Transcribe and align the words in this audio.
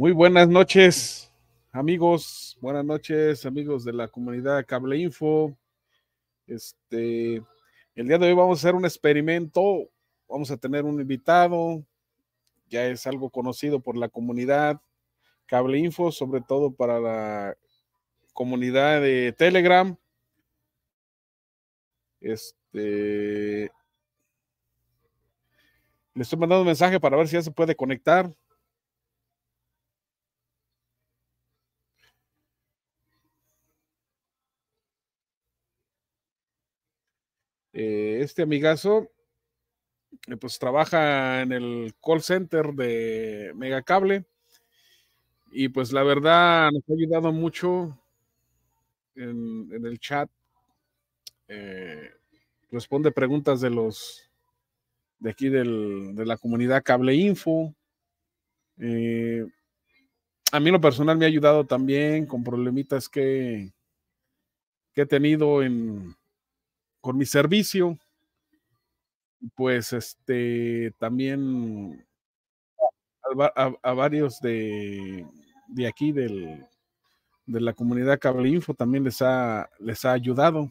Muy 0.00 0.12
buenas 0.12 0.48
noches, 0.48 1.30
amigos. 1.72 2.56
Buenas 2.62 2.86
noches, 2.86 3.44
amigos 3.44 3.84
de 3.84 3.92
la 3.92 4.08
comunidad 4.08 4.64
Cable 4.64 4.96
Info. 4.96 5.54
Este, 6.46 7.42
el 7.94 8.08
día 8.08 8.16
de 8.16 8.28
hoy 8.28 8.32
vamos 8.32 8.56
a 8.56 8.60
hacer 8.62 8.74
un 8.74 8.86
experimento. 8.86 9.90
Vamos 10.26 10.50
a 10.50 10.56
tener 10.56 10.86
un 10.86 10.98
invitado. 11.02 11.84
Ya 12.70 12.86
es 12.86 13.06
algo 13.06 13.28
conocido 13.28 13.78
por 13.78 13.94
la 13.94 14.08
comunidad 14.08 14.80
Cable 15.44 15.76
Info, 15.76 16.10
sobre 16.10 16.40
todo 16.40 16.72
para 16.72 16.98
la 16.98 17.58
comunidad 18.32 19.02
de 19.02 19.34
Telegram. 19.36 19.94
Este, 22.22 23.70
le 26.14 26.22
estoy 26.22 26.38
mandando 26.38 26.62
un 26.62 26.68
mensaje 26.68 26.98
para 26.98 27.18
ver 27.18 27.28
si 27.28 27.34
ya 27.34 27.42
se 27.42 27.50
puede 27.50 27.76
conectar. 27.76 28.34
Eh, 37.82 38.20
este 38.20 38.42
amigazo, 38.42 39.10
eh, 40.26 40.36
pues 40.36 40.58
trabaja 40.58 41.40
en 41.40 41.50
el 41.50 41.94
call 42.04 42.20
center 42.20 42.74
de 42.74 43.52
Megacable 43.54 44.26
y 45.50 45.70
pues 45.70 45.90
la 45.90 46.02
verdad 46.02 46.70
nos 46.72 46.82
ha 46.86 46.92
ayudado 46.92 47.32
mucho 47.32 47.98
en, 49.14 49.70
el 49.82 49.98
chat. 49.98 50.28
Eh, 51.48 52.10
responde 52.70 53.12
preguntas 53.12 53.62
de 53.62 53.70
los 53.70 54.30
de 55.18 55.30
aquí 55.30 55.48
de 55.48 55.64
la 55.64 56.36
comunidad 56.36 56.82
Cable 56.82 57.14
Info. 57.14 57.74
a 60.52 60.60
mí 60.60 60.70
lo 60.70 60.80
personal 60.82 61.16
me 61.16 61.24
ha 61.24 61.28
ayudado 61.28 61.64
también 61.64 62.26
con 62.26 62.44
problemitas 62.44 63.08
que, 63.08 63.72
que 64.92 65.02
he 65.02 65.06
tenido 65.06 65.62
en, 65.62 66.14
con 67.00 67.16
mi 67.16 67.26
servicio, 67.26 67.98
pues 69.54 69.92
este 69.92 70.92
también 70.98 72.06
a, 73.82 73.92
varios 73.92 74.40
de, 74.40 75.26
de 75.68 75.86
aquí 75.86 76.12
del, 76.12 76.66
de 77.46 77.60
la 77.60 77.72
comunidad 77.72 78.18
Cable 78.18 78.48
Info 78.48 78.74
también 78.74 79.04
les 79.04 79.20
ha, 79.22 79.68
les 79.78 80.04
ha 80.04 80.12
ayudado. 80.12 80.70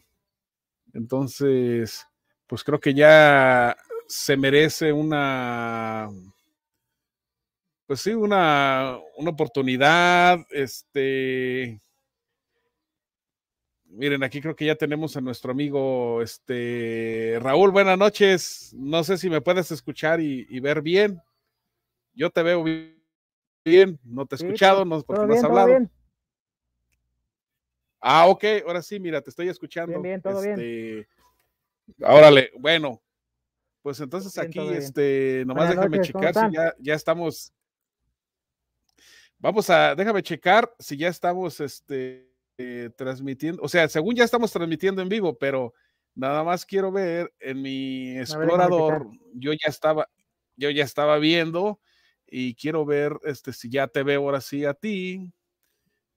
Entonces, 0.92 2.06
pues 2.46 2.64
creo 2.64 2.80
que 2.80 2.94
ya 2.94 3.76
se 4.08 4.36
merece 4.36 4.92
una, 4.92 6.08
pues 7.86 8.00
sí, 8.00 8.12
una, 8.12 8.98
una 9.16 9.30
oportunidad, 9.30 10.38
este, 10.50 11.80
Miren, 13.92 14.22
aquí 14.22 14.40
creo 14.40 14.54
que 14.54 14.66
ya 14.66 14.76
tenemos 14.76 15.16
a 15.16 15.20
nuestro 15.20 15.50
amigo 15.50 16.22
este 16.22 17.38
Raúl. 17.40 17.72
Buenas 17.72 17.98
noches. 17.98 18.72
No 18.76 19.02
sé 19.02 19.18
si 19.18 19.28
me 19.28 19.40
puedes 19.40 19.72
escuchar 19.72 20.20
y, 20.20 20.60
ver 20.60 20.80
bien. 20.80 21.20
Yo 22.14 22.30
te 22.30 22.42
veo 22.44 22.62
bien. 22.62 23.98
No 24.04 24.26
te 24.26 24.36
he 24.36 24.38
escuchado, 24.38 24.84
no, 24.84 25.02
porque 25.02 25.26
no 25.26 25.34
has 25.34 25.42
hablado. 25.42 25.90
Ah, 28.00 28.28
ok. 28.28 28.44
Ahora 28.64 28.80
sí, 28.80 29.00
mira, 29.00 29.20
te 29.20 29.30
estoy 29.30 29.48
escuchando. 29.48 30.00
Bien, 30.00 30.02
bien, 30.02 30.22
todo 30.22 30.40
bien. 30.40 30.60
Este, 30.60 31.08
órale, 32.00 32.52
bueno. 32.58 33.02
Pues 33.82 33.98
entonces 33.98 34.38
aquí, 34.38 34.60
este, 34.68 35.42
nomás 35.46 35.70
déjame 35.70 36.00
checar 36.00 36.34
si 36.34 36.54
ya, 36.54 36.74
ya 36.78 36.94
estamos. 36.94 37.52
Vamos 39.38 39.68
a, 39.68 39.96
déjame 39.96 40.22
checar 40.22 40.72
si 40.78 40.96
ya 40.96 41.08
estamos, 41.08 41.58
este 41.60 42.29
eh, 42.60 42.90
transmitiendo, 42.90 43.62
o 43.62 43.68
sea, 43.68 43.88
según 43.88 44.14
ya 44.14 44.24
estamos 44.24 44.52
transmitiendo 44.52 45.00
en 45.00 45.08
vivo, 45.08 45.38
pero 45.38 45.72
nada 46.14 46.44
más 46.44 46.66
quiero 46.66 46.92
ver 46.92 47.32
en 47.40 47.62
mi 47.62 48.18
explorador, 48.18 49.06
yo 49.32 49.52
ya 49.52 49.68
estaba, 49.68 50.08
yo 50.56 50.68
ya 50.68 50.84
estaba 50.84 51.16
viendo 51.18 51.80
y 52.26 52.54
quiero 52.54 52.84
ver 52.84 53.18
este 53.24 53.54
si 53.54 53.70
ya 53.70 53.88
te 53.88 54.02
veo 54.02 54.20
ahora 54.20 54.42
sí 54.42 54.66
a 54.66 54.74
ti. 54.74 55.32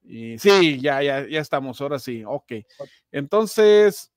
Y 0.02 0.38
sí, 0.38 0.78
ya, 0.82 1.02
ya, 1.02 1.26
ya 1.26 1.40
estamos, 1.40 1.80
ahora 1.80 1.98
sí, 1.98 2.22
ok. 2.26 2.52
Entonces, 3.10 4.12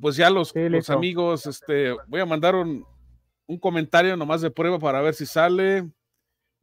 pues 0.00 0.14
ya 0.14 0.30
los, 0.30 0.54
los 0.54 0.88
amigos, 0.88 1.46
este, 1.46 1.96
voy 2.06 2.20
a 2.20 2.26
mandar 2.26 2.54
un, 2.54 2.86
un 3.46 3.58
comentario 3.58 4.16
nomás 4.16 4.40
de 4.40 4.52
prueba 4.52 4.78
para 4.78 5.00
ver 5.00 5.14
si 5.14 5.26
sale. 5.26 5.90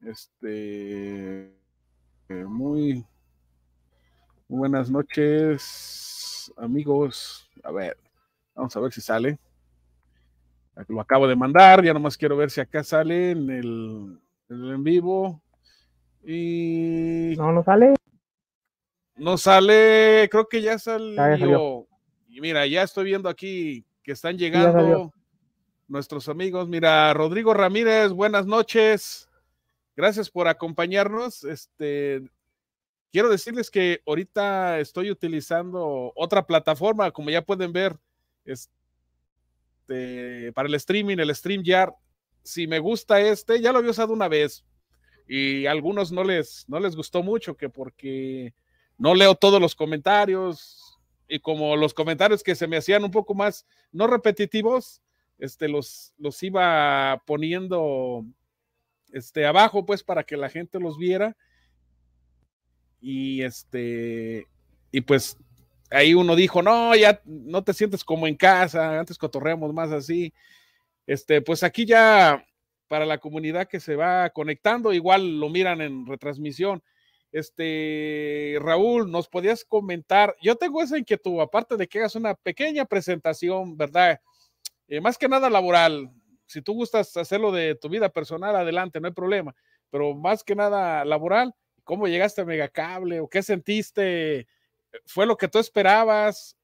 Este, 0.01 1.53
eh, 2.29 2.45
muy, 2.45 3.05
buenas 4.47 4.89
noches, 4.89 6.51
amigos. 6.57 7.49
A 7.63 7.71
ver, 7.71 7.97
vamos 8.55 8.75
a 8.75 8.79
ver 8.79 8.91
si 8.91 9.01
sale. 9.01 9.39
Lo 10.87 11.01
acabo 11.01 11.27
de 11.27 11.35
mandar, 11.35 11.83
ya 11.83 11.93
nomás 11.93 12.17
quiero 12.17 12.37
ver 12.37 12.51
si 12.51 12.61
acá 12.61 12.83
sale 12.83 13.31
en 13.31 13.49
el, 13.49 14.19
en, 14.49 14.83
vivo. 14.83 15.41
Y. 16.23 17.33
No, 17.37 17.51
no 17.51 17.63
sale. 17.63 17.95
No 19.15 19.37
sale, 19.37 20.27
creo 20.29 20.47
que 20.47 20.61
ya 20.61 20.77
salió. 20.77 21.87
y 22.29 22.39
mira, 22.39 22.67
ya 22.67 22.83
estoy 22.83 23.05
viendo 23.05 23.29
aquí 23.29 23.83
que 24.03 24.11
están 24.11 24.37
llegando 24.37 25.11
nuestros 25.87 26.29
amigos. 26.29 26.67
Mira, 26.69 27.11
Rodrigo 27.13 27.53
Ramírez, 27.53 28.11
buenas 28.11 28.45
noches. 28.45 29.27
Gracias 29.95 30.29
por 30.29 30.47
acompañarnos. 30.47 31.43
Este, 31.43 32.29
Quiero 33.17 33.29
decirles 33.29 33.71
que 33.71 34.03
ahorita 34.05 34.79
estoy 34.79 35.09
utilizando 35.09 36.13
otra 36.15 36.45
plataforma, 36.45 37.09
como 37.09 37.31
ya 37.31 37.41
pueden 37.41 37.73
ver, 37.73 37.97
este, 38.45 38.69
para 40.53 40.69
el 40.69 40.75
streaming, 40.75 41.17
el 41.17 41.33
StreamYard. 41.33 41.93
Si 42.43 42.67
me 42.67 42.77
gusta 42.77 43.19
este, 43.19 43.59
ya 43.59 43.71
lo 43.71 43.79
había 43.79 43.89
usado 43.89 44.13
una 44.13 44.27
vez 44.27 44.63
y 45.27 45.65
a 45.65 45.71
algunos 45.71 46.11
no 46.11 46.23
les, 46.23 46.65
no 46.67 46.79
les 46.79 46.95
gustó 46.95 47.23
mucho, 47.23 47.57
que 47.57 47.69
porque 47.69 48.53
no 48.99 49.15
leo 49.15 49.33
todos 49.33 49.59
los 49.59 49.73
comentarios 49.73 50.99
y 51.27 51.39
como 51.39 51.75
los 51.75 51.95
comentarios 51.95 52.43
que 52.43 52.53
se 52.53 52.67
me 52.67 52.77
hacían 52.77 53.03
un 53.03 53.09
poco 53.09 53.33
más, 53.33 53.65
no 53.91 54.05
repetitivos, 54.05 55.01
este, 55.39 55.67
los, 55.67 56.13
los 56.19 56.43
iba 56.43 57.23
poniendo 57.25 58.23
este, 59.11 59.47
abajo, 59.47 59.87
pues, 59.87 60.03
para 60.03 60.23
que 60.23 60.37
la 60.37 60.49
gente 60.49 60.79
los 60.79 60.99
viera 60.99 61.35
y 63.01 63.41
este, 63.41 64.47
y 64.91 65.01
pues 65.01 65.37
ahí 65.91 66.13
uno 66.13 66.35
dijo, 66.35 66.61
no, 66.61 66.95
ya 66.95 67.21
no 67.25 67.63
te 67.63 67.73
sientes 67.73 68.03
como 68.03 68.27
en 68.27 68.35
casa, 68.35 68.99
antes 68.99 69.17
cotorreamos 69.17 69.73
más 69.73 69.91
así. 69.91 70.33
Este, 71.05 71.41
pues 71.41 71.63
aquí 71.63 71.85
ya 71.85 72.45
para 72.87 73.05
la 73.05 73.17
comunidad 73.17 73.67
que 73.67 73.79
se 73.79 73.95
va 73.95 74.29
conectando, 74.29 74.93
igual 74.93 75.39
lo 75.39 75.49
miran 75.49 75.81
en 75.81 76.05
retransmisión. 76.05 76.83
Este, 77.31 78.57
Raúl, 78.61 79.11
nos 79.11 79.27
podías 79.27 79.65
comentar, 79.65 80.35
yo 80.41 80.55
tengo 80.55 80.81
esa 80.81 80.97
inquietud, 80.97 81.41
aparte 81.41 81.75
de 81.75 81.87
que 81.87 81.99
hagas 81.99 82.15
una 82.15 82.33
pequeña 82.35 82.85
presentación, 82.85 83.77
¿verdad? 83.77 84.19
Eh, 84.87 85.01
más 85.01 85.17
que 85.17 85.27
nada 85.27 85.49
laboral. 85.49 86.09
Si 86.45 86.61
tú 86.61 86.73
gustas 86.73 87.15
hacerlo 87.17 87.51
de 87.51 87.75
tu 87.75 87.89
vida 87.89 88.09
personal, 88.09 88.55
adelante, 88.55 89.01
no 89.01 89.07
hay 89.07 89.13
problema, 89.13 89.53
pero 89.89 90.15
más 90.15 90.43
que 90.43 90.55
nada 90.55 91.03
laboral, 91.03 91.53
¿Cómo 91.87 92.05
llegaste 92.05 92.41
a 92.41 92.45
Megacable 92.45 93.21
o 93.21 93.29
qué 93.29 93.41
sentiste? 93.41 94.45
¿Fue 95.05 95.25
lo 95.25 95.37
que 95.37 95.47
tú 95.47 95.57
esperabas? 95.57 96.57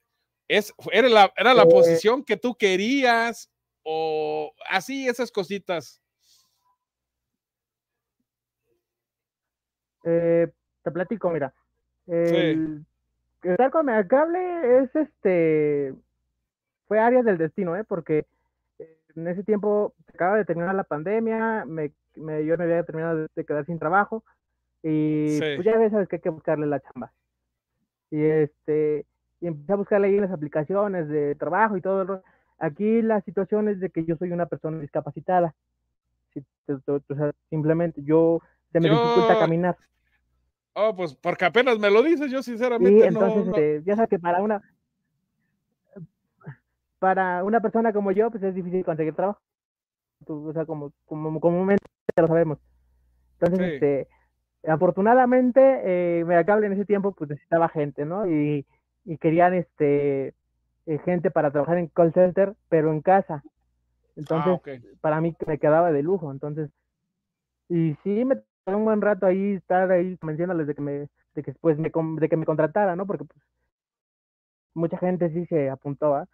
¿Es, 0.50 0.74
¿Era 0.92 1.08
la, 1.08 1.34
era 1.38 1.54
la 1.54 1.64
eh. 1.64 1.70
posición 1.72 2.26
que 2.26 2.36
tú 2.36 2.56
querías? 2.56 3.50
¿O 3.84 4.54
así 4.70 5.08
esas 5.08 5.32
cositas? 5.32 6.02
Eh, 10.04 10.52
te 10.84 10.92
platico, 10.92 11.30
mira. 11.30 11.54
El, 12.06 12.86
Estar 13.44 13.72
con 13.72 13.86
Megacable 13.86 14.84
es 14.84 14.94
este. 14.94 15.96
Fue 16.86 17.00
área 17.00 17.24
del 17.24 17.38
destino, 17.38 17.78
¿eh? 17.78 17.86
Porque 17.86 18.26
en 19.16 19.26
ese 19.30 19.44
tiempo 19.46 19.94
se 20.06 20.12
acaba 20.12 20.36
de 20.36 20.44
terminar 20.44 20.76
la 20.76 20.84
pandemia, 20.84 21.64
me, 21.66 21.94
me, 22.16 22.46
yo 22.46 22.58
me 22.58 22.66
había 22.66 22.84
terminado 22.84 23.26
de 23.34 23.46
quedar 23.46 23.66
sin 23.66 23.80
trabajo 23.80 24.26
y 24.84 25.40
pues 25.40 25.64
ya 25.64 25.90
sabes 25.90 26.10
que 26.10 26.18
hay 26.18 26.22
que 26.22 26.30
buscarle 26.30 26.68
la 26.68 26.82
chamba. 26.82 27.14
Y 28.12 28.22
este, 28.22 29.06
y 29.40 29.48
empecé 29.48 29.74
a 29.74 29.78
buscarle 29.78 30.08
ahí 30.08 30.16
en 30.16 30.22
las 30.22 30.32
aplicaciones 30.32 31.08
de 31.08 31.36
trabajo 31.36 31.78
y 31.78 31.82
todo. 31.82 32.22
Aquí 32.60 33.02
la 33.02 33.22
situación 33.22 33.70
es 33.70 33.80
de 33.80 33.90
que 33.90 34.06
yo 34.06 34.18
soy 34.18 34.32
una 34.32 34.46
persona 34.46 34.80
discapacitada. 34.80 35.56
simplemente 37.50 38.02
yo 38.04 38.42
se 38.72 38.80
me 38.80 38.90
dificulta 38.90 39.40
caminar. 39.40 39.78
Oh, 40.74 40.96
pues 40.96 41.16
porque 41.16 41.46
apenas 41.46 41.80
me 41.80 41.90
lo 41.90 42.02
dices, 42.02 42.32
yo 42.32 42.42
sinceramente 42.42 43.06
entonces, 43.06 43.48
este, 43.48 43.84
ya 43.86 43.96
sabes 43.96 44.10
que 44.10 44.20
para 44.20 44.42
una 44.42 44.62
para 47.00 47.44
una 47.44 47.60
persona 47.60 47.92
como 47.92 48.12
yo, 48.12 48.32
pues 48.32 48.44
es 48.44 48.56
difícil 48.56 48.86
conseguir 48.86 49.14
trabajo. 49.14 49.42
O 50.26 50.54
sea, 50.54 50.66
como, 50.66 50.94
como 51.06 51.40
comúnmente 51.42 51.84
lo 52.16 52.28
sabemos. 52.28 52.60
Entonces, 53.40 53.74
este, 53.74 54.08
afortunadamente, 54.68 56.20
eh, 56.20 56.26
Megacable 56.26 56.68
en 56.68 56.74
ese 56.74 56.86
tiempo 56.86 57.14
pues 57.14 57.30
necesitaba 57.30 57.70
gente, 57.70 58.06
¿no? 58.06 58.28
Y, 58.28 58.66
y 59.06 59.18
querían 59.18 59.54
este 59.54 60.34
eh, 60.86 61.00
gente 61.06 61.32
para 61.32 61.52
trabajar 61.52 61.78
en 61.78 61.88
call 61.88 62.14
center, 62.14 62.56
pero 62.70 62.92
en 62.92 63.02
casa. 63.02 63.44
Entonces, 64.16 64.60
Ah, 64.66 64.96
para 65.02 65.22
mí 65.22 65.36
me 65.48 65.58
quedaba 65.58 65.92
de 65.92 66.04
lujo. 66.04 66.32
Entonces, 66.32 66.70
y 67.70 67.96
sí 68.04 68.26
me 68.26 68.38
tomó 68.66 68.78
un 68.80 68.86
buen 68.86 69.02
rato 69.02 69.26
ahí 69.26 69.54
estar 69.54 69.92
ahí 69.92 70.18
convenciéndoles 70.18 70.68
de 70.68 70.76
que 70.76 70.82
me, 70.82 71.10
de 71.36 71.44
que 71.44 71.54
pues 71.62 71.78
me, 71.80 71.92
de 72.20 72.30
que 72.30 72.38
me 72.38 72.46
contratara, 72.46 72.96
¿no? 72.96 73.06
Porque 73.08 73.26
pues, 73.26 73.40
mucha 74.74 74.98
gente 74.98 75.30
sí 75.32 75.46
se 75.48 75.70
apuntó, 75.70 76.16
¿ah? 76.16 76.28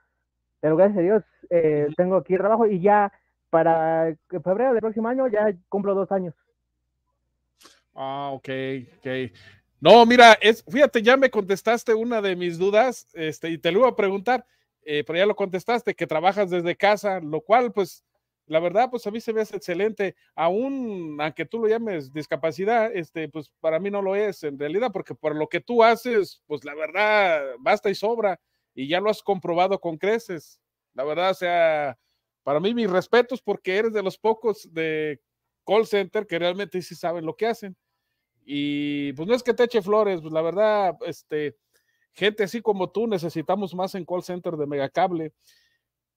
Pero 0.61 0.75
gracias 0.75 0.99
a 0.99 1.01
Dios 1.01 1.23
eh, 1.49 1.87
tengo 1.95 2.17
aquí 2.17 2.37
trabajo 2.37 2.65
y 2.67 2.81
ya 2.81 3.11
para 3.49 4.15
febrero 4.43 4.73
del 4.73 4.81
próximo 4.81 5.07
año 5.07 5.27
ya 5.27 5.53
cumplo 5.69 5.95
dos 5.95 6.11
años. 6.11 6.35
Ah, 8.01 8.29
ok, 8.31 8.47
ok. 8.99 9.07
No, 9.81 10.05
mira, 10.05 10.33
es, 10.41 10.63
fíjate, 10.69 11.01
ya 11.01 11.17
me 11.17 11.29
contestaste 11.29 11.93
una 11.93 12.21
de 12.21 12.35
mis 12.37 12.57
dudas, 12.57 13.07
este, 13.13 13.49
y 13.49 13.57
te 13.57 13.71
lo 13.73 13.79
iba 13.79 13.89
a 13.89 13.95
preguntar, 13.97 14.45
eh, 14.83 15.03
pero 15.05 15.19
ya 15.19 15.25
lo 15.25 15.35
contestaste, 15.35 15.95
que 15.95 16.07
trabajas 16.07 16.49
desde 16.49 16.77
casa, 16.77 17.19
lo 17.19 17.41
cual, 17.41 17.73
pues, 17.73 18.05
la 18.47 18.59
verdad, 18.61 18.89
pues 18.89 19.05
a 19.05 19.11
mí 19.11 19.19
se 19.19 19.33
me 19.33 19.41
hace 19.41 19.57
excelente, 19.57 20.15
aún, 20.33 21.17
aunque 21.19 21.45
tú 21.45 21.59
lo 21.59 21.67
llames 21.67 22.13
discapacidad, 22.13 22.89
este, 22.95 23.27
pues 23.27 23.51
para 23.59 23.79
mí 23.79 23.91
no 23.91 24.01
lo 24.01 24.15
es 24.15 24.43
en 24.43 24.57
realidad, 24.57 24.91
porque 24.93 25.13
por 25.13 25.35
lo 25.35 25.47
que 25.49 25.59
tú 25.59 25.83
haces, 25.83 26.41
pues 26.47 26.63
la 26.63 26.75
verdad, 26.75 27.41
basta 27.59 27.89
y 27.89 27.95
sobra, 27.95 28.39
y 28.73 28.87
ya 28.87 29.01
lo 29.01 29.09
has 29.09 29.21
comprobado 29.21 29.79
con 29.81 29.97
creces. 29.97 30.59
La 30.93 31.03
verdad, 31.03 31.31
o 31.31 31.33
sea, 31.33 31.97
para 32.43 32.59
mí 32.61 32.73
mis 32.73 32.89
respetos 32.89 33.41
porque 33.41 33.75
eres 33.77 33.91
de 33.93 34.01
los 34.03 34.17
pocos 34.17 34.67
de 34.73 35.19
call 35.65 35.85
center 35.85 36.25
que 36.25 36.39
realmente 36.39 36.81
sí 36.81 36.95
saben 36.95 37.25
lo 37.25 37.35
que 37.35 37.45
hacen. 37.47 37.75
Y 38.51 39.13
pues 39.13 39.27
no 39.27 39.35
es 39.35 39.43
que 39.43 39.53
te 39.53 39.65
eche 39.65 39.79
flores, 39.79 40.21
pues 40.21 40.33
la 40.33 40.41
verdad, 40.41 40.97
este, 41.05 41.55
gente 42.13 42.45
así 42.45 42.63
como 42.63 42.89
tú 42.89 43.05
necesitamos 43.05 43.75
más 43.75 43.93
en 43.93 44.05
call 44.05 44.23
center 44.23 44.57
de 44.57 44.65
Megacable, 44.65 45.33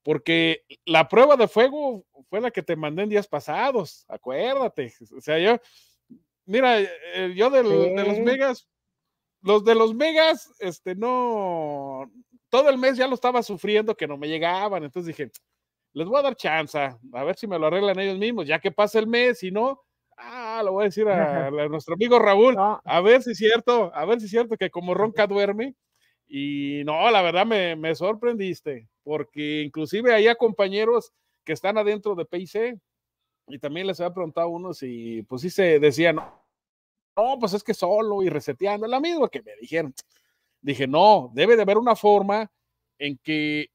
porque 0.03 0.65
la 0.87 1.07
prueba 1.09 1.37
de 1.37 1.47
fuego 1.47 2.07
fue 2.31 2.41
la 2.41 2.51
que 2.51 2.63
te 2.63 2.75
mandé 2.75 3.03
en 3.03 3.11
días 3.11 3.29
pasados, 3.29 4.07
acuérdate. 4.09 4.95
O 5.15 5.21
sea, 5.21 5.39
yo, 5.39 5.59
mira, 6.47 6.81
eh, 6.81 7.35
yo 7.37 7.51
del, 7.51 7.67
Sí. 7.67 7.95
de 7.97 8.05
los 8.07 8.19
megas, 8.21 8.67
los 9.43 9.63
de 9.63 9.75
los 9.75 9.95
megas, 9.95 10.55
este, 10.59 10.95
no, 10.95 12.11
todo 12.49 12.71
el 12.71 12.79
mes 12.79 12.97
ya 12.97 13.09
lo 13.09 13.15
estaba 13.15 13.43
sufriendo 13.43 13.95
que 13.95 14.07
no 14.07 14.17
me 14.17 14.29
llegaban, 14.29 14.85
entonces 14.85 15.15
dije, 15.15 15.31
les 15.93 16.09
voy 16.09 16.19
a 16.19 16.23
dar 16.23 16.35
chance, 16.35 16.79
a 16.79 17.25
ver 17.25 17.37
si 17.37 17.47
me 17.47 17.59
lo 17.59 17.67
arreglan 17.67 17.99
ellos 17.99 18.19
mismos, 18.19 18.47
ya 18.47 18.59
que 18.59 18.73
pasa 18.73 18.99
el 18.99 19.07
mes, 19.07 19.43
y 19.43 19.51
no, 19.51 19.83
ah, 20.59 20.63
lo 20.63 20.73
voy 20.73 20.83
a 20.83 20.85
decir 20.87 21.09
a, 21.09 21.47
a 21.47 21.69
nuestro 21.69 21.95
amigo 21.95 22.19
Raúl, 22.19 22.55
No, 22.55 22.81
a 22.85 23.01
ver 23.01 23.23
si 23.23 23.33
es 23.33 23.39
cierto, 23.39 23.95
a 23.95 24.05
ver 24.05 24.19
si 24.21 24.27
es 24.27 24.31
cierto 24.31 24.57
que 24.57 24.71
como 24.71 24.95
ronca 24.95 25.27
duerme. 25.27 25.75
Y 26.27 26.83
no, 26.85 27.11
la 27.11 27.21
verdad 27.23 27.45
me, 27.45 27.77
me 27.77 27.95
sorprendiste, 27.95 28.89
porque 29.03 29.63
inclusive 29.63 30.15
había 30.15 30.35
compañeros 30.35 31.13
que 31.45 31.53
están 31.53 31.77
adentro 31.77 32.15
de 32.15 32.25
PIC 32.25 32.79
y 33.49 33.59
también 33.59 33.87
les 33.87 34.01
había 34.01 34.15
preguntado 34.15 34.47
a 34.47 34.51
unos 34.51 34.83
y 34.83 35.23
pues 35.25 35.43
sí 35.43 35.51
se 35.51 35.79
decían, 35.79 36.17
no, 36.17 36.43
no, 37.17 37.39
pues 37.39 37.53
es 37.53 37.63
que 37.63 37.75
solo 37.75 38.23
y 38.23 38.29
reseteando, 38.29 38.87
la 38.87 39.01
misma 39.01 39.29
que 39.29 39.43
me 39.43 39.53
dijeron. 39.61 39.93
Dije, 40.61 40.87
no, 40.87 41.31
debe 41.35 41.57
de 41.57 41.63
haber 41.63 41.77
una 41.77 41.97
forma 41.97 42.51
en 42.99 43.19
que 43.19 43.67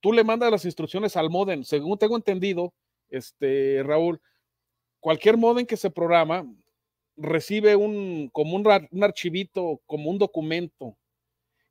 tú 0.00 0.12
le 0.12 0.24
mandas 0.24 0.50
las 0.50 0.64
instrucciones 0.64 1.16
al 1.16 1.30
modem. 1.30 1.64
Según 1.64 1.98
tengo 1.98 2.16
entendido, 2.16 2.72
este, 3.10 3.82
Raúl, 3.82 4.20
cualquier 5.08 5.38
modem 5.38 5.64
que 5.64 5.78
se 5.78 5.90
programa 5.90 6.46
recibe 7.16 7.74
un, 7.74 8.28
como 8.30 8.56
un, 8.56 8.88
un 8.90 9.04
archivito, 9.04 9.80
como 9.86 10.10
un 10.10 10.18
documento, 10.18 10.98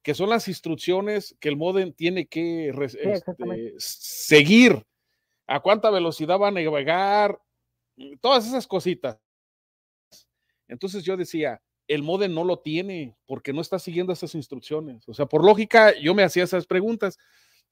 que 0.02 0.16
son 0.16 0.32
las 0.32 0.48
instrucciones 0.48 1.38
que 1.40 1.50
el 1.50 1.56
modem 1.56 1.94
tiene 1.94 2.26
que 2.26 2.74
sí, 2.90 2.98
este, 3.00 3.76
seguir, 3.78 4.84
a 5.46 5.60
cuánta 5.60 5.92
velocidad 5.92 6.40
va 6.40 6.48
a 6.48 6.52
navegar, 6.52 7.40
todas 8.22 8.48
esas 8.48 8.66
cositas. 8.66 9.20
Entonces 10.68 11.04
yo 11.04 11.16
decía, 11.16 11.62
el 11.88 12.02
modem 12.02 12.34
no 12.34 12.44
lo 12.44 12.58
tiene 12.58 13.16
porque 13.28 13.54
no 13.54 13.62
está 13.62 13.78
siguiendo 13.78 14.14
esas 14.14 14.34
instrucciones. 14.34 15.08
O 15.08 15.14
sea, 15.14 15.28
por 15.28 15.46
lógica, 15.46 15.94
yo 16.00 16.16
me 16.16 16.24
hacía 16.24 16.44
esas 16.44 16.66
preguntas, 16.66 17.20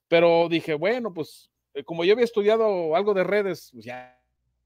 pero 0.07 0.47
dije, 0.47 0.75
bueno, 0.75 1.11
pues 1.11 1.49
eh, 1.73 1.83
como 1.83 2.05
yo 2.05 2.13
había 2.13 2.25
estudiado 2.25 2.95
algo 2.95 3.15
de 3.15 3.23
redes, 3.23 3.71
pues 3.73 3.83
ya 3.83 4.15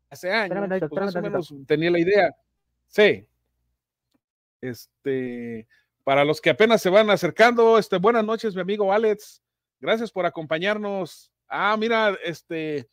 hace 0.09 0.31
años, 0.31 0.57
espérame, 0.57 0.89
pues 0.89 1.01
más 1.01 1.15
o 1.15 1.21
menos 1.21 1.53
tenía 1.67 1.91
la 1.91 1.99
idea. 1.99 2.35
Sí. 2.87 3.25
Este, 4.61 5.67
para 6.03 6.25
los 6.25 6.41
que 6.41 6.49
apenas 6.49 6.81
se 6.81 6.89
van 6.89 7.09
acercando, 7.09 7.77
este, 7.77 7.97
buenas 7.97 8.25
noches, 8.25 8.55
mi 8.55 8.61
amigo 8.61 8.91
Alex. 8.91 9.41
Gracias 9.79 10.11
por 10.11 10.25
acompañarnos. 10.25 11.31
Ah, 11.47 11.77
mira, 11.77 12.17
este, 12.23 12.89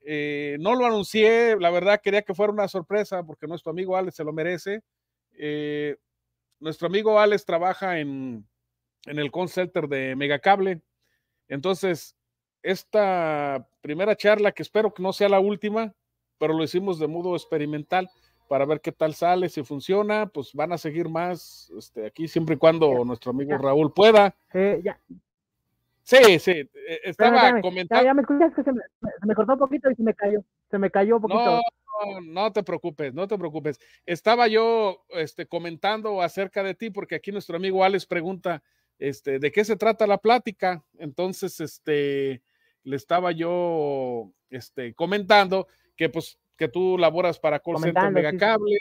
eh, 0.00 0.56
no 0.60 0.74
lo 0.74 0.86
anuncié, 0.86 1.56
la 1.58 1.70
verdad 1.70 2.00
quería 2.02 2.22
que 2.22 2.34
fuera 2.34 2.52
una 2.52 2.68
sorpresa 2.68 3.22
porque 3.22 3.46
nuestro 3.46 3.70
amigo 3.70 3.96
Alex 3.96 4.16
se 4.16 4.24
lo 4.24 4.32
merece. 4.32 4.82
Eh, 5.32 5.96
nuestro 6.58 6.86
amigo 6.86 7.18
Alex 7.18 7.44
trabaja 7.44 7.98
en, 7.98 8.46
en 9.06 9.18
el 9.18 9.30
center 9.48 9.88
de 9.88 10.16
Megacable. 10.16 10.80
Entonces, 11.48 12.16
esta 12.62 13.68
primera 13.80 14.16
charla, 14.16 14.52
que 14.52 14.62
espero 14.62 14.92
que 14.92 15.02
no 15.02 15.12
sea 15.12 15.28
la 15.28 15.40
última, 15.40 15.94
pero 16.38 16.54
lo 16.54 16.64
hicimos 16.64 16.98
de 16.98 17.08
modo 17.08 17.34
experimental 17.34 18.10
para 18.48 18.66
ver 18.66 18.80
qué 18.80 18.92
tal 18.92 19.14
sale, 19.14 19.48
si 19.48 19.62
funciona, 19.62 20.26
pues 20.26 20.52
van 20.52 20.72
a 20.72 20.78
seguir 20.78 21.08
más 21.08 21.72
este, 21.78 22.06
aquí 22.06 22.28
siempre 22.28 22.56
y 22.56 22.58
cuando 22.58 23.04
nuestro 23.04 23.30
amigo 23.30 23.50
ya. 23.50 23.58
Raúl 23.58 23.92
pueda. 23.92 24.34
Sí, 24.52 24.82
ya. 24.82 25.00
Sí, 26.02 26.38
sí, 26.38 26.50
eh, 26.50 27.00
estaba 27.04 27.60
comentando. 27.62 28.02
Ya, 28.02 28.10
ya 28.10 28.14
me 28.14 28.20
escuchas 28.20 28.52
que 28.54 28.62
se 28.62 28.72
me, 28.72 28.82
se 29.00 29.26
me 29.26 29.34
cortó 29.34 29.54
un 29.54 29.58
poquito 29.58 29.90
y 29.90 29.94
se 29.94 30.02
me 30.02 30.12
cayó. 30.12 30.44
Se 30.70 30.78
me 30.78 30.90
cayó 30.90 31.16
un 31.16 31.22
poquito. 31.22 31.44
No, 31.44 31.60
no, 32.04 32.20
no 32.20 32.52
te 32.52 32.62
preocupes, 32.62 33.14
no 33.14 33.26
te 33.26 33.38
preocupes. 33.38 33.80
Estaba 34.04 34.46
yo 34.46 35.04
este, 35.10 35.46
comentando 35.46 36.20
acerca 36.20 36.62
de 36.62 36.74
ti 36.74 36.90
porque 36.90 37.14
aquí 37.14 37.32
nuestro 37.32 37.56
amigo 37.56 37.82
Alex 37.82 38.04
pregunta 38.04 38.62
este, 38.98 39.38
de 39.38 39.50
qué 39.50 39.64
se 39.64 39.76
trata 39.76 40.06
la 40.06 40.18
plática. 40.18 40.84
Entonces, 40.98 41.58
este, 41.60 42.42
le 42.82 42.96
estaba 42.96 43.32
yo 43.32 44.30
este, 44.50 44.94
comentando 44.94 45.66
que 45.96 46.08
pues 46.08 46.38
que 46.56 46.68
tú 46.68 46.96
laboras 46.98 47.38
para 47.38 47.60
Call 47.60 47.80
Center. 47.80 48.10
Megacable 48.10 48.78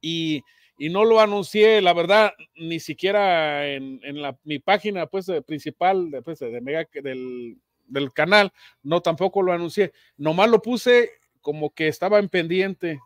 y, 0.00 0.42
y 0.78 0.88
no 0.88 1.04
lo 1.04 1.20
anuncié, 1.20 1.80
la 1.80 1.92
verdad, 1.92 2.32
ni 2.56 2.80
siquiera 2.80 3.66
en, 3.66 4.00
en 4.02 4.22
la, 4.22 4.38
mi 4.44 4.58
página 4.58 5.06
pues, 5.06 5.26
principal 5.46 6.10
pues, 6.24 6.38
de 6.38 6.60
Mega, 6.60 6.86
del, 7.02 7.58
del 7.86 8.12
canal, 8.12 8.52
no 8.82 9.00
tampoco 9.00 9.42
lo 9.42 9.52
anuncié. 9.52 9.92
Nomás 10.16 10.48
lo 10.50 10.62
puse 10.62 11.10
como 11.40 11.70
que 11.70 11.88
estaba 11.88 12.18
en 12.18 12.28
pendiente, 12.28 13.00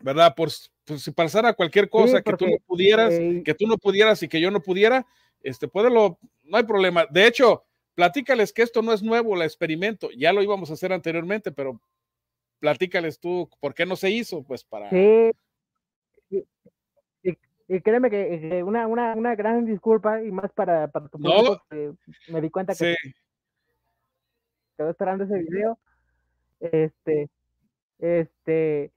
¿verdad? 0.00 0.34
Por, 0.34 0.50
por 0.84 0.98
si 0.98 1.10
pasara 1.10 1.52
cualquier 1.52 1.90
cosa 1.90 2.18
Sí, 2.18 2.22
que 2.22 2.36
tú 2.36 2.46
no 2.46 2.56
pudieras, 2.66 3.12
eh, 3.12 3.42
que 3.44 3.54
tú 3.54 3.66
no 3.66 3.76
pudieras 3.76 4.22
y 4.22 4.28
que 4.28 4.40
yo 4.40 4.50
no 4.50 4.60
pudiera, 4.60 5.06
este, 5.42 5.68
puédelo, 5.68 6.18
no 6.44 6.56
hay 6.56 6.64
problema. 6.64 7.06
De 7.10 7.26
hecho, 7.26 7.64
platícales 7.94 8.52
que 8.52 8.62
esto 8.62 8.82
no 8.82 8.92
es 8.92 9.02
nuevo, 9.02 9.34
el 9.34 9.42
experimento, 9.42 10.10
ya 10.16 10.32
lo 10.32 10.42
íbamos 10.42 10.70
a 10.70 10.74
hacer 10.74 10.92
anteriormente, 10.92 11.52
pero 11.52 11.80
platícales 12.66 13.20
tú 13.20 13.48
por 13.60 13.74
qué 13.74 13.86
no 13.86 13.94
se 13.94 14.10
hizo, 14.10 14.42
pues 14.42 14.64
para... 14.64 14.90
Sí. 14.90 15.30
Y, 17.68 17.80
créeme 17.80 18.10
que, 18.10 18.62
una, 18.64 18.86
una, 18.86 19.14
una 19.14 19.34
gran 19.34 19.64
disculpa 19.64 20.22
y 20.22 20.30
más 20.30 20.52
para, 20.52 20.88
para 20.88 21.08
tu 21.08 21.18
No. 21.18 21.60
me 22.28 22.40
di 22.40 22.50
cuenta 22.50 22.74
que 22.74 22.94
Sí, 22.94 23.14
quedó 24.76 24.90
esperando 24.90 25.24
ese 25.24 25.38
video. 25.38 25.78
Este, 26.60 27.28
este, 27.98 28.92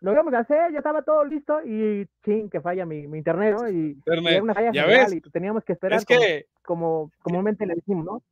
lo 0.00 0.12
íbamos 0.12 0.34
a 0.34 0.40
hacer, 0.40 0.72
ya 0.72 0.78
estaba 0.78 1.02
todo 1.02 1.24
listo 1.24 1.60
y 1.64 2.08
ching, 2.24 2.50
que 2.50 2.60
falla 2.60 2.84
mi, 2.86 3.06
mi 3.06 3.18
internet, 3.18 3.56
¿no? 3.56 3.68
Y, 3.68 3.74
y 3.74 3.90
Internet. 3.90 4.32
era 4.32 4.42
una 4.42 4.54
falla 4.54 4.72
Ya 4.72 4.82
general 4.82 5.10
ves, 5.10 5.14
y 5.14 5.20
teníamos 5.30 5.64
que 5.64 5.72
esperar 5.74 5.98
es 6.00 6.04
que 6.04 6.46
como, 6.64 6.86
como 6.88 7.10
comúnmente 7.22 7.66
le 7.66 7.76
decimos, 7.76 8.04
¿no? 8.04 8.22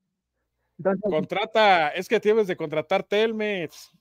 Entonces, 0.78 1.10
contrata, 1.10 1.88
es 1.90 2.08
que 2.08 2.18
tienes 2.20 2.48
de 2.48 2.56
contratar 2.56 3.04
Telmex. 3.04 3.92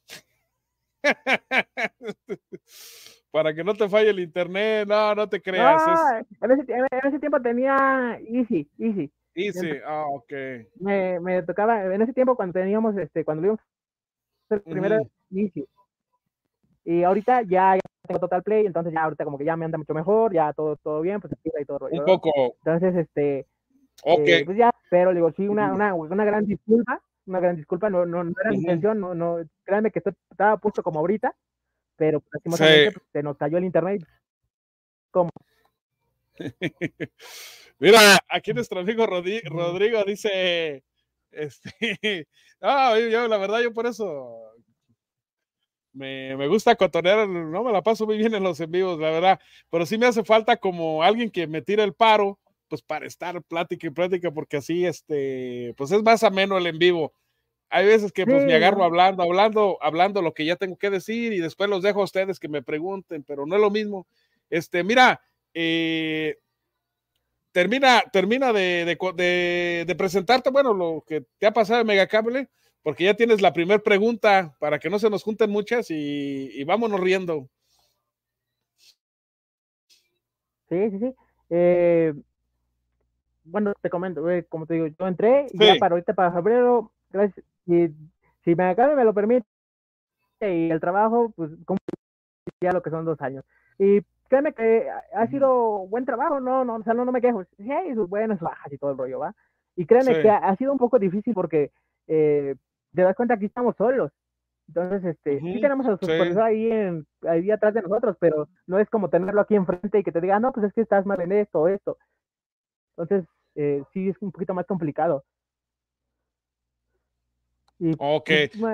Para 3.31 3.53
que 3.53 3.63
no 3.63 3.73
te 3.73 3.89
falle 3.89 4.09
el 4.09 4.19
internet, 4.19 4.87
no, 4.87 5.13
no 5.15 5.27
te 5.29 5.41
creas. 5.41 5.85
en, 6.41 6.51
ese, 6.51 6.71
en 6.71 6.85
ese 7.07 7.19
tiempo 7.19 7.41
tenía 7.41 8.19
Easy, 8.27 8.69
Easy. 8.77 9.11
easy. 9.35 9.79
Ah, 9.85 10.05
ok. 10.07 10.31
Me, 10.79 11.19
me 11.19 11.43
tocaba, 11.43 11.83
en 11.83 12.01
ese 12.01 12.13
tiempo 12.13 12.35
cuando 12.35 12.53
teníamos, 12.53 12.97
este, 12.97 13.23
cuando 13.25 13.51
a 13.53 13.57
hacer 14.49 14.63
primero, 14.63 14.97
Ujú. 14.97 15.09
Easy. 15.31 15.67
Y 16.85 17.03
ahorita 17.03 17.41
ya, 17.43 17.75
ya 17.75 17.81
tengo 18.07 18.19
Total 18.19 18.43
Play, 18.43 18.65
entonces 18.65 18.93
ya 18.93 19.03
ahorita 19.03 19.25
como 19.25 19.37
que 19.37 19.45
ya 19.45 19.57
me 19.57 19.65
anda 19.65 19.77
mucho 19.77 19.93
mejor, 19.93 20.33
ya 20.33 20.53
todo, 20.53 20.75
todo 20.77 21.01
bien, 21.01 21.19
pues 21.19 21.33
y 21.43 21.65
todo. 21.65 21.79
rollo, 21.79 21.99
Un 21.99 22.05
poco. 22.05 22.31
Entonces, 22.63 22.95
este, 22.95 23.47
Ok. 24.03 24.19
eh, 24.27 24.43
pues 24.45 24.57
ya, 24.57 24.71
pero 24.89 25.13
digo, 25.13 25.31
sí, 25.31 25.47
una, 25.47 25.73
una, 25.73 25.95
una 25.95 26.25
gran 26.25 26.45
disculpa, 26.45 27.01
una 27.25 27.39
gran 27.39 27.55
disculpa, 27.55 27.89
no, 27.89 28.05
no, 28.05 28.23
no 28.23 28.33
era 28.39 28.51
mi 28.51 28.57
intención, 28.57 28.99
no, 28.99 29.15
no, 29.15 29.37
créanme 29.63 29.91
que 29.91 29.99
estoy- 29.99 30.15
estaba 30.29 30.57
puesto 30.57 30.83
como 30.83 30.99
ahorita, 30.99 31.35
pero 31.95 32.23
lastimosamente 32.31 32.91
Sí. 32.91 32.93
pues, 32.93 33.09
se 33.11 33.23
nos 33.23 33.37
cayó 33.37 33.57
el 33.57 33.65
internet 33.65 34.05
¿Cómo? 35.11 35.29
Mira, 37.79 38.19
aquí 38.29 38.53
nuestro 38.53 38.79
amigo 38.79 39.05
Rodrigo 39.05 40.03
dice, 40.05 40.83
este, 41.31 41.71
ah, 42.61 42.97
yo 42.99 43.27
la 43.27 43.37
verdad, 43.37 43.61
yo 43.61 43.73
por 43.73 43.85
eso 43.85 44.51
me, 45.93 46.35
me, 46.35 46.47
gusta 46.47 46.75
cotonear, 46.75 47.27
no 47.27 47.63
me 47.63 47.71
la 47.71 47.81
paso 47.81 48.05
muy 48.05 48.17
bien 48.17 48.35
en 48.35 48.43
los 48.43 48.59
en 48.59 48.71
vivos, 48.71 48.99
la 48.99 49.11
verdad, 49.11 49.39
pero 49.69 49.85
sí 49.85 49.97
me 49.97 50.05
hace 50.05 50.23
falta 50.23 50.57
como 50.57 51.01
alguien 51.03 51.29
que 51.29 51.47
me 51.47 51.61
tire 51.61 51.83
el 51.83 51.93
paro, 51.93 52.39
pues 52.67 52.81
para 52.81 53.05
estar 53.05 53.41
plática 53.43 53.87
y 53.87 53.91
plática, 53.91 54.31
porque 54.31 54.57
así, 54.57 54.85
este, 54.85 55.73
pues 55.77 55.91
es 55.91 56.03
más 56.03 56.23
ameno 56.23 56.57
el 56.57 56.67
en 56.67 56.79
vivo. 56.79 57.13
Hay 57.69 57.85
veces 57.85 58.11
que 58.11 58.25
pues 58.25 58.45
me 58.45 58.53
agarro 58.53 58.83
hablando, 58.83 59.23
hablando, 59.23 59.77
hablando 59.81 60.21
lo 60.21 60.33
que 60.33 60.45
ya 60.45 60.55
tengo 60.55 60.77
que 60.77 60.89
decir 60.89 61.33
y 61.33 61.39
después 61.39 61.69
los 61.69 61.81
dejo 61.81 62.01
a 62.01 62.05
ustedes 62.05 62.39
que 62.39 62.47
me 62.47 62.61
pregunten, 62.61 63.23
pero 63.23 63.45
no 63.45 63.55
es 63.55 63.61
lo 63.61 63.71
mismo. 63.71 64.07
Este, 64.49 64.83
mira, 64.83 65.19
eh, 65.53 66.37
termina, 67.51 68.03
termina 68.11 68.53
de, 68.53 68.85
de, 68.85 69.95
presentarte, 69.95 70.51
bueno, 70.51 70.73
lo 70.73 71.03
que 71.07 71.25
te 71.37 71.47
ha 71.47 71.53
pasado 71.53 71.81
en 71.81 71.87
Megacable, 71.87 72.49
porque 72.83 73.05
ya 73.05 73.15
tienes 73.15 73.41
la 73.41 73.53
primera 73.53 73.81
pregunta 73.81 74.55
para 74.59 74.77
que 74.77 74.89
no 74.89 74.99
se 74.99 75.09
nos 75.09 75.23
junten 75.23 75.49
muchas 75.49 75.87
y, 75.89 76.63
vámonos 76.65 76.99
riendo. 76.99 77.49
Sí, 80.69 80.89
sí, 80.91 80.99
sí. 80.99 81.13
Eh, 81.49 82.13
bueno, 83.45 83.73
te 83.81 83.89
comento, 83.89 84.29
eh, 84.29 84.45
como 84.49 84.65
te 84.65 84.75
digo, 84.75 84.87
yo 84.87 85.07
entré 85.07 85.47
ya 85.53 85.75
para 85.79 85.93
ahorita, 85.93 86.13
para 86.13 86.31
febrero, 86.31 86.91
gracias, 87.09 87.45
y 87.65 87.89
si 88.43 88.55
Megacable 88.55 88.95
me 88.95 89.05
lo 89.05 89.13
permite, 89.13 89.45
y 90.41 90.69
el 90.69 90.79
trabajo, 90.79 91.31
pues, 91.35 91.51
ya 92.61 92.71
lo 92.71 92.81
que 92.81 92.89
son 92.89 93.05
dos 93.05 93.21
años. 93.21 93.45
Y 93.79 94.01
créeme 94.27 94.53
que 94.53 94.87
ha 95.13 95.27
sido 95.27 95.87
buen 95.87 96.05
trabajo, 96.05 96.39
no, 96.39 96.65
no, 96.65 96.75
o 96.75 96.83
sea, 96.83 96.93
no, 96.93 97.05
no 97.05 97.11
me 97.11 97.21
quejo, 97.21 97.43
sí, 97.57 97.71
hay 97.71 97.93
sus 97.93 98.09
buenas, 98.09 98.39
bajas 98.39 98.71
y 98.71 98.77
todo 98.77 98.91
el 98.91 98.97
rollo, 98.97 99.19
¿va? 99.19 99.35
Y 99.75 99.85
créeme 99.85 100.21
que 100.21 100.29
ha, 100.29 100.55
sido 100.55 100.71
un 100.71 100.77
poco 100.77 100.99
difícil 100.99 101.33
porque 101.33 101.71
eh, 102.07 102.55
te 102.93 103.01
das 103.01 103.15
cuenta 103.15 103.37
que 103.37 103.45
estamos 103.45 103.75
solos. 103.75 104.11
Entonces, 104.67 105.03
este, 105.03 105.39
sí 105.41 105.61
tenemos 105.61 105.85
a 105.85 105.97
supervisor 105.97 106.41
ahí, 106.41 106.71
en, 106.71 107.05
ahí 107.27 107.51
atrás 107.51 107.73
de 107.73 107.81
nosotros, 107.81 108.15
pero 108.19 108.47
no 108.65 108.79
es 108.79 108.89
como 108.89 109.09
tenerlo 109.09 109.41
aquí 109.41 109.55
enfrente 109.55 109.99
y 109.99 110.03
que 110.03 110.11
te 110.11 110.21
diga, 110.21 110.39
no, 110.39 110.53
pues 110.53 110.67
es 110.67 110.73
que 110.73 110.81
estás 110.81 111.05
mal 111.05 111.19
en 111.21 111.33
esto 111.33 111.59
o 111.59 111.67
esto. 111.67 111.97
Entonces, 112.97 113.27
eh, 113.55 113.81
sí 113.93 114.09
es 114.09 114.15
un 114.21 114.31
poquito 114.31 114.53
más 114.53 114.65
complicado. 114.65 115.25
ok. 117.97 118.29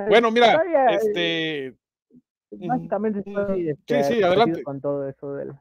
bueno, 0.09 0.31
mira, 0.31 0.61
este, 0.91 1.75
Básicamente 2.51 3.19
estoy 3.19 3.69
este, 3.69 4.03
sí, 4.03 4.13
sí, 4.15 4.23
adelante. 4.23 4.61
con 4.63 4.81
todo 4.81 5.07
eso 5.07 5.33
del. 5.35 5.53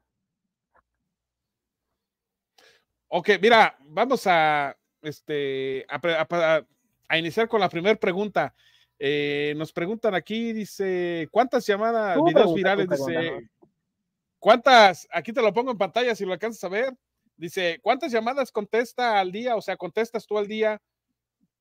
Ok, 3.08 3.30
mira, 3.40 3.76
vamos 3.86 4.26
a, 4.26 4.76
este, 5.02 5.86
a, 5.88 7.16
iniciar 7.16 7.48
con 7.48 7.60
la 7.60 7.68
primera 7.68 7.98
pregunta. 7.98 8.54
Eh, 8.98 9.54
nos 9.56 9.72
preguntan 9.72 10.14
aquí, 10.14 10.52
dice, 10.52 11.28
¿cuántas 11.30 11.66
llamadas, 11.66 12.18
videos 12.24 12.54
virales? 12.54 12.88
Dice, 12.88 13.48
¿cuántas? 14.38 15.08
Aquí 15.12 15.32
te 15.32 15.42
lo 15.42 15.52
pongo 15.52 15.70
en 15.70 15.78
pantalla 15.78 16.14
si 16.14 16.24
lo 16.24 16.32
alcanzas 16.32 16.64
a 16.64 16.68
ver. 16.68 16.96
Dice, 17.40 17.78
¿cuántas 17.80 18.12
llamadas 18.12 18.52
contesta 18.52 19.18
al 19.18 19.32
día? 19.32 19.56
O 19.56 19.62
sea, 19.62 19.74
contestas 19.78 20.26
tú 20.26 20.36
al 20.36 20.46
día 20.46 20.78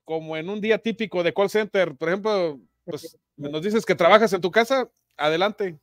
como 0.04 0.36
en 0.36 0.50
un 0.50 0.60
día 0.60 0.78
típico 0.78 1.24
de 1.24 1.34
call 1.34 1.50
center. 1.50 1.96
Por 1.96 2.10
ejemplo, 2.10 2.60
pues 2.84 3.18
nos 3.38 3.62
dices 3.62 3.86
que 3.86 3.96
trabajas 3.96 4.34
en 4.34 4.42
tu 4.42 4.52
casa, 4.52 4.90
adelante. 5.16 5.80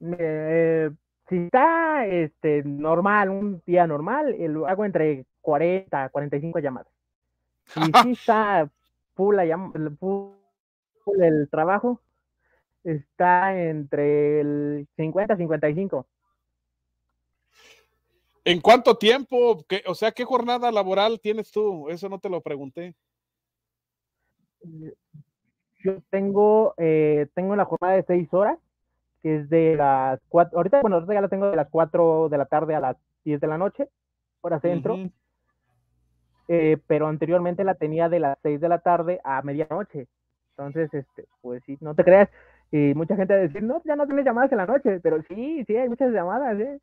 Eh, 0.00 0.90
si 1.26 1.36
está 1.38 2.06
este, 2.06 2.62
normal, 2.64 3.30
un 3.30 3.62
día 3.64 3.86
normal, 3.86 4.34
eh, 4.34 4.46
lo 4.48 4.66
hago 4.66 4.84
entre 4.84 5.24
40 5.40 6.10
45 6.10 6.58
llamadas. 6.58 6.92
Si 7.64 7.80
sí 7.80 7.80
está 8.12 8.70
full, 9.14 9.36
full 9.98 11.22
el 11.22 11.48
trabajo, 11.48 12.02
está 12.84 13.58
entre 13.58 14.40
el 14.40 14.86
50 14.98 15.32
y 15.32 15.36
55. 15.38 16.06
¿En 18.46 18.60
cuánto 18.60 18.96
tiempo? 18.96 19.64
o 19.86 19.94
sea, 19.96 20.12
¿qué 20.12 20.24
jornada 20.24 20.70
laboral 20.70 21.18
tienes 21.20 21.50
tú? 21.50 21.88
Eso 21.88 22.08
no 22.08 22.20
te 22.20 22.28
lo 22.28 22.40
pregunté. 22.40 22.94
Eh, 24.60 24.94
yo 25.82 26.00
tengo, 26.10 26.72
eh, 26.76 27.26
tengo 27.34 27.56
la 27.56 27.64
jornada 27.64 27.96
de 27.96 28.04
seis 28.04 28.32
horas, 28.32 28.56
que 29.20 29.38
es 29.38 29.50
de 29.50 29.74
las 29.74 30.20
cuatro, 30.28 30.58
ahorita, 30.58 30.80
bueno, 30.80 30.94
ahorita 30.94 31.14
ya 31.14 31.20
la 31.22 31.28
tengo 31.28 31.50
de 31.50 31.56
las 31.56 31.68
cuatro 31.68 32.28
de 32.28 32.38
la 32.38 32.46
tarde 32.46 32.76
a 32.76 32.80
las 32.80 32.96
diez 33.24 33.40
de 33.40 33.48
la 33.48 33.58
noche, 33.58 33.88
hora 34.42 34.60
centro, 34.60 34.96
eh, 36.46 36.78
pero 36.86 37.08
anteriormente 37.08 37.64
la 37.64 37.74
tenía 37.74 38.08
de 38.08 38.20
las 38.20 38.38
seis 38.44 38.60
de 38.60 38.68
la 38.68 38.78
tarde 38.78 39.20
a 39.24 39.42
medianoche. 39.42 40.06
Entonces, 40.50 40.94
este, 40.94 41.26
pues 41.40 41.64
sí, 41.66 41.78
no 41.80 41.96
te 41.96 42.04
creas, 42.04 42.28
y 42.70 42.94
mucha 42.94 43.16
gente 43.16 43.34
va 43.34 43.40
a 43.40 43.42
decir, 43.42 43.64
no, 43.64 43.82
ya 43.84 43.96
no 43.96 44.06
tienes 44.06 44.24
llamadas 44.24 44.52
en 44.52 44.58
la 44.58 44.66
noche, 44.66 45.00
pero 45.00 45.20
sí, 45.24 45.64
sí, 45.66 45.76
hay 45.76 45.88
muchas 45.88 46.12
llamadas, 46.12 46.60
¿eh? 46.60 46.78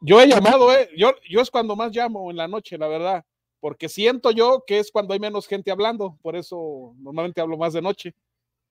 Yo 0.00 0.20
he 0.20 0.28
llamado, 0.28 0.72
¿eh? 0.72 0.88
Yo, 0.96 1.12
yo 1.28 1.40
es 1.40 1.50
cuando 1.50 1.74
más 1.76 1.94
llamo 1.94 2.30
en 2.30 2.36
la 2.36 2.48
noche, 2.48 2.78
la 2.78 2.88
verdad 2.88 3.24
porque 3.60 3.88
siento 3.88 4.30
yo 4.30 4.64
que 4.66 4.78
es 4.78 4.90
cuando 4.90 5.14
hay 5.14 5.20
menos 5.20 5.46
gente 5.46 5.70
hablando, 5.70 6.16
por 6.22 6.36
eso 6.36 6.94
normalmente 6.98 7.40
hablo 7.40 7.56
más 7.56 7.72
de 7.72 7.82
noche. 7.82 8.14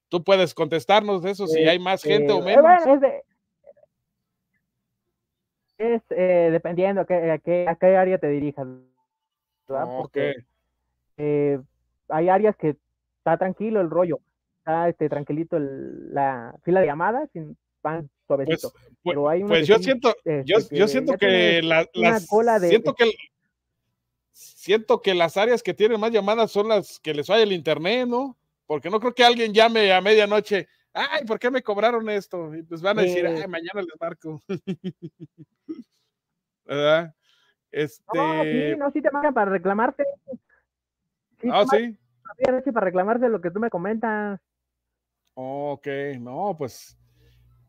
Tú 0.09 0.23
puedes 0.23 0.53
contestarnos 0.53 1.21
de 1.21 1.31
eso, 1.31 1.47
si 1.47 1.59
hay 1.59 1.79
más 1.79 2.01
gente 2.01 2.31
o 2.31 2.41
menos. 2.41 2.65
es, 5.77 6.01
eh, 6.09 6.49
dependiendo 6.51 7.01
a 7.01 7.05
qué, 7.05 7.67
a, 7.67 7.75
qué, 7.75 7.97
área 7.97 8.17
te 8.17 8.29
dirijas. 8.29 8.65
Porque 9.67 10.35
eh, 11.17 11.59
hay 12.07 12.29
áreas 12.29 12.55
que 12.55 12.77
está 13.17 13.37
tranquilo 13.37 13.81
el 13.81 13.89
rollo, 13.89 14.19
está 14.59 14.87
este, 14.87 15.09
tranquilito 15.09 15.59
la 15.59 16.55
fila 16.63 16.79
de 16.79 16.85
llamadas, 16.85 17.29
sin 17.33 17.57
pan 17.81 18.09
suavecito. 18.25 18.71
Pues, 18.71 18.85
Pero 19.03 19.29
hay 19.29 19.43
pues 19.43 19.67
yo 19.67 19.77
siento, 19.79 20.15
yo, 20.45 20.57
este, 20.57 20.77
yo 20.77 20.87
siento 20.87 21.17
que 21.17 21.61
la, 21.61 21.87
siento 22.59 22.93
que 22.93 23.11
siento 24.33 25.01
que 25.01 25.15
las 25.15 25.37
áreas 25.37 25.63
que 25.63 25.73
tienen 25.73 25.99
más 25.99 26.11
llamadas 26.11 26.51
son 26.51 26.67
las 26.67 26.99
que 26.99 27.13
les 27.13 27.27
falla 27.27 27.43
el 27.43 27.53
internet, 27.53 28.07
¿no? 28.07 28.37
Porque 28.65 28.89
no 28.89 28.99
creo 28.99 29.15
que 29.15 29.23
alguien 29.23 29.53
llame 29.53 29.93
a 29.93 30.01
medianoche, 30.01 30.67
ay, 30.93 31.25
¿por 31.25 31.39
qué 31.39 31.49
me 31.49 31.63
cobraron 31.63 32.09
esto? 32.09 32.53
Y 32.53 32.63
pues 32.63 32.81
van 32.81 32.99
a 32.99 33.03
decir, 33.03 33.25
ay, 33.25 33.47
mañana 33.47 33.81
les 33.81 33.99
marco. 33.99 34.41
¿Verdad? 36.65 37.15
Este... 37.71 38.03
No, 38.13 38.43
sí, 38.43 38.75
no, 38.77 38.91
sí 38.91 39.01
te 39.01 39.11
marcan 39.11 39.33
para 39.33 39.51
reclamarte. 39.51 40.03
Sí, 41.41 41.47
ah, 41.51 41.63
sí. 41.71 41.97
Para 42.73 42.85
reclamarte 42.85 43.29
lo 43.29 43.39
que 43.39 43.51
tú 43.51 43.59
me 43.59 43.69
comentas. 43.69 44.39
Ok, 45.33 45.87
no, 46.19 46.55
pues, 46.57 46.97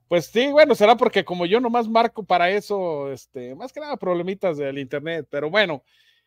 pues 0.08 0.26
sí, 0.26 0.50
bueno, 0.50 0.74
será 0.74 0.96
porque 0.96 1.24
como 1.24 1.44
yo 1.46 1.60
nomás 1.60 1.88
marco 1.88 2.24
para 2.24 2.50
eso, 2.50 3.12
este, 3.12 3.54
más 3.54 3.72
que 3.72 3.80
nada 3.80 3.96
problemitas 3.96 4.56
del 4.56 4.78
internet, 4.78 5.26
pero 5.30 5.50
bueno, 5.50 5.84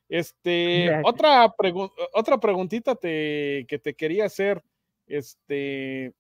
este, 0.08 0.92
otra, 1.04 1.54
otra 2.14 2.38
preguntita 2.38 2.96
te, 2.96 3.66
que 3.68 3.80
te 3.80 3.96
quería 3.96 4.26
hacer. 4.26 4.62
Este, 5.08 6.14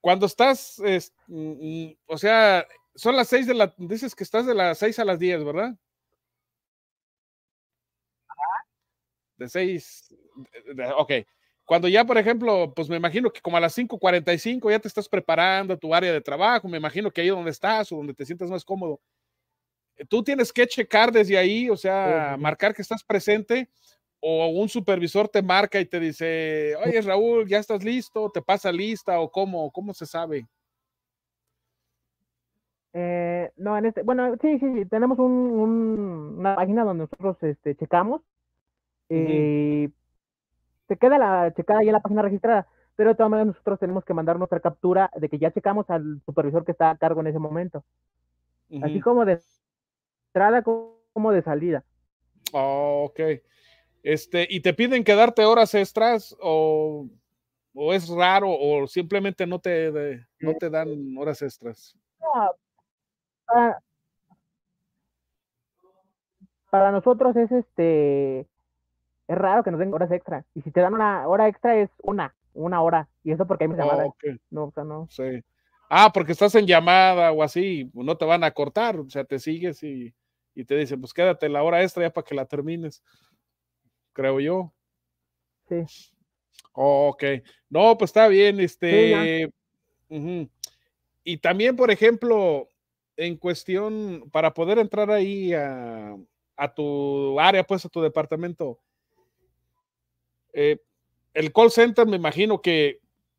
cuando 0.00 0.26
estás, 0.26 0.82
mm, 1.26 1.86
mm, 1.86 1.96
o 2.06 2.18
sea, 2.18 2.66
son 2.94 3.14
las 3.14 3.28
seis 3.28 3.46
de 3.46 3.54
la, 3.54 3.74
dices 3.76 4.14
que 4.14 4.24
estás 4.24 4.46
de 4.46 4.54
las 4.54 4.78
seis 4.78 4.98
a 4.98 5.04
las 5.04 5.18
diez, 5.18 5.44
¿verdad? 5.44 5.76
De 9.36 9.48
seis, 9.48 10.14
ok. 10.96 11.12
Cuando 11.68 11.86
ya, 11.86 12.02
por 12.06 12.16
ejemplo, 12.16 12.72
pues 12.74 12.88
me 12.88 12.96
imagino 12.96 13.30
que 13.30 13.42
como 13.42 13.58
a 13.58 13.60
las 13.60 13.76
5.45 13.76 14.70
ya 14.70 14.78
te 14.78 14.88
estás 14.88 15.06
preparando 15.06 15.76
tu 15.76 15.94
área 15.94 16.10
de 16.10 16.22
trabajo, 16.22 16.66
me 16.66 16.78
imagino 16.78 17.10
que 17.10 17.20
ahí 17.20 17.28
donde 17.28 17.50
estás 17.50 17.92
o 17.92 17.96
donde 17.96 18.14
te 18.14 18.24
sientas 18.24 18.48
más 18.48 18.64
cómodo, 18.64 18.98
tú 20.08 20.24
tienes 20.24 20.50
que 20.50 20.66
checar 20.66 21.12
desde 21.12 21.36
ahí, 21.36 21.68
o 21.68 21.76
sea, 21.76 22.38
marcar 22.38 22.74
que 22.74 22.80
estás 22.80 23.04
presente 23.04 23.68
o 24.18 24.48
un 24.48 24.70
supervisor 24.70 25.28
te 25.28 25.42
marca 25.42 25.78
y 25.78 25.84
te 25.84 26.00
dice, 26.00 26.74
oye 26.86 27.02
Raúl, 27.02 27.46
ya 27.46 27.58
estás 27.58 27.84
listo, 27.84 28.30
te 28.30 28.40
pasa 28.40 28.72
lista 28.72 29.20
o 29.20 29.30
cómo, 29.30 29.70
cómo 29.70 29.92
se 29.92 30.06
sabe. 30.06 30.46
Eh, 32.94 33.52
no, 33.58 33.76
en 33.76 33.84
este, 33.84 34.00
bueno, 34.04 34.34
sí, 34.40 34.58
sí, 34.58 34.72
sí 34.72 34.86
tenemos 34.86 35.18
un, 35.18 36.34
una 36.38 36.56
página 36.56 36.84
donde 36.84 37.02
nosotros 37.02 37.36
este, 37.42 37.74
checamos. 37.74 38.22
y 39.10 39.90
Se 40.88 40.96
queda 40.96 41.18
la 41.18 41.52
checada 41.54 41.80
ahí 41.80 41.88
en 41.88 41.92
la 41.92 42.00
página 42.00 42.22
registrada, 42.22 42.66
pero 42.96 43.10
de 43.10 43.14
todas 43.14 43.30
maneras 43.30 43.48
nosotros 43.48 43.78
tenemos 43.78 44.04
que 44.04 44.14
mandar 44.14 44.38
nuestra 44.38 44.60
captura 44.60 45.10
de 45.14 45.28
que 45.28 45.38
ya 45.38 45.52
checamos 45.52 45.88
al 45.90 46.20
supervisor 46.24 46.64
que 46.64 46.72
está 46.72 46.90
a 46.90 46.96
cargo 46.96 47.20
en 47.20 47.28
ese 47.28 47.38
momento. 47.38 47.84
Así 48.82 49.00
como 49.00 49.24
de 49.24 49.40
entrada 50.28 50.62
como 50.62 51.32
de 51.32 51.42
salida. 51.42 51.84
Oh, 52.52 53.06
ok. 53.08 53.20
Este, 54.02 54.46
¿y 54.48 54.60
te 54.60 54.74
piden 54.74 55.04
quedarte 55.04 55.44
horas 55.44 55.74
extras 55.74 56.36
o, 56.40 57.08
o 57.74 57.92
es 57.92 58.08
raro 58.08 58.48
o 58.50 58.86
simplemente 58.86 59.46
no 59.46 59.58
te, 59.58 60.24
no 60.40 60.54
te 60.54 60.70
dan 60.70 60.88
horas 61.18 61.42
extras? 61.42 61.96
para, 66.70 66.92
nosotros 66.92 67.34
es 67.36 67.50
este 67.50 68.46
es 69.28 69.38
raro 69.38 69.62
que 69.62 69.70
nos 69.70 69.78
den 69.78 69.92
horas 69.92 70.10
extra. 70.10 70.44
Y 70.54 70.62
si 70.62 70.70
te 70.70 70.80
dan 70.80 70.94
una 70.94 71.28
hora 71.28 71.48
extra 71.48 71.76
es 71.76 71.90
una, 72.02 72.34
una 72.54 72.80
hora. 72.82 73.08
Y 73.22 73.32
eso 73.32 73.46
porque 73.46 73.64
hay 73.64 73.68
mis 73.68 73.78
llamadas. 73.78 74.08
No, 74.50 74.64
o 74.64 74.70
sea, 74.72 74.84
no. 74.84 75.06
Sí. 75.10 75.44
Ah, 75.90 76.10
porque 76.12 76.32
estás 76.32 76.54
en 76.54 76.66
llamada 76.66 77.30
o 77.32 77.42
así, 77.42 77.90
no 77.94 78.16
te 78.16 78.24
van 78.24 78.44
a 78.44 78.50
cortar, 78.50 78.98
o 78.98 79.08
sea, 79.08 79.24
te 79.24 79.38
sigues 79.38 79.82
y, 79.82 80.14
y 80.54 80.64
te 80.64 80.76
dicen, 80.76 81.00
pues 81.00 81.14
quédate 81.14 81.48
la 81.48 81.62
hora 81.62 81.82
extra 81.82 82.02
ya 82.02 82.10
para 82.12 82.24
que 82.24 82.34
la 82.34 82.44
termines. 82.46 83.02
Creo 84.12 84.40
yo. 84.40 84.72
Sí. 85.68 85.84
Ok. 86.72 87.22
No, 87.68 87.96
pues 87.96 88.10
está 88.10 88.28
bien. 88.28 88.60
Este. 88.60 89.50
Y 91.22 91.36
también, 91.38 91.76
por 91.76 91.90
ejemplo, 91.90 92.68
en 93.16 93.36
cuestión, 93.36 94.24
para 94.32 94.54
poder 94.54 94.78
entrar 94.78 95.10
ahí 95.10 95.52
a, 95.52 96.16
a 96.56 96.74
tu 96.74 97.38
área, 97.38 97.64
pues 97.64 97.84
a 97.84 97.88
tu 97.88 98.00
departamento, 98.00 98.80
eh, 100.60 100.82
el 101.34 101.52
call 101.52 101.70
center 101.70 102.04
me 102.04 102.16
imagino 102.16 102.60
que, 102.60 102.98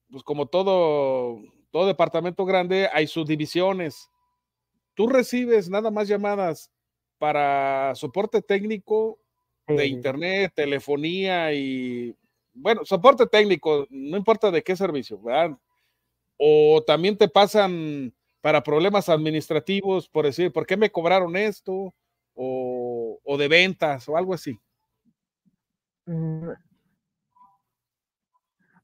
pues 0.10 0.24
como 0.24 0.46
todo, 0.46 1.42
todo 1.70 1.86
departamento 1.86 2.46
grande, 2.46 2.88
hay 2.94 3.08
subdivisiones. 3.08 4.10
Tú 4.94 5.08
recibes 5.08 5.70
nada 5.70 5.92
más 5.92 6.08
llamadas 6.08 6.72
para 7.18 7.94
soporte 7.96 8.42
técnico 8.42 9.20
de 9.68 9.86
internet, 9.86 10.54
telefonía 10.56 11.52
y, 11.52 12.16
bueno, 12.54 12.86
soporte 12.86 13.28
técnico, 13.28 13.86
no 13.90 14.16
importa 14.16 14.50
de 14.50 14.64
qué 14.64 14.78
servicio, 14.78 15.22
¿verdad? 15.22 15.58
O 16.38 16.82
también 16.88 17.18
te 17.18 17.28
pasan 17.28 18.14
para 18.40 18.64
problemas 18.64 19.10
administrativos, 19.10 20.08
por 20.08 20.24
decir, 20.24 20.54
¿por 20.54 20.66
qué 20.66 20.78
me 20.78 20.90
cobraron 20.90 21.36
esto? 21.36 21.94
O, 22.34 23.20
o 23.22 23.38
de 23.38 23.50
ventas 23.50 24.08
o 24.08 24.16
algo 24.16 24.34
así. 24.34 24.58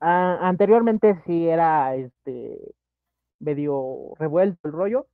Mm, 0.06 0.44
anteriormente 0.44 1.20
sí 1.26 1.48
era 1.48 1.96
este 1.96 2.76
medio 3.40 4.14
revuelto 4.20 4.68
el 4.68 4.74
rollo, 4.74 5.08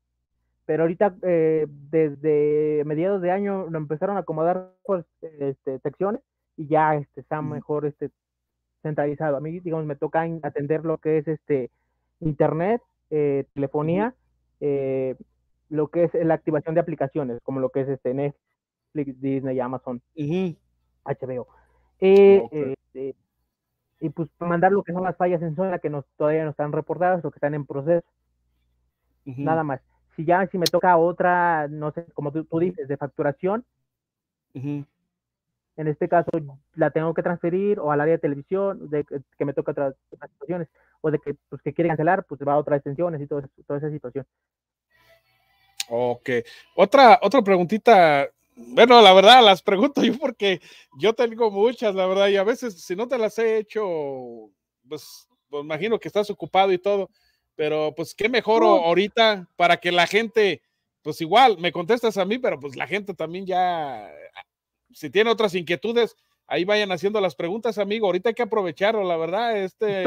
pero 0.65 0.83
ahorita 0.83 1.15
eh, 1.21 1.65
desde 1.69 2.83
mediados 2.85 3.21
de 3.21 3.31
año 3.31 3.67
lo 3.69 3.77
empezaron 3.77 4.17
a 4.17 4.21
acomodar 4.21 4.73
por 4.83 5.05
este, 5.21 5.79
secciones 5.79 6.21
y 6.57 6.67
ya 6.67 6.95
este, 6.95 7.21
está 7.21 7.41
mejor 7.41 7.85
este, 7.85 8.09
centralizado. 8.83 9.37
A 9.37 9.39
mí, 9.39 9.61
digamos, 9.61 9.85
me 9.85 9.95
toca 9.95 10.23
atender 10.43 10.83
lo 10.83 10.97
que 10.97 11.19
es 11.19 11.27
este 11.29 11.71
internet, 12.19 12.81
eh, 13.11 13.45
telefonía, 13.53 14.13
eh, 14.59 15.15
lo 15.69 15.87
que 15.87 16.03
es 16.03 16.13
la 16.13 16.33
activación 16.33 16.75
de 16.75 16.81
aplicaciones, 16.81 17.39
como 17.43 17.61
lo 17.61 17.69
que 17.69 17.81
es 17.81 17.87
este 17.87 18.13
Netflix, 18.13 19.21
Disney, 19.21 19.57
Amazon, 19.61 20.01
HBO. 21.05 21.47
Este, 21.97 23.15
y 24.01 24.09
pues 24.09 24.27
mandar 24.39 24.71
lo 24.71 24.83
que 24.83 24.93
son 24.93 25.03
las 25.03 25.15
fallas 25.15 25.41
en 25.43 25.55
zona 25.55 25.77
que 25.77 25.89
nos, 25.89 26.03
todavía 26.17 26.43
no 26.43 26.49
están 26.49 26.71
reportadas 26.71 27.23
o 27.23 27.29
que 27.29 27.37
están 27.37 27.53
en 27.53 27.67
proceso. 27.67 28.05
Nada 29.23 29.63
más. 29.63 29.79
Si 30.15 30.25
ya, 30.25 30.45
si 30.47 30.57
me 30.57 30.65
toca 30.65 30.97
otra, 30.97 31.67
no 31.69 31.91
sé, 31.91 32.05
como 32.15 32.31
tú, 32.31 32.59
dices, 32.59 32.87
de 32.87 32.97
facturación, 32.97 33.63
en 34.55 34.87
este 35.77 36.09
caso 36.09 36.31
la 36.73 36.89
tengo 36.89 37.13
que 37.13 37.21
transferir 37.21 37.79
o 37.79 37.91
al 37.91 38.01
área 38.01 38.15
de 38.15 38.19
televisión, 38.19 38.89
de 38.89 39.05
que 39.05 39.45
me 39.45 39.53
toca 39.53 39.71
otras, 39.71 39.93
situaciones, 40.09 40.67
o 41.01 41.11
de 41.11 41.19
que, 41.19 41.35
pues, 41.47 41.61
que 41.61 41.71
quiere 41.71 41.89
cancelar, 41.89 42.25
pues 42.25 42.41
va 42.41 42.53
a 42.53 42.57
otras 42.57 42.77
extensiones 42.77 43.21
y 43.21 43.27
todo, 43.27 43.43
toda 43.67 43.77
esa 43.77 43.91
situación. 43.91 44.25
Ok. 45.89 46.29
Otra, 46.75 47.19
otra 47.21 47.41
preguntita 47.43 48.27
bueno, 48.67 49.01
la 49.01 49.13
verdad, 49.13 49.43
las 49.43 49.61
pregunto 49.61 50.03
yo 50.03 50.17
porque 50.17 50.61
yo 50.97 51.13
tengo 51.13 51.51
muchas, 51.51 51.95
la 51.95 52.05
verdad, 52.05 52.27
y 52.29 52.37
a 52.37 52.43
veces 52.43 52.81
si 52.81 52.95
no 52.95 53.07
te 53.07 53.17
las 53.17 53.37
he 53.39 53.57
hecho, 53.57 54.51
pues, 54.87 55.27
pues 55.49 55.63
imagino 55.63 55.99
que 55.99 56.07
estás 56.07 56.29
ocupado 56.29 56.71
y 56.71 56.77
todo, 56.77 57.09
pero 57.55 57.93
pues 57.95 58.15
qué 58.15 58.29
mejor 58.29 58.63
ahorita 58.63 59.47
para 59.55 59.77
que 59.77 59.91
la 59.91 60.07
gente, 60.07 60.61
pues 61.01 61.21
igual, 61.21 61.57
me 61.57 61.71
contestas 61.71 62.17
a 62.17 62.25
mí, 62.25 62.39
pero 62.39 62.59
pues 62.59 62.75
la 62.75 62.87
gente 62.87 63.13
también 63.13 63.45
ya, 63.45 64.09
si 64.91 65.09
tiene 65.09 65.29
otras 65.29 65.53
inquietudes, 65.55 66.15
ahí 66.47 66.65
vayan 66.65 66.91
haciendo 66.91 67.21
las 67.21 67.35
preguntas, 67.35 67.77
amigo. 67.77 68.07
Ahorita 68.07 68.29
hay 68.29 68.35
que 68.35 68.43
aprovecharlo, 68.43 69.03
la 69.03 69.15
verdad. 69.15 69.57
Este, 69.57 70.03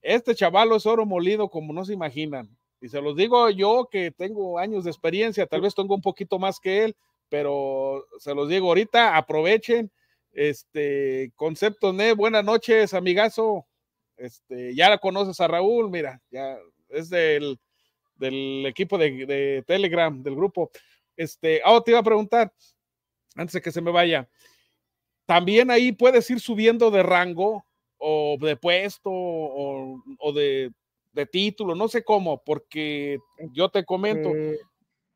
este 0.00 0.34
chaval 0.34 0.72
es 0.72 0.86
oro 0.86 1.06
molido 1.06 1.48
como 1.48 1.72
no 1.72 1.84
se 1.84 1.92
imaginan. 1.92 2.56
Y 2.82 2.88
se 2.88 3.00
los 3.00 3.16
digo 3.16 3.48
yo 3.48 3.88
que 3.88 4.10
tengo 4.10 4.58
años 4.58 4.82
de 4.82 4.90
experiencia, 4.90 5.46
tal 5.46 5.60
vez 5.60 5.72
tengo 5.72 5.94
un 5.94 6.02
poquito 6.02 6.40
más 6.40 6.58
que 6.58 6.82
él, 6.82 6.96
pero 7.28 8.08
se 8.18 8.34
los 8.34 8.48
digo 8.48 8.66
ahorita, 8.66 9.16
aprovechen. 9.16 9.88
Este, 10.32 11.30
Concepto 11.36 11.92
Ne, 11.92 12.12
buenas 12.12 12.44
noches, 12.44 12.92
amigazo. 12.92 13.66
Este, 14.16 14.74
ya 14.74 14.90
la 14.90 14.98
conoces 14.98 15.40
a 15.40 15.46
Raúl, 15.46 15.90
mira, 15.90 16.20
ya 16.28 16.58
es 16.88 17.08
del, 17.08 17.60
del 18.16 18.66
equipo 18.66 18.98
de, 18.98 19.62
Telegram, 19.64 20.20
del 20.20 20.34
grupo. 20.34 20.72
Este, 21.16 21.62
ah, 21.64 21.80
te 21.84 21.92
iba 21.92 22.00
a 22.00 22.04
preguntar, 22.04 22.52
antes 23.36 23.52
de 23.52 23.62
que 23.62 23.70
se 23.70 23.80
me 23.80 23.92
vaya, 23.92 24.28
también 25.24 25.70
ahí 25.70 25.92
puedes 25.92 26.28
ir 26.30 26.40
subiendo 26.40 26.90
de 26.90 27.04
rango 27.04 27.64
o 27.96 28.36
de 28.40 28.56
puesto 28.56 29.08
o, 29.12 30.02
o 30.18 30.32
de 30.32 30.72
de 31.12 31.26
título, 31.26 31.74
no 31.74 31.88
sé 31.88 32.04
cómo, 32.04 32.42
porque 32.44 33.18
yo 33.52 33.68
te 33.68 33.84
comento, 33.84 34.30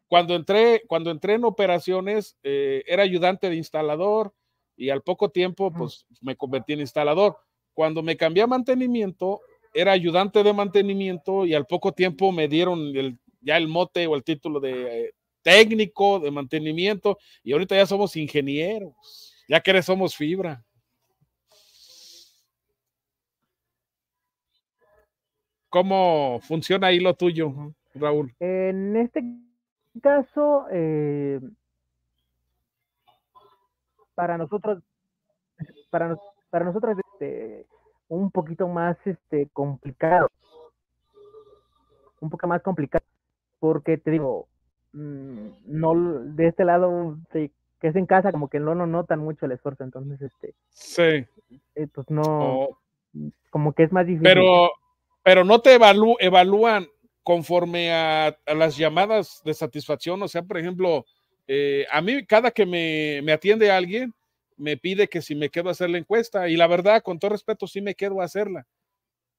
cuando 0.09 0.35
entré, 0.35 0.83
cuando 0.87 1.11
entré 1.11 1.35
en 1.35 1.45
operaciones, 1.45 2.37
eh, 2.43 2.85
era 2.87 3.03
ayudante 3.03 3.49
de 3.49 3.57
instalador 3.57 4.35
y 4.77 4.91
al 4.91 5.03
poco 5.03 5.31
tiempo, 5.31 5.73
pues 5.73 6.07
me 6.21 6.37
convertí 6.37 6.75
en 6.75 6.81
instalador. 6.81 7.39
Cuando 7.73 8.03
me 8.03 8.17
cambié 8.17 8.43
a 8.43 8.47
mantenimiento, 8.47 9.41
era 9.73 9.93
ayudante 9.93 10.43
de 10.43 10.53
mantenimiento 10.53 11.45
y 11.47 11.55
al 11.55 11.67
poco 11.67 11.93
tiempo 11.93 12.33
me 12.33 12.49
dieron 12.49 12.97
el, 12.97 13.19
ya 13.41 13.57
el 13.57 13.69
mote 13.69 14.07
o 14.07 14.15
el 14.17 14.25
título 14.25 14.61
de 14.61 15.07
eh, 15.07 15.13
técnico 15.43 16.19
de 16.19 16.31
mantenimiento 16.31 17.19
y 17.45 17.53
ahorita 17.53 17.77
ya 17.77 17.87
somos 17.87 18.17
ingenieros, 18.17 18.93
ya 19.49 19.61
que 19.61 19.81
somos 19.83 20.17
fibra. 20.17 20.66
¿Cómo 25.77 26.41
funciona 26.41 26.87
ahí 26.87 27.01
lo 27.01 27.13
tuyo, 27.13 27.53
Raúl? 27.95 28.35
En 28.41 28.97
este 28.97 29.23
caso, 30.01 30.65
eh, 30.71 31.39
para 34.15 34.39
nosotros, 34.39 34.83
para, 35.91 36.17
para 36.49 36.65
nosotros 36.65 36.97
este, 37.13 37.67
un 38.09 38.31
poquito 38.31 38.69
más 38.69 38.97
este, 39.07 39.51
complicado. 39.53 40.31
Un 42.21 42.31
poco 42.31 42.47
más 42.47 42.63
complicado. 42.63 43.05
Porque 43.59 43.99
te 43.99 44.13
digo, 44.13 44.49
mm, 44.95 45.49
no 45.67 45.95
de 46.25 46.47
este 46.47 46.65
lado 46.65 47.19
que 47.33 47.51
es 47.83 47.97
en 47.97 48.07
casa, 48.07 48.33
como 48.33 48.49
que 48.49 48.61
no, 48.61 48.75
no 48.75 48.87
notan 48.87 49.19
mucho 49.19 49.45
el 49.45 49.53
esfuerzo. 49.53 49.85
Entonces, 49.85 50.23
este. 50.23 50.55
Sí. 50.71 51.27
Eh, 51.75 51.87
pues 51.93 52.09
no. 52.09 52.23
Oh. 52.23 52.79
Como 53.51 53.75
que 53.75 53.83
es 53.83 53.93
más 53.93 54.07
difícil. 54.07 54.25
Pero 54.25 54.71
pero 55.27 55.43
no 55.43 55.61
te 55.61 55.75
evalúan 55.75 56.89
conforme 57.25 57.93
a, 57.93 58.39
las 58.47 58.77
llamadas 58.77 59.43
de 59.45 59.55
satisfacción. 59.55 60.23
O 60.23 60.29
sea, 60.29 60.45
por 60.45 60.57
ejemplo, 60.57 61.05
eh, 61.49 61.85
a 61.91 62.01
mí 62.01 62.25
cada 62.25 62.53
que 62.53 62.65
me, 62.65 63.33
atiende 63.33 63.73
alguien, 63.73 64.15
me 64.57 64.77
pide 64.77 65.09
que 65.09 65.21
si 65.21 65.35
me 65.35 65.51
quedo 65.51 65.69
a 65.69 65.73
hacer 65.73 65.91
la 65.91 65.99
encuesta 65.99 66.49
y 66.49 66.57
la 66.57 66.69
verdad, 66.69 67.03
con 67.03 67.19
todo 67.19 67.33
respeto, 67.33 67.67
sí 67.67 67.81
me 67.81 67.97
quedo 67.97 68.21
a 68.21 68.25
hacerla. 68.25 68.69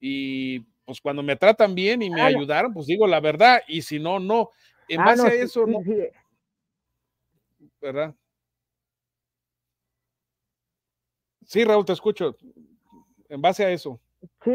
Y 0.01 0.59
pues 0.83 0.99
cuando 0.99 1.23
me 1.23 1.37
tratan 1.37 1.73
bien 1.73 2.01
y 2.01 2.09
me 2.09 2.21
ayudaron, 2.21 2.73
pues 2.73 2.85
digo 2.85 3.07
la 3.07 3.21
verdad 3.21 3.61
y 3.65 3.81
si 3.81 3.97
no, 3.97 4.19
no. 4.19 4.49
En 4.89 4.99
ah, 4.99 5.05
base 5.05 5.25
a 5.25 5.33
eso, 5.35 5.65
no. 5.65 5.79
¿Verdad? 7.79 8.13
Sí, 11.45 11.63
Raúl, 11.63 11.85
te 11.85 11.93
escucho. 11.93 12.35
En 13.29 13.41
base 13.41 13.63
a 13.63 13.71
eso. 13.71 14.01
Sí, 14.43 14.51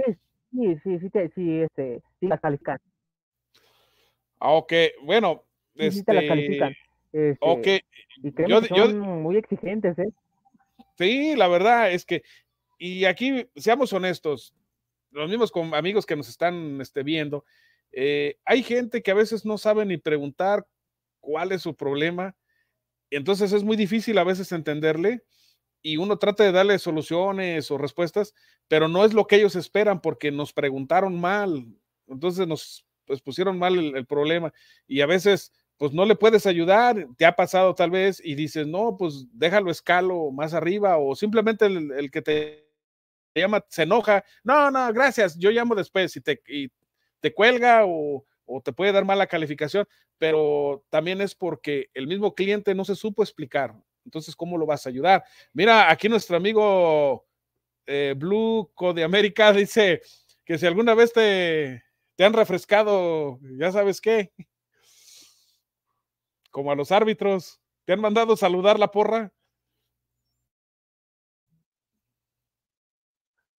Sí, 0.52 0.76
sí, 0.84 0.98
sí, 0.98 1.10
sí, 1.34 1.60
este, 1.60 2.02
sí 2.20 2.26
las 2.26 2.40
califican. 2.40 2.78
Ah, 4.38 4.52
ok, 4.52 4.72
bueno. 5.04 5.44
Sí, 5.76 5.90
sí 5.90 6.04
te 6.04 6.12
las 6.12 6.24
este, 6.24 6.28
califican. 6.28 6.74
Este. 7.12 7.84
Y 8.22 8.32
que 8.32 8.46
son 8.48 9.22
muy 9.22 9.36
exigentes, 9.36 9.98
¿eh? 9.98 10.12
Sí, 10.98 11.34
la 11.36 11.48
verdad 11.48 11.90
es 11.90 12.04
que, 12.04 12.22
y 12.78 13.04
aquí, 13.06 13.46
seamos 13.56 13.92
honestos, 13.92 14.54
los 15.10 15.28
mismos 15.30 15.50
con 15.50 15.74
amigos 15.74 16.06
que 16.06 16.16
nos 16.16 16.28
están 16.28 16.80
este, 16.80 17.02
viendo, 17.02 17.44
eh, 17.92 18.38
hay 18.44 18.62
gente 18.62 19.02
que 19.02 19.10
a 19.10 19.14
veces 19.14 19.44
no 19.44 19.58
sabe 19.58 19.84
ni 19.84 19.96
preguntar 19.96 20.66
cuál 21.20 21.52
es 21.52 21.62
su 21.62 21.74
problema, 21.74 22.34
entonces 23.10 23.52
es 23.52 23.62
muy 23.62 23.76
difícil 23.76 24.18
a 24.18 24.24
veces 24.24 24.52
entenderle, 24.52 25.22
y 25.82 25.96
uno 25.96 26.16
trata 26.16 26.44
de 26.44 26.52
darle 26.52 26.78
soluciones 26.78 27.70
o 27.70 27.78
respuestas, 27.78 28.34
pero 28.68 28.88
no 28.88 29.04
es 29.04 29.12
lo 29.12 29.26
que 29.26 29.36
ellos 29.36 29.56
esperan 29.56 30.00
porque 30.00 30.30
nos 30.30 30.52
preguntaron 30.52 31.20
mal, 31.20 31.66
entonces 32.06 32.46
nos 32.46 32.86
pues, 33.04 33.20
pusieron 33.20 33.58
mal 33.58 33.96
el, 33.96 34.06
problema 34.06 34.52
y 34.86 35.00
a 35.00 35.06
veces 35.06 35.52
pues 35.76 35.92
no 35.92 36.04
le 36.04 36.14
puedes 36.14 36.46
ayudar, 36.46 37.08
te 37.16 37.26
ha 37.26 37.34
pasado 37.34 37.74
tal 37.74 37.90
vez 37.90 38.20
y 38.24 38.36
dices, 38.36 38.68
no, 38.68 38.96
pues 38.96 39.26
déjalo 39.32 39.70
escalo 39.70 40.30
más 40.30 40.54
arriba 40.54 40.96
o 40.98 41.16
simplemente 41.16 41.66
el, 41.66 42.10
que 42.12 42.22
te 42.22 42.68
llama 43.34 43.64
se 43.68 43.82
enoja, 43.82 44.24
no, 44.44 44.70
no, 44.70 44.92
gracias, 44.92 45.36
yo 45.36 45.50
llamo 45.50 45.74
después 45.74 46.16
y 46.16 46.20
te, 46.20 46.40
y 46.46 46.70
te 47.20 47.34
cuelga 47.34 47.84
o, 47.84 48.24
o 48.44 48.60
te 48.60 48.72
puede 48.72 48.92
dar 48.92 49.04
mala 49.04 49.26
calificación, 49.26 49.88
pero 50.18 50.84
también 50.90 51.20
es 51.20 51.34
porque 51.34 51.90
el 51.94 52.06
mismo 52.06 52.34
cliente 52.34 52.74
no 52.76 52.84
se 52.84 52.94
supo 52.94 53.24
explicar. 53.24 53.74
Entonces, 54.04 54.34
¿cómo 54.36 54.58
lo 54.58 54.66
vas 54.66 54.86
a 54.86 54.90
ayudar? 54.90 55.24
Mira, 55.52 55.90
aquí 55.90 56.08
nuestro 56.08 56.36
amigo 56.36 57.26
eh, 57.86 58.14
Blue 58.16 58.70
de 58.94 59.04
América 59.04 59.52
dice 59.52 60.02
que 60.44 60.58
si 60.58 60.66
alguna 60.66 60.94
vez 60.94 61.12
te, 61.12 61.82
te 62.16 62.24
han 62.24 62.32
refrescado, 62.32 63.38
ya 63.58 63.72
sabes 63.72 64.00
qué, 64.00 64.32
como 66.50 66.70
a 66.70 66.76
los 66.76 66.92
árbitros, 66.92 67.60
te 67.84 67.92
han 67.92 68.00
mandado 68.00 68.36
saludar 68.36 68.78
la 68.78 68.90
porra. 68.90 69.32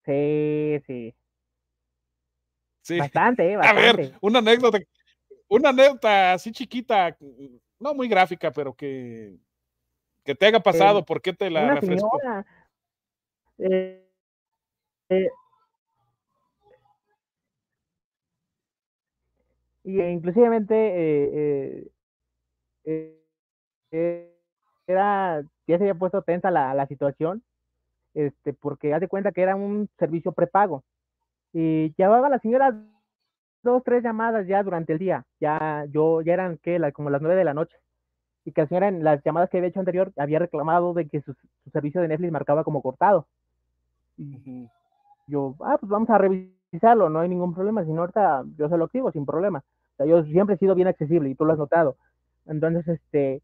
Sí, 0.06 0.80
sí. 0.86 1.16
Sí. 2.82 2.98
Bastante, 2.98 3.56
bastante. 3.56 3.82
A 3.90 3.94
ver, 3.94 4.18
una 4.22 4.40
anécdota, 4.40 4.80
una 5.48 5.70
anécdota 5.70 6.34
así 6.34 6.52
chiquita, 6.52 7.18
no 7.80 7.94
muy 7.94 8.08
gráfica, 8.08 8.52
pero 8.52 8.74
que, 8.76 9.38
que 10.24 10.36
te 10.36 10.46
haya 10.46 10.60
pasado, 10.60 11.00
eh, 11.00 11.04
¿por 11.06 11.22
qué 11.22 11.34
te 11.34 11.50
la 11.50 11.76
refresco? 11.76 12.20
Eh, 13.58 14.06
eh, 15.10 15.30
y 19.84 20.02
inclusivamente 20.02 21.92
era, 24.88 25.44
ya 25.68 25.78
se 25.78 25.84
había 25.84 25.96
puesto 25.96 26.22
tensa 26.22 26.52
la, 26.52 26.74
la 26.74 26.88
situación, 26.88 27.44
este, 28.14 28.54
porque 28.54 28.94
haz 28.94 29.02
de 29.02 29.08
cuenta 29.08 29.32
que 29.32 29.42
era 29.42 29.56
un 29.56 29.90
servicio 29.98 30.32
prepago. 30.32 30.84
Y 31.52 31.94
llevaba 31.96 32.30
la 32.30 32.40
señora 32.40 32.76
dos, 33.62 33.84
tres 33.84 34.04
llamadas 34.04 34.48
ya 34.48 34.64
durante 34.64 34.94
el 34.94 35.00
día. 35.00 35.26
Ya, 35.40 35.86
yo, 35.90 36.22
ya 36.22 36.34
eran 36.34 36.58
que 36.58 36.80
como 36.94 37.10
las 37.10 37.22
nueve 37.22 37.38
de 37.38 37.44
la 37.44 37.54
noche. 37.54 37.78
Y 38.46 38.52
que 38.52 38.62
la 38.62 38.68
señora 38.68 38.88
en 38.90 39.04
las 39.04 39.24
llamadas 39.24 39.50
que 39.50 39.58
había 39.58 39.70
hecho 39.70 39.80
anterior 39.80 40.12
había 40.18 40.40
reclamado 40.40 40.94
de 40.94 41.08
que 41.08 41.22
su, 41.22 41.34
servicio 41.72 42.02
de 42.02 42.08
Netflix 42.08 42.32
marcaba 42.32 42.64
como 42.64 42.82
cortado. 42.82 43.28
Y 44.18 44.68
yo, 45.28 45.56
ah, 45.62 45.78
pues 45.80 45.90
vamos 45.90 46.10
a 46.10 46.18
revisarlo, 46.18 47.10
no 47.10 47.20
hay 47.20 47.30
ningún 47.30 47.54
problema. 47.54 47.84
Si 47.86 47.92
no, 47.92 48.02
ahorita 48.02 48.44
yo 48.58 48.70
se 48.70 48.78
lo 48.78 48.86
activo 48.86 49.12
sin 49.12 49.26
problema. 49.26 49.64
O 49.94 49.96
sea, 49.98 50.06
yo 50.06 50.24
siempre 50.26 50.56
he 50.56 50.60
sido 50.60 50.76
bien 50.76 50.88
accesible 50.88 51.30
y 51.30 51.36
tú 51.36 51.46
lo 51.46 51.54
has 51.54 51.60
notado. 51.60 51.96
Entonces, 52.46 52.88
este, 52.88 53.42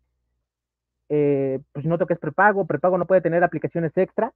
eh, 1.09 1.59
pues 1.71 1.85
noto 1.85 2.05
que 2.05 2.13
es 2.13 2.19
prepago, 2.19 2.65
prepago 2.65 2.97
no 2.97 3.05
puede 3.05 3.21
tener 3.21 3.43
aplicaciones 3.43 3.95
extra. 3.95 4.33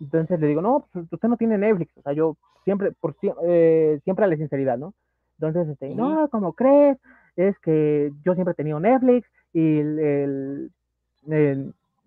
Entonces 0.00 0.40
le 0.40 0.46
digo, 0.46 0.62
no, 0.62 0.86
pues 0.92 1.06
usted 1.10 1.28
no 1.28 1.36
tiene 1.36 1.58
Netflix. 1.58 1.96
O 1.98 2.02
sea, 2.02 2.12
yo 2.12 2.36
siempre, 2.64 2.92
por 2.92 3.16
eh, 3.44 4.00
siempre 4.04 4.24
a 4.24 4.28
la 4.28 4.36
sinceridad, 4.36 4.78
¿no? 4.78 4.94
Entonces, 5.38 5.68
este, 5.68 5.94
no, 5.94 6.28
¿cómo 6.28 6.52
crees? 6.52 6.98
Es 7.36 7.58
que 7.60 8.12
yo 8.24 8.34
siempre 8.34 8.52
he 8.52 8.56
tenido 8.56 8.80
Netflix 8.80 9.26
y 9.52 9.78
el, 9.78 10.70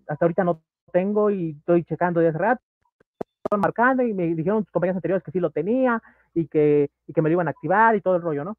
hasta 0.08 0.24
ahorita 0.24 0.44
no 0.44 0.60
tengo 0.92 1.30
y 1.30 1.56
estoy 1.58 1.84
checando 1.84 2.20
de 2.20 2.28
hace 2.28 2.38
rato, 2.38 2.62
marcando 3.56 4.02
y 4.02 4.14
me 4.14 4.34
dijeron 4.34 4.64
sus 4.64 4.72
compañeros 4.72 4.96
anteriores 4.96 5.22
que 5.22 5.30
sí 5.30 5.40
lo 5.40 5.50
tenía 5.50 6.02
y 6.34 6.46
que, 6.46 6.90
y 7.06 7.12
que 7.12 7.22
me 7.22 7.28
lo 7.28 7.34
iban 7.34 7.48
a 7.48 7.50
activar 7.50 7.94
y 7.94 8.00
todo 8.00 8.16
el 8.16 8.22
rollo, 8.22 8.44
¿no? 8.44 8.56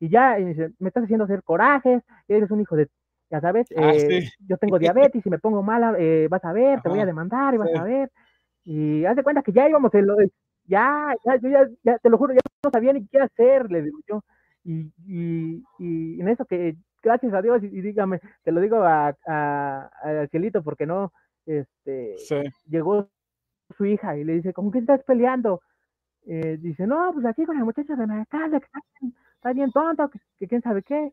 Y 0.00 0.08
ya 0.08 0.36
me 0.78 0.88
estás 0.88 1.04
haciendo 1.04 1.24
hacer 1.24 1.42
corajes, 1.42 2.02
eres 2.28 2.50
un 2.50 2.60
hijo 2.60 2.76
de, 2.76 2.88
ya 3.30 3.40
sabes, 3.40 3.66
ah, 3.76 3.92
eh, 3.94 4.28
yo 4.46 4.56
tengo 4.56 4.78
diabetes 4.78 5.24
y 5.24 5.30
me 5.30 5.38
pongo 5.38 5.62
mala, 5.62 5.94
eh, 5.98 6.28
vas 6.30 6.44
a 6.44 6.52
ver, 6.52 6.80
te 6.80 6.88
voy 6.88 7.00
a 7.00 7.06
demandar 7.06 7.54
y 7.54 7.58
vas 7.58 7.74
a 7.74 7.82
ver. 7.82 8.10
Y 8.64 9.04
haz 9.04 9.16
de 9.16 9.22
cuenta 9.22 9.42
que 9.42 9.52
ya 9.52 9.68
íbamos, 9.68 9.92
en 9.94 10.06
lo, 10.06 10.16
ya, 10.64 11.14
ya, 11.24 11.36
yo 11.36 11.48
ya, 11.48 11.68
ya, 11.82 11.98
te 11.98 12.10
lo 12.10 12.18
juro, 12.18 12.34
ya 12.34 12.40
no 12.62 12.70
sabía 12.70 12.92
ni 12.92 13.06
qué 13.06 13.20
hacer, 13.20 13.70
le 13.70 13.82
digo 13.82 13.98
yo. 14.06 14.22
Y, 14.64 14.92
y, 15.06 15.64
y 15.78 16.20
en 16.20 16.28
eso 16.28 16.44
que, 16.44 16.76
gracias 17.02 17.32
a 17.34 17.42
Dios, 17.42 17.62
y, 17.62 17.68
dígame, 17.80 18.20
te 18.42 18.52
lo 18.52 18.60
digo 18.60 18.82
a, 18.82 19.14
a, 19.26 20.26
Cielito, 20.30 20.62
porque 20.62 20.86
no, 20.86 21.12
este, 21.46 22.16
llegó 22.68 23.08
su 23.76 23.84
hija 23.84 24.16
y 24.16 24.24
le 24.24 24.34
dice, 24.34 24.52
¿con 24.52 24.70
quién 24.70 24.84
estás 24.84 25.02
peleando? 25.04 25.60
Eh, 26.26 26.58
dice, 26.60 26.86
no, 26.86 27.10
pues 27.12 27.24
aquí 27.26 27.44
con 27.44 27.56
el 27.56 27.64
muchacho 27.64 27.96
de 27.96 28.26
casa, 28.28 28.60
que 28.60 28.66
está 28.66 28.80
bien, 29.00 29.14
está 29.34 29.52
bien 29.52 29.72
tonto, 29.72 30.10
que, 30.38 30.46
quién 30.46 30.62
sabe 30.62 30.82
qué. 30.82 31.12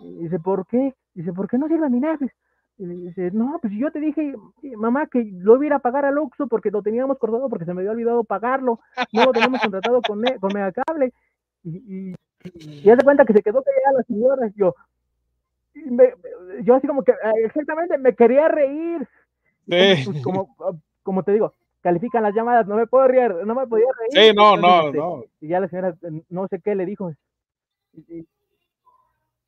dice, 0.00 0.38
¿por 0.38 0.66
qué? 0.66 0.94
Dice, 1.14 1.32
¿por 1.32 1.48
qué 1.48 1.58
no 1.58 1.68
sirve 1.68 1.90
mi 1.90 2.00
Netflix? 2.00 2.34
Y 2.78 2.84
dice, 2.86 3.30
no, 3.32 3.58
pues 3.60 3.72
yo 3.72 3.90
te 3.90 4.00
dije, 4.00 4.34
mamá, 4.76 5.06
que 5.06 5.24
lo 5.24 5.62
iba 5.62 5.76
a 5.76 5.80
pagar 5.80 6.04
al 6.04 6.18
Oxxo 6.18 6.46
porque 6.46 6.70
lo 6.70 6.82
teníamos 6.82 7.18
cortado 7.18 7.48
porque 7.48 7.64
se 7.64 7.72
me 7.72 7.80
había 7.80 7.92
olvidado 7.92 8.22
pagarlo. 8.22 8.80
No 9.12 9.24
lo 9.24 9.32
teníamos 9.32 9.62
contratado 9.62 10.02
con, 10.02 10.22
con 10.40 10.52
Megacable. 10.52 11.12
Y, 11.62 11.76
y, 11.76 12.14
y 12.44 12.82
ya 12.82 12.96
se 12.96 13.02
cuenta 13.02 13.24
que 13.24 13.32
se 13.32 13.42
quedó 13.42 13.62
callada 13.62 13.98
la 13.98 14.02
señora. 14.04 14.52
Yo, 14.56 14.74
yo 16.62 16.74
así 16.74 16.86
como 16.86 17.02
que, 17.02 17.12
ah, 17.12 17.32
exactamente, 17.44 17.98
me 17.98 18.14
quería 18.14 18.48
reír. 18.48 19.06
Pues, 19.66 20.08
como, 20.22 20.54
como 21.02 21.22
te 21.22 21.32
digo, 21.32 21.52
califican 21.80 22.22
las 22.22 22.34
llamadas, 22.34 22.66
no 22.66 22.76
me 22.76 22.86
puedo 22.86 23.08
reír, 23.08 23.34
no 23.44 23.54
me 23.54 23.66
podía 23.66 23.86
reír. 23.98 24.28
Sí, 24.30 24.36
no, 24.36 24.56
no, 24.56 24.86
este, 24.86 24.98
no. 24.98 25.24
Y 25.40 25.48
ya 25.48 25.60
la 25.60 25.68
señora, 25.68 25.94
no 26.28 26.48
sé 26.48 26.60
qué 26.60 26.74
le 26.74 26.86
dijo. 26.86 27.12
Y, 27.92 28.26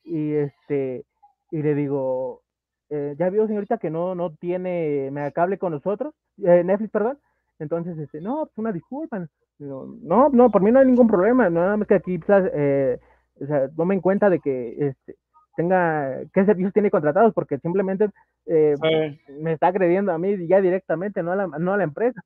y 0.04 0.34
este, 0.34 1.04
y 1.50 1.62
le 1.62 1.74
digo, 1.74 2.42
eh, 2.90 3.14
ya 3.18 3.28
vio 3.30 3.46
señorita 3.46 3.78
que 3.78 3.90
no, 3.90 4.14
no 4.14 4.30
tiene 4.34 5.10
cable 5.34 5.58
con 5.58 5.72
nosotros, 5.72 6.14
eh, 6.42 6.62
Netflix, 6.64 6.90
perdón. 6.90 7.18
Entonces, 7.58 7.98
este, 7.98 8.20
no, 8.20 8.46
pues 8.46 8.58
una 8.58 8.72
disculpa. 8.72 9.26
no, 9.58 10.28
no, 10.30 10.50
por 10.50 10.62
mí 10.62 10.70
no 10.70 10.78
hay 10.78 10.86
ningún 10.86 11.08
problema, 11.08 11.50
nada 11.50 11.76
más 11.76 11.88
que 11.88 11.94
aquí, 11.94 12.18
pues, 12.18 12.50
eh, 12.54 12.98
o 13.40 13.46
sea, 13.46 13.68
tome 13.68 13.94
en 13.94 14.00
cuenta 14.00 14.30
de 14.30 14.40
que 14.40 14.76
este, 14.78 15.16
tenga, 15.58 16.20
qué 16.32 16.44
servicios 16.44 16.72
tiene 16.72 16.88
contratados, 16.88 17.34
porque 17.34 17.58
simplemente 17.58 18.08
me 18.46 19.52
está 19.52 19.66
agrediendo 19.66 20.12
a 20.12 20.18
mí 20.18 20.46
ya 20.46 20.60
directamente, 20.60 21.20
no 21.20 21.32
a 21.32 21.36
la, 21.36 21.46
no 21.48 21.74
a 21.74 21.76
la 21.76 21.82
empresa. 21.82 22.22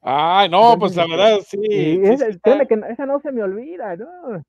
Ay, 0.00 0.48
no, 0.48 0.78
pues 0.78 0.96
la 0.96 1.06
verdad, 1.06 1.40
sí. 1.46 1.60
que 1.60 2.80
esa 2.88 3.04
no 3.04 3.20
se 3.20 3.30
me 3.30 3.42
olvida, 3.42 3.94
¿no? 3.96 4.42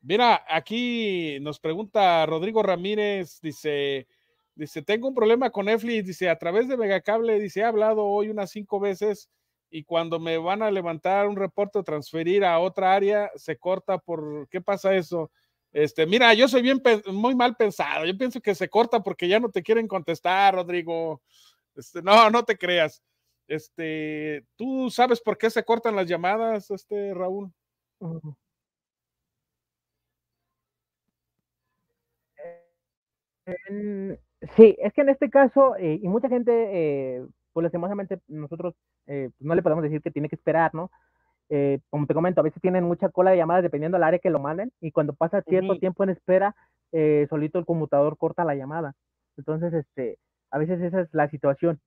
Mira, 0.00 0.42
aquí 0.48 1.38
nos 1.42 1.60
pregunta 1.60 2.24
Rodrigo 2.24 2.62
Ramírez, 2.62 3.38
dice, 3.42 4.06
dice, 4.54 4.80
tengo 4.80 5.08
un 5.08 5.14
problema 5.14 5.50
con 5.50 5.66
Netflix, 5.66 6.06
dice, 6.06 6.30
a 6.30 6.38
través 6.38 6.68
de 6.68 6.78
Megacable, 6.78 7.38
dice, 7.38 7.60
he 7.60 7.64
hablado 7.64 8.02
hoy 8.02 8.30
unas 8.30 8.50
cinco 8.50 8.80
veces 8.80 9.28
y 9.76 9.84
cuando 9.84 10.18
me 10.18 10.38
van 10.38 10.62
a 10.62 10.70
levantar 10.70 11.28
un 11.28 11.36
reporte 11.36 11.78
o 11.78 11.84
transferir 11.84 12.46
a 12.46 12.58
otra 12.60 12.94
área, 12.94 13.30
se 13.34 13.58
corta 13.58 13.98
por, 13.98 14.48
¿qué 14.48 14.62
pasa 14.62 14.94
eso? 14.94 15.30
Este, 15.70 16.06
mira, 16.06 16.32
yo 16.32 16.48
soy 16.48 16.62
bien, 16.62 16.80
muy 17.12 17.34
mal 17.34 17.56
pensado, 17.56 18.06
yo 18.06 18.16
pienso 18.16 18.40
que 18.40 18.54
se 18.54 18.70
corta 18.70 19.02
porque 19.02 19.28
ya 19.28 19.38
no 19.38 19.50
te 19.50 19.62
quieren 19.62 19.86
contestar, 19.86 20.54
Rodrigo. 20.54 21.20
Este, 21.74 22.00
no, 22.00 22.30
no 22.30 22.42
te 22.42 22.56
creas. 22.56 23.02
Este, 23.46 24.46
¿tú 24.56 24.88
sabes 24.88 25.20
por 25.20 25.36
qué 25.36 25.50
se 25.50 25.62
cortan 25.62 25.94
las 25.94 26.06
llamadas, 26.06 26.70
este, 26.70 27.12
Raúl? 27.12 27.52
sí, 34.56 34.74
es 34.78 34.92
que 34.94 35.02
en 35.02 35.10
este 35.10 35.28
caso, 35.28 35.76
eh, 35.76 36.00
y 36.02 36.08
mucha 36.08 36.30
gente, 36.30 36.52
eh, 36.72 37.26
pues 37.56 37.64
lastimosamente 37.64 38.20
nosotros 38.28 38.74
eh, 39.06 39.30
pues, 39.38 39.46
no 39.46 39.54
le 39.54 39.62
podemos 39.62 39.82
decir 39.82 40.02
que 40.02 40.10
tiene 40.10 40.28
que 40.28 40.36
esperar, 40.36 40.74
¿no? 40.74 40.90
como 41.90 42.06
te 42.06 42.14
comento, 42.14 42.40
a 42.40 42.42
veces 42.42 42.60
tienen 42.60 42.82
mucha 42.82 43.08
cola 43.08 43.30
de 43.30 43.36
llamadas 43.36 43.62
dependiendo 43.62 43.94
del 43.94 44.02
área 44.02 44.18
que 44.18 44.30
lo 44.30 44.40
manden, 44.40 44.72
y 44.80 44.90
cuando 44.90 45.14
pasa 45.14 45.42
cierto 45.42 45.78
tiempo 45.78 46.02
en 46.02 46.10
espera, 46.10 46.56
solito 47.30 47.60
el 47.60 47.64
conmutador 47.64 48.18
corta 48.18 48.44
la 48.44 48.56
llamada. 48.56 48.94
Entonces, 49.36 49.72
este, 49.72 50.18
a 50.50 50.58
veces 50.58 50.80
esa 50.80 51.02
es 51.02 51.08
la 51.12 51.30
situación. 51.30 51.78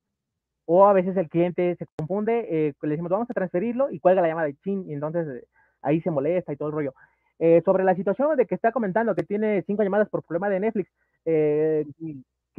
O 0.66 0.88
a 0.88 0.94
veces 0.94 1.18
el 1.18 1.28
cliente 1.28 1.76
se 1.76 1.86
confunde, 1.98 2.74
le 2.82 2.90
decimos, 2.90 3.12
vamos 3.12 3.30
a 3.30 3.34
transferirlo 3.34 3.92
y 3.92 4.00
cuelga 4.00 4.22
la 4.22 4.30
llamada 4.30 4.48
de 4.48 4.56
chin, 4.64 4.90
y 4.90 4.94
entonces 4.94 5.44
ahí 5.82 6.00
se 6.00 6.10
molesta 6.10 6.54
y 6.54 6.56
todo 6.56 6.70
el 6.70 6.76
rollo. 6.76 6.94
Eh, 7.42 7.62
sobre 7.64 7.86
la 7.86 7.96
situación 7.96 8.36
de 8.36 8.46
que 8.46 8.56
está 8.56 8.74
comentando 8.74 9.16
que 9.16 9.24
tiene 9.24 9.64
cinco 9.66 9.82
llamadas 9.82 10.10
por 10.10 10.24
problema 10.24 10.50
de 10.50 10.60
Netflix, 10.60 10.92
eh, 11.24 11.86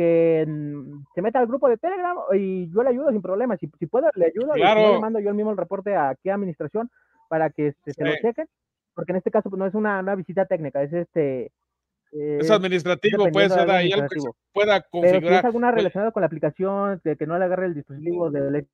que 0.01 0.47
mm, 0.49 1.05
se 1.15 1.21
meta 1.21 1.41
al 1.41 1.47
grupo 1.47 1.69
de 1.69 1.77
Telegram 1.77 2.17
y 2.33 2.73
yo 2.73 2.83
le 2.83 2.89
ayudo 2.89 3.11
sin 3.11 3.21
problema. 3.21 3.59
Si, 3.59 3.71
si 3.79 3.87
puedo, 3.87 4.09
le 4.15 4.27
ayudo. 4.29 4.57
Y 4.57 4.61
le 4.61 4.99
mando 4.99 5.21
yo 5.21 5.29
el 5.29 5.35
mismo 5.35 5.51
el 5.51 5.59
reporte 5.59 5.95
a 5.95 6.17
administración 6.25 6.91
para 7.29 7.51
que 7.51 7.75
se 7.85 8.03
lo 8.03 8.11
chequen, 8.23 8.47
porque 8.95 9.13
en 9.13 9.17
este 9.17 9.31
caso 9.31 9.51
pues, 9.51 9.59
no 9.59 9.67
es 9.67 9.75
una, 9.75 10.01
una, 10.01 10.15
visita 10.15 10.47
técnica, 10.47 10.83
es 10.83 10.93
este 10.95 11.53
es 12.13 12.51
administrativo, 12.51 13.31
puede 13.31 13.51
ser 13.51 13.71
ahí 13.71 13.93
algo 13.93 14.09
que 14.09 14.21
se 14.21 14.31
pueda 14.53 14.81
configurar. 14.81 15.21
Pero 15.21 15.29
si 15.29 15.39
es 15.39 15.45
alguna 15.45 15.71
relacionada 15.71 16.13
con 16.13 16.23
la 16.23 16.27
aplicación, 16.27 17.01
de 17.05 17.17
que 17.17 17.27
no 17.27 17.39
le 17.39 17.45
agarre 17.45 17.67
el 17.67 17.75
dispositivo 17.75 18.31
del. 18.31 18.67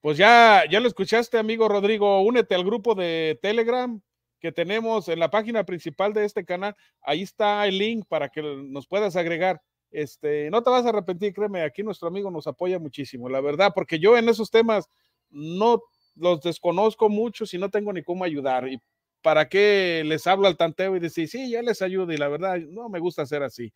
Pues 0.00 0.18
ya, 0.18 0.64
ya 0.68 0.80
lo 0.80 0.88
escuchaste, 0.88 1.38
amigo 1.38 1.68
Rodrigo. 1.68 2.22
Únete 2.22 2.56
al 2.56 2.64
grupo 2.64 2.96
de 2.96 3.38
Telegram 3.40 4.00
que 4.40 4.52
tenemos 4.52 5.08
en 5.08 5.18
la 5.18 5.30
página 5.30 5.64
principal 5.64 6.12
de 6.12 6.24
este 6.24 6.44
canal. 6.44 6.74
Ahí 7.02 7.22
está 7.22 7.66
el 7.66 7.78
link 7.78 8.06
para 8.08 8.28
que 8.28 8.42
nos 8.42 8.86
puedas 8.86 9.16
agregar. 9.16 9.60
Este, 9.90 10.50
no 10.50 10.62
te 10.62 10.70
vas 10.70 10.84
a 10.84 10.90
arrepentir, 10.90 11.32
créeme, 11.32 11.62
aquí 11.62 11.82
nuestro 11.82 12.08
amigo 12.08 12.30
nos 12.30 12.46
apoya 12.46 12.78
muchísimo, 12.78 13.28
la 13.28 13.40
verdad, 13.40 13.72
porque 13.74 13.98
yo 13.98 14.18
en 14.18 14.28
esos 14.28 14.50
temas 14.50 14.86
no 15.30 15.82
los 16.14 16.40
desconozco 16.42 17.08
mucho 17.08 17.46
si 17.46 17.58
no 17.58 17.70
tengo 17.70 17.92
ni 17.92 18.02
cómo 18.02 18.24
ayudar. 18.24 18.68
Y 18.68 18.80
para 19.22 19.48
qué 19.48 20.02
les 20.04 20.26
hablo 20.26 20.46
al 20.46 20.56
tanteo 20.56 20.96
y 20.96 21.00
decir, 21.00 21.28
sí, 21.28 21.50
ya 21.50 21.62
les 21.62 21.82
ayudo. 21.82 22.12
Y 22.12 22.16
la 22.16 22.28
verdad, 22.28 22.58
no 22.58 22.88
me 22.88 23.00
gusta 23.00 23.22
hacer 23.22 23.42
así. 23.42 23.72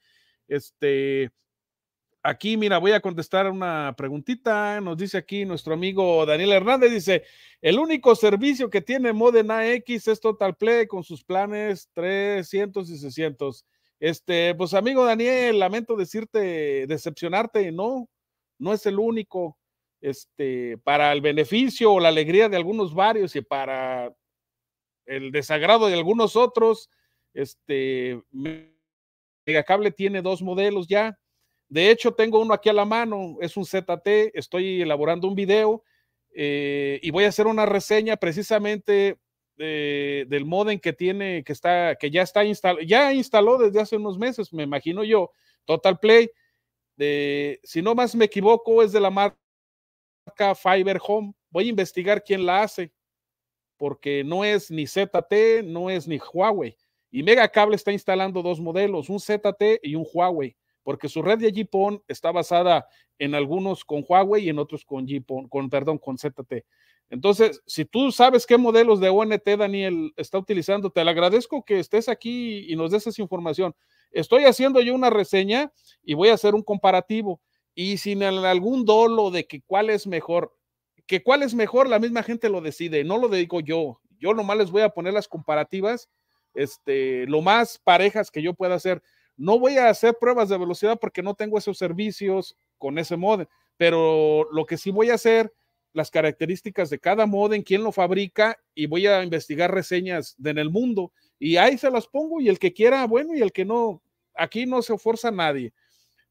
Este, 0.48 1.30
aquí, 2.22 2.56
mira, 2.56 2.78
voy 2.78 2.92
a 2.92 3.00
contestar 3.00 3.50
una 3.50 3.94
preguntita. 3.96 4.80
Nos 4.80 4.96
dice 4.96 5.18
aquí 5.18 5.44
nuestro 5.44 5.74
amigo 5.74 6.24
Daniel 6.24 6.52
Hernández, 6.52 6.92
dice, 6.92 7.24
el 7.60 7.78
único 7.78 8.14
servicio 8.14 8.70
que 8.70 8.80
tiene 8.80 9.12
Modem 9.12 9.50
AX 9.50 10.08
es 10.08 10.20
Total 10.20 10.56
Play 10.56 10.86
con 10.86 11.02
sus 11.04 11.24
planes 11.24 11.90
300 11.94 12.88
y 12.90 12.98
600. 12.98 13.66
Este, 14.00 14.54
pues 14.54 14.74
amigo 14.74 15.04
Daniel, 15.04 15.58
lamento 15.58 15.96
decirte, 15.96 16.86
decepcionarte, 16.86 17.70
no, 17.72 18.08
no 18.58 18.72
es 18.72 18.86
el 18.86 18.98
único. 18.98 19.58
Este, 20.00 20.78
para 20.78 21.12
el 21.12 21.20
beneficio 21.20 21.92
o 21.92 22.00
la 22.00 22.08
alegría 22.08 22.48
de 22.48 22.56
algunos 22.56 22.92
varios 22.92 23.36
y 23.36 23.40
para 23.40 24.12
el 25.06 25.30
desagrado 25.30 25.86
de 25.86 25.94
algunos 25.94 26.34
otros, 26.34 26.90
este, 27.34 28.20
Megacable 29.46 29.92
tiene 29.92 30.20
dos 30.20 30.42
modelos 30.42 30.88
ya, 30.88 31.16
de 31.72 31.90
hecho, 31.90 32.12
tengo 32.12 32.38
uno 32.38 32.52
aquí 32.52 32.68
a 32.68 32.74
la 32.74 32.84
mano, 32.84 33.38
es 33.40 33.56
un 33.56 33.64
ZT, 33.64 34.06
estoy 34.34 34.82
elaborando 34.82 35.26
un 35.26 35.34
video 35.34 35.82
eh, 36.34 37.00
y 37.02 37.10
voy 37.10 37.24
a 37.24 37.28
hacer 37.28 37.46
una 37.46 37.64
reseña 37.64 38.18
precisamente 38.18 39.16
del 39.56 40.44
modem 40.44 40.78
que 40.78 40.92
tiene, 40.92 41.42
que 41.44 41.54
está, 41.54 41.96
que 41.96 42.10
ya 42.10 42.20
está 42.20 42.44
instalado, 42.44 42.84
ya 42.84 43.14
instaló 43.14 43.56
desde 43.56 43.80
hace 43.80 43.96
unos 43.96 44.18
meses, 44.18 44.52
me 44.52 44.64
imagino 44.64 45.02
yo, 45.02 45.30
Total 45.64 45.98
Play. 45.98 46.30
De, 46.94 47.58
si 47.62 47.80
no 47.80 47.94
más 47.94 48.14
me 48.14 48.26
equivoco, 48.26 48.82
es 48.82 48.92
de 48.92 49.00
la 49.00 49.08
marca 49.08 49.34
Fiber 50.54 51.00
Home. 51.06 51.32
Voy 51.48 51.68
a 51.68 51.70
investigar 51.70 52.22
quién 52.22 52.44
la 52.44 52.64
hace, 52.64 52.92
porque 53.78 54.22
no 54.24 54.44
es 54.44 54.70
ni 54.70 54.86
ZT, 54.86 55.64
no 55.64 55.88
es 55.88 56.06
ni 56.06 56.18
Huawei. 56.18 56.76
Y 57.10 57.22
Megacable 57.22 57.76
está 57.76 57.92
instalando 57.92 58.42
dos 58.42 58.60
modelos, 58.60 59.08
un 59.08 59.20
ZT 59.20 59.80
y 59.82 59.94
un 59.94 60.06
Huawei 60.12 60.54
porque 60.82 61.08
su 61.08 61.22
red 61.22 61.38
de 61.38 61.50
GPON 61.50 62.02
está 62.08 62.32
basada 62.32 62.86
en 63.18 63.34
algunos 63.34 63.84
con 63.84 64.04
Huawei 64.06 64.44
y 64.44 64.48
en 64.48 64.58
otros 64.58 64.84
con 64.84 65.06
GPON, 65.06 65.48
con, 65.48 65.70
perdón, 65.70 65.98
con 65.98 66.18
ZT. 66.18 66.64
Entonces, 67.12 67.62
si 67.66 67.84
tú 67.84 68.10
sabes 68.10 68.46
qué 68.46 68.56
modelos 68.56 68.98
de 68.98 69.10
ONT 69.10 69.46
Daniel 69.58 70.14
está 70.16 70.38
utilizando, 70.38 70.90
te 70.90 71.04
le 71.04 71.10
agradezco 71.10 71.62
que 71.62 71.78
estés 71.78 72.08
aquí 72.08 72.64
y 72.72 72.74
nos 72.74 72.90
des 72.90 73.06
esa 73.06 73.20
información. 73.20 73.74
Estoy 74.10 74.44
haciendo 74.44 74.80
yo 74.80 74.94
una 74.94 75.10
reseña 75.10 75.72
y 76.02 76.14
voy 76.14 76.30
a 76.30 76.34
hacer 76.34 76.54
un 76.54 76.62
comparativo. 76.62 77.40
Y 77.74 77.98
sin 77.98 78.22
algún 78.22 78.86
dolo 78.86 79.30
de 79.30 79.46
que 79.46 79.60
cuál 79.60 79.90
es 79.90 80.06
mejor, 80.06 80.56
que 81.06 81.22
cuál 81.22 81.42
es 81.42 81.54
mejor, 81.54 81.86
la 81.86 81.98
misma 81.98 82.22
gente 82.22 82.48
lo 82.48 82.62
decide, 82.62 83.04
no 83.04 83.18
lo 83.18 83.28
digo 83.28 83.60
yo. 83.60 84.00
Yo 84.18 84.32
nomás 84.32 84.56
les 84.56 84.70
voy 84.70 84.80
a 84.80 84.88
poner 84.88 85.12
las 85.12 85.28
comparativas, 85.28 86.08
este, 86.54 87.26
lo 87.26 87.42
más 87.42 87.78
parejas 87.78 88.30
que 88.30 88.42
yo 88.42 88.54
pueda 88.54 88.74
hacer. 88.74 89.02
No 89.36 89.58
voy 89.58 89.78
a 89.78 89.88
hacer 89.88 90.16
pruebas 90.20 90.48
de 90.48 90.58
velocidad 90.58 90.98
porque 91.00 91.22
no 91.22 91.34
tengo 91.34 91.58
esos 91.58 91.78
servicios 91.78 92.56
con 92.78 92.98
ese 92.98 93.16
modem, 93.16 93.46
pero 93.76 94.48
lo 94.52 94.66
que 94.66 94.76
sí 94.76 94.90
voy 94.90 95.10
a 95.10 95.14
hacer, 95.14 95.52
las 95.92 96.10
características 96.10 96.90
de 96.90 96.98
cada 96.98 97.26
modem, 97.26 97.62
quién 97.62 97.82
lo 97.82 97.92
fabrica 97.92 98.58
y 98.74 98.86
voy 98.86 99.06
a 99.06 99.22
investigar 99.22 99.72
reseñas 99.72 100.34
de 100.38 100.50
en 100.50 100.58
el 100.58 100.70
mundo 100.70 101.12
y 101.38 101.56
ahí 101.56 101.76
se 101.76 101.90
las 101.90 102.06
pongo 102.06 102.40
y 102.40 102.48
el 102.48 102.58
que 102.58 102.72
quiera, 102.72 103.04
bueno, 103.06 103.34
y 103.34 103.42
el 103.42 103.52
que 103.52 103.64
no, 103.64 104.00
aquí 104.34 104.64
no 104.64 104.80
se 104.80 104.96
forza 104.96 105.30
nadie. 105.30 105.72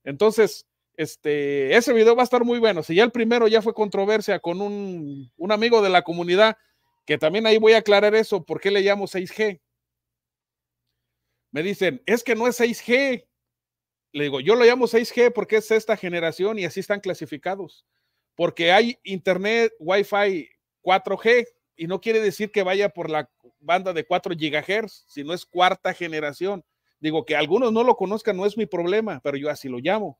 Entonces, 0.03 0.65
este, 0.95 1.75
ese 1.75 1.93
video 1.93 2.15
va 2.15 2.23
a 2.23 2.25
estar 2.25 2.43
muy 2.43 2.59
bueno. 2.59 2.81
Si 2.83 2.95
ya 2.95 3.03
el 3.03 3.11
primero 3.11 3.47
ya 3.47 3.61
fue 3.61 3.73
controversia 3.73 4.39
con 4.39 4.61
un, 4.61 5.29
un 5.35 5.51
amigo 5.51 5.81
de 5.81 5.89
la 5.89 6.03
comunidad, 6.03 6.57
que 7.05 7.17
también 7.17 7.45
ahí 7.45 7.57
voy 7.57 7.73
a 7.73 7.79
aclarar 7.79 8.15
eso, 8.15 8.43
¿por 8.43 8.61
qué 8.61 8.71
le 8.71 8.81
llamo 8.81 9.05
6G? 9.05 9.59
Me 11.51 11.63
dicen, 11.63 12.01
es 12.05 12.23
que 12.23 12.35
no 12.35 12.47
es 12.47 12.59
6G. 12.59 13.25
Le 14.13 14.23
digo, 14.23 14.39
yo 14.39 14.55
lo 14.55 14.65
llamo 14.65 14.87
6G 14.87 15.31
porque 15.33 15.57
es 15.57 15.71
esta 15.71 15.95
generación 15.95 16.59
y 16.59 16.65
así 16.65 16.79
están 16.79 16.99
clasificados. 16.99 17.85
Porque 18.35 18.71
hay 18.71 18.99
internet 19.03 19.73
Wi-Fi 19.79 20.49
4G 20.81 21.47
y 21.75 21.87
no 21.87 22.01
quiere 22.01 22.19
decir 22.19 22.51
que 22.51 22.63
vaya 22.63 22.89
por 22.89 23.09
la 23.09 23.29
banda 23.59 23.93
de 23.93 24.05
4 24.05 24.35
GHz, 24.35 25.05
sino 25.07 25.33
es 25.33 25.45
cuarta 25.45 25.93
generación. 25.93 26.63
Digo, 26.99 27.25
que 27.25 27.35
algunos 27.35 27.73
no 27.73 27.83
lo 27.83 27.95
conozcan 27.95 28.37
no 28.37 28.45
es 28.45 28.57
mi 28.57 28.65
problema, 28.65 29.19
pero 29.23 29.37
yo 29.37 29.49
así 29.49 29.67
lo 29.67 29.79
llamo. 29.79 30.19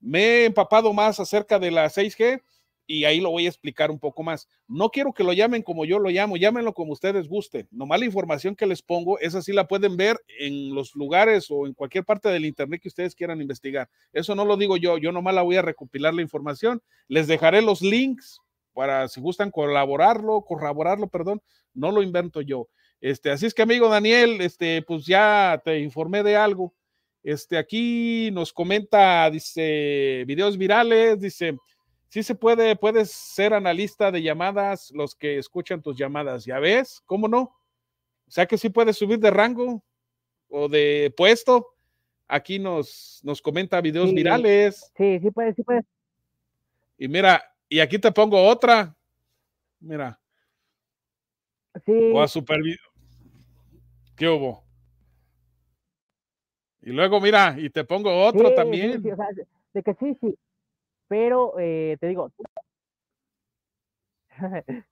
Me 0.00 0.22
he 0.22 0.44
empapado 0.46 0.92
más 0.92 1.18
acerca 1.20 1.58
de 1.58 1.70
la 1.70 1.86
6G 1.86 2.42
y 2.86 3.04
ahí 3.04 3.20
lo 3.20 3.30
voy 3.30 3.46
a 3.46 3.48
explicar 3.48 3.90
un 3.90 3.98
poco 3.98 4.22
más. 4.22 4.48
No 4.68 4.90
quiero 4.90 5.12
que 5.12 5.24
lo 5.24 5.32
llamen 5.32 5.62
como 5.62 5.84
yo 5.84 5.98
lo 5.98 6.10
llamo, 6.10 6.36
llámenlo 6.36 6.74
como 6.74 6.92
ustedes 6.92 7.28
gusten. 7.28 7.66
Nomás 7.70 8.00
la 8.00 8.06
información 8.06 8.56
que 8.56 8.66
les 8.66 8.82
pongo, 8.82 9.18
esa 9.18 9.42
sí 9.42 9.52
la 9.52 9.66
pueden 9.66 9.96
ver 9.96 10.18
en 10.38 10.74
los 10.74 10.94
lugares 10.94 11.46
o 11.50 11.66
en 11.66 11.74
cualquier 11.74 12.04
parte 12.04 12.28
del 12.28 12.44
internet 12.44 12.80
que 12.82 12.88
ustedes 12.88 13.14
quieran 13.14 13.40
investigar. 13.40 13.88
Eso 14.12 14.34
no 14.34 14.44
lo 14.44 14.56
digo 14.56 14.76
yo, 14.76 14.98
yo 14.98 15.12
nomás 15.12 15.34
la 15.34 15.42
voy 15.42 15.56
a 15.56 15.62
recopilar 15.62 16.14
la 16.14 16.22
información. 16.22 16.82
Les 17.08 17.26
dejaré 17.26 17.62
los 17.62 17.80
links 17.80 18.40
para 18.74 19.08
si 19.08 19.20
gustan 19.20 19.50
colaborarlo, 19.50 20.42
corroborarlo, 20.42 21.08
perdón, 21.08 21.40
no 21.72 21.90
lo 21.92 22.02
invento 22.02 22.40
yo. 22.40 22.68
Este, 23.00 23.30
así 23.30 23.46
es 23.46 23.54
que 23.54 23.62
amigo 23.62 23.88
Daniel, 23.88 24.40
este, 24.40 24.82
pues 24.82 25.06
ya 25.06 25.60
te 25.64 25.78
informé 25.78 26.22
de 26.22 26.36
algo. 26.36 26.74
Este, 27.22 27.56
aquí 27.56 28.30
nos 28.32 28.52
comenta, 28.52 29.30
dice, 29.30 30.24
videos 30.26 30.58
virales, 30.58 31.20
dice, 31.20 31.56
sí 32.14 32.22
se 32.22 32.36
puede, 32.36 32.76
puedes 32.76 33.10
ser 33.10 33.52
analista 33.54 34.12
de 34.12 34.22
llamadas, 34.22 34.92
los 34.92 35.16
que 35.16 35.36
escuchan 35.36 35.82
tus 35.82 35.96
llamadas, 35.96 36.44
¿ya 36.44 36.60
ves? 36.60 37.02
¿Cómo 37.06 37.26
no? 37.26 37.40
O 37.40 38.30
sea 38.30 38.46
que 38.46 38.56
sí 38.56 38.68
puedes 38.68 38.96
subir 38.96 39.18
de 39.18 39.32
rango 39.32 39.82
o 40.48 40.68
de 40.68 41.12
puesto. 41.16 41.74
Aquí 42.28 42.60
nos, 42.60 43.20
nos 43.24 43.42
comenta 43.42 43.80
videos 43.80 44.14
virales. 44.14 44.92
Sí, 44.96 45.18
sí 45.18 45.28
puedes, 45.32 45.56
sí 45.56 45.64
puedes. 45.64 45.84
Y 46.98 47.08
mira, 47.08 47.42
y 47.68 47.80
aquí 47.80 47.98
te 47.98 48.12
pongo 48.12 48.40
otra. 48.40 48.96
Mira. 49.80 50.20
Sí. 51.84 52.12
O 52.12 52.22
a 52.22 52.28
super 52.28 52.60
¿Qué 54.14 54.28
hubo? 54.28 54.62
Y 56.80 56.90
luego, 56.90 57.20
mira, 57.20 57.56
y 57.58 57.70
te 57.70 57.82
pongo 57.82 58.24
otro 58.24 58.54
también. 58.54 59.02
Sí, 59.02 59.10
o 59.10 59.16
sea, 59.16 59.26
de 59.72 59.82
que 59.82 59.94
sí, 59.94 60.16
sí. 60.20 60.38
Pero 61.14 61.54
eh, 61.60 61.96
te 62.00 62.08
digo, 62.08 62.32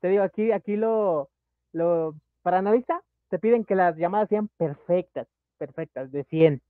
te 0.00 0.08
digo, 0.08 0.24
aquí, 0.24 0.50
aquí 0.50 0.74
lo, 0.74 1.30
lo, 1.72 2.16
para 2.42 2.58
analista, 2.58 3.00
te 3.28 3.38
piden 3.38 3.64
que 3.64 3.76
las 3.76 3.96
llamadas 3.96 4.28
sean 4.28 4.48
perfectas, 4.56 5.28
perfectas, 5.58 6.10
de 6.10 6.24
100. 6.24 6.60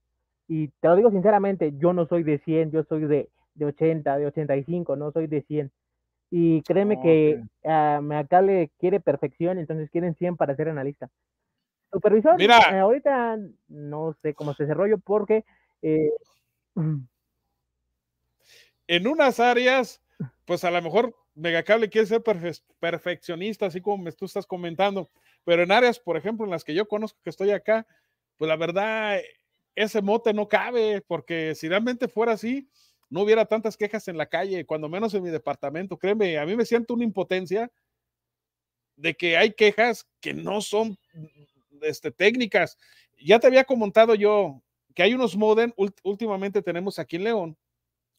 Y 0.47 0.67
te 0.67 0.87
lo 0.89 0.95
digo 0.95 1.09
sinceramente, 1.09 1.73
yo 1.75 1.91
no 1.91 2.05
soy 2.05 2.21
de 2.21 2.37
100, 2.37 2.69
yo 2.69 2.83
soy 2.83 3.07
de, 3.07 3.29
de 3.55 3.65
80, 3.65 4.15
de 4.15 4.27
85, 4.27 4.95
no 4.95 5.11
soy 5.11 5.25
de 5.25 5.41
100. 5.41 5.71
Y 6.29 6.61
créeme 6.61 7.01
que 7.01 7.41
a 7.65 7.97
acá 8.19 8.43
le 8.43 8.69
quiere 8.77 8.99
perfección, 8.99 9.57
entonces 9.57 9.89
quieren 9.89 10.13
100 10.13 10.37
para 10.37 10.55
ser 10.55 10.69
analista. 10.69 11.09
Supervisor, 11.91 12.37
Mira. 12.37 12.59
Eh, 12.71 12.77
ahorita 12.77 13.39
no 13.69 14.15
sé 14.21 14.35
cómo 14.35 14.53
se 14.53 14.65
desarrolló 14.65 14.99
porque 14.99 15.45
eh, 15.81 16.11
en 18.87 19.07
unas 19.07 19.39
áreas, 19.39 20.01
pues 20.45 20.63
a 20.63 20.71
lo 20.71 20.81
mejor 20.81 21.15
Megacable 21.35 21.89
quiere 21.89 22.07
ser 22.07 22.21
perfeccionista, 22.79 23.65
así 23.65 23.81
como 23.81 24.03
me, 24.03 24.11
tú 24.11 24.25
estás 24.25 24.45
comentando, 24.45 25.09
pero 25.43 25.63
en 25.63 25.71
áreas, 25.71 25.99
por 25.99 26.15
ejemplo, 26.15 26.45
en 26.45 26.51
las 26.51 26.63
que 26.63 26.75
yo 26.75 26.87
conozco 26.87 27.19
que 27.23 27.31
estoy 27.31 27.51
acá, 27.51 27.87
pues 28.37 28.47
la 28.47 28.55
verdad, 28.55 29.19
ese 29.75 30.01
mote 30.01 30.33
no 30.33 30.47
cabe, 30.47 31.01
porque 31.01 31.55
si 31.55 31.67
realmente 31.67 32.07
fuera 32.07 32.33
así, 32.33 32.69
no 33.09 33.21
hubiera 33.21 33.45
tantas 33.45 33.77
quejas 33.77 34.07
en 34.07 34.17
la 34.17 34.27
calle, 34.27 34.65
cuando 34.65 34.89
menos 34.89 35.13
en 35.13 35.23
mi 35.23 35.29
departamento. 35.29 35.97
Créeme, 35.97 36.37
a 36.37 36.45
mí 36.45 36.55
me 36.55 36.65
siento 36.65 36.93
una 36.93 37.03
impotencia 37.03 37.71
de 38.95 39.15
que 39.15 39.37
hay 39.37 39.53
quejas 39.53 40.07
que 40.19 40.33
no 40.33 40.61
son 40.61 40.97
este, 41.81 42.11
técnicas. 42.11 42.77
Ya 43.19 43.39
te 43.39 43.47
había 43.47 43.63
comentado 43.63 44.15
yo 44.15 44.61
que 44.95 45.03
hay 45.03 45.13
unos 45.13 45.35
modem, 45.35 45.71
últimamente 46.03 46.61
tenemos 46.61 46.99
aquí 46.99 47.15
en 47.15 47.23
León, 47.23 47.57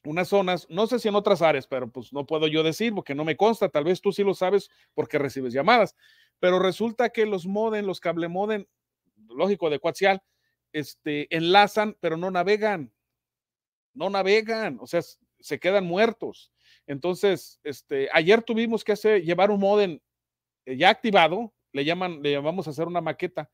unas 0.05 0.29
zonas, 0.29 0.67
no 0.69 0.87
sé 0.87 0.99
si 0.99 1.09
en 1.09 1.15
otras 1.15 1.43
áreas, 1.43 1.67
pero 1.67 1.91
pues 1.91 2.13
no 2.13 2.27
puedo 2.27 2.47
yo 2.47 2.63
decir 2.63 2.95
porque 2.95 3.15
no 3.15 3.25
me 3.25 3.37
consta, 3.37 3.69
tal 3.69 3.85
vez 3.85 4.01
tú 4.01 4.13
sí 4.13 4.23
lo 4.23 4.35
sabes 4.35 4.71
porque 4.95 5.19
recibes 5.19 5.53
llamadas, 5.53 5.97
pero 6.39 6.59
resulta 6.59 7.11
que 7.11 7.27
los 7.27 7.47
modem, 7.47 7.87
los 7.87 8.01
cable 8.01 8.29
modem, 8.29 8.67
lógico 9.29 9.71
de 9.71 9.81
Coaxial, 9.81 10.23
este, 10.73 11.35
enlazan, 11.35 11.97
pero 12.01 12.17
no 12.17 12.31
navegan. 12.31 12.93
No 13.95 14.11
navegan, 14.11 14.79
o 14.81 14.87
sea, 14.87 15.01
se 15.41 15.61
quedan 15.61 15.87
muertos. 15.87 16.53
Entonces, 16.87 17.61
este, 17.63 18.09
ayer 18.13 18.43
tuvimos 18.43 18.85
que 18.85 18.93
hacer, 18.93 19.23
llevar 19.23 19.51
un 19.51 19.61
modem 19.61 20.01
eh, 20.67 20.77
ya 20.77 20.91
activado, 20.91 21.55
le 21.73 21.85
llaman, 21.85 22.23
le 22.23 22.33
llamamos 22.33 22.67
a 22.67 22.71
hacer 22.71 22.87
una 22.87 23.01
maqueta. 23.01 23.51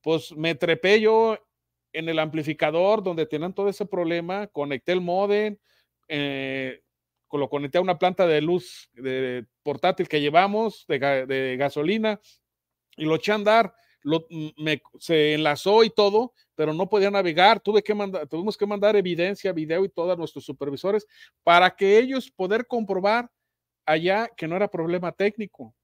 Pues 0.00 0.32
me 0.32 0.54
trepé 0.54 1.00
yo 1.00 1.38
en 1.92 2.08
el 2.08 2.18
amplificador 2.18 3.02
donde 3.02 3.26
tenían 3.26 3.54
todo 3.54 3.68
ese 3.68 3.86
problema, 3.86 4.46
conecté 4.48 4.92
el 4.92 5.00
modem, 5.00 5.58
eh, 6.08 6.84
lo 7.38 7.48
conecté 7.48 7.78
a 7.78 7.82
una 7.82 7.98
planta 7.98 8.26
de 8.26 8.40
luz 8.40 8.90
de 8.94 9.46
portátil 9.62 10.08
que 10.08 10.20
llevamos 10.20 10.84
de, 10.88 11.56
gasolina 11.58 12.20
y 12.96 13.04
lo 13.04 13.16
eché 13.16 13.32
a 13.32 13.36
andar. 13.36 13.74
Se 14.98 15.34
enlazó 15.34 15.82
y 15.82 15.90
todo, 15.90 16.34
pero 16.54 16.74
no 16.74 16.88
podía 16.88 17.10
navegar. 17.10 17.60
Tuve 17.60 17.82
que 17.82 17.94
mandar, 17.94 18.26
tuvimos 18.26 18.56
que 18.56 18.66
mandar 18.66 18.96
evidencia, 18.96 19.52
video 19.52 19.84
y 19.84 19.88
todo 19.88 20.12
a 20.12 20.16
nuestros 20.16 20.44
supervisores 20.44 21.06
para 21.42 21.74
que 21.74 21.98
ellos 21.98 22.30
poder 22.30 22.66
comprobar 22.66 23.30
allá 23.86 24.28
que 24.36 24.46
no 24.46 24.56
era 24.56 24.68
problema 24.68 25.12
técnico, 25.12 25.74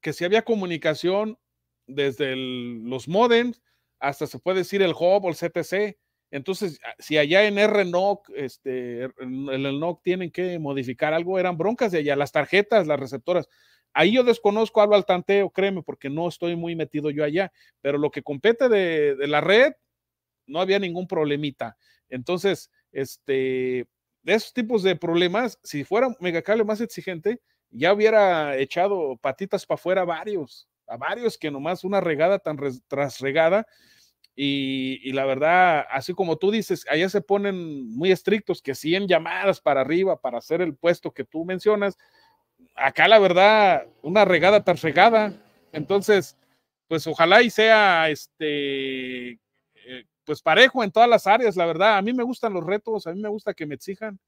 que 0.00 0.12
si 0.12 0.24
había 0.24 0.42
comunicación 0.42 1.38
desde 1.86 2.34
los 2.36 3.06
modems 3.08 3.62
hasta 3.98 4.26
se 4.26 4.38
puede 4.38 4.58
decir 4.58 4.82
el 4.82 4.92
hub 4.92 5.24
o 5.24 5.28
el 5.28 5.36
CTC. 5.36 5.96
Entonces, 6.36 6.78
si 6.98 7.16
allá 7.16 7.44
en 7.44 7.56
RNOC, 7.56 8.28
este, 8.34 9.04
en 9.04 9.48
el 9.48 9.80
NOC 9.80 10.02
tienen 10.02 10.30
que 10.30 10.58
modificar 10.58 11.14
algo, 11.14 11.38
eran 11.38 11.56
broncas 11.56 11.92
de 11.92 11.98
allá, 11.98 12.14
las 12.14 12.30
tarjetas, 12.30 12.86
las 12.86 13.00
receptoras. 13.00 13.48
Ahí 13.94 14.12
yo 14.12 14.22
desconozco, 14.22 14.82
hablo 14.82 14.96
al 14.96 15.06
tanteo, 15.06 15.48
créeme, 15.48 15.82
porque 15.82 16.10
no 16.10 16.28
estoy 16.28 16.54
muy 16.54 16.76
metido 16.76 17.08
yo 17.08 17.24
allá, 17.24 17.50
pero 17.80 17.96
lo 17.96 18.10
que 18.10 18.22
compete 18.22 18.68
de, 18.68 19.16
de 19.16 19.26
la 19.28 19.40
red, 19.40 19.72
no 20.46 20.60
había 20.60 20.78
ningún 20.78 21.08
problemita. 21.08 21.78
Entonces, 22.10 22.70
este, 22.92 23.88
de 24.22 24.34
esos 24.34 24.52
tipos 24.52 24.82
de 24.82 24.94
problemas, 24.94 25.58
si 25.62 25.84
fuera 25.84 26.14
Megacable 26.20 26.64
más 26.64 26.82
exigente, 26.82 27.40
ya 27.70 27.94
hubiera 27.94 28.58
echado 28.58 29.16
patitas 29.16 29.64
para 29.64 29.76
afuera 29.76 30.04
varios, 30.04 30.68
a 30.86 30.98
varios 30.98 31.38
que 31.38 31.50
nomás 31.50 31.82
una 31.82 32.02
regada 32.02 32.38
tan 32.38 32.58
tras 32.88 33.20
regada 33.20 33.66
y, 34.38 35.12
la 35.12 35.24
verdad, 35.24 35.86
así 35.90 36.12
como 36.12 36.36
tú 36.36 36.50
dices, 36.50 36.84
allá 36.90 37.08
se 37.08 37.22
ponen 37.22 37.88
muy 37.96 38.12
estrictos, 38.12 38.60
que 38.60 38.74
100 38.74 39.08
llamadas 39.08 39.62
para 39.62 39.80
arriba 39.80 40.20
para 40.20 40.38
hacer 40.38 40.60
el 40.60 40.76
puesto 40.76 41.12
que 41.12 41.24
tú 41.24 41.46
mencionas. 41.46 41.96
Acá 42.74 43.08
la 43.08 43.18
verdad, 43.18 43.86
una 44.02 44.26
regada 44.26 44.62
tras 44.62 44.82
regada. 44.82 45.32
Entonces, 45.72 46.36
pues 46.88 47.06
ojalá 47.06 47.42
y 47.42 47.50
sea 47.50 48.10
este, 48.10 49.30
eh, 49.32 50.04
pues 50.24 50.42
parejo 50.42 50.84
en 50.84 50.92
todas 50.92 51.08
las 51.08 51.26
áreas, 51.26 51.56
la 51.56 51.66
verdad. 51.66 51.96
A 51.96 52.02
mí 52.02 52.12
me 52.12 52.22
gustan 52.22 52.52
los 52.52 52.64
retos, 52.64 53.06
a 53.06 53.14
mí 53.14 53.20
me 53.22 53.30
gusta 53.30 53.54
que 53.54 53.66
me 53.66 53.76
exijan, 53.76 54.18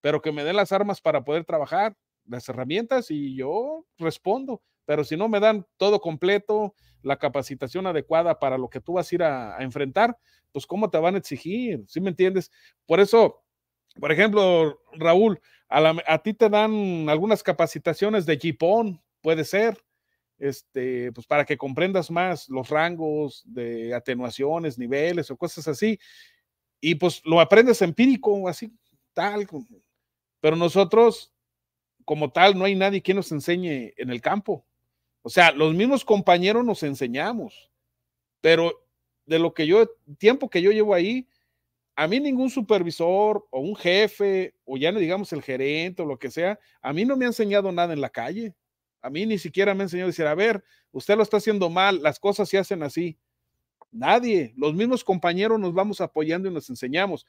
pero 0.00 0.22
que 0.22 0.32
me 0.32 0.44
den 0.44 0.56
las 0.56 0.72
armas 0.72 1.00
para 1.02 1.22
poder 1.22 1.44
trabajar, 1.44 1.94
las 2.26 2.48
herramientas 2.48 3.10
y 3.10 3.34
yo 3.36 3.86
respondo. 3.98 4.62
Pero 4.84 5.04
si 5.04 5.16
no 5.16 5.28
me 5.28 5.40
dan 5.40 5.66
todo 5.76 6.00
completo, 6.00 6.74
la 7.02 7.18
capacitación 7.18 7.86
adecuada 7.86 8.38
para 8.38 8.58
lo 8.58 8.68
que 8.68 8.80
tú 8.80 8.94
vas 8.94 9.10
a 9.10 9.14
ir 9.14 9.22
a, 9.22 9.56
enfrentar, 9.60 10.16
pues 10.52 10.66
cómo 10.66 10.90
te 10.90 10.98
van 10.98 11.14
a 11.14 11.18
exigir, 11.18 11.84
¿sí 11.86 12.00
me 12.00 12.10
entiendes? 12.10 12.50
Por 12.86 13.00
eso, 13.00 13.42
por 13.98 14.12
ejemplo, 14.12 14.80
Raúl, 14.92 15.40
a, 15.68 16.18
ti 16.18 16.34
te 16.34 16.48
dan 16.48 17.08
algunas 17.08 17.42
capacitaciones 17.42 18.26
de 18.26 18.36
JIPON, 18.36 19.00
puede 19.20 19.44
ser, 19.44 19.78
este, 20.38 21.12
pues 21.12 21.26
para 21.26 21.44
que 21.44 21.56
comprendas 21.56 22.10
más 22.10 22.48
los 22.48 22.68
rangos 22.68 23.42
de 23.46 23.94
atenuaciones, 23.94 24.78
niveles 24.78 25.30
o 25.30 25.36
cosas 25.36 25.68
así, 25.68 25.98
y 26.80 26.94
pues 26.94 27.20
lo 27.24 27.40
aprendes 27.40 27.82
empírico, 27.82 28.48
así, 28.48 28.72
tal, 29.12 29.46
pero 30.40 30.56
nosotros, 30.56 31.32
como 32.10 32.32
tal, 32.32 32.58
no 32.58 32.64
hay 32.64 32.74
nadie 32.74 33.00
que 33.00 33.14
nos 33.14 33.30
enseñe 33.30 33.92
en 33.96 34.10
el 34.10 34.20
campo. 34.20 34.66
O 35.22 35.30
sea, 35.30 35.52
los 35.52 35.72
mismos 35.76 36.04
compañeros 36.04 36.64
nos 36.64 36.82
enseñamos, 36.82 37.70
pero 38.40 38.84
de 39.26 39.38
lo 39.38 39.54
que 39.54 39.64
yo, 39.64 39.88
tiempo 40.18 40.50
que 40.50 40.60
yo 40.60 40.72
llevo 40.72 40.92
ahí, 40.92 41.28
a 41.94 42.08
mí 42.08 42.18
ningún 42.18 42.50
supervisor 42.50 43.46
o 43.52 43.60
un 43.60 43.76
jefe 43.76 44.56
o 44.64 44.76
ya 44.76 44.90
no 44.90 44.98
digamos 44.98 45.32
el 45.32 45.40
gerente 45.40 46.02
o 46.02 46.04
lo 46.04 46.18
que 46.18 46.32
sea, 46.32 46.58
a 46.82 46.92
mí 46.92 47.04
no 47.04 47.16
me 47.16 47.26
ha 47.26 47.28
enseñado 47.28 47.70
nada 47.70 47.92
en 47.92 48.00
la 48.00 48.10
calle. 48.10 48.56
A 49.00 49.08
mí 49.08 49.24
ni 49.24 49.38
siquiera 49.38 49.72
me 49.72 49.82
ha 49.82 49.84
enseñado 49.84 50.08
a 50.08 50.10
decir, 50.10 50.26
a 50.26 50.34
ver, 50.34 50.64
usted 50.90 51.16
lo 51.16 51.22
está 51.22 51.36
haciendo 51.36 51.70
mal, 51.70 52.02
las 52.02 52.18
cosas 52.18 52.48
se 52.48 52.58
hacen 52.58 52.82
así. 52.82 53.20
Nadie, 53.92 54.52
los 54.56 54.74
mismos 54.74 55.04
compañeros 55.04 55.60
nos 55.60 55.74
vamos 55.74 56.00
apoyando 56.00 56.48
y 56.48 56.52
nos 56.52 56.68
enseñamos. 56.70 57.24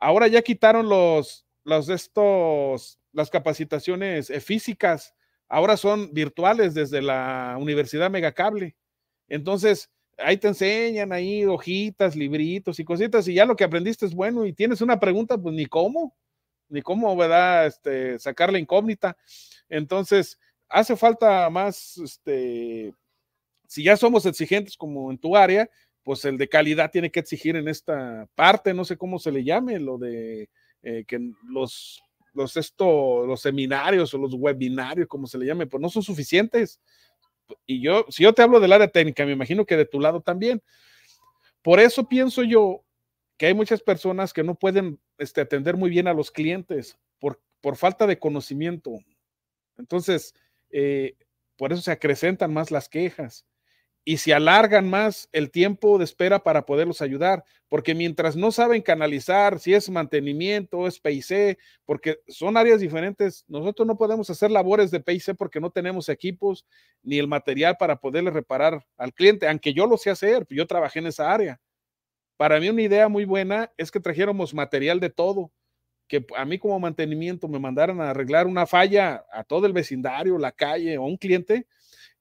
Ahora 0.00 0.26
ya 0.26 0.42
quitaron 0.42 0.88
los, 0.88 1.46
los 1.62 1.88
estos, 1.88 2.99
las 3.12 3.30
capacitaciones 3.30 4.30
eh, 4.30 4.40
físicas 4.40 5.14
ahora 5.48 5.76
son 5.76 6.12
virtuales 6.12 6.74
desde 6.74 7.02
la 7.02 7.56
Universidad 7.58 8.10
Megacable. 8.10 8.76
Entonces, 9.28 9.90
ahí 10.18 10.36
te 10.36 10.48
enseñan 10.48 11.12
ahí 11.12 11.44
hojitas, 11.44 12.16
libritos 12.16 12.78
y 12.78 12.84
cositas, 12.84 13.26
y 13.28 13.34
ya 13.34 13.44
lo 13.44 13.56
que 13.56 13.64
aprendiste 13.64 14.06
es 14.06 14.14
bueno 14.14 14.46
y 14.46 14.52
tienes 14.52 14.80
una 14.80 15.00
pregunta, 15.00 15.36
pues 15.36 15.54
ni 15.54 15.66
cómo, 15.66 16.16
ni 16.68 16.82
cómo, 16.82 17.16
¿verdad? 17.16 17.66
Este, 17.66 18.18
sacar 18.18 18.52
la 18.52 18.58
incógnita. 18.58 19.16
Entonces, 19.68 20.38
hace 20.68 20.96
falta 20.96 21.50
más, 21.50 21.98
este, 21.98 22.94
si 23.66 23.82
ya 23.84 23.96
somos 23.96 24.26
exigentes 24.26 24.76
como 24.76 25.10
en 25.10 25.18
tu 25.18 25.36
área, 25.36 25.68
pues 26.02 26.24
el 26.24 26.38
de 26.38 26.48
calidad 26.48 26.90
tiene 26.90 27.10
que 27.10 27.20
exigir 27.20 27.56
en 27.56 27.68
esta 27.68 28.28
parte, 28.34 28.72
no 28.72 28.84
sé 28.84 28.96
cómo 28.96 29.18
se 29.18 29.32
le 29.32 29.44
llame, 29.44 29.78
lo 29.78 29.98
de 29.98 30.48
eh, 30.82 31.04
que 31.06 31.20
los 31.44 32.02
los, 32.32 32.56
esto, 32.56 33.26
los 33.26 33.40
seminarios 33.40 34.12
o 34.14 34.18
los 34.18 34.34
webinarios, 34.34 35.08
como 35.08 35.26
se 35.26 35.38
le 35.38 35.46
llame, 35.46 35.66
pues 35.66 35.80
no 35.80 35.88
son 35.88 36.02
suficientes. 36.02 36.80
Y 37.66 37.82
yo, 37.82 38.06
si 38.08 38.22
yo 38.22 38.32
te 38.32 38.42
hablo 38.42 38.60
del 38.60 38.72
área 38.72 38.88
técnica, 38.88 39.26
me 39.26 39.32
imagino 39.32 39.64
que 39.64 39.76
de 39.76 39.86
tu 39.86 40.00
lado 40.00 40.20
también. 40.20 40.62
Por 41.62 41.80
eso 41.80 42.08
pienso 42.08 42.42
yo 42.42 42.84
que 43.36 43.46
hay 43.46 43.54
muchas 43.54 43.82
personas 43.82 44.32
que 44.32 44.44
no 44.44 44.54
pueden 44.54 45.00
este, 45.18 45.40
atender 45.40 45.76
muy 45.76 45.90
bien 45.90 46.06
a 46.08 46.14
los 46.14 46.30
clientes 46.30 46.98
por, 47.18 47.40
por 47.60 47.76
falta 47.76 48.06
de 48.06 48.18
conocimiento. 48.18 48.98
Entonces, 49.78 50.34
eh, 50.70 51.16
por 51.56 51.72
eso 51.72 51.82
se 51.82 51.90
acrecentan 51.90 52.52
más 52.52 52.70
las 52.70 52.88
quejas 52.88 53.44
y 54.04 54.16
se 54.16 54.32
alargan 54.32 54.88
más 54.88 55.28
el 55.32 55.50
tiempo 55.50 55.98
de 55.98 56.04
espera 56.04 56.42
para 56.42 56.64
poderlos 56.64 57.02
ayudar, 57.02 57.44
porque 57.68 57.94
mientras 57.94 58.34
no 58.34 58.50
saben 58.50 58.82
canalizar 58.82 59.60
si 59.60 59.74
es 59.74 59.90
mantenimiento, 59.90 60.86
es 60.86 60.98
PIC, 60.98 61.58
porque 61.84 62.20
son 62.28 62.56
áreas 62.56 62.80
diferentes, 62.80 63.44
nosotros 63.46 63.86
no 63.86 63.96
podemos 63.96 64.28
hacer 64.30 64.50
labores 64.50 64.90
de 64.90 65.00
PIC 65.00 65.36
porque 65.36 65.60
no 65.60 65.70
tenemos 65.70 66.08
equipos 66.08 66.66
ni 67.02 67.18
el 67.18 67.28
material 67.28 67.76
para 67.78 67.96
poderle 67.96 68.30
reparar 68.30 68.84
al 68.96 69.12
cliente, 69.12 69.46
aunque 69.46 69.74
yo 69.74 69.86
lo 69.86 69.96
sé 69.96 70.10
hacer, 70.10 70.46
yo 70.48 70.66
trabajé 70.66 71.00
en 71.00 71.06
esa 71.06 71.30
área. 71.30 71.60
Para 72.36 72.58
mí 72.58 72.70
una 72.70 72.82
idea 72.82 73.08
muy 73.08 73.26
buena 73.26 73.70
es 73.76 73.90
que 73.90 74.00
trajéramos 74.00 74.54
material 74.54 74.98
de 74.98 75.10
todo, 75.10 75.52
que 76.08 76.24
a 76.36 76.44
mí 76.44 76.58
como 76.58 76.80
mantenimiento 76.80 77.46
me 77.48 77.58
mandaran 77.58 78.00
a 78.00 78.10
arreglar 78.10 78.46
una 78.46 78.66
falla 78.66 79.24
a 79.30 79.44
todo 79.44 79.66
el 79.66 79.74
vecindario, 79.74 80.38
la 80.38 80.50
calle 80.50 80.96
o 80.96 81.04
un 81.04 81.18
cliente, 81.18 81.66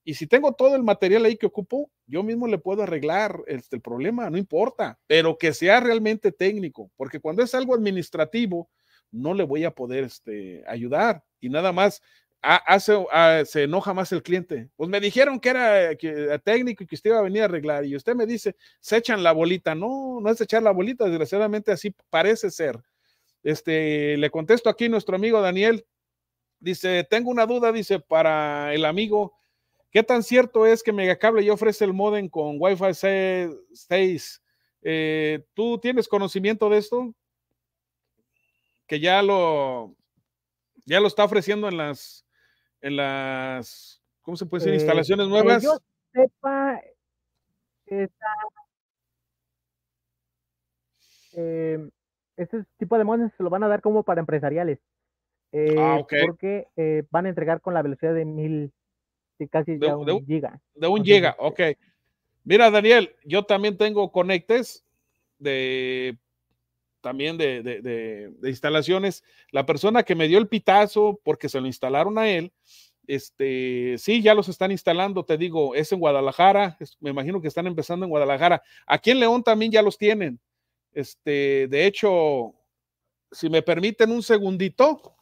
y 0.09 0.15
si 0.15 0.25
tengo 0.25 0.53
todo 0.53 0.75
el 0.75 0.81
material 0.81 1.23
ahí 1.25 1.37
que 1.37 1.45
ocupo, 1.45 1.91
yo 2.07 2.23
mismo 2.23 2.47
le 2.47 2.57
puedo 2.57 2.81
arreglar 2.81 3.43
este, 3.45 3.75
el 3.75 3.81
problema, 3.83 4.27
no 4.31 4.39
importa, 4.39 4.97
pero 5.05 5.37
que 5.37 5.53
sea 5.53 5.81
realmente 5.81 6.31
técnico, 6.31 6.89
porque 6.97 7.19
cuando 7.19 7.43
es 7.43 7.53
algo 7.53 7.75
administrativo, 7.75 8.71
no 9.11 9.35
le 9.35 9.43
voy 9.43 9.65
a 9.65 9.69
poder 9.69 10.05
este, 10.05 10.63
ayudar 10.65 11.23
y 11.39 11.49
nada 11.49 11.71
más 11.71 12.01
hace, 12.41 12.97
se 13.45 13.63
enoja 13.65 13.93
más 13.93 14.11
el 14.11 14.23
cliente. 14.23 14.71
Pues 14.75 14.89
me 14.89 14.99
dijeron 14.99 15.39
que 15.39 15.49
era, 15.49 16.39
técnico 16.39 16.83
y 16.83 16.87
que 16.87 16.95
usted 16.95 17.11
iba 17.11 17.19
a 17.19 17.21
venir 17.21 17.43
a 17.43 17.45
arreglar 17.45 17.85
y 17.85 17.95
usted 17.95 18.15
me 18.15 18.25
dice, 18.25 18.55
se 18.79 18.97
echan 18.97 19.21
la 19.21 19.31
bolita. 19.31 19.75
No, 19.75 20.19
no 20.21 20.31
es 20.31 20.41
echar 20.41 20.63
la 20.63 20.71
bolita, 20.71 21.05
desgraciadamente 21.05 21.71
así 21.71 21.93
parece 22.09 22.49
ser. 22.49 22.81
Este, 23.43 24.17
le 24.17 24.31
contesto 24.31 24.71
aquí 24.71 24.89
nuestro 24.89 25.15
amigo 25.15 25.39
Daniel. 25.39 25.85
Dice, 26.59 27.05
tengo 27.07 27.29
una 27.29 27.45
duda, 27.45 27.71
dice, 27.71 27.99
para 27.99 28.73
el 28.73 28.85
amigo 28.85 29.38
¿Qué 29.91 30.03
tan 30.03 30.21
cierto 30.21 30.67
es 30.67 30.83
que 30.83 30.93
Megacable 30.93 31.43
ya 31.43 31.53
ofrece 31.53 31.83
el 31.83 31.93
modem 31.93 32.29
con 32.29 32.57
Wi-Fi 32.59 32.93
6? 33.73 34.43
Eh, 34.83 35.45
¿Tú 35.53 35.79
tienes 35.79 36.07
conocimiento 36.07 36.69
de 36.69 36.77
esto? 36.77 37.13
Que 38.85 38.99
ya 38.99 39.23
lo, 39.23 39.95
ya 40.85 40.99
lo 40.99 41.07
está 41.07 41.23
ofreciendo 41.23 41.67
en 41.67 41.77
las, 41.77 42.25
en 42.81 42.97
las, 42.97 44.01
¿cómo 44.21 44.37
se 44.37 44.45
puede 44.45 44.65
decir? 44.65 44.73
Eh, 44.73 44.83
instalaciones 44.83 45.27
nuevas. 45.27 45.63
yo 45.63 45.77
sepa, 46.13 46.81
eh, 47.87 48.09
este 52.37 52.63
tipo 52.77 52.97
de 52.97 53.03
modems 53.03 53.33
se 53.35 53.43
lo 53.43 53.49
van 53.49 53.63
a 53.63 53.67
dar 53.67 53.81
como 53.81 54.03
para 54.03 54.19
empresariales. 54.19 54.79
ah, 55.79 55.99
Porque 56.07 56.67
van 57.09 57.25
a 57.25 57.29
entregar 57.29 57.61
con 57.61 57.73
la 57.73 57.81
velocidad 57.81 58.13
de 58.13 58.25
mil 58.25 58.71
casi 59.47 59.77
de, 59.77 59.93
un 59.93 60.25
giga. 60.25 60.59
De 60.75 60.87
un 60.87 61.03
giga, 61.03 61.35
ok. 61.39 61.61
Mira, 62.43 62.69
Daniel, 62.71 63.15
yo 63.25 63.43
también 63.43 63.77
tengo 63.77 64.11
conectes 64.11 64.83
de 65.37 66.17
también 67.01 67.37
de, 67.37 67.63
de, 67.63 68.49
instalaciones. 68.49 69.23
La 69.51 69.65
persona 69.65 70.03
que 70.03 70.15
me 70.15 70.27
dio 70.27 70.37
el 70.37 70.47
pitazo 70.47 71.19
porque 71.23 71.49
se 71.49 71.61
lo 71.61 71.67
instalaron 71.67 72.17
a 72.17 72.29
él, 72.29 72.51
este, 73.07 73.95
sí, 73.97 74.21
ya 74.21 74.35
los 74.35 74.49
están 74.49 74.71
instalando, 74.71 75.25
te 75.25 75.37
digo, 75.37 75.73
es 75.73 75.91
en 75.91 75.99
Guadalajara, 75.99 76.77
me 76.99 77.09
imagino 77.09 77.41
que 77.41 77.47
están 77.47 77.65
empezando 77.65 78.05
en 78.05 78.11
Guadalajara. 78.11 78.61
Aquí 78.85 79.11
en 79.11 79.19
León 79.19 79.43
también 79.43 79.71
ya 79.71 79.81
los 79.81 79.97
tienen. 79.97 80.39
Este, 80.93 81.67
de 81.67 81.85
hecho, 81.87 82.53
si 83.31 83.49
me 83.49 83.61
permiten 83.61 84.11
un 84.11 84.21
segundito. 84.21 85.15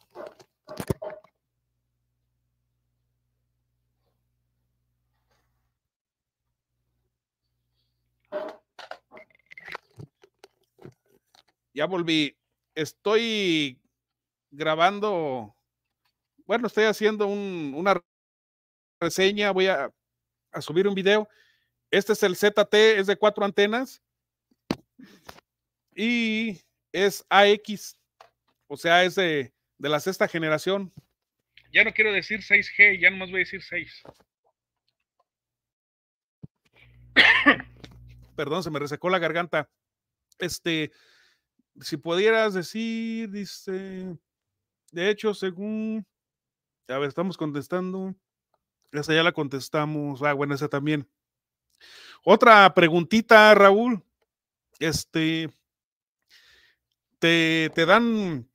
Ya 11.78 11.86
volví. 11.86 12.36
Estoy 12.74 13.80
grabando, 14.50 15.54
bueno, 16.44 16.66
estoy 16.66 16.86
haciendo 16.86 17.28
una 17.28 18.02
reseña, 19.00 19.52
voy 19.52 19.68
a, 19.68 19.94
a 20.50 20.60
subir 20.60 20.88
un 20.88 20.96
video. 20.96 21.28
Este 21.92 22.14
es 22.14 22.22
el 22.24 22.34
ZT, 22.34 22.74
es 22.74 23.06
de 23.06 23.14
cuatro 23.14 23.44
antenas 23.44 24.02
y 25.94 26.60
es 26.90 27.24
AX, 27.30 27.96
o 28.66 28.76
sea, 28.76 29.04
es 29.04 29.14
de, 29.14 29.54
la 29.78 30.00
sexta 30.00 30.26
generación. 30.26 30.92
Ya 31.72 31.84
no 31.84 31.92
quiero 31.92 32.12
decir 32.12 32.40
6G, 32.40 33.00
ya 33.00 33.10
nomás 33.10 33.30
voy 33.30 33.42
a 33.42 33.44
decir 33.44 33.62
6. 33.62 34.02
Perdón, 38.34 38.64
se 38.64 38.70
me 38.70 38.80
resecó 38.80 39.08
la 39.10 39.20
garganta. 39.20 39.70
Este, 40.40 40.90
si 41.80 41.96
pudieras 41.96 42.54
decir, 42.54 43.30
dice, 43.30 44.16
de 44.92 45.10
hecho, 45.10 45.34
según, 45.34 46.06
a 46.88 46.98
ver, 46.98 47.08
estamos 47.08 47.36
contestando, 47.36 48.14
esa 48.92 49.14
ya 49.14 49.22
la 49.22 49.32
contestamos, 49.32 50.22
ah, 50.22 50.32
bueno, 50.32 50.54
esa 50.54 50.68
también. 50.68 51.08
Otra 52.24 52.72
preguntita, 52.74 53.54
Raúl, 53.54 54.02
este, 54.78 55.50
te, 57.18 57.70
te 57.74 57.86
dan 57.86 58.48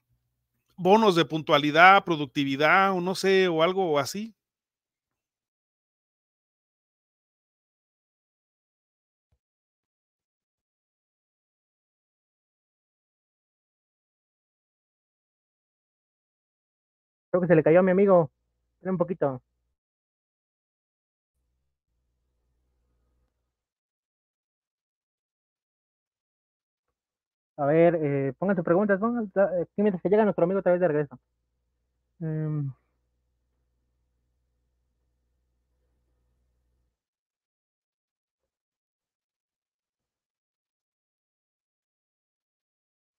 bonos 0.76 1.16
de 1.16 1.26
puntualidad, 1.26 2.04
productividad 2.04 2.92
o 2.94 3.02
no 3.02 3.16
sé, 3.16 3.48
o 3.48 3.64
algo 3.64 4.00
así. 4.00 4.36
Creo 17.34 17.42
que 17.42 17.48
se 17.48 17.56
le 17.56 17.64
cayó 17.64 17.80
a 17.80 17.82
mi 17.84 17.90
amigo. 17.90 18.30
un 18.84 18.98
poquito. 18.98 19.42
A 27.58 27.66
ver, 27.66 27.96
eh, 28.02 28.34
pongan 28.38 28.56
sus 28.56 28.66
preguntas, 28.66 29.00
pongan, 29.00 29.32
eh, 29.36 29.66
mientras 29.78 30.02
que 30.02 30.10
llega 30.10 30.24
nuestro 30.24 30.44
amigo 30.46 30.60
otra 30.60 30.72
vez 30.74 30.82
de 30.82 30.88
regreso. 30.88 31.20
Em. 32.22 32.74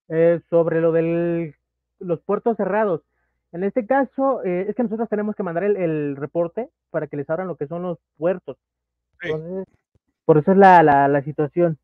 Eh, 0.08 0.40
sobre 0.50 0.80
lo 0.80 0.92
de 0.92 1.54
los 1.98 2.20
puertos 2.22 2.56
cerrados. 2.56 3.02
En 3.54 3.62
este 3.62 3.86
caso, 3.86 4.44
eh, 4.44 4.66
es 4.68 4.74
que 4.74 4.82
nosotros 4.82 5.08
tenemos 5.08 5.36
que 5.36 5.44
mandar 5.44 5.62
el, 5.62 6.16
reporte 6.16 6.68
para 6.90 7.06
que 7.06 7.16
les 7.16 7.30
abran 7.30 7.46
lo 7.46 7.56
que 7.56 7.68
son 7.68 7.82
los 7.82 7.98
puertos. 8.18 8.58
Entonces, 9.22 9.64
por 10.24 10.38
eso 10.38 10.50
es 10.50 10.58
la, 10.58 10.82
la 10.82 11.22
situación. 11.22 11.78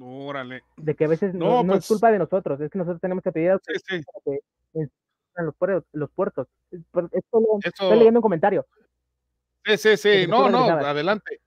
Órale. 0.00 0.62
De 0.76 0.94
que 0.94 1.06
a 1.06 1.08
veces 1.08 1.34
no, 1.34 1.60
es 1.60 1.66
pues 1.66 1.88
culpa 1.88 2.10
de 2.10 2.18
nosotros, 2.18 2.60
es 2.60 2.70
que 2.70 2.78
nosotros 2.78 3.00
tenemos 3.00 3.24
que 3.24 3.32
pedir 3.32 3.52
a 3.52 3.58
sí, 3.58 3.72
sí. 3.86 4.00
que 4.74 4.88
los, 5.42 5.54
puertos, 5.56 5.84
los 5.92 6.10
puertos. 6.10 6.48
Estoy 6.70 7.98
leyendo 7.98 8.20
un 8.20 8.22
comentario. 8.22 8.66
Sí, 9.64 9.76
sí, 9.78 9.96
sí. 9.96 10.26
No, 10.26 10.50
no, 10.50 10.64
adelante. 10.66 11.40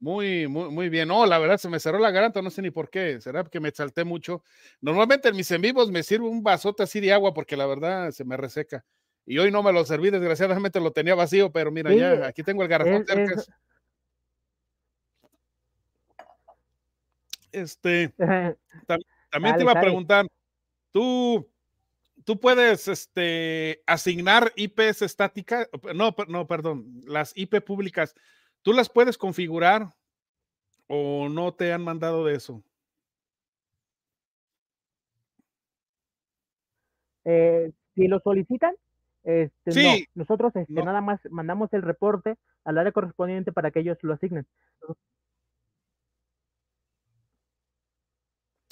Muy, 0.00 0.46
muy, 0.48 0.70
muy 0.70 0.88
bien. 0.88 1.08
No, 1.08 1.24
la 1.24 1.38
verdad 1.38 1.56
se 1.56 1.68
me 1.68 1.80
cerró 1.80 1.98
la 1.98 2.10
garganta, 2.10 2.42
no 2.42 2.50
sé 2.50 2.62
ni 2.62 2.70
por 2.70 2.90
qué. 2.90 3.20
Será 3.20 3.44
que 3.44 3.60
me 3.60 3.70
salté 3.70 4.04
mucho. 4.04 4.42
Normalmente 4.80 5.28
en 5.28 5.36
mis 5.36 5.50
en 5.50 5.62
vivos 5.62 5.90
me 5.90 6.02
sirve 6.02 6.26
un 6.26 6.42
vasote 6.42 6.82
así 6.82 7.00
de 7.00 7.12
agua 7.12 7.32
porque 7.32 7.56
la 7.56 7.66
verdad 7.66 8.10
se 8.10 8.24
me 8.24 8.36
reseca. 8.36 8.84
Y 9.26 9.38
hoy 9.38 9.50
no 9.50 9.62
me 9.62 9.72
lo 9.72 9.84
serví, 9.84 10.10
desgraciadamente 10.10 10.80
lo 10.80 10.92
tenía 10.92 11.14
vacío, 11.14 11.50
pero 11.50 11.70
mira, 11.70 11.92
ya 11.94 12.26
aquí 12.26 12.42
tengo 12.42 12.62
el 12.62 12.68
garrafón 12.68 13.06
cerca. 13.06 13.42
Este, 17.50 18.12
también 19.30 19.56
te 19.56 19.62
iba 19.62 19.72
a 19.72 19.80
preguntar, 19.80 20.26
tú, 20.92 21.48
tú 22.24 22.38
puedes 22.38 22.88
este, 22.88 23.82
asignar 23.86 24.52
IPs 24.56 25.02
estáticas, 25.02 25.68
no, 25.94 26.14
no, 26.28 26.46
perdón, 26.46 27.00
las 27.06 27.32
IP 27.36 27.62
públicas, 27.62 28.14
¿tú 28.64 28.72
las 28.72 28.88
puedes 28.88 29.16
configurar 29.16 29.94
o 30.88 31.28
no 31.28 31.54
te 31.54 31.72
han 31.72 31.84
mandado 31.84 32.24
de 32.24 32.34
eso? 32.34 32.64
Eh, 37.24 37.70
si 37.94 38.08
lo 38.08 38.18
solicitan, 38.20 38.74
este, 39.22 40.08
nosotros 40.14 40.54
este, 40.56 40.72
nada 40.72 41.00
más 41.00 41.20
mandamos 41.30 41.72
el 41.72 41.82
reporte 41.82 42.36
al 42.64 42.78
área 42.78 42.92
correspondiente 42.92 43.52
para 43.52 43.70
que 43.70 43.80
ellos 43.80 43.98
lo 44.02 44.14
asignen. 44.14 44.46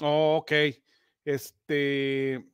ok. 0.03 0.53
Este, 1.25 2.45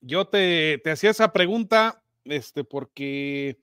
yo 0.00 0.28
te, 0.28 0.78
te 0.84 0.90
hacía 0.90 1.10
esa 1.10 1.32
pregunta, 1.32 2.04
este, 2.24 2.62
porque, 2.62 3.58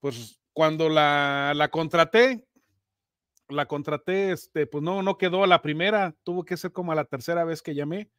pues, 0.00 0.41
cuando 0.52 0.88
la, 0.88 1.52
la 1.54 1.70
contraté, 1.70 2.46
la 3.48 3.66
contraté, 3.66 4.32
este, 4.32 4.66
pues 4.66 4.82
no, 4.82 5.02
no 5.02 5.18
quedó 5.18 5.44
a 5.44 5.46
la 5.46 5.62
primera, 5.62 6.14
tuvo 6.24 6.44
que 6.44 6.56
ser 6.56 6.72
como 6.72 6.92
a 6.92 6.94
la 6.94 7.04
tercera 7.04 7.44
vez 7.44 7.62
que 7.62 7.74
llamé, 7.74 8.10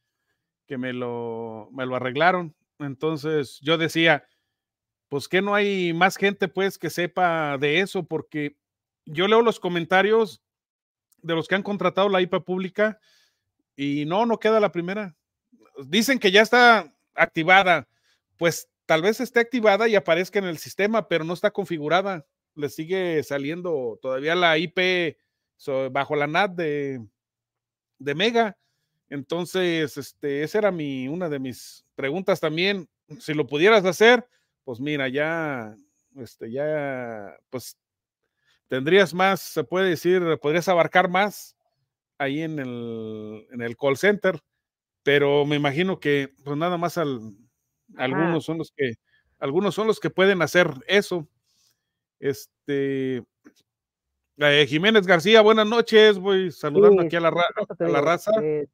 que 0.67 0.77
me 0.77 0.93
lo, 0.93 1.69
me 1.71 1.86
lo 1.86 1.95
arreglaron. 1.95 2.55
Entonces 2.79 3.59
yo 3.61 3.77
decía, 3.77 4.27
pues 5.09 5.27
que 5.27 5.41
no 5.41 5.55
hay 5.55 5.93
más 5.93 6.17
gente 6.17 6.47
pues 6.47 6.77
que 6.77 6.89
sepa 6.89 7.57
de 7.57 7.79
eso, 7.79 8.03
porque 8.03 8.57
yo 9.05 9.27
leo 9.27 9.41
los 9.41 9.59
comentarios 9.59 10.41
de 11.21 11.36
los 11.36 11.47
que 11.47 11.55
han 11.55 11.63
contratado 11.63 12.09
la 12.09 12.21
IPA 12.21 12.43
pública 12.43 12.99
y 13.75 14.05
no, 14.05 14.25
no 14.25 14.39
queda 14.39 14.59
la 14.59 14.71
primera. 14.71 15.15
Dicen 15.86 16.19
que 16.19 16.31
ya 16.31 16.41
está 16.41 16.93
activada. 17.15 17.88
Pues 18.38 18.69
tal 18.94 19.02
vez 19.02 19.20
esté 19.20 19.39
activada 19.39 19.88
y 19.88 19.96
aparezca 19.96 20.38
en 20.38 20.46
el 20.46 20.60
sistema, 20.60 21.08
pero 21.08 21.24
no 21.24 21.34
está 21.34 21.50
configurada. 21.50 22.28
Le 22.54 22.70
sigue 22.70 23.24
saliendo 23.24 23.98
todavía 24.00 24.36
la 24.36 24.56
IP 24.60 25.18
bajo 25.89 26.16
la 26.16 26.28
NAT 26.28 26.52
de, 26.52 27.04
de 27.98 28.14
Mega. 28.14 28.56
Entonces, 29.10 29.98
este, 29.98 30.44
esa 30.44 30.60
era 30.60 30.72
mi, 30.72 31.08
una 31.08 31.28
de 31.28 31.39
mis 31.39 31.84
preguntas 31.96 32.39
también. 32.39 32.88
Si 33.18 33.34
lo 33.34 33.48
pudieras 33.48 33.84
hacer, 33.84 34.28
pues 34.64 34.80
mira, 34.80 35.08
ya, 35.08 35.76
este, 36.16 36.52
ya, 36.52 37.36
pues 37.50 37.76
tendrías 38.68 39.12
más, 39.12 39.41
se 39.41 39.64
puede 39.64 39.89
decir, 39.89 40.22
podrías 40.39 40.68
abarcar 40.68 41.10
más 41.10 41.56
ahí 42.20 42.44
en 42.44 42.60
el, 42.60 43.48
en 43.52 43.62
el 43.64 43.76
call 43.76 43.98
center, 43.98 44.39
pero 45.02 45.48
me 45.48 45.56
imagino 45.56 46.00
que 46.00 46.32
pues 46.44 46.56
nada 46.58 46.78
más 46.78 47.00
al, 47.00 47.20
algunos 47.97 48.45
son 48.45 48.57
los 48.57 48.71
que 48.75 48.93
algunos 49.39 49.75
son 49.75 49.88
los 49.88 49.99
que 49.99 50.09
pueden 50.09 50.41
hacer 50.41 50.69
eso. 50.88 51.27
Este 52.19 53.23
eh, 54.38 54.65
Jiménez 54.67 55.05
García, 55.05 55.41
buenas 55.41 55.67
noches, 55.67 56.17
voy 56.17 56.51
saludando 56.51 57.01
aquí 57.01 57.15
a 57.15 57.19
la, 57.19 57.29
a 57.29 57.84
la 57.84 58.01
raza. 58.01 58.31
Eh 58.41 58.67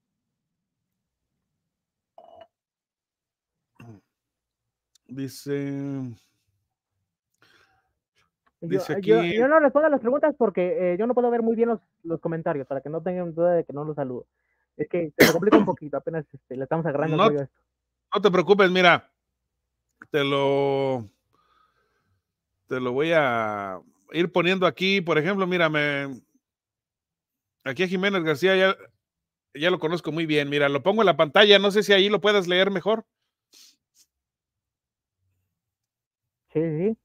Dice 5.10 6.16
yo, 9.02 9.48
no 9.48 9.60
respondo 9.60 9.88
a 9.88 9.90
las 9.90 10.02
preguntas 10.02 10.36
porque 10.38 10.94
eh, 10.94 10.98
yo 10.98 11.08
no 11.08 11.14
puedo 11.14 11.32
ver 11.32 11.42
muy 11.42 11.56
bien 11.56 11.70
los, 11.70 11.80
los, 12.04 12.20
comentarios, 12.20 12.68
para 12.68 12.82
que 12.82 12.90
no 12.90 13.02
tengan 13.02 13.34
duda 13.34 13.54
de 13.54 13.64
que 13.64 13.74
no 13.74 13.86
los 13.86 13.96
saludo. 13.96 14.28
Es 14.76 14.88
que 14.88 15.14
se 15.18 15.28
me 15.28 15.32
complica 15.32 15.58
un 15.58 15.66
poquito, 15.66 15.98
apenas 15.98 16.26
este, 16.34 16.56
le 16.56 16.64
estamos 16.64 16.86
agarrando 16.86 17.18
no, 17.18 17.30
esto. 17.30 17.48
No 18.14 18.22
te 18.22 18.32
preocupes, 18.32 18.72
mira, 18.72 19.12
te 20.12 20.24
lo, 20.24 21.10
te 22.68 22.80
lo 22.80 22.92
voy 22.92 23.12
a 23.14 23.80
ir 24.12 24.32
poniendo 24.32 24.66
aquí. 24.66 25.02
Por 25.02 25.18
ejemplo, 25.18 25.46
mira, 25.46 25.70
me, 25.70 26.22
Aquí 27.64 27.84
a 27.84 27.88
Jiménez 27.88 28.24
García 28.24 28.56
ya, 28.56 28.78
ya 29.54 29.70
lo 29.70 29.80
conozco 29.80 30.12
muy 30.12 30.26
bien. 30.26 30.50
Mira, 30.50 30.70
lo 30.70 30.82
pongo 30.82 31.02
en 31.02 31.08
la 31.08 31.18
pantalla. 31.18 31.60
No 31.60 31.72
sé 31.72 31.84
si 31.84 31.94
ahí 31.94 32.10
lo 32.10 32.22
puedas 32.22 32.48
leer 32.48 32.72
mejor. 32.72 33.06
Sí, 36.52 36.62
sí. 36.62 36.98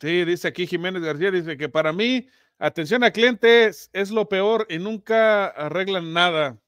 Sí, 0.00 0.24
dice 0.24 0.48
aquí 0.48 0.66
Jiménez 0.66 1.02
García, 1.02 1.30
dice 1.30 1.56
que 1.56 1.68
para 1.68 1.92
mí, 1.92 2.28
atención 2.58 3.02
a 3.02 3.10
clientes 3.10 3.90
es 3.92 4.10
lo 4.10 4.28
peor 4.28 4.66
y 4.68 4.78
nunca 4.78 5.46
arreglan 5.46 6.12
nada. 6.12 6.60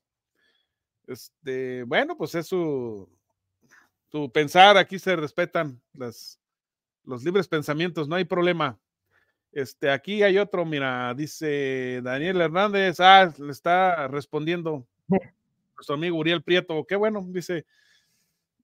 Este, 1.06 1.84
bueno, 1.84 2.16
pues 2.16 2.34
es 2.34 2.46
su, 2.46 3.08
tu 4.10 4.30
pensar, 4.30 4.76
aquí 4.76 4.98
se 4.98 5.16
respetan 5.16 5.80
las, 5.94 6.40
los 7.04 7.24
libres 7.24 7.48
pensamientos, 7.48 8.08
no 8.08 8.16
hay 8.16 8.24
problema. 8.24 8.78
Este, 9.52 9.90
aquí 9.90 10.22
hay 10.22 10.38
otro, 10.38 10.64
mira, 10.64 11.12
dice 11.14 12.00
Daniel 12.02 12.40
Hernández, 12.40 13.00
ah, 13.00 13.32
le 13.38 13.50
está 13.50 14.06
respondiendo 14.08 14.86
nuestro 15.76 15.94
amigo 15.94 16.18
Uriel 16.18 16.42
Prieto, 16.42 16.84
qué 16.86 16.94
bueno, 16.94 17.24
dice, 17.28 17.64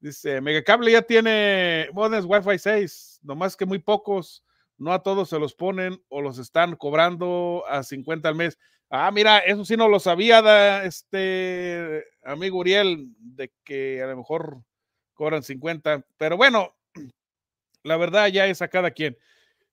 dice, 0.01 0.41
Megacable 0.41 0.93
ya 0.93 1.03
tiene 1.03 1.89
modems 1.93 2.27
Wi-Fi 2.27 2.59
6, 2.59 3.21
nomás 3.23 3.57
que 3.57 3.67
muy 3.67 3.79
pocos, 3.79 4.45
no 4.79 4.93
a 4.93 5.03
todos 5.03 5.31
se 5.31 5.39
los 5.39 5.55
ponen 5.55 6.01
o 6.09 6.21
los 6.21 6.39
están 6.39 6.77
cobrando 6.77 7.65
a 7.69 7.83
50 7.83 8.29
al 8.29 8.35
mes. 8.35 8.59
Ah, 8.91 9.11
mira, 9.11 9.39
eso 9.39 9.65
sí 9.65 9.77
no 9.77 9.89
lo 9.89 9.99
sabía, 9.99 10.85
este 10.85 12.05
amigo 12.23 12.59
Uriel, 12.59 13.09
de 13.19 13.51
que 13.65 14.03
a 14.03 14.07
lo 14.07 14.19
mejor 14.19 14.63
cobran 15.17 15.43
50, 15.43 16.07
pero 16.17 16.37
bueno, 16.37 16.77
la 17.83 17.97
verdad 17.97 18.29
ya 18.29 18.47
es 18.47 18.63
a 18.63 18.69
cada 18.69 18.93
quien. 18.93 19.19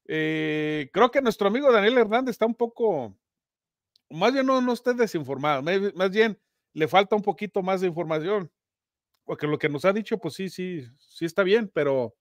Eh, 0.08 0.90
creo 0.92 1.12
que 1.12 1.22
nuestro 1.22 1.48
amigo 1.48 1.72
Daniel 1.72 2.00
Hernández 2.00 2.32
está 2.32 2.46
un 2.48 2.56
poco, 2.56 3.16
más 4.10 4.34
bien 4.34 4.46
no, 4.48 4.60
no 4.62 4.74
esté 4.74 4.94
desinformado, 4.94 5.62
más 5.62 6.10
bien 6.10 6.40
le 6.74 6.88
falta 6.88 7.16
un 7.16 7.22
poquito 7.22 7.62
más 7.62 7.82
de 7.82 7.88
información, 7.88 8.52
porque 9.26 9.48
lo 9.48 9.60
que 9.60 9.70
nos 9.70 9.86
ha 9.86 9.94
dicho, 9.94 10.18
pues 10.18 10.34
sí, 10.34 10.50
sí, 10.50 10.84
sí 10.98 11.26
está 11.26 11.44
bien, 11.44 11.72
pero 11.74 12.16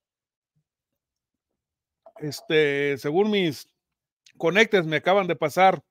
este, 2.21 2.99
según 2.99 3.31
mis 3.31 3.69
conectes 4.37 4.87
me 4.87 4.97
acaban 4.97 5.27
de 5.27 5.37
pasar 5.37 5.83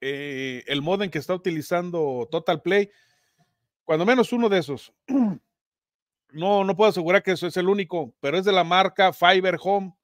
eh, 0.00 0.64
el 0.66 0.82
modem 0.82 1.10
que 1.10 1.18
está 1.18 1.34
utilizando 1.34 2.28
Total 2.30 2.62
Play, 2.62 2.90
cuando 3.84 4.06
menos 4.06 4.32
uno 4.32 4.48
de 4.48 4.58
esos. 4.58 4.92
No, 6.32 6.64
no 6.64 6.76
puedo 6.76 6.90
asegurar 6.90 7.22
que 7.22 7.32
eso 7.32 7.46
es 7.46 7.56
el 7.56 7.68
único, 7.68 8.14
pero 8.20 8.36
es 8.38 8.44
de 8.44 8.52
la 8.52 8.64
marca 8.64 9.12
Fiber 9.12 9.56
Home. 9.62 9.94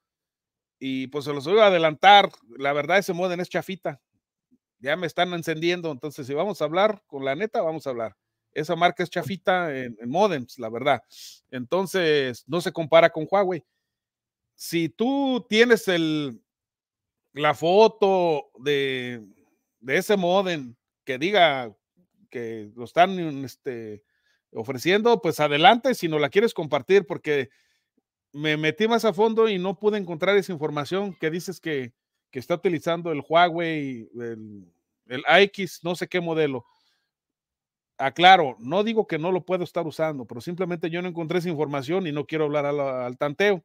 Y 0.79 1.07
pues 1.09 1.25
se 1.25 1.33
los 1.33 1.47
voy 1.47 1.59
a 1.61 1.66
adelantar. 1.66 2.31
La 2.59 2.72
verdad, 2.72 2.99
ese 2.99 3.12
modem 3.12 3.41
es 3.41 3.49
chafita. 3.49 4.01
Ya 4.79 4.97
me 4.97 5.07
están 5.07 5.33
encendiendo. 5.33 5.91
Entonces, 5.91 6.27
si 6.27 6.35
vamos 6.35 6.61
a 6.61 6.64
hablar 6.64 7.03
con 7.07 7.25
la 7.25 7.35
neta, 7.35 7.62
vamos 7.62 7.87
a 7.87 7.91
hablar. 7.91 8.16
Esa 8.53 8.77
marca 8.77 9.03
es 9.03 9.11
chafita 9.11 9.77
en, 9.77 9.97
en 10.01 10.11
modems, 10.11 10.59
la 10.59 10.68
verdad. 10.70 11.03
Entonces, 11.51 12.45
no 12.47 12.61
se 12.61 12.72
compara 12.72 13.11
con 13.11 13.27
Huawei. 13.31 13.64
Si 14.55 14.89
tú 14.89 15.45
tienes 15.49 15.89
el, 15.89 16.41
la 17.33 17.55
foto 17.55 18.51
de, 18.59 19.25
de 19.81 19.97
ese 19.97 20.16
modem 20.16 20.75
que 21.05 21.18
diga 21.18 21.75
que 22.31 22.70
lo 22.75 22.85
están 22.85 23.45
este, 23.45 24.03
ofreciendo, 24.55 25.20
pues 25.20 25.40
adelante 25.40 25.94
si 25.94 26.09
no 26.09 26.18
la 26.18 26.30
quieres 26.30 26.55
compartir, 26.55 27.07
porque 27.07 27.50
me 28.32 28.57
metí 28.57 28.88
más 28.88 29.05
a 29.05 29.12
fondo 29.12 29.48
y 29.48 29.59
no 29.59 29.78
pude 29.78 29.98
encontrar 29.98 30.36
esa 30.36 30.52
información 30.52 31.14
que 31.20 31.30
dices 31.30 31.61
que, 31.61 31.92
que 32.30 32.38
está 32.38 32.55
utilizando 32.55 33.12
el 33.12 33.22
Huawei, 33.28 34.09
el, 34.20 34.72
el 35.07 35.22
AX, 35.26 35.84
no 35.84 35.94
sé 35.94 36.09
qué 36.09 36.20
modelo. 36.20 36.64
Aclaro, 37.96 38.57
no 38.59 38.82
digo 38.82 39.07
que 39.07 39.18
no 39.18 39.30
lo 39.30 39.44
puedo 39.44 39.62
estar 39.62 39.86
usando, 39.86 40.24
pero 40.26 40.40
simplemente 40.40 40.90
yo 40.90 41.00
no 41.00 41.09
encontré 41.09 41.38
esa 41.38 41.48
información 41.48 42.07
y 42.07 42.12
no 42.12 42.26
quiero 42.26 42.44
hablar 42.44 42.66
al, 42.66 42.80
al 42.80 43.16
tanteo. 43.16 43.62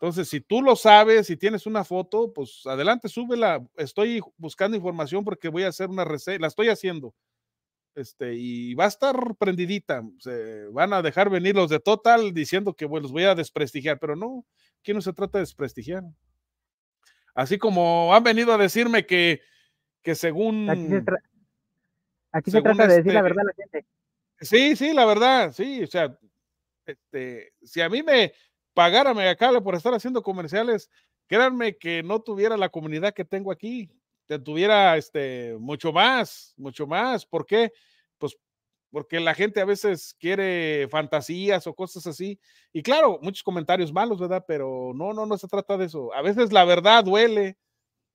Entonces, 0.00 0.28
si 0.28 0.40
tú 0.40 0.62
lo 0.62 0.76
sabes, 0.76 1.26
si 1.26 1.36
tienes 1.36 1.66
una 1.66 1.84
foto, 1.84 2.32
pues 2.32 2.62
adelante, 2.66 3.08
súbela. 3.08 3.66
Estoy 3.76 4.22
buscando 4.38 4.76
información 4.76 5.24
porque 5.24 5.48
voy 5.48 5.64
a 5.64 5.68
hacer 5.68 5.88
una 5.90 6.04
reseña, 6.04 6.40
la 6.40 6.46
estoy 6.48 6.68
haciendo 6.68 7.14
este, 7.96 8.34
y 8.34 8.74
va 8.74 8.84
a 8.84 8.88
estar 8.88 9.34
prendidita. 9.36 10.04
Se 10.18 10.66
van 10.66 10.92
a 10.92 11.02
dejar 11.02 11.30
venir 11.30 11.56
los 11.56 11.70
de 11.70 11.80
Total 11.80 12.32
diciendo 12.32 12.74
que 12.74 12.84
bueno, 12.84 13.04
los 13.04 13.12
voy 13.12 13.24
a 13.24 13.34
desprestigiar, 13.34 13.98
pero 13.98 14.14
no, 14.14 14.44
aquí 14.80 14.92
no 14.92 15.00
se 15.00 15.12
trata 15.12 15.38
de 15.38 15.42
desprestigiar. 15.42 16.04
Así 17.34 17.58
como 17.58 18.14
han 18.14 18.22
venido 18.22 18.52
a 18.52 18.58
decirme 18.58 19.06
que, 19.06 19.40
que 20.02 20.14
según. 20.14 20.70
Aquí 20.70 22.50
se, 22.50 22.60
trata 22.60 22.86
de 22.86 22.96
decir 22.96 23.12
la 23.14 23.20
este 23.20 23.22
verdad 23.22 23.40
a 23.40 23.44
la 23.44 23.54
gente. 23.54 23.86
Sí, 24.40 24.76
sí, 24.76 24.92
la 24.92 25.06
verdad, 25.06 25.52
sí, 25.52 25.82
o 25.82 25.86
sea, 25.86 26.18
este, 26.84 27.54
si 27.62 27.80
a 27.80 27.88
mí 27.88 28.02
me 28.02 28.34
pagara 28.74 29.14
Megacable 29.14 29.62
por 29.62 29.74
estar 29.74 29.94
haciendo 29.94 30.22
comerciales, 30.22 30.90
créanme 31.26 31.78
que 31.78 32.02
no 32.02 32.20
tuviera 32.20 32.58
la 32.58 32.68
comunidad 32.68 33.14
que 33.14 33.24
tengo 33.24 33.50
aquí 33.50 33.90
tuviera 34.44 34.96
este, 34.96 35.56
mucho 35.58 35.92
más, 35.92 36.54
mucho 36.56 36.86
más. 36.86 37.26
¿Por 37.26 37.46
qué? 37.46 37.72
Pues 38.18 38.36
porque 38.90 39.20
la 39.20 39.34
gente 39.34 39.60
a 39.60 39.64
veces 39.64 40.16
quiere 40.18 40.88
fantasías 40.90 41.66
o 41.66 41.74
cosas 41.74 42.06
así. 42.06 42.38
Y 42.72 42.82
claro, 42.82 43.18
muchos 43.22 43.42
comentarios 43.42 43.92
malos, 43.92 44.18
¿verdad? 44.20 44.44
Pero 44.46 44.92
no, 44.94 45.12
no, 45.12 45.26
no 45.26 45.38
se 45.38 45.48
trata 45.48 45.76
de 45.76 45.86
eso. 45.86 46.14
A 46.14 46.22
veces 46.22 46.52
la 46.52 46.64
verdad 46.64 47.04
duele 47.04 47.56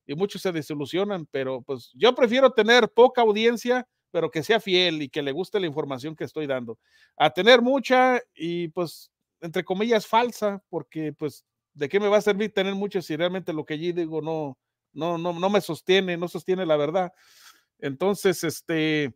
y 0.08 0.16
muchos 0.16 0.42
se 0.42 0.52
desilusionan, 0.52 1.28
pero 1.32 1.62
pues 1.62 1.92
yo 1.94 2.14
prefiero 2.16 2.52
tener 2.52 2.90
poca 2.90 3.22
audiencia, 3.22 3.88
pero 4.12 4.32
que 4.32 4.44
sea 4.44 4.60
fiel 4.60 5.02
y 5.02 5.10
que 5.10 5.22
le 5.22 5.32
guste 5.32 5.60
la 5.60 5.68
información 5.68 6.16
que 6.16 6.26
estoy 6.26 6.48
dando, 6.48 6.80
a 7.18 7.30
tener 7.30 7.62
mucha 7.62 8.20
y 8.34 8.68
pues, 8.70 9.12
entre 9.42 9.64
comillas, 9.64 10.08
falsa, 10.08 10.64
porque 10.70 11.14
pues, 11.14 11.46
¿de 11.74 11.90
qué 11.90 12.00
me 12.00 12.10
va 12.10 12.18
a 12.18 12.22
servir 12.22 12.54
tener 12.54 12.76
mucha 12.76 13.02
si 13.02 13.16
realmente 13.16 13.54
lo 13.54 13.66
que 13.66 13.76
allí 13.76 13.92
digo 13.94 14.22
no, 14.22 14.58
no, 14.94 15.18
no, 15.18 15.34
no 15.34 15.50
me 15.50 15.62
sostiene, 15.62 16.18
no 16.18 16.28
sostiene 16.28 16.66
la 16.66 16.78
verdad. 16.78 17.14
Entonces, 17.80 18.44
este, 18.44 19.14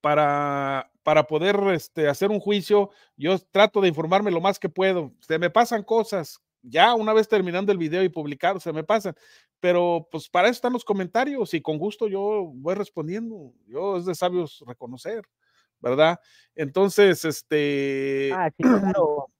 para, 0.00 0.90
para 1.02 1.26
poder 1.26 1.56
este, 1.72 2.08
hacer 2.08 2.30
un 2.30 2.40
juicio, 2.40 2.90
yo 3.16 3.38
trato 3.38 3.80
de 3.80 3.88
informarme 3.88 4.30
lo 4.30 4.40
más 4.40 4.58
que 4.58 4.68
puedo. 4.68 5.12
Se 5.20 5.38
me 5.38 5.50
pasan 5.50 5.82
cosas, 5.82 6.40
ya 6.62 6.94
una 6.94 7.12
vez 7.12 7.28
terminando 7.28 7.72
el 7.72 7.78
video 7.78 8.02
y 8.02 8.08
publicado, 8.08 8.60
se 8.60 8.72
me 8.72 8.84
pasan, 8.84 9.14
pero 9.60 10.08
pues 10.10 10.28
para 10.28 10.48
eso 10.48 10.56
están 10.56 10.72
los 10.72 10.84
comentarios 10.84 11.54
y 11.54 11.62
con 11.62 11.78
gusto 11.78 12.08
yo 12.08 12.50
voy 12.54 12.74
respondiendo. 12.74 13.52
Yo 13.66 13.96
es 13.96 14.04
de 14.04 14.14
sabios 14.14 14.62
reconocer, 14.66 15.22
¿verdad? 15.80 16.20
Entonces, 16.54 17.24
este... 17.24 18.30
Ah, 18.34 18.50
sí, 18.56 18.62
claro. 18.62 19.30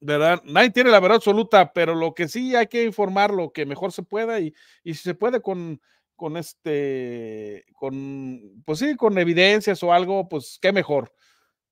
¿Verdad? 0.00 0.42
Nadie 0.44 0.70
tiene 0.70 0.90
la 0.90 1.00
verdad 1.00 1.16
absoluta, 1.16 1.72
pero 1.72 1.94
lo 1.94 2.14
que 2.14 2.28
sí 2.28 2.56
hay 2.56 2.66
que 2.66 2.84
informar 2.84 3.30
lo 3.32 3.52
que 3.52 3.66
mejor 3.66 3.92
se 3.92 4.02
pueda 4.02 4.40
y, 4.40 4.54
y 4.82 4.94
si 4.94 5.02
se 5.02 5.14
puede 5.14 5.40
con, 5.40 5.80
con 6.16 6.36
este, 6.36 7.64
con, 7.74 8.62
pues 8.64 8.78
sí, 8.78 8.96
con 8.96 9.18
evidencias 9.18 9.82
o 9.82 9.92
algo, 9.92 10.28
pues 10.28 10.58
qué 10.60 10.72
mejor. 10.72 11.12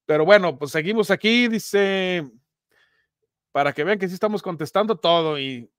Pero 0.06 0.24
bueno, 0.24 0.58
pues 0.58 0.70
seguimos 0.72 1.10
aquí, 1.10 1.48
dice, 1.48 2.24
para 3.52 3.72
que 3.72 3.84
vean 3.84 3.98
que 3.98 4.08
sí 4.08 4.14
estamos 4.14 4.42
contestando 4.42 4.96
todo 4.96 5.38
y, 5.38 5.70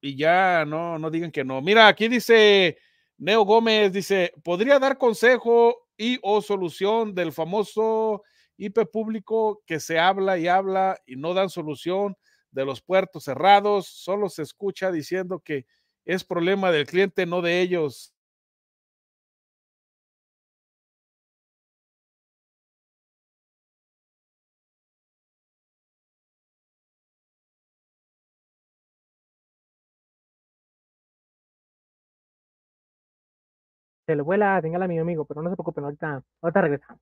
y 0.00 0.16
ya 0.16 0.64
no, 0.66 0.98
no 0.98 1.10
digan 1.10 1.30
que 1.30 1.44
no. 1.44 1.60
Mira, 1.60 1.88
aquí 1.88 2.08
dice 2.08 2.78
Neo 3.18 3.44
Gómez, 3.44 3.92
dice, 3.92 4.32
¿podría 4.42 4.78
dar 4.78 4.98
consejo 4.98 5.88
y 5.96 6.18
o 6.22 6.40
solución 6.40 7.14
del 7.14 7.32
famoso 7.32 8.22
IP 8.60 8.86
público 8.86 9.62
que 9.66 9.80
se 9.80 9.98
habla 9.98 10.38
y 10.38 10.46
habla 10.48 10.98
y 11.06 11.16
no 11.16 11.34
dan 11.34 11.48
solución 11.50 12.16
de 12.50 12.64
los 12.66 12.82
puertos 12.82 13.24
cerrados, 13.24 13.86
solo 13.86 14.28
se 14.28 14.42
escucha 14.42 14.92
diciendo 14.92 15.40
que 15.40 15.66
es 16.04 16.24
problema 16.24 16.70
del 16.70 16.86
cliente, 16.86 17.26
no 17.26 17.42
de 17.42 17.60
ellos. 17.62 18.12
Se 34.06 34.14
le 34.16 34.20
vuela 34.22 34.60
señal 34.60 34.82
a 34.82 34.88
mi 34.88 34.98
amigo, 34.98 35.24
pero 35.24 35.40
no 35.42 35.48
se 35.50 35.56
preocupen, 35.56 35.84
ahorita, 35.84 36.22
ahorita 36.42 36.60
regresamos. 36.60 37.00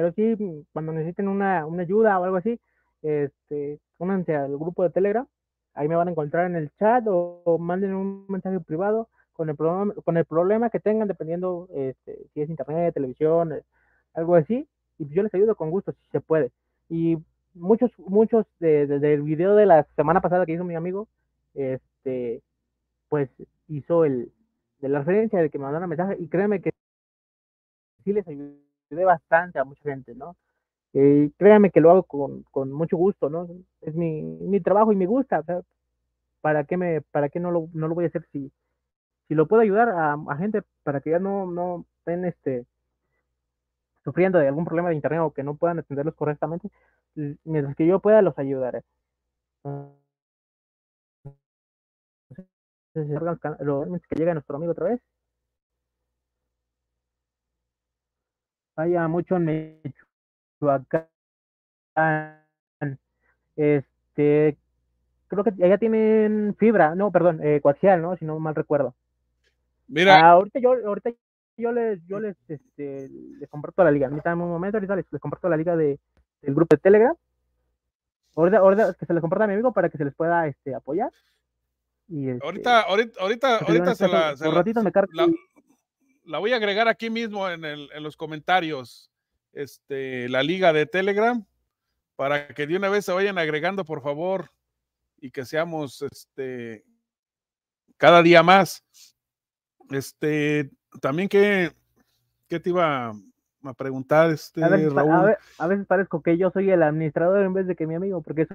Pero 0.00 0.12
sí, 0.12 0.42
mm, 0.42 0.64
cuando 0.72 0.92
necesiten 0.92 1.28
una, 1.28 1.66
una 1.66 1.82
ayuda 1.82 2.18
o 2.18 2.24
algo 2.24 2.36
así, 2.36 2.58
este, 3.02 3.78
únanse 3.98 4.34
al 4.34 4.56
grupo 4.56 4.82
de 4.82 4.88
Telegram. 4.88 5.26
Ahí 5.74 5.88
me 5.88 5.96
van 5.96 6.08
a 6.08 6.10
encontrar 6.10 6.46
en 6.46 6.56
el 6.56 6.70
chat 6.78 7.04
o, 7.06 7.58
manden 7.60 7.94
un 7.94 8.24
mensaje 8.28 8.60
privado 8.60 9.08
con 9.34 9.50
el 9.50 9.56
problema, 9.56 9.94
con 10.02 10.16
el 10.16 10.24
problema 10.24 10.70
que 10.70 10.80
tengan, 10.80 11.06
dependiendo 11.06 11.68
este, 11.74 12.28
si 12.32 12.40
es 12.40 12.48
internet, 12.48 12.94
televisión, 12.94 13.52
eh, 13.52 13.62
algo 14.14 14.36
así. 14.36 14.66
Y 14.98 15.06
yo 15.10 15.22
les 15.22 15.34
ayudo 15.34 15.54
con 15.54 15.70
gusto 15.70 15.92
si 15.92 16.10
se 16.10 16.20
puede. 16.22 16.50
Y 16.88 17.18
muchos, 17.54 17.90
muchos 17.98 18.46
de, 18.58 18.86
del 18.86 19.20
video 19.20 19.54
de 19.54 19.66
la 19.66 19.86
semana 19.96 20.22
pasada 20.22 20.46
que 20.46 20.52
hizo 20.52 20.64
mi 20.64 20.76
amigo, 20.76 21.08
este, 21.52 22.40
pues 23.10 23.28
hizo 23.68 24.06
el, 24.06 24.32
de 24.80 24.88
la 24.88 25.00
referencia 25.00 25.40
de 25.40 25.50
que 25.50 25.58
me 25.58 25.64
mandaron 25.64 25.90
mensaje 25.90 26.16
y 26.18 26.26
créeme 26.28 26.62
que 26.62 26.72
sí 28.04 28.14
les 28.14 28.26
ayudé 28.90 29.04
bastante 29.04 29.58
a 29.58 29.64
mucha 29.64 29.82
gente, 29.82 30.14
¿no? 30.14 30.36
Eh, 30.94 31.30
créanme 31.38 31.70
que 31.70 31.80
lo 31.80 31.90
hago 31.90 32.02
con, 32.04 32.42
con, 32.50 32.72
mucho 32.72 32.96
gusto, 32.96 33.30
¿no? 33.30 33.48
Es 33.80 33.94
mi, 33.94 34.22
mi 34.22 34.60
trabajo 34.60 34.92
y 34.92 34.96
me 34.96 35.06
gusta, 35.06 35.42
¿para 36.40 36.64
qué, 36.64 36.76
me, 36.76 37.00
para 37.02 37.28
qué 37.28 37.40
no, 37.40 37.50
lo, 37.50 37.68
no 37.74 37.88
lo 37.88 37.94
voy 37.94 38.04
a 38.04 38.08
hacer 38.08 38.26
si, 38.32 38.50
si 39.28 39.34
lo 39.34 39.46
puedo 39.46 39.62
ayudar 39.62 39.90
a, 39.90 40.14
a 40.14 40.36
gente 40.36 40.62
para 40.82 41.00
que 41.00 41.10
ya 41.10 41.18
no, 41.20 41.46
no 41.50 41.86
estén 41.98 42.24
este, 42.24 42.66
sufriendo 44.04 44.38
de 44.38 44.48
algún 44.48 44.64
problema 44.64 44.88
de 44.88 44.96
internet 44.96 45.20
o 45.22 45.32
que 45.32 45.42
no 45.42 45.54
puedan 45.56 45.78
atenderlos 45.78 46.14
correctamente, 46.14 46.68
mientras 47.44 47.76
que 47.76 47.86
yo 47.86 48.00
pueda, 48.00 48.22
los 48.22 48.38
ayudaré. 48.38 48.82
que 54.08 54.16
llega 54.16 54.34
nuestro 54.34 54.56
amigo 54.56 54.72
otra 54.72 54.86
vez. 54.88 55.00
Vaya 58.80 59.06
mucho 59.08 59.36
en 59.36 59.44
Michoacán. 60.58 61.06
Este, 63.54 64.56
creo 65.28 65.44
que 65.44 65.52
ya 65.58 65.76
tienen 65.76 66.56
fibra, 66.58 66.94
no, 66.94 67.12
perdón, 67.12 67.40
eh, 67.42 67.60
coaxial, 67.60 68.00
¿no? 68.00 68.16
Si 68.16 68.24
no 68.24 68.38
mal 68.38 68.54
recuerdo. 68.54 68.94
Mira. 69.86 70.16
Ah, 70.16 70.30
ahorita 70.30 70.60
yo, 70.60 70.72
ahorita 70.86 71.10
yo 71.58 71.72
les, 71.72 72.00
yo 72.06 72.20
les, 72.20 72.38
este, 72.48 73.10
les 73.10 73.50
comparto 73.50 73.84
la 73.84 73.90
liga. 73.90 74.08
Ahorita 74.08 74.32
en 74.32 74.40
un 74.40 74.48
momento, 74.48 74.78
ahorita 74.78 74.96
les, 74.96 75.04
comparto 75.20 75.50
la 75.50 75.58
liga 75.58 75.76
de, 75.76 76.00
del 76.40 76.54
grupo 76.54 76.74
de 76.74 76.80
Telegram. 76.80 77.14
Ahorita, 78.34 78.58
ahorita 78.60 78.94
que 78.94 79.04
se 79.04 79.12
les 79.12 79.20
comparta 79.20 79.44
a 79.44 79.48
mi 79.48 79.52
amigo 79.52 79.74
para 79.74 79.90
que 79.90 79.98
se 79.98 80.06
les 80.06 80.14
pueda 80.14 80.46
este, 80.46 80.74
apoyar. 80.74 81.12
Y, 82.08 82.30
este, 82.30 82.46
ahorita, 82.46 82.80
ahorita, 82.80 83.20
ahorita, 83.20 83.58
ahorita 83.58 83.94
se 83.94 84.08
la, 84.08 84.34
se 84.38 84.46
la, 84.46 84.64
la, 85.12 85.28
voy 86.38 86.52
a 86.52 86.56
agregar 86.56 86.88
aquí 86.88 87.10
mismo 87.10 87.48
en, 87.48 87.64
el, 87.64 87.88
en 87.92 88.02
los 88.02 88.16
comentarios. 88.16 89.10
Este, 89.52 90.28
la 90.28 90.42
liga 90.42 90.72
de 90.72 90.86
Telegram 90.86 91.44
para 92.20 92.48
que 92.48 92.66
de 92.66 92.76
una 92.76 92.88
vez 92.88 93.04
se 93.06 93.12
vayan 93.12 93.38
agregando, 93.38 93.84
por 93.84 94.02
favor, 94.02 94.50
y 95.20 95.30
que 95.30 95.44
seamos 95.44 96.02
este 96.02 96.84
cada 97.96 98.22
día 98.22 98.42
más. 98.42 98.84
Este, 99.90 100.70
también 101.00 101.28
que, 101.28 101.72
te 102.48 102.60
iba 102.64 103.08
a 103.08 103.74
preguntar, 103.74 104.30
este, 104.30 104.62
a 104.62 104.68
veces, 104.68 104.92
A, 105.58 105.66
veces 105.66 105.86
parezco 105.86 106.22
que 106.22 106.36
yo 106.38 106.50
soy 106.50 106.70
el 106.70 106.82
administrador 106.82 107.44
en 107.44 107.52
vez 107.52 107.66
de 107.66 107.74
que 107.74 107.86
mi 107.86 107.94
amigo, 107.94 108.22
porque 108.22 108.46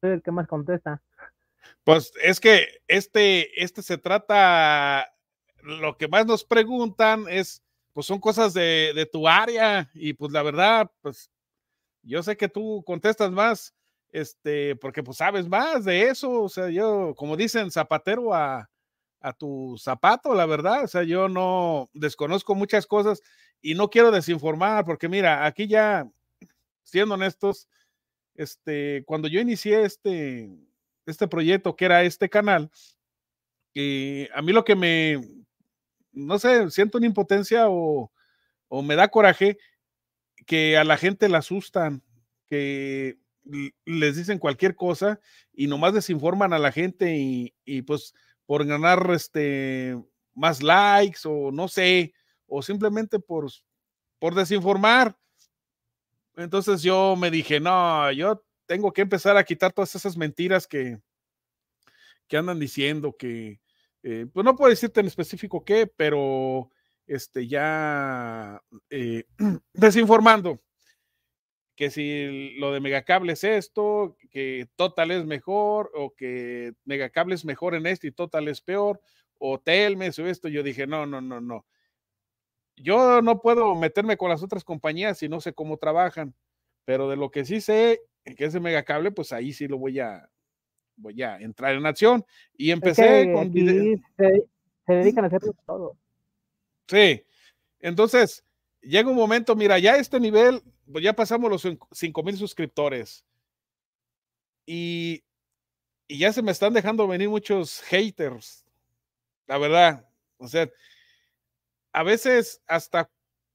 soy 0.00 0.10
el 0.10 0.22
que 0.22 0.30
más 0.30 0.46
contesta. 0.46 1.00
Pues 1.84 2.12
es 2.22 2.40
que 2.40 2.82
este, 2.88 3.62
este 3.62 3.82
se 3.82 3.98
trata, 3.98 5.12
lo 5.62 5.96
que 5.96 6.08
más 6.08 6.26
nos 6.26 6.44
preguntan 6.44 7.26
es, 7.28 7.62
pues 7.92 8.06
son 8.06 8.18
cosas 8.20 8.54
de, 8.54 9.08
tu 9.12 9.28
área 9.28 9.90
y 9.94 10.12
pues 10.14 10.32
la 10.32 10.42
verdad, 10.42 10.90
pues 11.00 11.30
yo 12.02 12.22
sé 12.22 12.36
que 12.36 12.48
tú 12.48 12.82
contestas 12.86 13.30
más, 13.30 13.74
este, 14.10 14.76
porque 14.76 15.02
pues 15.02 15.18
sabes 15.18 15.48
más 15.48 15.84
de 15.84 16.08
eso, 16.08 16.42
o 16.42 16.48
sea, 16.48 16.68
yo, 16.68 17.14
como 17.16 17.36
dicen, 17.36 17.70
zapatero 17.70 18.34
a, 18.34 18.68
a 19.22 19.32
tu 19.32 19.76
zapato, 19.78 20.34
la 20.34 20.46
verdad. 20.46 20.84
O 20.84 20.88
sea, 20.88 21.02
yo 21.04 21.28
no 21.28 21.88
desconozco 21.94 22.54
muchas 22.54 22.86
cosas 22.86 23.22
y 23.60 23.74
no 23.74 23.88
quiero 23.88 24.10
desinformar, 24.10 24.84
porque 24.84 25.08
mira, 25.08 25.46
aquí 25.46 25.66
ya, 25.66 26.10
siendo 26.82 27.14
honestos, 27.14 27.68
este, 28.34 29.04
cuando 29.06 29.28
yo 29.28 29.40
inicié 29.40 29.84
este, 29.84 30.50
este 31.06 31.28
proyecto, 31.28 31.76
que 31.76 31.84
era 31.84 32.02
este 32.02 32.28
canal, 32.28 32.70
y 33.72 34.28
a 34.34 34.42
mí 34.42 34.52
lo 34.52 34.64
que 34.64 34.74
me, 34.74 35.20
no 36.12 36.38
sé, 36.38 36.70
siento 36.70 36.98
una 36.98 37.06
impotencia 37.06 37.68
o, 37.68 38.12
o 38.68 38.82
me 38.82 38.96
da 38.96 39.08
coraje 39.08 39.58
que 40.46 40.76
a 40.76 40.84
la 40.84 40.96
gente 40.96 41.28
la 41.28 41.38
asustan, 41.38 42.02
que 42.48 43.18
les 43.84 44.16
dicen 44.16 44.38
cualquier 44.38 44.76
cosa 44.76 45.20
y 45.52 45.66
nomás 45.66 45.94
desinforman 45.94 46.52
a 46.52 46.58
la 46.58 46.72
gente 46.72 47.16
y, 47.16 47.54
y 47.64 47.82
pues 47.82 48.14
por 48.46 48.64
ganar 48.66 49.10
este, 49.12 49.96
más 50.34 50.62
likes 50.62 51.20
o 51.24 51.50
no 51.50 51.68
sé, 51.68 52.14
o 52.46 52.62
simplemente 52.62 53.18
por, 53.18 53.50
por 54.18 54.34
desinformar. 54.34 55.16
Entonces 56.36 56.82
yo 56.82 57.16
me 57.16 57.30
dije, 57.30 57.60
no, 57.60 58.10
yo 58.12 58.44
tengo 58.66 58.92
que 58.92 59.02
empezar 59.02 59.36
a 59.36 59.44
quitar 59.44 59.72
todas 59.72 59.94
esas 59.94 60.16
mentiras 60.16 60.66
que, 60.66 60.98
que 62.28 62.36
andan 62.36 62.58
diciendo, 62.58 63.16
que, 63.18 63.60
eh, 64.02 64.26
pues 64.32 64.44
no 64.44 64.56
puedo 64.56 64.70
decirte 64.70 65.00
en 65.00 65.06
específico 65.06 65.64
qué, 65.64 65.86
pero 65.86 66.70
este, 67.06 67.46
ya 67.46 68.60
eh, 68.90 69.24
desinformando 69.74 70.60
que 71.76 71.90
si 71.90 72.54
lo 72.58 72.72
de 72.72 72.80
Megacable 72.80 73.32
es 73.32 73.44
esto, 73.44 74.16
que 74.30 74.68
Total 74.76 75.10
es 75.10 75.24
mejor, 75.24 75.90
o 75.94 76.14
que 76.14 76.74
Megacable 76.84 77.34
es 77.34 77.44
mejor 77.44 77.74
en 77.74 77.86
esto 77.86 78.06
y 78.06 78.12
Total 78.12 78.46
es 78.48 78.60
peor, 78.60 79.00
o 79.38 79.58
Telmes 79.58 80.18
o 80.18 80.26
esto, 80.26 80.48
yo 80.48 80.62
dije, 80.62 80.86
no, 80.86 81.06
no, 81.06 81.20
no, 81.20 81.40
no. 81.40 81.66
Yo 82.76 83.22
no 83.22 83.40
puedo 83.40 83.74
meterme 83.74 84.16
con 84.16 84.30
las 84.30 84.42
otras 84.42 84.64
compañías 84.64 85.22
y 85.22 85.28
no 85.28 85.40
sé 85.40 85.54
cómo 85.54 85.78
trabajan, 85.78 86.34
pero 86.84 87.08
de 87.08 87.16
lo 87.16 87.30
que 87.30 87.44
sí 87.44 87.60
sé, 87.60 88.02
que 88.36 88.44
es 88.44 88.52
de 88.52 88.60
Megacable, 88.60 89.10
pues 89.10 89.32
ahí 89.32 89.52
sí 89.52 89.66
lo 89.66 89.78
voy 89.78 89.98
a, 90.00 90.28
voy 91.02 91.22
a 91.22 91.36
entrar 91.38 91.74
en 91.74 91.84
acción. 91.84 92.24
Y 92.56 92.70
empecé 92.70 93.30
con... 93.32 93.52
Se, 93.52 94.46
se 94.86 94.92
dedican 94.92 95.24
a 95.24 95.26
hacer 95.26 95.40
todo. 95.66 95.96
Sí, 96.88 97.24
entonces 97.80 98.44
llega 98.80 99.08
un 99.08 99.16
momento, 99.16 99.54
mira, 99.54 99.78
ya 99.78 99.96
este 99.96 100.18
nivel 100.18 100.62
pues 100.90 101.04
ya 101.04 101.12
pasamos 101.14 101.50
los 101.50 101.66
5 101.92 102.22
mil 102.22 102.36
suscriptores. 102.36 103.24
Y, 104.66 105.24
y 106.06 106.18
ya 106.18 106.32
se 106.32 106.42
me 106.42 106.52
están 106.52 106.72
dejando 106.72 107.08
venir 107.08 107.28
muchos 107.28 107.80
haters. 107.82 108.64
La 109.46 109.58
verdad. 109.58 110.08
O 110.38 110.48
sea, 110.48 110.68
a 111.92 112.02
veces 112.02 112.62
hasta 112.66 113.10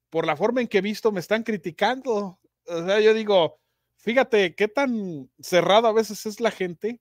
por 0.09 0.25
la 0.25 0.37
forma 0.37 0.61
en 0.61 0.67
que 0.67 0.79
he 0.79 0.81
visto 0.81 1.11
me 1.11 1.19
están 1.19 1.43
criticando. 1.43 2.39
O 2.65 2.85
sea, 2.85 2.99
yo 2.99 3.13
digo, 3.13 3.59
fíjate 3.97 4.55
qué 4.55 4.67
tan 4.67 5.29
cerrado 5.39 5.87
a 5.87 5.93
veces 5.93 6.25
es 6.25 6.39
la 6.39 6.51
gente 6.51 6.99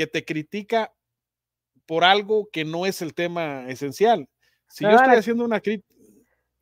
que 0.00 0.06
te 0.06 0.24
critica 0.24 0.94
por 1.84 2.04
algo 2.04 2.48
que 2.50 2.64
no 2.64 2.86
es 2.86 3.02
el 3.02 3.12
tema 3.12 3.68
esencial. 3.68 4.30
Si 4.66 4.82
yo 4.82 4.92
estoy 4.92 5.14
haciendo 5.14 5.44
una 5.44 5.60
crítica. 5.60 5.94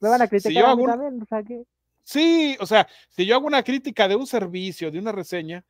Me 0.00 0.08
van 0.08 0.22
a 0.22 0.26
criticar 0.26 0.64
también, 0.64 1.22
o 1.22 1.24
sea, 1.24 1.44
que... 1.44 1.62
Sí, 2.02 2.56
o 2.58 2.66
sea, 2.66 2.88
si 3.10 3.26
yo 3.26 3.36
hago 3.36 3.46
una 3.46 3.62
crítica 3.62 4.08
de 4.08 4.16
un 4.16 4.26
servicio, 4.26 4.90
de 4.90 4.98
una 4.98 5.12
reseña, 5.12 5.64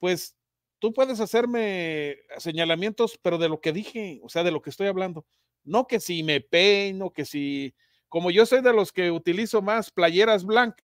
pues 0.00 0.34
tú 0.80 0.92
puedes 0.92 1.20
hacerme 1.20 2.16
señalamientos, 2.38 3.16
pero 3.22 3.38
de 3.38 3.48
lo 3.48 3.60
que 3.60 3.72
dije, 3.72 4.18
o 4.24 4.28
sea, 4.28 4.42
de 4.42 4.50
lo 4.50 4.60
que 4.60 4.70
estoy 4.70 4.88
hablando. 4.88 5.24
No 5.62 5.86
que 5.86 6.00
si 6.00 6.24
me 6.24 6.40
peino, 6.40 7.12
que 7.12 7.24
si, 7.24 7.76
como 8.08 8.32
yo 8.32 8.44
soy 8.44 8.60
de 8.60 8.72
los 8.72 8.90
que 8.90 9.12
utilizo 9.12 9.62
más 9.62 9.92
playeras 9.92 10.44
blancas, 10.44 10.82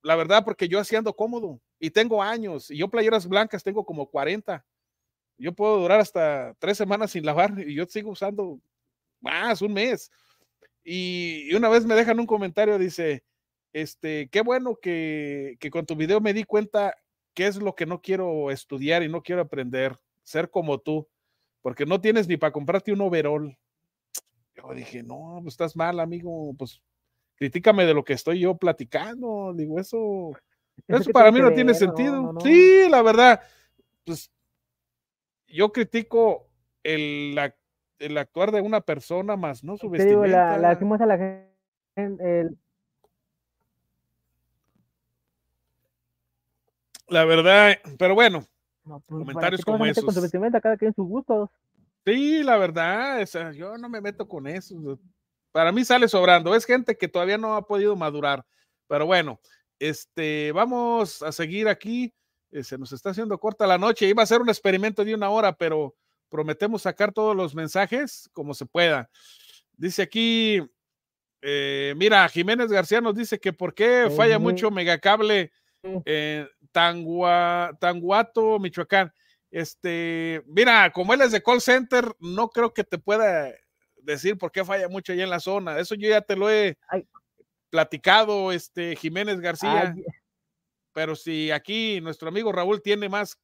la 0.00 0.16
verdad, 0.16 0.46
porque 0.46 0.66
yo 0.66 0.80
así 0.80 0.96
ando 0.96 1.14
cómodo 1.14 1.60
y 1.80 1.90
tengo 1.90 2.22
años, 2.22 2.70
y 2.70 2.76
yo 2.76 2.88
playeras 2.88 3.26
blancas 3.26 3.64
tengo 3.64 3.84
como 3.84 4.08
40. 4.08 4.64
Yo 5.38 5.54
puedo 5.54 5.78
durar 5.78 5.98
hasta 6.00 6.54
tres 6.58 6.76
semanas 6.76 7.12
sin 7.12 7.24
lavar 7.24 7.58
y 7.58 7.74
yo 7.74 7.86
sigo 7.86 8.10
usando 8.10 8.60
más, 9.20 9.62
un 9.62 9.72
mes. 9.72 10.10
Y, 10.84 11.52
una 11.54 11.70
vez 11.70 11.86
me 11.86 11.94
dejan 11.94 12.20
un 12.20 12.26
comentario, 12.26 12.78
dice, 12.78 13.24
este, 13.72 14.28
qué 14.28 14.42
bueno 14.42 14.76
que, 14.76 15.56
que 15.58 15.70
con 15.70 15.86
tu 15.86 15.96
video 15.96 16.20
me 16.20 16.34
di 16.34 16.44
cuenta 16.44 16.94
qué 17.34 17.46
es 17.46 17.56
lo 17.56 17.74
que 17.74 17.86
no 17.86 18.02
quiero 18.02 18.50
estudiar 18.50 19.02
y 19.02 19.08
no 19.08 19.22
quiero 19.22 19.40
aprender, 19.40 19.98
ser 20.22 20.50
como 20.50 20.78
tú, 20.78 21.08
porque 21.62 21.86
no 21.86 22.00
tienes 22.00 22.28
ni 22.28 22.36
para 22.36 22.52
comprarte 22.52 22.92
un 22.92 23.00
overall. 23.00 23.56
Yo 24.54 24.74
dije, 24.74 25.02
no, 25.02 25.38
pues 25.42 25.54
estás 25.54 25.74
mal, 25.76 26.00
amigo, 26.00 26.54
pues 26.58 26.82
critícame 27.36 27.86
de 27.86 27.94
lo 27.94 28.04
que 28.04 28.12
estoy 28.12 28.40
yo 28.40 28.56
platicando. 28.56 29.54
Digo, 29.54 29.78
eso, 29.78 30.32
eso 30.88 31.10
para 31.10 31.30
mí 31.30 31.40
no 31.40 31.52
tiene 31.52 31.74
sentido. 31.74 32.34
Sí, 32.42 32.88
la 32.88 33.02
verdad, 33.02 33.40
pues 34.04 34.30
yo 35.46 35.72
critico 35.72 36.48
el, 36.82 37.34
la 37.34 37.54
el 37.98 38.16
actuar 38.18 38.50
de 38.50 38.60
una 38.60 38.80
persona 38.80 39.36
más, 39.36 39.62
¿no? 39.62 39.76
Su 39.76 39.90
vestimenta. 39.90 40.26
la, 40.26 40.58
la 40.58 40.78
que 40.78 40.84
muestra 40.84 41.06
la 41.06 41.18
gente, 41.18 42.40
el... 42.40 42.58
La 47.08 47.24
verdad, 47.24 47.76
pero 47.98 48.14
bueno, 48.14 48.44
pues, 48.84 49.02
comentarios 49.06 49.64
como 49.64 49.84
esos. 49.84 50.04
Con 50.04 50.14
su 50.14 50.22
vestimenta, 50.22 50.60
cada 50.60 50.76
quien 50.76 50.94
sus 50.94 51.06
gustos. 51.06 51.50
Sí, 52.06 52.42
la 52.42 52.56
verdad, 52.56 53.26
yo 53.52 53.76
no 53.76 53.88
me 53.88 54.00
meto 54.00 54.26
con 54.28 54.46
eso. 54.46 54.98
Para 55.52 55.72
mí 55.72 55.84
sale 55.84 56.08
sobrando. 56.08 56.54
Es 56.54 56.64
gente 56.64 56.96
que 56.96 57.08
todavía 57.08 57.36
no 57.36 57.56
ha 57.56 57.66
podido 57.66 57.96
madurar. 57.96 58.46
Pero 58.86 59.06
bueno, 59.06 59.40
Este, 59.80 60.52
vamos 60.52 61.22
a 61.22 61.32
seguir 61.32 61.66
aquí. 61.66 62.14
Eh, 62.52 62.62
se 62.62 62.76
nos 62.78 62.92
está 62.92 63.10
haciendo 63.10 63.38
corta 63.38 63.66
la 63.66 63.78
noche. 63.78 64.06
Iba 64.06 64.22
a 64.22 64.26
ser 64.26 64.40
un 64.40 64.50
experimento 64.50 65.04
de 65.04 65.14
una 65.14 65.30
hora, 65.30 65.56
pero 65.56 65.96
prometemos 66.28 66.82
sacar 66.82 67.12
todos 67.12 67.34
los 67.34 67.54
mensajes 67.54 68.28
como 68.32 68.54
se 68.54 68.66
pueda. 68.66 69.10
Dice 69.72 70.02
aquí, 70.02 70.62
eh, 71.40 71.94
mira, 71.96 72.28
Jiménez 72.28 72.70
García 72.70 73.00
nos 73.00 73.16
dice 73.16 73.40
que 73.40 73.52
por 73.54 73.74
qué 73.74 74.12
falla 74.14 74.38
mucho 74.38 74.70
Megacable 74.70 75.50
en 75.82 76.46
Tanguato, 76.72 78.58
Michoacán. 78.58 79.10
Este, 79.50 80.42
mira, 80.46 80.92
como 80.92 81.14
él 81.14 81.22
es 81.22 81.32
de 81.32 81.42
call 81.42 81.60
center, 81.60 82.04
no 82.20 82.50
creo 82.50 82.74
que 82.74 82.84
te 82.84 82.98
pueda 82.98 83.52
decir 83.96 84.36
por 84.36 84.52
qué 84.52 84.64
falla 84.64 84.88
mucho 84.88 85.12
allá 85.12 85.24
en 85.24 85.30
la 85.30 85.40
zona. 85.40 85.78
Eso 85.78 85.94
yo 85.94 86.08
ya 86.10 86.20
te 86.20 86.36
lo 86.36 86.50
he 86.50 86.76
platicado, 87.70 88.52
este 88.52 88.96
Jiménez 88.96 89.40
García. 89.40 89.94
Pero 90.92 91.14
si 91.14 91.50
aquí 91.50 92.00
nuestro 92.00 92.28
amigo 92.28 92.52
Raúl 92.52 92.82
tiene 92.82 93.08
más 93.08 93.38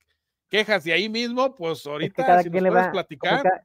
quejas 0.48 0.84
de 0.84 0.92
ahí 0.92 1.08
mismo, 1.08 1.54
pues 1.54 1.86
ahorita 1.86 2.42
si 2.42 2.50
nos 2.50 2.68
puedes 2.68 2.88
platicar. 2.88 3.64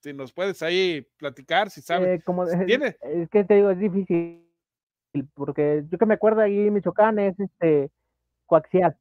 Si 0.00 0.12
nos 0.12 0.32
puedes 0.32 0.62
ahí 0.62 1.06
platicar, 1.16 1.70
si 1.70 1.80
sabes. 1.80 2.18
Eh, 2.18 2.22
como, 2.24 2.44
¿Tiene? 2.66 2.96
Es 3.02 3.28
que 3.30 3.44
te 3.44 3.54
digo, 3.54 3.70
es 3.70 3.78
difícil, 3.78 4.44
porque 5.34 5.84
yo 5.88 5.98
que 5.98 6.06
me 6.06 6.14
acuerdo 6.14 6.40
ahí 6.40 6.70
Michoacán 6.70 7.20
es 7.20 7.38
este 7.38 7.90
coaxial. 8.46 8.96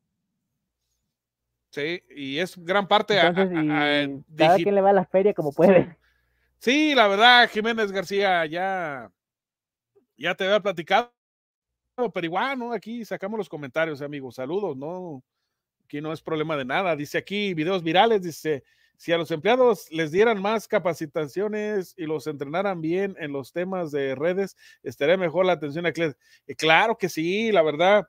Sí, 1.72 2.03
y 2.09 2.38
es 2.38 2.57
gran 2.57 2.88
parte 2.88 3.17
a, 3.19 3.34
cada 3.34 4.57
quien 4.57 4.76
le 4.76 4.82
va 4.82 4.89
a 4.89 4.93
la 4.93 5.05
feria 5.05 5.34
como 5.34 5.53
puede. 5.53 5.97
Sí, 6.64 6.93
la 6.93 7.07
verdad, 7.07 7.49
Jiménez 7.49 7.91
García, 7.91 8.45
ya, 8.45 9.12
ya 10.16 10.36
te 10.36 10.43
había 10.45 10.59
platicado, 10.59 11.12
pero 12.14 12.26
igual, 12.26 12.59
¿no? 12.59 12.74
Aquí 12.74 13.03
sacamos 13.03 13.39
los 13.39 13.49
comentarios, 13.49 14.01
amigos. 14.03 14.36
Saludos, 14.36 14.78
¿no? 14.78 15.24
Aquí 15.86 16.01
no 16.01 16.14
es 16.14 16.22
problema 16.22 16.57
de 16.57 16.66
nada. 16.66 16.95
Dice 16.95 17.18
aquí, 17.18 17.53
videos 17.55 17.84
virales, 17.84 18.24
dice, 18.24 18.64
si 18.97 19.12
a 19.12 19.18
los 19.18 19.32
empleados 19.32 19.91
les 19.91 20.12
dieran 20.12 20.41
más 20.41 20.68
capacitaciones 20.68 21.95
y 21.97 22.05
los 22.05 22.28
entrenaran 22.28 22.82
bien 22.82 23.16
en 23.20 23.34
los 23.34 23.53
temas 23.53 23.91
de 23.91 24.16
redes, 24.16 24.57
estaría 24.84 25.18
mejor 25.18 25.45
la 25.45 25.53
atención 25.53 25.88
a 25.88 25.93
clientes. 25.93 26.20
Eh, 26.47 26.55
claro 26.55 26.97
que 26.97 27.09
sí, 27.09 27.51
la 27.51 27.64
verdad. 27.64 28.07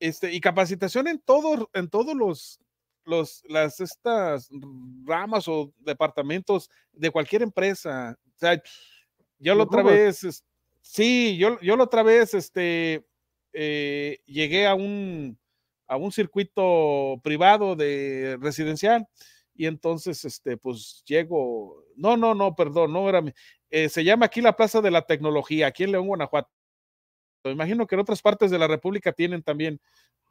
Este, 0.00 0.32
y 0.32 0.40
capacitación 0.40 1.08
en 1.08 1.20
todos, 1.20 1.68
en 1.74 1.90
todos 1.90 2.16
los, 2.16 2.60
los, 3.04 3.42
las, 3.48 3.80
estas 3.80 4.48
ramas 5.04 5.48
o 5.48 5.72
departamentos 5.78 6.70
de 6.92 7.10
cualquier 7.10 7.42
empresa. 7.42 8.16
O 8.26 8.38
sea, 8.38 8.62
yo 9.38 9.54
la 9.54 9.64
otra 9.64 9.82
vez, 9.82 10.44
sí, 10.80 11.36
yo, 11.36 11.58
yo 11.60 11.76
la 11.76 11.84
otra 11.84 12.02
vez, 12.02 12.34
este, 12.34 13.04
eh, 13.52 14.18
llegué 14.26 14.66
a 14.66 14.74
un, 14.74 15.38
a 15.86 15.96
un 15.96 16.12
circuito 16.12 17.20
privado 17.22 17.74
de 17.74 18.38
residencial 18.40 19.06
y 19.54 19.66
entonces, 19.66 20.24
este, 20.24 20.56
pues 20.56 21.02
llego, 21.04 21.84
no, 21.96 22.16
no, 22.16 22.34
no, 22.34 22.54
perdón, 22.54 22.92
no 22.92 23.08
era, 23.08 23.22
eh, 23.70 23.88
se 23.88 24.04
llama 24.04 24.26
aquí 24.26 24.40
la 24.40 24.56
Plaza 24.56 24.80
de 24.80 24.90
la 24.90 25.02
Tecnología, 25.02 25.66
aquí 25.66 25.84
en 25.84 25.92
León, 25.92 26.06
Guanajuato. 26.06 26.50
Me 27.44 27.52
imagino 27.52 27.86
que 27.86 27.94
en 27.94 28.00
otras 28.00 28.22
partes 28.22 28.50
de 28.50 28.58
la 28.58 28.68
República 28.68 29.12
tienen 29.12 29.42
también, 29.42 29.80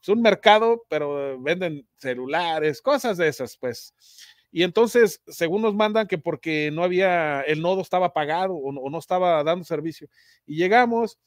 es 0.01 0.09
un 0.09 0.21
mercado, 0.21 0.85
pero 0.89 1.39
venden 1.41 1.87
celulares, 1.97 2.81
cosas 2.81 3.17
de 3.17 3.27
esas, 3.27 3.57
pues. 3.57 3.93
Y 4.51 4.63
entonces, 4.63 5.21
según 5.27 5.61
nos 5.61 5.75
mandan 5.75 6.07
que 6.07 6.17
porque 6.17 6.71
no 6.71 6.83
había, 6.83 7.41
el 7.41 7.61
nodo 7.61 7.81
estaba 7.81 8.07
apagado 8.07 8.55
o 8.55 8.89
no, 8.89 8.97
estaba 8.97 9.43
dando 9.43 9.63
servicio. 9.63 10.07
Y 10.45 10.55
llegamos, 10.55 11.19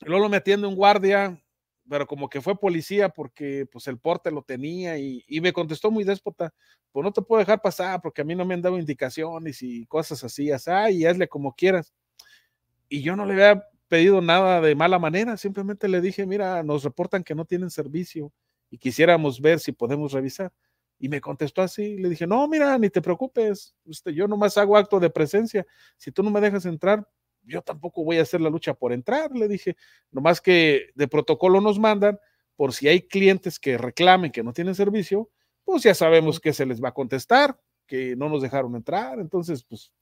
luego 0.00 0.28
me 0.28 0.38
atiende 0.38 0.66
un 0.66 0.74
guardia, 0.74 1.42
pero 1.88 2.06
como 2.06 2.28
que 2.28 2.40
fue 2.40 2.58
policía 2.58 3.08
porque 3.08 3.66
pues 3.70 3.86
el 3.88 3.98
porte 3.98 4.30
lo 4.30 4.42
tenía 4.42 4.98
y, 4.98 5.24
me 5.40 5.52
contestó 5.52 5.90
muy 5.90 6.04
déspota, 6.04 6.52
pues 6.92 7.04
no 7.04 7.12
te 7.12 7.22
puedo 7.22 7.40
dejar 7.40 7.62
pasar 7.62 8.00
porque 8.02 8.22
a 8.22 8.24
mí 8.24 8.34
no 8.34 8.44
me 8.44 8.54
han 8.54 8.62
dado 8.62 8.78
indicaciones 8.78 9.62
y 9.62 9.86
cosas 9.86 10.22
así, 10.24 10.50
así, 10.50 10.70
y 10.92 11.06
hazle 11.06 11.28
como 11.28 11.54
quieras. 11.54 11.94
Y 12.88 13.02
yo 13.02 13.16
no 13.16 13.24
le 13.24 13.34
había 13.34 13.64
pedido 13.88 14.20
nada 14.20 14.60
de 14.60 14.74
mala 14.74 14.98
manera, 14.98 15.36
simplemente 15.36 15.88
le 15.88 16.00
dije, 16.00 16.26
mira, 16.26 16.62
nos 16.62 16.84
reportan 16.84 17.24
que 17.24 17.34
no 17.34 17.44
tienen 17.44 17.70
servicio 17.70 18.32
y 18.70 18.78
quisiéramos 18.78 19.40
ver 19.40 19.60
si 19.60 19.72
podemos 19.72 20.12
revisar. 20.12 20.52
Y 20.98 21.08
me 21.08 21.20
contestó 21.20 21.62
así, 21.62 21.96
le 21.98 22.08
dije, 22.08 22.26
no, 22.26 22.46
mira, 22.48 22.78
ni 22.78 22.88
te 22.88 23.02
preocupes, 23.02 23.74
este, 23.84 24.14
yo 24.14 24.28
nomás 24.28 24.56
hago 24.56 24.76
acto 24.76 25.00
de 25.00 25.10
presencia, 25.10 25.66
si 25.96 26.12
tú 26.12 26.22
no 26.22 26.30
me 26.30 26.40
dejas 26.40 26.66
entrar, 26.66 27.06
yo 27.42 27.62
tampoco 27.62 28.04
voy 28.04 28.18
a 28.18 28.22
hacer 28.22 28.40
la 28.40 28.48
lucha 28.48 28.74
por 28.74 28.92
entrar, 28.92 29.30
le 29.36 29.48
dije, 29.48 29.76
nomás 30.10 30.40
que 30.40 30.90
de 30.94 31.08
protocolo 31.08 31.60
nos 31.60 31.78
mandan, 31.78 32.18
por 32.56 32.72
si 32.72 32.88
hay 32.88 33.02
clientes 33.02 33.58
que 33.58 33.76
reclamen 33.76 34.30
que 34.30 34.42
no 34.42 34.52
tienen 34.52 34.74
servicio, 34.74 35.30
pues 35.64 35.82
ya 35.82 35.94
sabemos 35.94 36.40
que 36.40 36.52
se 36.52 36.64
les 36.64 36.82
va 36.82 36.90
a 36.90 36.94
contestar, 36.94 37.58
que 37.86 38.16
no 38.16 38.28
nos 38.28 38.42
dejaron 38.42 38.76
entrar, 38.76 39.18
entonces, 39.18 39.64
pues, 39.64 39.92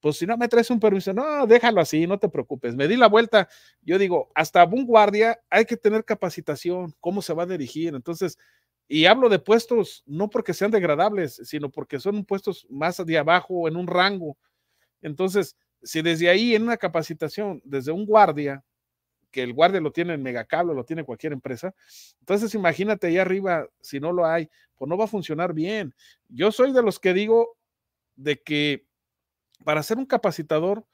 pues 0.00 0.16
si 0.16 0.26
no 0.26 0.36
me 0.36 0.48
traes 0.48 0.70
un 0.70 0.80
permiso, 0.80 1.12
no, 1.12 1.46
déjalo 1.46 1.80
así, 1.80 2.06
no 2.06 2.18
te 2.18 2.28
preocupes. 2.28 2.74
Me 2.74 2.88
di 2.88 2.96
la 2.96 3.08
vuelta, 3.08 3.48
yo 3.82 3.98
digo, 3.98 4.30
hasta 4.34 4.64
un 4.64 4.86
guardia 4.86 5.38
hay 5.50 5.64
que 5.66 5.76
tener 5.76 6.04
capacitación, 6.04 6.94
cómo 7.00 7.22
se 7.22 7.34
va 7.34 7.44
a 7.44 7.46
dirigir, 7.46 7.94
entonces, 7.94 8.38
y 8.88 9.04
hablo 9.06 9.28
de 9.28 9.38
puestos 9.38 10.02
no 10.06 10.30
porque 10.30 10.54
sean 10.54 10.70
degradables, 10.70 11.40
sino 11.44 11.70
porque 11.70 12.00
son 12.00 12.24
puestos 12.24 12.66
más 12.70 13.04
de 13.04 13.18
abajo, 13.18 13.68
en 13.68 13.76
un 13.76 13.86
rango. 13.86 14.36
Entonces, 15.02 15.56
si 15.82 16.02
desde 16.02 16.28
ahí 16.28 16.54
en 16.54 16.62
una 16.64 16.76
capacitación, 16.76 17.60
desde 17.64 17.92
un 17.92 18.06
guardia, 18.06 18.64
que 19.30 19.42
el 19.42 19.52
guardia 19.54 19.80
lo 19.80 19.92
tiene 19.92 20.14
en 20.14 20.22
Megacable, 20.22 20.74
lo 20.74 20.84
tiene 20.84 21.04
cualquier 21.04 21.32
empresa, 21.32 21.74
entonces 22.20 22.54
imagínate 22.54 23.06
ahí 23.08 23.18
arriba, 23.18 23.68
si 23.80 24.00
no 24.00 24.12
lo 24.12 24.26
hay, 24.26 24.48
pues 24.76 24.88
no 24.88 24.96
va 24.98 25.04
a 25.04 25.08
funcionar 25.08 25.54
bien. 25.54 25.94
Yo 26.28 26.52
soy 26.52 26.72
de 26.72 26.82
los 26.82 26.98
que 26.98 27.14
digo 27.14 27.56
de 28.16 28.42
que 28.42 28.86
para 29.64 29.82
ser 29.82 29.98
un 29.98 30.06
capacitador 30.06 30.86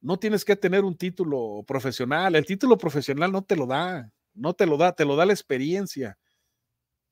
no 0.00 0.18
tienes 0.18 0.44
que 0.44 0.56
tener 0.56 0.84
un 0.84 0.96
título 0.96 1.64
profesional, 1.66 2.34
el 2.34 2.44
título 2.44 2.76
profesional 2.76 3.30
no 3.30 3.42
te 3.42 3.56
lo 3.56 3.66
da, 3.66 4.10
no 4.34 4.54
te 4.54 4.66
lo 4.66 4.76
da, 4.76 4.92
te 4.94 5.04
lo 5.04 5.16
da 5.16 5.26
la 5.26 5.32
experiencia. 5.32 6.18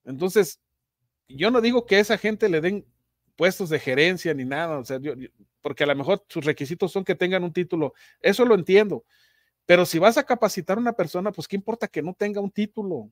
Entonces, 0.05 0.61
yo 1.29 1.51
no 1.51 1.61
digo 1.61 1.87
que 1.87 1.97
a 1.97 2.01
esa 2.01 2.19
gente 2.19 2.49
le 2.49 2.61
den 2.61 2.87
puestos 3.37 3.71
de 3.71 3.79
gerencia 3.79 4.35
ni 4.35 4.45
nada, 4.45 4.79
o 4.79 4.85
sea, 4.85 4.99
porque 5.63 5.85
a 5.85 5.87
lo 5.87 5.95
mejor 5.95 6.25
sus 6.29 6.45
requisitos 6.45 6.93
son 6.93 7.05
que 7.05 7.15
tengan 7.15 7.45
un 7.45 7.53
título, 7.53 7.95
eso 8.21 8.45
lo 8.45 8.55
entiendo, 8.55 9.05
pero 9.67 9.87
si 9.87 9.99
vas 9.99 10.19
a 10.19 10.25
capacitar 10.25 10.79
a 10.79 10.81
una 10.81 10.95
persona, 10.95 11.33
pues 11.33 11.47
qué 11.47 11.57
importa 11.57 11.87
que 11.87 12.03
no 12.03 12.13
tenga 12.15 12.41
un 12.41 12.51
título. 12.51 13.11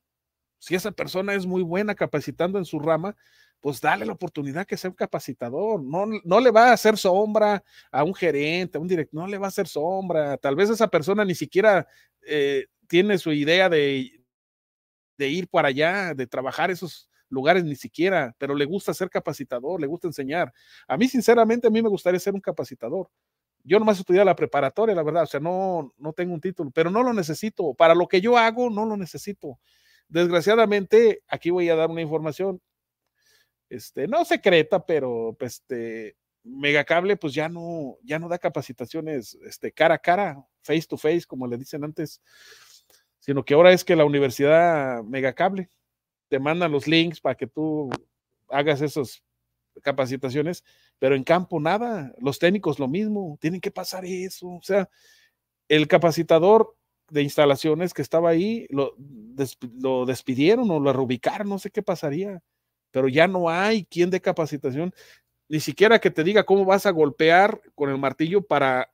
Si 0.58 0.74
esa 0.74 0.90
persona 0.90 1.34
es 1.34 1.46
muy 1.46 1.62
buena 1.62 1.94
capacitando 1.94 2.58
en 2.58 2.64
su 2.64 2.80
rama, 2.80 3.16
pues 3.60 3.80
dale 3.80 4.06
la 4.06 4.12
oportunidad 4.12 4.66
que 4.66 4.76
sea 4.76 4.90
un 4.90 4.96
capacitador. 4.96 5.82
No, 5.82 6.06
no 6.24 6.40
le 6.40 6.50
va 6.50 6.70
a 6.70 6.72
hacer 6.72 6.96
sombra 6.96 7.62
a 7.90 8.04
un 8.04 8.14
gerente, 8.14 8.78
a 8.78 8.80
un 8.80 8.88
director, 8.88 9.20
no 9.20 9.26
le 9.26 9.38
va 9.38 9.46
a 9.46 9.48
hacer 9.48 9.66
sombra. 9.66 10.36
Tal 10.36 10.54
vez 10.54 10.70
esa 10.70 10.88
persona 10.88 11.24
ni 11.24 11.34
siquiera 11.34 11.86
eh, 12.26 12.66
tiene 12.86 13.18
su 13.18 13.32
idea 13.32 13.68
de, 13.68 14.10
ir 15.18 15.48
para 15.48 15.68
allá, 15.68 16.14
de 16.14 16.26
trabajar 16.26 16.70
esos 16.70 17.08
lugares 17.28 17.64
ni 17.64 17.76
siquiera, 17.76 18.34
pero 18.38 18.54
le 18.54 18.64
gusta 18.64 18.94
ser 18.94 19.10
capacitador, 19.10 19.80
le 19.80 19.86
gusta 19.86 20.08
enseñar. 20.08 20.52
A 20.86 20.96
mí, 20.96 21.08
sinceramente, 21.08 21.66
a 21.66 21.70
mí 21.70 21.82
me 21.82 21.88
gustaría 21.88 22.20
ser 22.20 22.34
un 22.34 22.40
capacitador. 22.40 23.10
Yo 23.64 23.78
nomás 23.78 23.98
estudié 23.98 24.24
la 24.24 24.36
preparatoria, 24.36 24.94
la 24.94 25.02
verdad, 25.02 25.24
o 25.24 25.26
sea, 25.26 25.40
no, 25.40 25.92
no 25.98 26.12
tengo 26.12 26.32
un 26.32 26.40
título, 26.40 26.70
pero 26.70 26.90
no 26.90 27.02
lo 27.02 27.12
necesito. 27.12 27.74
Para 27.74 27.94
lo 27.94 28.06
que 28.08 28.20
yo 28.20 28.38
hago, 28.38 28.70
no 28.70 28.86
lo 28.86 28.96
necesito. 28.96 29.58
Desgraciadamente, 30.08 31.22
aquí 31.28 31.50
voy 31.50 31.68
a 31.68 31.76
dar 31.76 31.90
una 31.90 32.00
información, 32.00 32.62
este, 33.68 34.06
no 34.08 34.24
secreta, 34.24 34.84
pero 34.84 35.36
este, 35.40 36.16
Megacable, 36.44 37.16
pues 37.16 37.34
ya 37.34 37.48
no, 37.48 37.98
ya 38.02 38.18
no 38.18 38.28
da 38.28 38.38
capacitaciones 38.38 39.36
este, 39.46 39.72
cara 39.72 39.96
a 39.96 39.98
cara, 39.98 40.46
face 40.62 40.86
to 40.88 40.96
face, 40.96 41.24
como 41.26 41.46
le 41.46 41.58
dicen 41.58 41.84
antes, 41.84 42.22
sino 43.18 43.44
que 43.44 43.54
ahora 43.54 43.72
es 43.72 43.84
que 43.84 43.96
la 43.96 44.04
universidad 44.04 45.02
Megacable 45.02 45.68
te 46.28 46.38
mandan 46.38 46.72
los 46.72 46.86
links 46.86 47.20
para 47.20 47.34
que 47.34 47.46
tú 47.46 47.90
hagas 48.48 48.80
esas 48.80 49.22
capacitaciones, 49.82 50.64
pero 50.98 51.14
en 51.14 51.24
campo 51.24 51.60
nada, 51.60 52.12
los 52.18 52.38
técnicos 52.38 52.78
lo 52.78 52.88
mismo, 52.88 53.38
tienen 53.40 53.60
que 53.60 53.70
pasar 53.70 54.04
eso, 54.04 54.48
o 54.48 54.62
sea, 54.62 54.88
el 55.68 55.86
capacitador 55.86 56.76
de 57.10 57.22
instalaciones 57.22 57.94
que 57.94 58.02
estaba 58.02 58.30
ahí, 58.30 58.66
lo, 58.70 58.94
lo 59.80 60.06
despidieron 60.06 60.70
o 60.70 60.80
lo 60.80 60.92
reubicaron, 60.92 61.48
no 61.48 61.58
sé 61.58 61.70
qué 61.70 61.82
pasaría, 61.82 62.42
pero 62.90 63.08
ya 63.08 63.28
no 63.28 63.50
hay 63.50 63.84
quien 63.84 64.10
de 64.10 64.20
capacitación, 64.20 64.92
ni 65.48 65.60
siquiera 65.60 65.98
que 65.98 66.10
te 66.10 66.24
diga 66.24 66.44
cómo 66.44 66.64
vas 66.64 66.86
a 66.86 66.90
golpear 66.90 67.60
con 67.74 67.90
el 67.90 67.98
martillo 67.98 68.42
para 68.42 68.90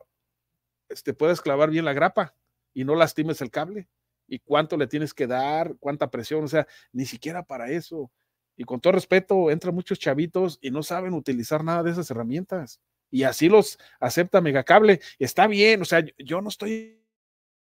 este, 0.89 1.15
puedas 1.15 1.41
clavar 1.41 1.71
bien 1.71 1.85
la 1.85 1.93
grapa 1.93 2.35
y 2.73 2.85
no 2.85 2.95
lastimes 2.95 3.41
el 3.41 3.51
cable 3.51 3.89
y 4.27 4.39
cuánto 4.39 4.77
le 4.77 4.87
tienes 4.87 5.13
que 5.13 5.27
dar, 5.27 5.77
cuánta 5.81 6.11
presión, 6.11 6.45
o 6.45 6.49
sea, 6.49 6.67
ni 6.93 7.05
siquiera 7.05 7.43
para 7.43 7.71
eso. 7.71 8.11
Y 8.57 8.65
con 8.65 8.81
todo 8.81 8.93
respeto, 8.93 9.51
entran 9.51 9.75
muchos 9.75 9.99
chavitos 9.99 10.59
y 10.63 10.71
no 10.71 10.83
saben 10.83 11.15
utilizar 11.15 11.65
nada 11.65 11.83
de 11.83 11.91
esas 11.91 12.11
herramientas. 12.11 12.81
Y 13.11 13.25
así 13.25 13.49
los 13.49 13.79
acepta 14.01 14.41
Megacable. 14.41 15.01
Está 15.19 15.47
bien, 15.47 15.83
o 15.83 15.85
sea, 15.85 16.05
yo 16.19 16.41
no 16.41 16.49
estoy 16.49 17.04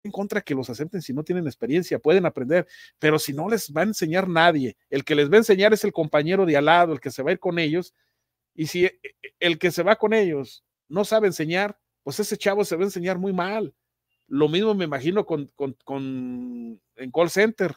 en 0.07 0.11
contra 0.11 0.41
que 0.41 0.55
los 0.55 0.69
acepten 0.69 1.01
si 1.01 1.13
no 1.13 1.23
tienen 1.23 1.45
experiencia, 1.45 1.99
pueden 1.99 2.25
aprender, 2.25 2.67
pero 2.99 3.19
si 3.19 3.33
no 3.33 3.47
les 3.49 3.71
va 3.71 3.81
a 3.81 3.85
enseñar 3.85 4.27
nadie, 4.27 4.77
el 4.89 5.03
que 5.03 5.15
les 5.15 5.29
va 5.29 5.35
a 5.35 5.37
enseñar 5.37 5.73
es 5.73 5.83
el 5.83 5.93
compañero 5.93 6.45
de 6.45 6.57
al 6.57 6.65
lado, 6.65 6.93
el 6.93 6.99
que 6.99 7.11
se 7.11 7.23
va 7.23 7.29
a 7.29 7.33
ir 7.33 7.39
con 7.39 7.59
ellos, 7.59 7.93
y 8.55 8.67
si 8.67 8.85
e, 8.85 8.99
e, 9.03 9.11
el 9.39 9.59
que 9.59 9.71
se 9.71 9.83
va 9.83 9.95
con 9.95 10.13
ellos 10.13 10.65
no 10.89 11.05
sabe 11.05 11.27
enseñar, 11.27 11.77
pues 12.03 12.19
ese 12.19 12.37
chavo 12.37 12.65
se 12.65 12.75
va 12.75 12.83
a 12.83 12.85
enseñar 12.85 13.19
muy 13.19 13.33
mal. 13.33 13.73
Lo 14.27 14.49
mismo 14.49 14.73
me 14.73 14.85
imagino 14.85 15.25
con, 15.25 15.47
con, 15.55 15.75
con 15.83 16.81
en 16.95 17.11
call 17.11 17.29
center. 17.29 17.75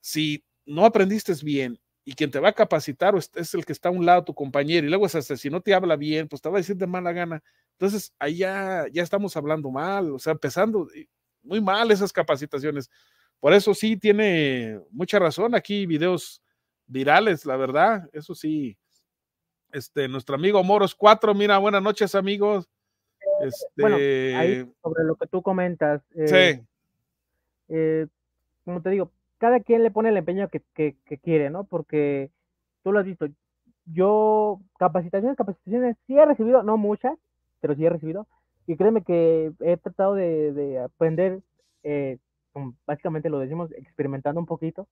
Si 0.00 0.44
no 0.66 0.84
aprendiste 0.84 1.32
bien 1.42 1.80
y 2.04 2.14
quien 2.14 2.30
te 2.30 2.38
va 2.38 2.50
a 2.50 2.52
capacitar 2.52 3.14
es 3.16 3.54
el 3.54 3.64
que 3.64 3.72
está 3.72 3.88
a 3.88 3.92
un 3.92 4.04
lado, 4.04 4.24
tu 4.24 4.34
compañero, 4.34 4.86
y 4.86 4.90
luego 4.90 5.06
es 5.06 5.14
hasta 5.14 5.36
si 5.36 5.50
no 5.50 5.60
te 5.62 5.72
habla 5.74 5.96
bien, 5.96 6.28
pues 6.28 6.42
te 6.42 6.48
va 6.48 6.56
a 6.56 6.60
decir 6.60 6.76
de 6.76 6.86
mala 6.86 7.12
gana. 7.12 7.42
Entonces, 7.78 8.12
ahí 8.18 8.38
ya, 8.38 8.86
ya 8.92 9.02
estamos 9.02 9.36
hablando 9.36 9.70
mal, 9.70 10.12
o 10.12 10.18
sea, 10.18 10.32
empezando 10.32 10.88
muy 11.44 11.60
mal 11.60 11.90
esas 11.90 12.12
capacitaciones. 12.12 12.90
Por 13.40 13.52
eso 13.52 13.74
sí 13.74 13.96
tiene 13.96 14.80
mucha 14.90 15.18
razón 15.18 15.54
aquí, 15.54 15.86
videos 15.86 16.42
virales, 16.86 17.46
la 17.46 17.56
verdad, 17.56 18.08
eso 18.12 18.34
sí. 18.34 18.76
Este, 19.72 20.06
nuestro 20.08 20.36
amigo 20.36 20.62
Moros 20.62 20.94
4, 20.94 21.34
mira, 21.34 21.58
buenas 21.58 21.82
noches, 21.82 22.14
amigos. 22.14 22.68
Este... 23.42 23.82
Bueno, 23.82 23.96
ahí 23.96 24.72
sobre 24.82 25.04
lo 25.04 25.16
que 25.16 25.26
tú 25.26 25.42
comentas. 25.42 26.02
Eh, 26.14 26.28
sí. 26.28 26.66
Eh, 27.68 28.06
como 28.64 28.80
te 28.80 28.90
digo, 28.90 29.10
cada 29.38 29.60
quien 29.60 29.82
le 29.82 29.90
pone 29.90 30.08
el 30.08 30.16
empeño 30.16 30.48
que, 30.48 30.62
quiere, 31.22 31.50
¿no? 31.50 31.64
Porque 31.64 32.30
tú 32.82 32.92
lo 32.92 33.00
has 33.00 33.04
visto. 33.04 33.26
Yo, 33.86 34.60
capacitaciones, 34.78 35.36
capacitaciones, 35.36 35.96
sí 36.06 36.16
he 36.16 36.24
recibido, 36.24 36.62
no 36.62 36.78
muchas, 36.78 37.18
pero 37.60 37.74
sí 37.74 37.84
he 37.84 37.90
recibido. 37.90 38.26
Y 38.66 38.76
créeme 38.76 39.02
que 39.02 39.52
he 39.60 39.76
tratado 39.76 40.14
de, 40.14 40.78
aprender, 40.78 41.40
eh, 41.82 42.18
básicamente 42.86 43.28
lo 43.28 43.38
decimos, 43.38 43.70
experimentando 43.72 44.40
un 44.40 44.46
poquito, 44.46 44.88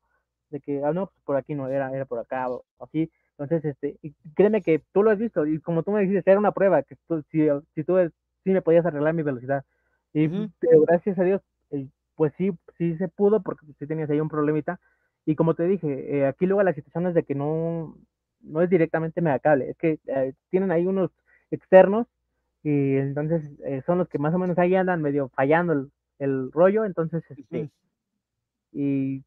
de 0.51 0.61
que, 0.61 0.83
ah, 0.85 0.93
no, 0.93 1.07
pues 1.07 1.21
por 1.25 1.37
aquí 1.37 1.55
no 1.55 1.69
era, 1.69 1.91
era 1.95 2.05
por 2.05 2.19
acá, 2.19 2.51
o 2.51 2.65
así. 2.81 3.11
Entonces, 3.39 3.65
este, 3.65 3.97
y 4.03 4.13
créeme 4.35 4.63
que 4.63 4.83
tú 4.93 5.03
lo 5.03 5.11
has 5.11 5.19
visto, 5.19 5.47
y 5.47 5.59
como 5.61 5.83
tú 5.83 5.91
me 5.93 6.03
dijiste, 6.03 6.31
era 6.31 6.39
una 6.39 6.53
prueba, 6.53 6.83
que 6.83 6.97
tú, 7.09 7.23
si, 7.31 7.49
si 7.75 7.85
tú 7.85 7.97
sí 8.45 8.51
me 8.51 8.63
podías 8.63 8.85
arreglar 8.85 9.15
mi 9.15 9.23
velocidad. 9.23 9.65
Y 10.13 10.29
gracias 10.61 11.19
a 11.19 11.25
Dios, 11.25 11.41
pues 12.17 12.33
sí, 12.37 12.51
sí 12.77 12.97
se 12.99 13.09
pudo 13.09 13.43
porque 13.43 13.67
sí 13.79 13.87
tenías 13.87 14.11
ahí 14.11 14.21
un 14.21 14.29
problemita. 14.29 14.79
Y 15.25 15.37
como 15.37 15.55
te 15.55 15.65
dije, 15.65 16.19
eh, 16.19 16.27
aquí 16.27 16.47
luego 16.47 16.63
la 16.63 16.75
situación 16.75 17.07
es 17.07 17.15
de 17.15 17.23
que 17.23 17.35
no, 17.35 17.97
no 18.41 18.61
es 18.63 18.69
directamente 18.69 19.21
megacable, 19.21 19.71
es 19.71 19.77
que 19.77 19.99
eh, 20.07 20.35
tienen 20.51 20.73
ahí 20.73 20.87
unos 20.87 21.11
externos 21.51 22.07
y 22.65 22.97
entonces 22.97 23.43
eh, 23.65 23.83
son 23.87 23.99
los 23.99 24.09
que 24.09 24.19
más 24.19 24.35
o 24.35 24.39
menos 24.39 24.59
ahí 24.59 24.75
andan 24.75 25.03
medio 25.03 25.29
fallando 25.31 25.89
el, 26.19 26.53
rollo, 26.53 26.85
entonces, 26.85 27.25
este, 27.29 27.69
y 28.73 29.23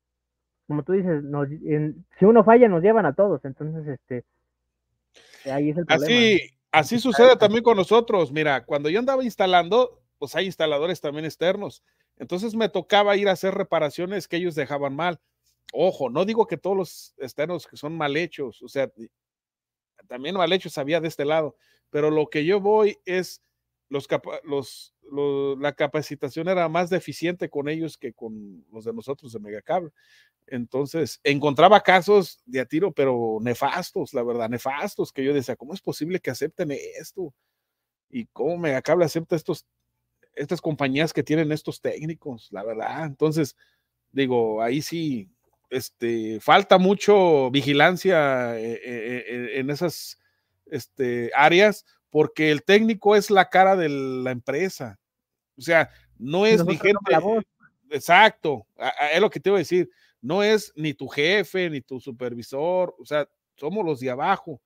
como 0.67 0.83
tú 0.83 0.93
dices, 0.93 1.23
si 2.17 2.25
uno 2.25 2.43
falla 2.45 2.69
nos 2.69 2.81
llevan 2.81 3.05
a 3.05 3.13
todos, 3.13 3.43
entonces, 3.43 3.85
este, 3.87 4.23
ahí 5.51 5.71
es 5.71 5.77
el 5.77 5.85
problema. 5.85 6.05
Así, 6.05 6.39
así 6.71 6.99
sucede 6.99 7.35
también 7.35 7.63
con 7.63 7.75
nosotros, 7.75 8.31
mira, 8.31 8.63
cuando 8.63 8.89
yo 8.89 8.99
andaba 8.99 9.25
instalando, 9.25 10.01
pues 10.17 10.35
hay 10.35 10.45
instaladores 10.45 11.01
también 11.01 11.25
externos, 11.25 11.83
entonces 12.17 12.55
me 12.55 12.69
tocaba 12.69 13.17
ir 13.17 13.27
a 13.27 13.33
hacer 13.33 13.53
reparaciones 13.53 14.29
que 14.29 14.37
ellos 14.37 14.55
dejaban 14.55 14.95
mal. 14.95 15.19
Ojo, 15.73 16.09
no 16.09 16.23
digo 16.23 16.47
que 16.47 16.55
todos 16.55 16.77
los 16.77 17.15
externos 17.17 17.67
que 17.67 17.75
son 17.75 17.97
mal 17.97 18.15
hechos, 18.15 18.61
o 18.61 18.69
sea, 18.69 18.89
también 20.07 20.35
mal 20.35 20.53
hechos 20.53 20.77
había 20.77 21.01
de 21.01 21.09
este 21.09 21.25
lado, 21.25 21.57
pero 21.89 22.11
lo 22.11 22.27
que 22.27 22.45
yo 22.45 22.59
voy 22.59 22.97
es 23.05 23.41
los, 23.89 24.07
la 25.59 25.73
capacitación 25.73 26.47
era 26.49 26.67
más 26.67 26.89
deficiente 26.89 27.49
con 27.49 27.69
ellos 27.69 27.97
que 27.97 28.13
con 28.13 28.65
los 28.71 28.85
de 28.85 28.93
nosotros 28.93 29.31
de 29.31 29.39
Megacable. 29.39 29.91
Entonces, 30.47 31.19
encontraba 31.23 31.81
casos 31.81 32.39
de 32.45 32.59
a 32.59 32.65
tiro, 32.65 32.91
pero 32.91 33.37
nefastos, 33.41 34.13
la 34.13 34.23
verdad, 34.23 34.49
nefastos, 34.49 35.11
que 35.11 35.23
yo 35.23 35.33
decía, 35.33 35.55
¿cómo 35.55 35.73
es 35.73 35.81
posible 35.81 36.19
que 36.19 36.31
acepten 36.31 36.71
esto? 36.71 37.33
¿Y 38.09 38.25
cómo 38.27 38.57
Megacable 38.57 39.05
acepta 39.05 39.35
estos 39.35 39.65
estas 40.35 40.61
compañías 40.61 41.13
que 41.13 41.23
tienen 41.23 41.51
estos 41.51 41.81
técnicos, 41.81 42.49
la 42.51 42.63
verdad. 42.63 43.05
Entonces, 43.05 43.55
digo, 44.11 44.61
ahí 44.61 44.81
sí, 44.81 45.29
este, 45.69 46.39
falta 46.39 46.77
mucho 46.77 47.49
vigilancia 47.51 48.59
eh, 48.59 48.73
eh, 48.73 49.25
eh, 49.27 49.59
en 49.59 49.69
esas 49.69 50.19
este, 50.65 51.31
áreas, 51.35 51.85
porque 52.09 52.51
el 52.51 52.63
técnico 52.63 53.15
es 53.15 53.29
la 53.29 53.49
cara 53.49 53.75
de 53.75 53.89
la 53.89 54.31
empresa. 54.31 54.99
O 55.57 55.61
sea, 55.61 55.89
no 56.17 56.45
es 56.45 56.65
mi 56.65 56.77
gente. 56.77 56.99
Exacto, 57.89 58.67
es 59.13 59.21
lo 59.21 59.29
que 59.29 59.39
te 59.39 59.49
iba 59.49 59.57
a 59.57 59.59
decir. 59.59 59.89
No 60.21 60.41
es 60.41 60.73
ni 60.75 60.93
tu 60.93 61.07
jefe, 61.07 61.69
ni 61.69 61.81
tu 61.81 61.99
supervisor, 61.99 62.95
o 62.97 63.05
sea, 63.05 63.29
somos 63.55 63.85
los 63.85 63.99
de 63.99 64.09
abajo. 64.09 64.61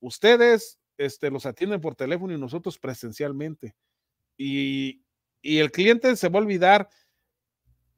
Ustedes 0.00 0.78
este, 0.98 1.30
los 1.30 1.46
atienden 1.46 1.80
por 1.80 1.94
teléfono 1.94 2.34
y 2.34 2.40
nosotros 2.40 2.78
presencialmente. 2.78 3.74
Y, 4.36 5.02
y 5.40 5.58
el 5.58 5.70
cliente 5.70 6.16
se 6.16 6.28
va 6.28 6.38
a 6.38 6.42
olvidar 6.42 6.88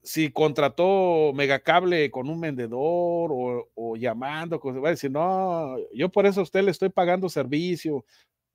si 0.02 0.30
contrató 0.32 1.32
megacable 1.34 2.10
con 2.10 2.28
un 2.28 2.40
vendedor 2.40 3.30
o, 3.32 3.96
llamando, 3.96 4.60
va 4.60 4.88
a 4.88 4.92
decir, 4.92 5.10
no, 5.10 5.76
yo 5.92 6.08
por 6.08 6.26
eso 6.26 6.40
a 6.40 6.44
usted 6.44 6.62
le 6.62 6.70
estoy 6.70 6.88
pagando 6.88 7.28
servicio. 7.28 8.04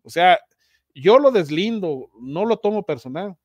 O 0.04 0.10
sea, 0.10 0.40
yo 0.96 1.20
lo 1.20 1.32
deslindo, 1.32 2.10
no 2.20 2.46
lo 2.46 2.58
tomo 2.58 2.84
personal. 2.84 3.38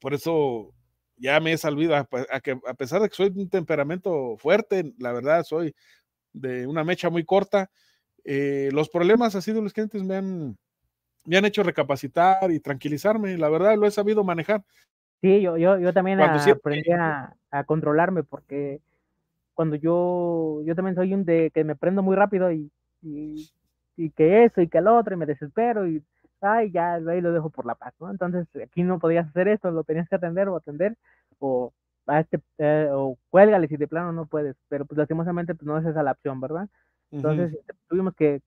Por 0.00 0.14
eso 0.14 0.72
ya 1.16 1.40
me 1.40 1.52
he 1.52 1.58
salvido, 1.58 1.94
a, 1.96 2.06
que, 2.40 2.58
a 2.66 2.74
pesar 2.74 3.00
de 3.00 3.08
que 3.08 3.14
soy 3.14 3.30
de 3.30 3.42
un 3.42 3.48
temperamento 3.48 4.36
fuerte, 4.36 4.92
la 4.98 5.12
verdad 5.12 5.44
soy 5.44 5.74
de 6.32 6.66
una 6.66 6.84
mecha 6.84 7.10
muy 7.10 7.24
corta, 7.24 7.70
eh, 8.24 8.70
los 8.72 8.88
problemas 8.88 9.34
así 9.34 9.52
de 9.52 9.62
los 9.62 9.72
clientes 9.72 10.02
me 10.02 10.16
han, 10.16 10.58
me 11.24 11.36
han 11.36 11.44
hecho 11.44 11.62
recapacitar 11.62 12.50
y 12.50 12.60
tranquilizarme. 12.60 13.38
La 13.38 13.48
verdad, 13.48 13.76
lo 13.76 13.86
he 13.86 13.90
sabido 13.90 14.24
manejar. 14.24 14.64
Sí, 15.24 15.40
yo, 15.40 15.56
yo, 15.56 15.78
yo 15.78 15.94
también 15.94 16.20
aprendí 16.20 16.92
a, 16.92 17.34
controlarme 17.64 18.24
porque 18.24 18.82
cuando 19.54 19.74
yo, 19.74 20.60
yo 20.66 20.74
también 20.74 20.96
soy 20.96 21.14
un 21.14 21.24
de 21.24 21.50
que 21.54 21.64
me 21.64 21.76
prendo 21.76 22.02
muy 22.02 22.14
rápido 22.14 22.52
y, 22.52 22.70
y, 23.00 24.10
que 24.10 24.44
eso 24.44 24.60
y 24.60 24.68
que 24.68 24.76
el 24.76 24.86
otro 24.86 25.14
y 25.14 25.16
me 25.16 25.24
desespero 25.24 25.86
y 25.88 26.04
ay, 26.42 26.70
ya 26.72 26.96
ahí 26.96 27.22
lo 27.22 27.32
dejo 27.32 27.48
por 27.48 27.64
la 27.64 27.74
paz, 27.74 27.94
¿no? 28.00 28.10
Entonces 28.10 28.46
aquí 28.62 28.82
no 28.82 28.98
podías 28.98 29.26
hacer 29.26 29.48
esto, 29.48 29.70
lo 29.70 29.82
tenías 29.82 30.06
que 30.10 30.16
atender 30.16 30.48
o 30.48 30.56
atender 30.56 30.94
o 31.38 31.72
a 32.06 32.20
este, 32.20 32.40
eh, 32.58 32.90
o 32.92 33.16
cuélgale 33.30 33.66
si 33.66 33.78
de 33.78 33.88
plano 33.88 34.12
no 34.12 34.26
puedes, 34.26 34.56
pero 34.68 34.84
pues 34.84 34.98
lastimosamente 34.98 35.54
pues 35.54 35.66
no 35.66 35.78
es 35.78 35.86
esa 35.86 36.02
la 36.02 36.12
opción, 36.12 36.38
¿verdad? 36.38 36.68
Entonces 37.10 37.54
este, 37.54 37.72
tuvimos 37.88 38.14
que, 38.14 38.42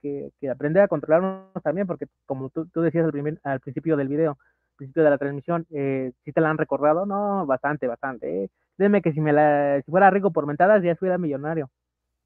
aprender 0.52 0.84
a 0.84 0.88
controlarnos 0.88 1.64
también, 1.64 1.88
porque 1.88 2.06
como 2.28 2.52
tú, 2.52 2.70
decías 2.76 3.12
al, 3.12 3.40
al 3.42 3.60
principio 3.62 3.98
del 3.98 4.10
video, 4.10 4.38
principio 4.78 5.04
de 5.04 5.10
la 5.10 5.18
transmisión, 5.18 5.68
eh, 5.72 6.14
si 6.24 6.32
te 6.32 6.40
la 6.40 6.50
han 6.50 6.58
recordado, 6.58 7.06
no, 7.06 7.46
bastante, 7.46 7.88
bastante. 7.88 8.44
¿eh? 8.44 8.50
Dime 8.78 9.02
que 9.02 9.12
si 9.12 9.20
me 9.20 9.34
la, 9.34 9.82
si 9.84 9.92
fuera 9.92 10.10
rico 10.10 10.32
por 10.32 10.48
mentadas, 10.48 10.82
ya 10.84 10.96
fuera 10.96 11.18
millonario. 11.18 11.70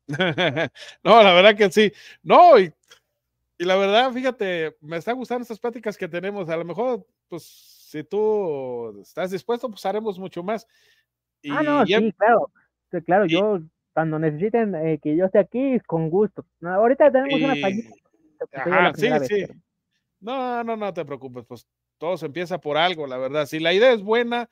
no, 1.03 1.23
la 1.23 1.33
verdad 1.33 1.55
que 1.55 1.71
sí. 1.71 1.91
No, 2.21 2.59
y, 2.59 2.71
la 3.57 3.75
verdad, 3.75 4.11
fíjate, 4.11 4.75
me 4.81 4.97
está 4.97 5.13
gustando 5.13 5.43
estas 5.43 5.59
pláticas 5.59 5.97
que 5.97 6.07
tenemos. 6.07 6.49
A 6.49 6.57
lo 6.57 6.65
mejor, 6.65 7.05
pues, 7.27 7.43
si 7.43 8.03
tú 8.03 8.99
estás 9.01 9.31
dispuesto, 9.31 9.69
pues 9.69 9.85
haremos 9.85 10.19
mucho 10.19 10.43
más. 10.43 10.67
ah, 11.49 11.63
no, 11.63 11.85
sí, 11.85 12.13
claro. 12.17 12.51
claro, 13.05 13.25
yo 13.25 13.59
cuando 13.93 14.19
necesiten 14.19 14.75
eh, 14.75 14.99
que 15.01 15.15
yo 15.15 15.25
esté 15.25 15.39
aquí, 15.39 15.79
con 15.85 16.09
gusto. 16.09 16.45
ahorita 16.61 17.11
tenemos 17.11 17.41
una 17.41 17.55
fallita. 17.55 17.95
sí, 18.95 19.09
sí. 19.27 19.45
No, 20.19 20.63
no, 20.63 20.77
no 20.77 20.93
te 20.93 21.03
preocupes, 21.03 21.45
pues 21.45 21.67
todo 22.01 22.17
se 22.17 22.25
empieza 22.25 22.59
por 22.59 22.77
algo, 22.77 23.05
la 23.05 23.19
verdad. 23.19 23.45
Si 23.45 23.59
la 23.59 23.73
idea 23.73 23.93
es 23.93 24.01
buena, 24.01 24.49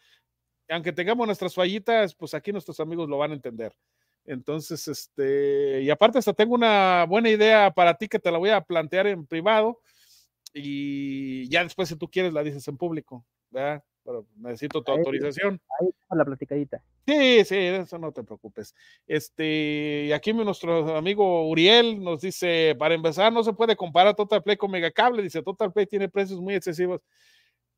aunque 0.70 0.94
tengamos 0.94 1.26
nuestras 1.26 1.56
fallitas, 1.56 2.14
pues 2.14 2.36
aquí 2.36 2.52
nuestros 2.52 2.80
amigos 2.80 3.10
lo 3.10 3.18
van 3.18 3.32
a 3.32 3.34
entender. 3.34 3.76
Entonces, 4.24 4.88
este, 4.88 5.82
y 5.82 5.90
aparte 5.90 6.20
hasta 6.20 6.34
tengo 6.34 6.54
una 6.54 7.08
buena 7.10 7.28
idea 7.28 7.72
para 7.72 7.96
ti 7.96 8.08
que 8.08 8.20
te 8.20 8.30
la 8.30 8.38
voy 8.38 8.52
a 8.52 8.62
plantear 8.62 9.08
en 9.08 9.26
privado 9.26 9.80
y 10.54 11.50
ya 11.50 11.64
después 11.64 11.90
si 11.90 11.96
tú 11.96 12.08
quieres 12.08 12.34
la 12.34 12.44
dices 12.44 12.68
en 12.68 12.78
público, 12.78 13.26
¿verdad? 13.50 13.84
pero 14.10 14.26
necesito 14.38 14.82
tu 14.82 14.92
autorización. 14.92 15.62
Ahí 15.80 15.90
la 16.18 16.26
platicadita. 16.26 16.82
Sí, 17.06 17.46
sí, 17.46 17.56
eso 17.58 18.00
no 18.00 18.12
te 18.12 18.24
preocupes. 18.24 18.74
Este, 19.06 20.06
y 20.08 20.12
aquí 20.12 20.34
nuestro 20.34 20.96
amigo 20.96 21.48
Uriel 21.48 22.04
nos 22.04 22.22
dice, 22.22 22.76
para 22.80 22.96
empezar, 22.96 23.32
no 23.32 23.44
se 23.44 23.54
puede 23.54 23.76
comparar 23.76 24.16
Total 24.16 24.42
Play 24.42 24.58
con 24.58 24.72
Megacable, 24.72 25.22
dice, 25.22 25.44
Total 25.44 25.72
Play 25.72 25.86
tiene 25.86 26.10
precios 26.10 26.42
muy 26.42 26.56
excesivos. 26.56 27.02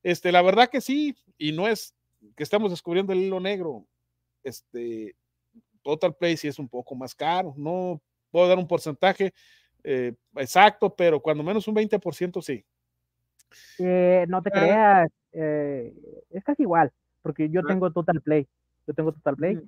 Este, 0.04 0.32
la 0.32 0.42
verdad 0.42 0.70
que 0.70 0.82
sí, 0.82 1.16
y 1.38 1.52
no 1.52 1.68
es 1.68 1.96
que 2.36 2.44
estamos 2.44 2.72
descubriendo 2.72 3.14
el 3.14 3.20
hilo 3.20 3.40
negro. 3.40 3.86
Este, 4.44 5.16
Total 5.84 6.16
Play 6.16 6.38
sí 6.38 6.48
es 6.48 6.60
un 6.60 6.70
poco 6.70 6.96
más 6.96 7.16
caro, 7.16 7.54
no 7.58 8.02
puedo 8.32 8.48
dar 8.48 8.58
un 8.58 8.68
porcentaje 8.68 9.34
eh, 9.84 10.14
exacto, 10.36 10.94
pero 10.96 11.20
cuando 11.20 11.44
menos 11.44 11.68
un 11.68 11.76
20% 11.76 12.42
sí. 12.42 12.64
Eh, 13.80 14.26
no 14.30 14.42
te 14.42 14.50
ah. 14.54 14.60
creas, 14.60 15.12
eh, 15.34 15.94
es 16.30 16.44
casi 16.44 16.64
igual. 16.64 16.92
porque 17.22 17.50
yo 17.50 17.64
tengo 17.64 17.92
Total 17.92 18.20
Play, 18.22 18.48
yo 18.88 18.94
tengo 18.94 19.12
Total 19.12 19.36
Play, 19.36 19.60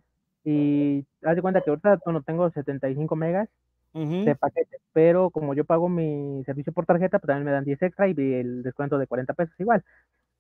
y 0.44 1.06
haz 1.24 1.36
de 1.36 1.42
cuenta 1.42 1.62
que 1.62 1.70
ahorita 1.70 2.00
no 2.06 2.22
tengo 2.24 2.50
75 2.50 3.16
megas 3.16 3.50
de 3.94 4.36
paquete, 4.36 4.78
pero 4.92 5.30
como 5.30 5.54
yo 5.54 5.66
pago 5.66 5.88
mi 5.88 6.44
servicio 6.46 6.74
por 6.74 6.88
tarjeta, 6.88 7.20
pues 7.20 7.28
también 7.28 7.46
me 7.46 7.52
dan 7.52 7.64
10 7.64 7.80
extra 7.84 8.08
y 8.08 8.16
el 8.18 8.64
descuento 8.64 8.98
de 8.98 9.06
40 9.06 9.34
pesos 9.36 9.54
igual. 9.60 9.84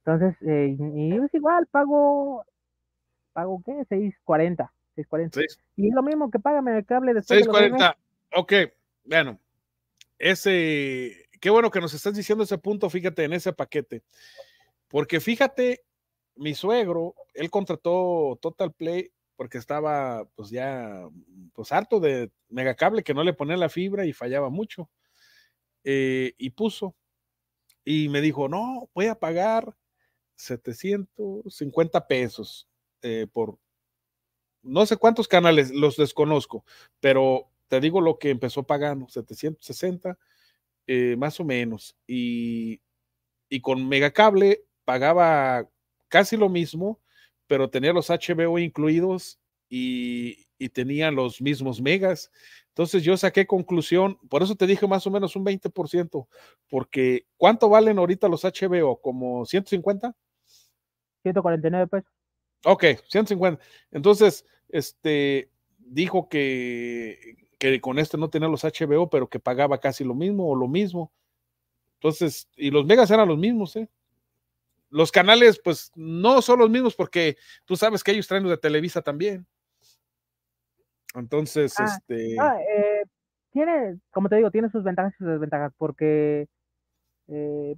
Entonces, 0.05 0.35
eh, 0.41 0.75
y 0.77 1.15
es 1.15 1.33
igual, 1.33 1.65
pago, 1.67 2.45
pago 3.31 3.61
qué, 3.65 3.71
6.40, 3.71 4.69
6.40. 4.97 5.45
Y 5.77 5.87
es 5.87 5.95
lo 5.95 6.03
mismo 6.03 6.29
que 6.29 6.39
págame 6.39 6.77
el 6.77 6.85
cable 6.85 7.13
de 7.13 7.21
6.40, 7.21 7.95
ok, 8.35 8.53
bueno, 9.05 9.39
ese, 10.19 11.27
qué 11.39 11.49
bueno 11.49 11.71
que 11.71 11.79
nos 11.79 11.93
estás 11.93 12.15
diciendo 12.15 12.43
ese 12.43 12.57
punto, 12.57 12.89
fíjate, 12.89 13.23
en 13.23 13.33
ese 13.33 13.53
paquete, 13.53 14.03
porque 14.89 15.21
fíjate, 15.21 15.83
mi 16.35 16.53
suegro, 16.53 17.15
él 17.33 17.49
contrató 17.49 18.37
Total 18.41 18.73
Play 18.73 19.11
porque 19.35 19.57
estaba 19.57 20.25
pues 20.35 20.49
ya 20.49 21.07
pues 21.53 21.71
harto 21.71 21.99
de 21.99 22.31
megacable 22.49 23.03
que 23.03 23.13
no 23.13 23.23
le 23.23 23.33
ponía 23.33 23.57
la 23.57 23.69
fibra 23.69 24.05
y 24.05 24.13
fallaba 24.13 24.49
mucho. 24.49 24.89
Eh, 25.83 26.33
y 26.37 26.51
puso 26.51 26.95
y 27.83 28.09
me 28.09 28.21
dijo, 28.21 28.47
no, 28.47 28.89
voy 28.93 29.07
a 29.07 29.15
pagar 29.15 29.75
750 30.35 32.07
pesos 32.07 32.67
eh, 33.01 33.27
por 33.31 33.57
no 34.61 34.85
sé 34.85 34.97
cuántos 34.97 35.27
canales, 35.27 35.71
los 35.71 35.97
desconozco, 35.97 36.63
pero 36.99 37.49
te 37.67 37.79
digo 37.81 38.01
lo 38.01 38.17
que 38.17 38.29
empezó 38.29 38.63
pagando, 38.63 39.07
760 39.09 40.17
eh, 40.87 41.15
más 41.17 41.39
o 41.39 41.45
menos. 41.45 41.95
Y, 42.07 42.81
y 43.49 43.61
con 43.61 43.87
megacable 43.87 44.63
pagaba 44.85 45.69
casi 46.09 46.37
lo 46.37 46.49
mismo 46.49 46.99
pero 47.47 47.69
tenía 47.69 47.93
los 47.93 48.09
HBO 48.09 48.57
incluidos 48.59 49.39
y, 49.69 50.47
y 50.57 50.69
tenían 50.69 51.15
los 51.15 51.41
mismos 51.41 51.81
megas. 51.81 52.31
Entonces 52.69 53.03
yo 53.03 53.17
saqué 53.17 53.45
conclusión, 53.45 54.17
por 54.29 54.43
eso 54.43 54.55
te 54.55 54.65
dije 54.67 54.87
más 54.87 55.05
o 55.07 55.11
menos 55.11 55.35
un 55.35 55.45
20%, 55.45 56.27
porque 56.69 57.27
¿cuánto 57.37 57.69
valen 57.69 57.99
ahorita 57.99 58.27
los 58.29 58.43
HBO? 58.45 58.99
¿Como 59.01 59.45
150? 59.45 60.15
149 61.23 61.87
pesos. 61.87 62.11
Ok, 62.65 62.83
150. 63.07 63.61
Entonces, 63.91 64.45
este 64.69 65.49
dijo 65.79 66.29
que, 66.29 67.47
que 67.59 67.81
con 67.81 67.99
este 67.99 68.17
no 68.17 68.29
tenía 68.29 68.47
los 68.47 68.63
HBO, 68.63 69.09
pero 69.09 69.27
que 69.27 69.39
pagaba 69.39 69.79
casi 69.79 70.03
lo 70.03 70.13
mismo 70.13 70.49
o 70.49 70.55
lo 70.55 70.67
mismo. 70.67 71.11
Entonces, 71.95 72.49
y 72.55 72.71
los 72.71 72.85
megas 72.85 73.09
eran 73.11 73.27
los 73.27 73.37
mismos, 73.37 73.75
¿eh? 73.75 73.89
los 74.93 75.11
canales, 75.11 75.59
pues 75.61 75.91
no 75.95 76.41
son 76.43 76.59
los 76.59 76.69
mismos 76.69 76.95
porque 76.95 77.35
tú 77.65 77.75
sabes 77.75 78.03
que 78.03 78.11
ellos 78.11 78.27
traen 78.27 78.47
de 78.47 78.57
Televisa 78.57 79.01
también. 79.01 79.45
Entonces, 81.15 81.73
ah, 81.79 81.85
este. 81.85 82.35
Eh, 82.35 83.03
tiene, 83.51 83.99
como 84.11 84.29
te 84.29 84.35
digo, 84.35 84.51
tiene 84.51 84.69
sus 84.69 84.83
ventajas 84.83 85.13
y 85.15 85.17
sus 85.17 85.27
desventajas 85.27 85.73
porque 85.77 86.47
eh, 87.27 87.75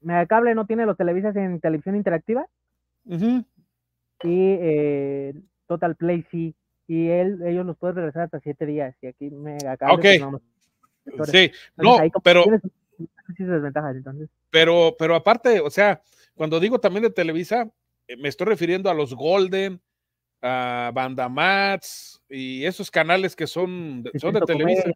Megacable 0.00 0.56
no 0.56 0.66
tiene 0.66 0.86
los 0.86 0.96
televisas 0.96 1.36
en 1.36 1.60
televisión 1.60 1.94
interactiva. 1.94 2.44
Y 3.04 3.44
eh, 4.24 5.34
Total 5.66 5.96
Play 5.96 6.24
sí. 6.30 6.54
Y 6.86 7.08
él, 7.08 7.40
ellos 7.46 7.64
los 7.64 7.76
pueden 7.76 7.96
regresar 7.96 8.22
hasta 8.22 8.40
siete 8.40 8.66
días. 8.66 8.96
Y 9.00 9.06
aquí 9.06 9.30
Megacable. 9.30 10.24
Ok. 10.24 11.26
sí, 11.26 11.50
no, 11.76 11.98
pero. 12.22 12.44
desventajas, 13.38 13.96
entonces. 13.96 14.28
Pero, 14.50 14.96
pero 14.98 15.14
aparte, 15.14 15.60
o 15.60 15.70
sea, 15.70 16.02
cuando 16.34 16.58
digo 16.58 16.80
también 16.80 17.04
de 17.04 17.10
Televisa, 17.10 17.70
eh, 18.08 18.16
me 18.16 18.28
estoy 18.28 18.48
refiriendo 18.48 18.90
a 18.90 18.94
los 18.94 19.14
Golden, 19.14 19.80
a 20.42 20.90
Bandamats 20.92 22.22
y 22.28 22.64
esos 22.64 22.90
canales 22.90 23.36
que 23.36 23.46
son, 23.46 24.04
son 24.16 24.34
de 24.34 24.40
Televisa. 24.40 24.90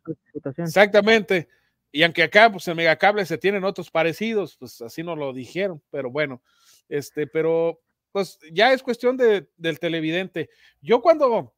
Exactamente. 0.56 1.48
Y 1.92 2.02
aunque 2.02 2.24
acá, 2.24 2.50
pues 2.50 2.66
en 2.66 2.76
Megacable 2.76 3.24
se 3.24 3.38
tienen 3.38 3.62
otros 3.62 3.88
parecidos, 3.90 4.56
pues 4.56 4.82
así 4.82 5.04
nos 5.04 5.16
lo 5.16 5.32
dijeron, 5.32 5.80
pero 5.90 6.10
bueno, 6.10 6.42
este, 6.88 7.28
pero 7.28 7.80
pues 8.14 8.38
ya 8.52 8.72
es 8.72 8.84
cuestión 8.84 9.16
de, 9.16 9.48
del 9.56 9.80
televidente. 9.80 10.48
Yo 10.80 11.02
cuando, 11.02 11.52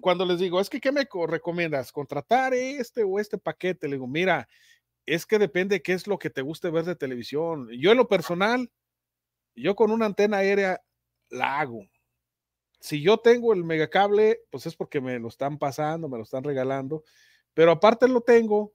cuando 0.00 0.26
les 0.26 0.40
digo, 0.40 0.60
es 0.60 0.68
que, 0.68 0.80
¿qué 0.80 0.90
me 0.90 1.06
recomiendas? 1.28 1.92
¿Contratar 1.92 2.54
este 2.54 3.04
o 3.04 3.20
este 3.20 3.38
paquete? 3.38 3.86
Le 3.86 3.94
digo, 3.94 4.08
mira, 4.08 4.48
es 5.06 5.26
que 5.26 5.38
depende 5.38 5.82
qué 5.82 5.92
es 5.92 6.08
lo 6.08 6.18
que 6.18 6.28
te 6.28 6.42
guste 6.42 6.70
ver 6.70 6.86
de 6.86 6.96
televisión. 6.96 7.68
Yo 7.70 7.92
en 7.92 7.98
lo 7.98 8.08
personal, 8.08 8.68
yo 9.54 9.76
con 9.76 9.92
una 9.92 10.06
antena 10.06 10.38
aérea 10.38 10.82
la 11.30 11.60
hago. 11.60 11.86
Si 12.80 13.00
yo 13.00 13.18
tengo 13.18 13.52
el 13.52 13.62
megacable, 13.62 14.40
pues 14.50 14.66
es 14.66 14.74
porque 14.74 15.00
me 15.00 15.20
lo 15.20 15.28
están 15.28 15.56
pasando, 15.56 16.08
me 16.08 16.16
lo 16.16 16.24
están 16.24 16.42
regalando, 16.42 17.04
pero 17.54 17.70
aparte 17.70 18.08
lo 18.08 18.22
tengo 18.22 18.72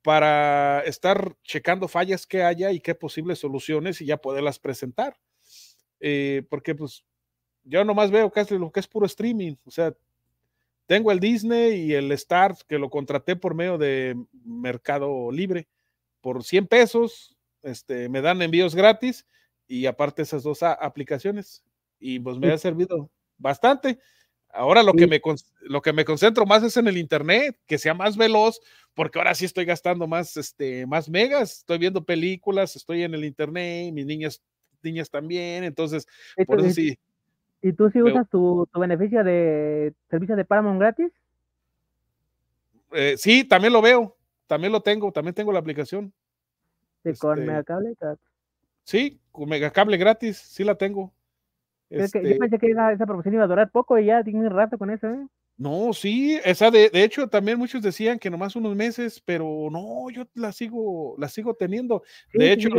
para 0.00 0.80
estar 0.86 1.36
checando 1.42 1.88
fallas 1.88 2.26
que 2.26 2.42
haya 2.42 2.72
y 2.72 2.80
qué 2.80 2.94
posibles 2.94 3.38
soluciones 3.38 4.00
y 4.00 4.06
ya 4.06 4.16
poderlas 4.16 4.58
presentar. 4.58 5.18
Eh, 6.06 6.42
porque 6.50 6.74
pues 6.74 7.02
yo 7.62 7.82
nomás 7.82 8.10
veo 8.10 8.30
casi 8.30 8.58
lo 8.58 8.70
que 8.70 8.80
es 8.80 8.86
puro 8.86 9.06
streaming, 9.06 9.54
o 9.64 9.70
sea, 9.70 9.96
tengo 10.84 11.10
el 11.10 11.18
Disney 11.18 11.80
y 11.80 11.94
el 11.94 12.12
Star 12.12 12.54
que 12.68 12.78
lo 12.78 12.90
contraté 12.90 13.36
por 13.36 13.54
medio 13.54 13.78
de 13.78 14.14
Mercado 14.44 15.32
Libre 15.32 15.66
por 16.20 16.44
100 16.44 16.66
pesos, 16.66 17.38
este, 17.62 18.10
me 18.10 18.20
dan 18.20 18.42
envíos 18.42 18.74
gratis 18.74 19.26
y 19.66 19.86
aparte 19.86 20.20
esas 20.20 20.42
dos 20.42 20.62
aplicaciones 20.62 21.64
y 21.98 22.18
pues 22.18 22.36
me 22.36 22.52
ha 22.52 22.58
servido 22.58 23.10
bastante. 23.38 23.98
Ahora 24.50 24.82
lo 24.82 24.92
que, 24.92 25.06
me, 25.06 25.22
lo 25.62 25.80
que 25.80 25.94
me 25.94 26.04
concentro 26.04 26.44
más 26.44 26.62
es 26.64 26.76
en 26.76 26.86
el 26.86 26.98
internet, 26.98 27.58
que 27.66 27.78
sea 27.78 27.94
más 27.94 28.18
veloz, 28.18 28.60
porque 28.92 29.18
ahora 29.18 29.34
sí 29.34 29.46
estoy 29.46 29.64
gastando 29.64 30.06
más, 30.06 30.36
este, 30.36 30.84
más 30.84 31.08
megas, 31.08 31.60
estoy 31.60 31.78
viendo 31.78 32.04
películas, 32.04 32.76
estoy 32.76 33.04
en 33.04 33.14
el 33.14 33.24
internet, 33.24 33.90
mis 33.94 34.04
niñas, 34.04 34.42
niñas 34.84 35.10
también, 35.10 35.64
entonces, 35.64 36.06
por 36.46 36.60
eso 36.60 36.70
sí. 36.70 36.98
¿Y 37.62 37.72
tú 37.72 37.88
sí 37.90 38.02
usas 38.02 38.28
tu, 38.28 38.68
beneficio 38.74 39.24
de 39.24 39.94
servicio 40.10 40.36
de 40.36 40.44
Paramount 40.44 40.78
gratis? 40.78 41.10
Eh, 42.92 43.14
sí, 43.16 43.44
también 43.44 43.72
lo 43.72 43.80
veo, 43.80 44.16
también 44.46 44.70
lo 44.70 44.82
tengo, 44.82 45.10
también 45.10 45.34
tengo 45.34 45.50
la 45.50 45.60
aplicación. 45.60 46.12
¿De 47.02 47.16
con 47.16 47.38
este 47.38 47.50
Megacable? 47.50 47.94
Sí, 48.84 49.18
con 49.32 49.48
megacable 49.48 49.96
gratis, 49.96 50.36
sí 50.36 50.62
la 50.62 50.74
tengo. 50.74 51.12
yo 51.88 52.00
este 52.00 52.20
pensé 52.38 52.58
que 52.58 52.70
esa, 52.70 53.06
promoción 53.06 53.34
iba 53.34 53.44
a 53.44 53.48
durar 53.48 53.70
poco 53.70 53.98
y 53.98 54.06
ya 54.06 54.22
tiene 54.22 54.48
rato 54.50 54.76
con 54.76 54.90
eso, 54.90 55.08
¿eh? 55.08 55.26
No, 55.56 55.92
sí, 55.92 56.40
esa 56.44 56.70
de, 56.70 56.90
de, 56.90 57.04
hecho 57.04 57.28
también 57.28 57.58
muchos 57.58 57.80
decían 57.80 58.18
que 58.18 58.28
nomás 58.28 58.56
unos 58.56 58.74
meses, 58.74 59.22
pero 59.24 59.68
no, 59.70 60.10
yo 60.10 60.24
la 60.34 60.50
sigo, 60.50 61.14
la 61.16 61.28
sigo 61.28 61.54
teniendo. 61.54 62.02
de 62.32 62.52
hecho, 62.52 62.70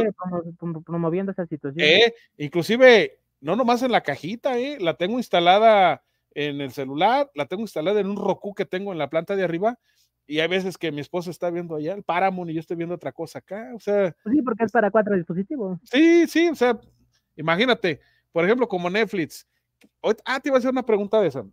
promoviendo 0.86 1.32
esa 1.32 1.46
situación. 1.46 1.88
Eh, 1.88 2.14
inclusive, 2.38 3.20
no 3.40 3.56
nomás 3.56 3.82
en 3.82 3.94
la 3.94 4.02
cajita, 4.02 4.58
eh, 4.58 4.78
la 4.82 4.96
tengo 4.96 5.18
instalada 5.18 6.04
en 6.32 6.60
el 6.60 6.72
celular, 6.72 7.32
la 7.34 7.46
tengo 7.46 7.62
instalada 7.62 8.02
en 8.02 8.08
un 8.08 8.18
Roku 8.18 8.54
que 8.54 8.66
tengo 8.66 8.92
en 8.92 8.98
la 8.98 9.10
planta 9.10 9.38
de 9.38 9.46
arriba 9.46 9.80
y 10.28 10.40
hay 10.40 10.48
veces 10.48 10.78
que 10.78 10.92
mi 10.92 11.02
esposa 11.02 11.32
está 11.32 11.50
viendo 11.50 11.76
allá 11.76 11.94
el 11.94 12.04
Paramount 12.04 12.50
y 12.50 12.56
yo 12.56 12.60
estoy 12.60 12.76
viendo 12.76 12.96
otra 12.96 13.12
cosa 13.12 13.40
acá, 13.40 13.72
o 13.76 13.80
sea. 13.80 14.16
Pues 14.24 14.36
sí, 14.36 14.42
porque 14.42 14.64
es 14.66 14.72
para 14.72 14.92
cuatro 14.92 15.16
dispositivos. 15.16 15.80
Sí, 15.84 16.28
sí, 16.28 16.50
o 16.50 16.56
sea, 16.56 16.78
imagínate, 17.36 18.02
por 18.32 18.44
ejemplo, 18.44 18.68
como 18.68 18.90
Netflix. 18.90 19.48
Ah, 20.26 20.40
te 20.40 20.50
iba 20.50 20.58
a 20.58 20.60
hacer 20.60 20.72
una 20.72 20.86
pregunta 20.86 21.22
de 21.22 21.28
esa. 21.28 21.46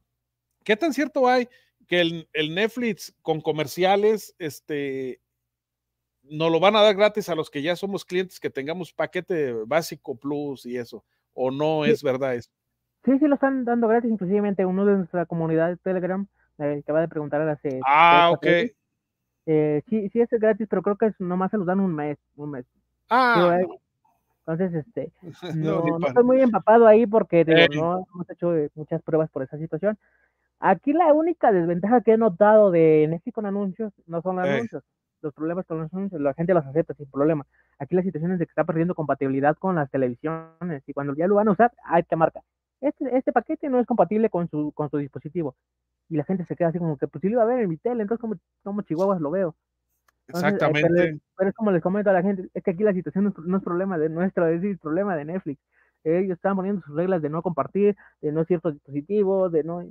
¿Qué 0.64 0.76
tan 0.76 0.92
cierto 0.92 1.28
hay 1.28 1.48
que 1.86 2.00
el, 2.00 2.54
Netflix 2.54 3.14
con 3.22 3.40
comerciales, 3.40 4.34
este, 4.38 5.20
nos 6.22 6.50
lo 6.50 6.60
van 6.60 6.76
a 6.76 6.82
dar 6.82 6.94
gratis 6.94 7.28
a 7.28 7.34
los 7.34 7.50
que 7.50 7.62
ya 7.62 7.76
somos 7.76 8.04
clientes 8.04 8.40
que 8.40 8.50
tengamos 8.50 8.92
paquete 8.92 9.52
básico 9.66 10.16
plus 10.16 10.66
y 10.66 10.76
eso? 10.76 11.04
¿O 11.34 11.50
no 11.50 11.84
es 11.84 12.02
verdad 12.02 12.34
eso? 12.34 12.50
Sí, 13.04 13.18
sí, 13.18 13.26
lo 13.26 13.34
están 13.34 13.64
dando 13.64 13.88
gratis, 13.88 14.10
inclusive 14.10 14.54
uno 14.64 14.86
de 14.86 14.96
nuestra 14.96 15.26
comunidad 15.26 15.68
de 15.70 15.76
Telegram 15.76 16.26
eh, 16.58 16.82
te 16.84 16.92
va 16.92 17.02
a 17.02 17.08
preguntar 17.08 17.40
hace. 17.48 17.80
Ah, 17.86 18.30
ok. 18.32 18.46
Eh, 19.46 19.82
sí, 19.88 20.08
sí 20.10 20.20
es 20.20 20.30
gratis, 20.30 20.68
pero 20.70 20.82
creo 20.82 20.96
que 20.96 21.06
es, 21.06 21.20
nomás 21.20 21.50
se 21.50 21.56
los 21.56 21.66
dan 21.66 21.80
un 21.80 21.94
mes, 21.94 22.16
un 22.36 22.52
mes. 22.52 22.64
Ah. 23.08 23.58
Eh, 23.60 23.66
entonces, 24.46 24.74
este, 24.74 25.12
no, 25.56 25.82
no, 25.98 26.06
estoy 26.06 26.24
muy 26.24 26.40
empapado 26.40 26.86
ahí 26.86 27.06
porque 27.06 27.44
no 27.74 28.06
hemos 28.14 28.30
hecho 28.30 28.52
muchas 28.74 29.02
pruebas 29.02 29.30
por 29.30 29.42
esa 29.42 29.58
situación. 29.58 29.98
Aquí 30.64 30.92
la 30.92 31.12
única 31.12 31.50
desventaja 31.50 32.02
que 32.02 32.12
he 32.12 32.16
notado 32.16 32.70
de 32.70 33.08
Netflix 33.10 33.34
con 33.34 33.46
anuncios 33.46 33.92
no 34.06 34.22
son 34.22 34.36
los 34.36 34.46
anuncios. 34.46 34.84
Los 35.20 35.34
problemas 35.34 35.66
con 35.66 35.80
los 35.80 35.92
anuncios, 35.92 36.20
la 36.20 36.34
gente 36.34 36.54
los 36.54 36.64
acepta 36.64 36.94
sin 36.94 37.10
problema. 37.10 37.44
Aquí 37.80 37.96
la 37.96 38.02
situación 38.02 38.30
es 38.30 38.38
de 38.38 38.46
que 38.46 38.50
está 38.50 38.62
perdiendo 38.62 38.94
compatibilidad 38.94 39.56
con 39.56 39.74
las 39.74 39.90
televisiones 39.90 40.84
y 40.86 40.92
cuando 40.92 41.14
ya 41.14 41.26
lo 41.26 41.34
van 41.34 41.48
a 41.48 41.52
usar, 41.52 41.72
hay 41.84 42.04
que 42.04 42.14
marcar. 42.14 42.44
Este, 42.80 43.16
este 43.16 43.32
paquete 43.32 43.68
no 43.68 43.80
es 43.80 43.86
compatible 43.86 44.30
con 44.30 44.48
su, 44.48 44.70
con 44.72 44.88
su 44.88 44.98
dispositivo 44.98 45.56
y 46.08 46.16
la 46.16 46.24
gente 46.24 46.44
se 46.44 46.54
queda 46.54 46.68
así 46.68 46.78
como 46.78 46.96
que, 46.96 47.08
pues 47.08 47.22
si 47.22 47.28
lo 47.28 47.34
iba 47.34 47.42
a 47.42 47.46
ver 47.46 47.60
en 47.60 47.68
mi 47.68 47.76
tele, 47.76 48.02
entonces 48.02 48.20
como, 48.20 48.36
como 48.62 48.82
chihuahuas 48.82 49.20
lo 49.20 49.32
veo. 49.32 49.56
Eh, 50.28 50.32
Exactamente. 50.34 51.20
pero, 51.36 51.50
es 51.50 51.56
como 51.56 51.72
les 51.72 51.82
comento 51.82 52.10
a 52.10 52.12
la 52.12 52.22
gente, 52.22 52.48
es 52.54 52.62
que 52.62 52.70
aquí 52.70 52.84
la 52.84 52.92
situación 52.92 53.34
no 53.46 53.56
es, 53.56 53.64
problema 53.64 53.98
de 53.98 54.08
nuestro, 54.10 54.46
es 54.46 54.62
el 54.62 54.78
problema 54.78 55.16
de 55.16 55.24
Netflix. 55.24 55.60
ellos 56.04 56.36
estaban 56.36 56.56
poniendo 56.56 56.82
sus 56.82 56.94
reglas 56.94 57.20
de 57.20 57.30
no 57.30 57.42
compartir, 57.42 57.96
de 58.20 58.30
no 58.30 58.44
ciertos 58.44 58.74
dispositivos, 58.74 59.50
de 59.50 59.64
no... 59.64 59.82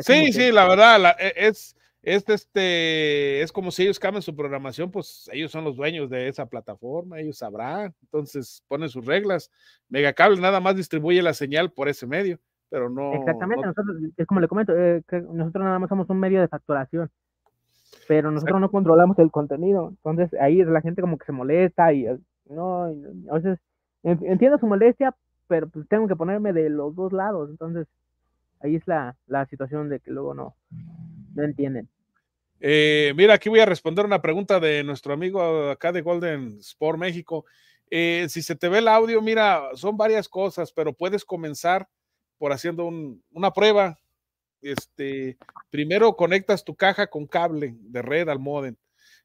sí, 0.00 0.32
sí, 0.32 0.52
la 0.52 0.66
verdad, 0.68 1.16
e, 1.18 1.32
es, 1.36 1.76
es, 2.02 2.28
este, 2.28 3.42
es 3.42 3.52
como 3.52 3.70
si 3.70 3.84
ellos 3.84 3.98
cambian 3.98 4.22
su 4.22 4.34
programación, 4.34 4.90
pues 4.90 5.28
ellos 5.32 5.50
son 5.50 5.64
los 5.64 5.76
dueños 5.76 6.10
de 6.10 6.28
esa 6.28 6.46
plataforma, 6.46 7.20
ellos 7.20 7.38
sabrán, 7.38 7.94
entonces 8.02 8.62
ponen 8.68 8.88
sus 8.88 9.04
reglas. 9.06 9.50
Megacable 9.88 10.40
nada 10.40 10.60
más 10.60 10.76
distribuye 10.76 11.22
la 11.22 11.34
señal 11.34 11.72
por 11.72 11.88
ese 11.88 12.06
medio, 12.06 12.38
pero 12.68 12.90
no... 12.90 13.14
Exactamente, 13.14 13.66
nosotros, 13.66 13.96
es 14.16 14.26
como 14.26 14.40
le 14.40 14.48
comento, 14.48 14.72
eh, 14.76 15.02
nosotros 15.10 15.64
nada 15.64 15.78
más 15.78 15.88
somos 15.88 16.08
un 16.10 16.20
medio 16.20 16.40
de 16.40 16.48
facturación 16.48 17.10
pero 18.06 18.30
nosotros 18.30 18.60
no 18.60 18.70
controlamos 18.70 19.18
el 19.18 19.30
contenido. 19.30 19.88
Entonces 19.90 20.38
ahí 20.40 20.62
la 20.64 20.80
gente 20.80 21.00
como 21.00 21.18
que 21.18 21.26
se 21.26 21.32
molesta 21.32 21.92
y 21.92 22.06
no, 22.48 22.84
a 22.84 23.34
veces 23.34 23.58
entiendo 24.02 24.58
su 24.58 24.66
molestia, 24.66 25.14
pero 25.48 25.68
pues 25.68 25.86
tengo 25.88 26.08
que 26.08 26.16
ponerme 26.16 26.52
de 26.52 26.68
los 26.70 26.94
dos 26.94 27.12
lados. 27.12 27.50
Entonces 27.50 27.86
ahí 28.64 28.76
es 28.76 28.86
la, 28.86 29.16
la 29.26 29.46
situación 29.46 29.88
de 29.88 30.00
que 30.00 30.10
luego 30.10 30.34
no, 30.34 30.56
no 31.34 31.42
entienden. 31.42 31.88
Eh, 32.60 33.12
mira, 33.14 33.34
aquí 33.34 33.50
voy 33.50 33.60
a 33.60 33.66
responder 33.66 34.06
una 34.06 34.22
pregunta 34.22 34.58
de 34.58 34.82
nuestro 34.82 35.12
amigo 35.12 35.70
acá 35.70 35.92
de 35.92 36.00
Golden 36.00 36.58
Sport 36.60 36.98
México. 36.98 37.44
Eh, 37.90 38.26
si 38.30 38.40
se 38.42 38.56
te 38.56 38.68
ve 38.68 38.78
el 38.78 38.88
audio, 38.88 39.20
mira, 39.20 39.68
son 39.74 39.96
varias 39.96 40.28
cosas, 40.28 40.72
pero 40.72 40.94
puedes 40.94 41.24
comenzar 41.24 41.88
por 42.38 42.52
haciendo 42.52 42.90
una 43.30 43.52
prueba 43.52 43.98
este, 44.62 45.36
primero 45.68 46.16
conectas 46.16 46.64
tu 46.64 46.74
caja 46.74 47.06
con 47.06 47.26
cable 47.26 47.74
de 47.78 48.00
red 48.00 48.28
al 48.30 48.38
modem. 48.38 48.76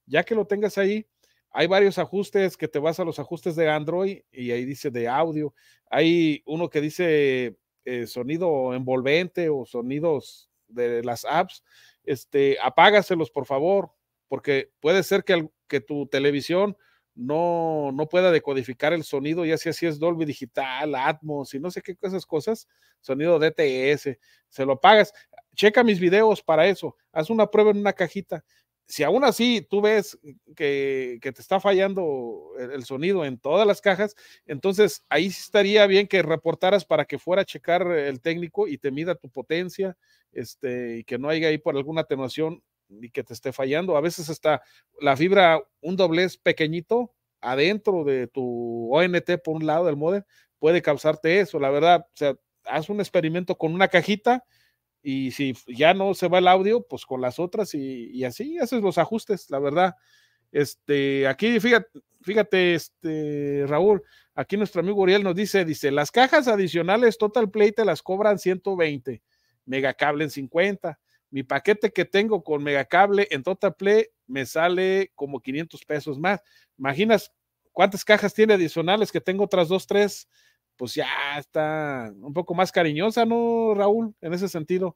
Ya 0.05 0.23
que 0.23 0.35
lo 0.35 0.45
tengas 0.45 0.77
ahí, 0.77 1.07
hay 1.51 1.67
varios 1.67 1.97
ajustes 1.97 2.57
que 2.57 2.67
te 2.67 2.79
vas 2.79 2.99
a 2.99 3.05
los 3.05 3.19
ajustes 3.19 3.55
de 3.55 3.69
Android 3.69 4.19
y 4.33 4.51
ahí 4.51 4.65
dice 4.65 4.91
de 4.91 5.07
audio. 5.07 5.53
Hay 5.89 6.43
uno 6.45 6.69
que 6.69 6.81
dice 6.81 7.57
eh, 7.89 8.05
sonido 8.05 8.75
envolvente 8.75 9.49
o 9.49 9.65
sonidos 9.65 10.51
de 10.67 11.03
las 11.03 11.25
apps. 11.25 11.63
Este, 12.03 12.57
apágaselos, 12.61 13.31
por 13.31 13.47
favor, 13.47 13.91
porque 14.27 14.71
puede 14.79 15.01
ser 15.01 15.23
que, 15.23 15.49
tu 15.81 16.07
televisión 16.07 16.77
no, 17.15 17.91
no 17.91 18.07
pueda 18.07 18.31
decodificar 18.31 18.93
el 18.93 19.03
sonido, 19.03 19.43
ya 19.43 19.57
si 19.57 19.85
es 19.87 19.99
Dolby 19.99 20.25
Digital, 20.25 20.93
Atmos 20.93 21.53
y 21.53 21.59
no 21.59 21.71
sé 21.71 21.81
qué 21.81 21.95
esas 22.01 22.25
cosas, 22.25 22.67
sonido 23.01 23.39
DTS, 23.39 24.17
se 24.49 24.65
lo 24.65 24.79
pagas. 24.79 25.11
Checa 25.55 25.83
mis 25.83 25.99
videos 25.99 26.43
para 26.43 26.67
eso, 26.67 26.95
haz 27.11 27.29
una 27.29 27.47
prueba 27.47 27.71
en 27.71 27.77
una 27.77 27.93
cajita. 27.93 28.43
Si 28.89 29.03
aún 29.03 29.23
así 29.23 29.61
tú 29.69 29.81
ves 29.81 30.17
que, 30.55 31.19
te 31.21 31.29
está 31.41 31.59
fallando 31.59 32.53
el, 32.57 32.83
sonido 32.85 33.23
en 33.23 33.37
todas 33.37 33.67
las 33.67 33.81
cajas, 33.81 34.15
entonces 34.47 35.05
ahí 35.09 35.27
estaría 35.27 35.85
bien 35.85 36.07
que 36.07 36.23
reportaras 36.23 36.85
para 36.85 37.05
que 37.05 37.19
fuera 37.19 37.43
a 37.43 37.45
checar 37.45 37.85
el 37.91 38.19
técnico 38.19 38.67
y 38.67 38.79
te 38.79 38.89
mida 38.89 39.13
tu 39.13 39.29
potencia, 39.29 39.95
este, 40.31 40.97
y 40.97 41.03
que 41.03 41.19
no 41.19 41.29
haya 41.29 41.49
ahí 41.49 41.59
por 41.59 41.77
alguna 41.77 42.01
atenuación 42.01 42.63
y 42.89 43.11
que 43.11 43.23
te 43.23 43.33
esté 43.33 43.53
fallando. 43.53 43.95
A 43.95 44.01
veces 44.01 44.27
está 44.27 44.63
la 44.99 45.15
fibra, 45.15 45.61
un 45.81 45.95
doblez 45.95 46.37
pequeñito 46.37 47.13
adentro 47.41 48.03
de 48.03 48.25
tu 48.25 48.89
ONT 48.91 49.37
por 49.43 49.55
un 49.55 49.67
lado 49.67 49.85
del 49.85 49.97
modem, 49.97 50.23
puede 50.57 50.81
causarte 50.81 51.39
eso. 51.39 51.59
La 51.59 51.69
verdad, 51.69 52.07
o 52.07 52.17
sea, 52.17 52.35
haz 52.65 52.89
un 52.89 53.01
experimento 53.01 53.55
con 53.55 53.71
una 53.71 53.87
cajita 53.87 54.43
y 55.01 55.31
si 55.31 55.53
ya 55.67 55.93
no 55.93 56.13
se 56.13 56.27
va 56.27 56.39
el 56.39 56.47
audio, 56.47 56.85
pues 56.87 57.05
con 57.05 57.21
las 57.21 57.39
otras 57.39 57.73
y, 57.73 58.23
así 58.23 58.57
haces 58.59 58.81
los 58.81 58.97
ajustes, 58.97 59.49
la 59.49 59.59
verdad. 59.59 59.95
Este, 60.51 61.27
aquí 61.27 61.59
fíjate, 61.59 61.87
fíjate, 62.21 62.73
este, 62.75 63.65
Raúl, 63.67 64.01
aquí 64.35 64.57
nuestro 64.57 64.81
amigo 64.81 65.01
Uriel 65.01 65.23
nos 65.23 65.35
dice, 65.35 65.63
dice, 65.63 65.91
las 65.91 66.11
cajas 66.11 66.47
adicionales 66.47 67.17
Total 67.17 67.49
Play 67.49 67.71
te 67.71 67.85
las 67.85 68.01
cobran 68.01 68.39
120, 68.39 69.21
Megacable 69.65 70.23
en 70.23 70.29
50, 70.31 70.99
mi 71.31 71.43
paquete 71.43 71.91
que 71.91 72.05
tengo 72.05 72.43
con 72.43 72.63
Megacable 72.63 73.27
en 73.29 73.43
Total 73.43 73.75
Play 73.75 74.07
me 74.25 74.45
sale 74.45 75.11
como 75.15 75.39
500 75.39 75.85
pesos 75.85 76.19
más. 76.19 76.41
¿Imaginas 76.77 77.31
cuántas 77.71 78.03
cajas 78.03 78.33
tiene 78.33 78.55
adicionales 78.55 79.11
que 79.11 79.21
tengo 79.21 79.43
otras 79.43 79.67
dos, 79.67 79.85
tres? 79.85 80.27
Pues 80.79 80.95
ya 80.95 81.37
está 81.37 82.09
un 82.21 82.33
poco 82.33 82.53
más 82.53 82.71
cariñosa, 82.71 83.25
¿no, 83.25 83.73
Raúl? 83.75 84.15
En 84.21 84.33
ese 84.33 84.47
sentido. 84.47 84.95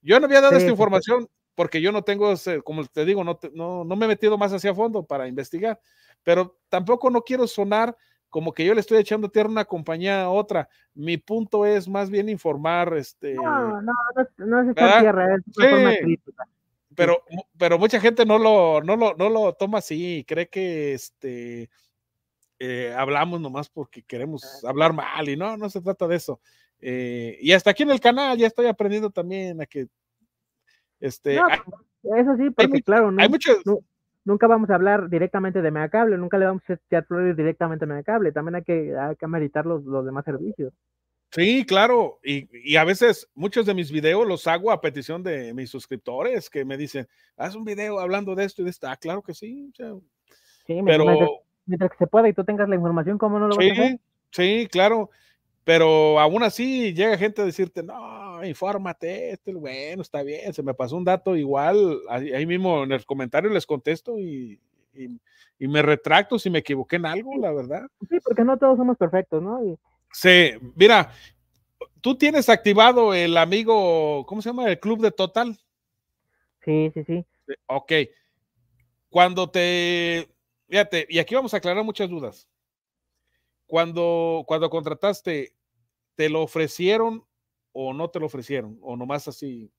Yo 0.00 0.18
no 0.18 0.24
había 0.24 0.40
dado 0.40 0.56
esta 0.56 0.70
información 0.70 1.28
porque 1.54 1.82
yo 1.82 1.92
no 1.92 2.00
tengo, 2.00 2.32
como 2.64 2.86
te 2.86 3.04
digo, 3.04 3.22
no, 3.22 3.38
no, 3.52 3.84
no 3.84 3.96
me 3.96 4.06
he 4.06 4.08
metido 4.08 4.38
más 4.38 4.50
hacia 4.54 4.74
fondo 4.74 5.04
para 5.04 5.28
investigar, 5.28 5.78
pero 6.22 6.56
tampoco 6.70 7.10
no 7.10 7.20
quiero 7.20 7.46
sonar 7.46 7.94
como 8.30 8.54
que 8.54 8.64
yo 8.64 8.72
le 8.72 8.80
estoy 8.80 8.96
echando 8.96 9.28
tierra 9.28 9.48
a 9.48 9.52
una 9.52 9.64
compañía 9.66 10.22
a 10.22 10.30
otra. 10.30 10.70
Mi 10.94 11.18
punto 11.18 11.66
es 11.66 11.86
más 11.86 12.08
bien 12.08 12.30
informar, 12.30 12.96
este. 12.96 13.34
No, 13.34 13.82
no, 13.82 13.92
no, 14.38 14.62
es 14.62 14.70
echar 14.70 15.02
tierra, 15.02 15.36
es 15.36 15.58
una 15.58 15.68
forma 15.68 15.96
crítica. 16.00 16.48
Pero, 16.94 17.22
pero 17.58 17.78
mucha 17.78 18.00
gente 18.00 18.24
no 18.24 18.38
lo, 18.38 18.80
no 18.82 18.96
lo, 18.96 19.14
no 19.16 19.28
lo 19.28 19.52
toma 19.52 19.78
así, 19.78 20.24
cree 20.26 20.48
que 20.48 20.94
este 20.94 21.68
eh, 22.62 22.94
hablamos 22.94 23.40
nomás 23.40 23.70
porque 23.70 24.02
queremos 24.02 24.62
hablar 24.66 24.92
mal 24.92 25.26
y 25.26 25.34
no, 25.34 25.56
no 25.56 25.70
se 25.70 25.80
trata 25.80 26.06
de 26.06 26.16
eso. 26.16 26.40
Eh, 26.78 27.38
y 27.40 27.52
hasta 27.52 27.70
aquí 27.70 27.84
en 27.84 27.90
el 27.90 28.00
canal 28.00 28.36
ya 28.36 28.46
estoy 28.46 28.66
aprendiendo 28.66 29.10
también 29.10 29.62
a 29.62 29.66
que 29.66 29.88
este. 31.00 31.36
eso 31.36 32.36
sí, 32.36 32.50
porque 32.50 32.82
claro, 32.82 33.10
no, 33.10 33.22
hay 33.22 33.30
muchos, 33.30 33.62
nunca 34.24 34.46
vamos 34.46 34.68
a 34.68 34.74
hablar 34.74 35.08
directamente 35.08 35.62
de 35.62 35.70
Megacable, 35.70 36.18
nunca 36.18 36.36
le 36.36 36.44
vamos 36.44 36.62
a 36.68 36.74
echar 36.74 37.06
directamente 37.34 37.86
a 37.86 37.88
Megacable, 37.88 38.30
también 38.30 38.56
hay 38.56 38.64
que, 38.64 38.94
hay 38.94 39.16
que 39.16 39.26
meditar 39.26 39.64
los, 39.64 39.82
los 39.84 40.04
demás 40.04 40.26
servicios. 40.26 40.74
Sí, 41.30 41.64
claro, 41.64 42.18
y, 42.22 42.48
y, 42.52 42.76
a 42.76 42.84
veces 42.84 43.30
muchos 43.34 43.64
de 43.64 43.72
mis 43.72 43.90
videos 43.92 44.26
los 44.26 44.46
hago 44.46 44.70
a 44.70 44.80
petición 44.80 45.22
de 45.22 45.54
mis 45.54 45.70
suscriptores 45.70 46.50
que 46.50 46.64
me 46.64 46.76
dicen, 46.76 47.06
haz 47.36 47.54
un 47.54 47.64
video 47.64 48.00
hablando 48.00 48.34
de 48.34 48.44
esto 48.44 48.60
y 48.60 48.64
de 48.64 48.70
esto. 48.72 48.88
Ah, 48.88 48.96
claro 48.96 49.22
que 49.22 49.32
sí, 49.32 49.72
sí, 50.66 50.82
pero 50.84 51.44
mientras, 51.70 51.90
que 51.90 51.96
se 51.96 52.06
pueda 52.06 52.28
y 52.28 52.34
tú 52.34 52.44
tengas 52.44 52.68
la 52.68 52.74
información, 52.74 53.16
¿cómo 53.16 53.38
no 53.38 53.48
lo 53.48 53.56
vas 53.56 53.66
a 53.66 53.72
hacer? 53.72 54.00
Sí, 54.30 54.68
claro, 54.70 55.10
pero 55.64 56.18
aún 56.18 56.42
así 56.42 56.92
llega 56.92 57.16
gente 57.16 57.42
a 57.42 57.44
decirte, 57.44 57.82
no, 57.82 58.44
infórmate, 58.44 59.30
este, 59.30 59.54
bueno, 59.54 60.02
está 60.02 60.22
bien, 60.22 60.52
se 60.52 60.62
me 60.62 60.74
pasó 60.74 60.96
un 60.96 61.04
dato 61.04 61.36
igual, 61.36 62.00
ahí, 62.08 62.44
mismo 62.46 62.82
en 62.82 62.92
el 62.92 63.06
comentario 63.06 63.50
les 63.50 63.66
contesto 63.66 64.18
y, 64.18 64.60
me 65.58 65.82
retracto 65.82 66.38
si 66.38 66.50
me 66.50 66.60
equivoqué 66.60 66.96
en 66.96 67.06
algo, 67.06 67.36
la 67.38 67.52
verdad. 67.52 67.86
Sí, 68.08 68.18
porque 68.24 68.42
no 68.42 68.56
todos 68.56 68.78
somos 68.78 68.96
perfectos, 68.96 69.42
¿no? 69.42 69.60
Sí, 70.12 70.52
mira, 70.74 71.10
tú 72.00 72.16
tienes 72.16 72.48
activado 72.48 73.14
el 73.14 73.36
amigo, 73.36 74.24
¿cómo 74.26 74.42
se 74.42 74.48
llama? 74.48 74.68
El 74.68 74.80
club 74.80 75.00
de 75.00 75.12
Total. 75.12 75.56
Sí, 76.64 76.90
sí, 76.94 77.04
sí. 77.04 77.24
Ok. 77.66 77.92
Cuando 79.10 79.50
te, 79.50 80.28
fíjate, 80.70 81.06
y 81.10 81.18
aquí 81.18 81.34
vamos 81.34 81.52
a 81.52 81.58
aclarar 81.58 81.84
muchas 81.84 82.08
dudas 82.08 82.48
cuando, 83.70 84.42
cuando 84.46 84.68
contrataste, 84.68 85.54
¿te 86.16 86.28
lo 86.28 86.42
ofrecieron 86.42 87.24
o 87.72 87.94
no 87.94 88.10
te 88.10 88.18
lo 88.18 88.26
ofrecieron? 88.26 88.76
O 88.82 88.96
nomás 88.96 89.28
así. 89.28 89.72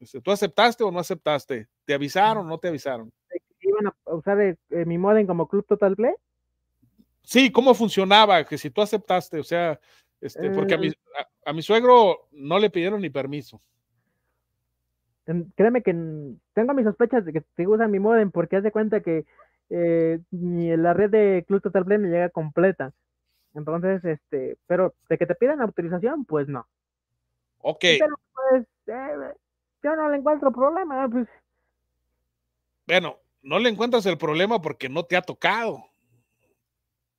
Este, 0.00 0.20
¿Tú 0.20 0.32
aceptaste 0.32 0.82
o 0.82 0.90
no 0.90 0.98
aceptaste? 0.98 1.68
¿Te 1.84 1.94
avisaron 1.94 2.46
o 2.46 2.48
no 2.48 2.58
te 2.58 2.66
avisaron? 2.66 3.12
¿Iban 3.60 3.86
a 3.86 4.14
usar 4.14 4.40
eh, 4.40 4.56
eh, 4.70 4.84
mi 4.84 4.98
modem 4.98 5.24
como 5.24 5.46
Club 5.46 5.64
Total 5.64 5.94
Play? 5.94 6.14
Sí, 7.22 7.52
¿cómo 7.52 7.74
funcionaba? 7.74 8.44
Que 8.44 8.58
si 8.58 8.70
tú 8.70 8.82
aceptaste, 8.82 9.38
o 9.38 9.44
sea, 9.44 9.78
este, 10.20 10.50
porque 10.50 10.74
a 10.74 10.78
mi, 10.78 10.88
eh, 10.88 10.94
a, 11.44 11.52
mi 11.52 11.62
suegro 11.62 12.28
no 12.32 12.58
le 12.58 12.70
pidieron 12.70 13.00
ni 13.00 13.10
permiso. 13.10 13.62
Créeme 15.54 15.82
que 15.82 15.92
tengo 16.52 16.74
mis 16.74 16.84
sospechas 16.84 17.24
de 17.24 17.32
que 17.32 17.40
te 17.40 17.68
usan 17.68 17.92
mi 17.92 18.00
modem 18.00 18.32
porque 18.32 18.56
haz 18.56 18.64
de 18.64 18.72
cuenta 18.72 19.00
que 19.00 19.24
ni 20.30 20.76
la 20.76 20.92
red 20.92 21.10
de 21.10 21.44
Club 21.46 21.62
Total 21.62 21.84
Play 21.84 21.98
me 21.98 22.08
llega 22.08 22.28
completa. 22.28 22.92
Entonces, 23.54 24.04
este, 24.04 24.56
pero 24.66 24.94
de 25.08 25.18
que 25.18 25.26
te 25.26 25.34
pidan 25.34 25.60
autorización, 25.60 26.24
pues 26.24 26.48
no. 26.48 26.66
Ok. 27.58 27.80
Pero 27.80 28.18
pues, 28.34 28.66
eh, 28.86 29.34
yo 29.82 29.96
no 29.96 30.08
le 30.08 30.18
encuentro 30.18 30.52
problema, 30.52 31.08
pues. 31.08 31.28
Bueno, 32.86 33.18
no 33.42 33.58
le 33.58 33.68
encuentras 33.68 34.06
el 34.06 34.18
problema 34.18 34.60
porque 34.60 34.88
no 34.88 35.04
te 35.04 35.16
ha 35.16 35.22
tocado. 35.22 35.84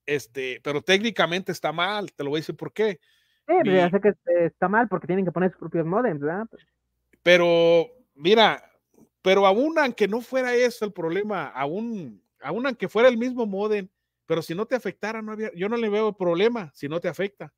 Este, 0.06 0.60
pero 0.64 0.82
técnicamente 0.82 1.52
está 1.52 1.72
mal, 1.72 2.12
te 2.12 2.24
lo 2.24 2.32
voy 2.32 2.40
a 2.40 2.42
decir 2.42 2.58
por 2.58 2.74
qué. 2.74 3.00
Sí, 3.48 3.54
pero 3.64 3.72
ya 3.72 3.90
sé 3.90 4.00
que 4.02 4.14
está 4.46 4.68
mal 4.68 4.88
porque 4.88 5.08
tienen 5.08 5.26
que 5.26 5.32
poner 5.32 5.52
sus 5.52 5.60
propios 5.60 5.86
modems, 5.86 6.22
¿verdad? 6.22 6.48
Pero, 7.22 7.88
mira, 8.16 8.64
pero 9.22 9.46
aún 9.46 9.78
aunque 9.78 10.08
no 10.08 10.22
fuera 10.22 10.54
eso 10.54 10.86
el 10.86 10.94
problema, 10.94 11.48
aún, 11.48 12.23
aún 12.44 12.65
aunque 12.65 12.90
fuera 12.90 13.10
el 13.10 13.18
mismo 13.18 13.45
modem, 13.45 13.90
pero 14.26 14.41
si 14.41 14.56
no 14.56 14.65
te 14.65 14.76
afectara, 14.76 15.22
no 15.22 15.32
había, 15.32 15.52
yo 15.56 15.70
no 15.70 15.78
le 15.78 15.90
veo 15.90 16.15
problema 16.15 16.72
si 16.74 16.88
no 16.88 16.99
te 16.99 17.07
afecta. 17.07 17.53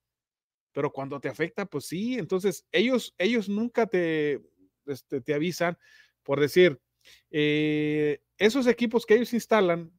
Pero 0.72 0.92
cuando 0.92 1.20
te 1.20 1.30
afecta, 1.30 1.66
pues 1.66 1.86
sí. 1.86 2.18
Entonces, 2.18 2.66
ellos, 2.72 3.16
ellos 3.18 3.48
nunca 3.50 3.88
te, 3.88 4.42
este, 4.86 5.22
te 5.22 5.34
avisan 5.34 5.78
por 6.26 6.40
decir, 6.40 6.82
eh, 7.30 8.20
esos 8.38 8.66
equipos 8.68 9.06
que 9.06 9.14
ellos 9.14 9.32
instalan 9.34 9.94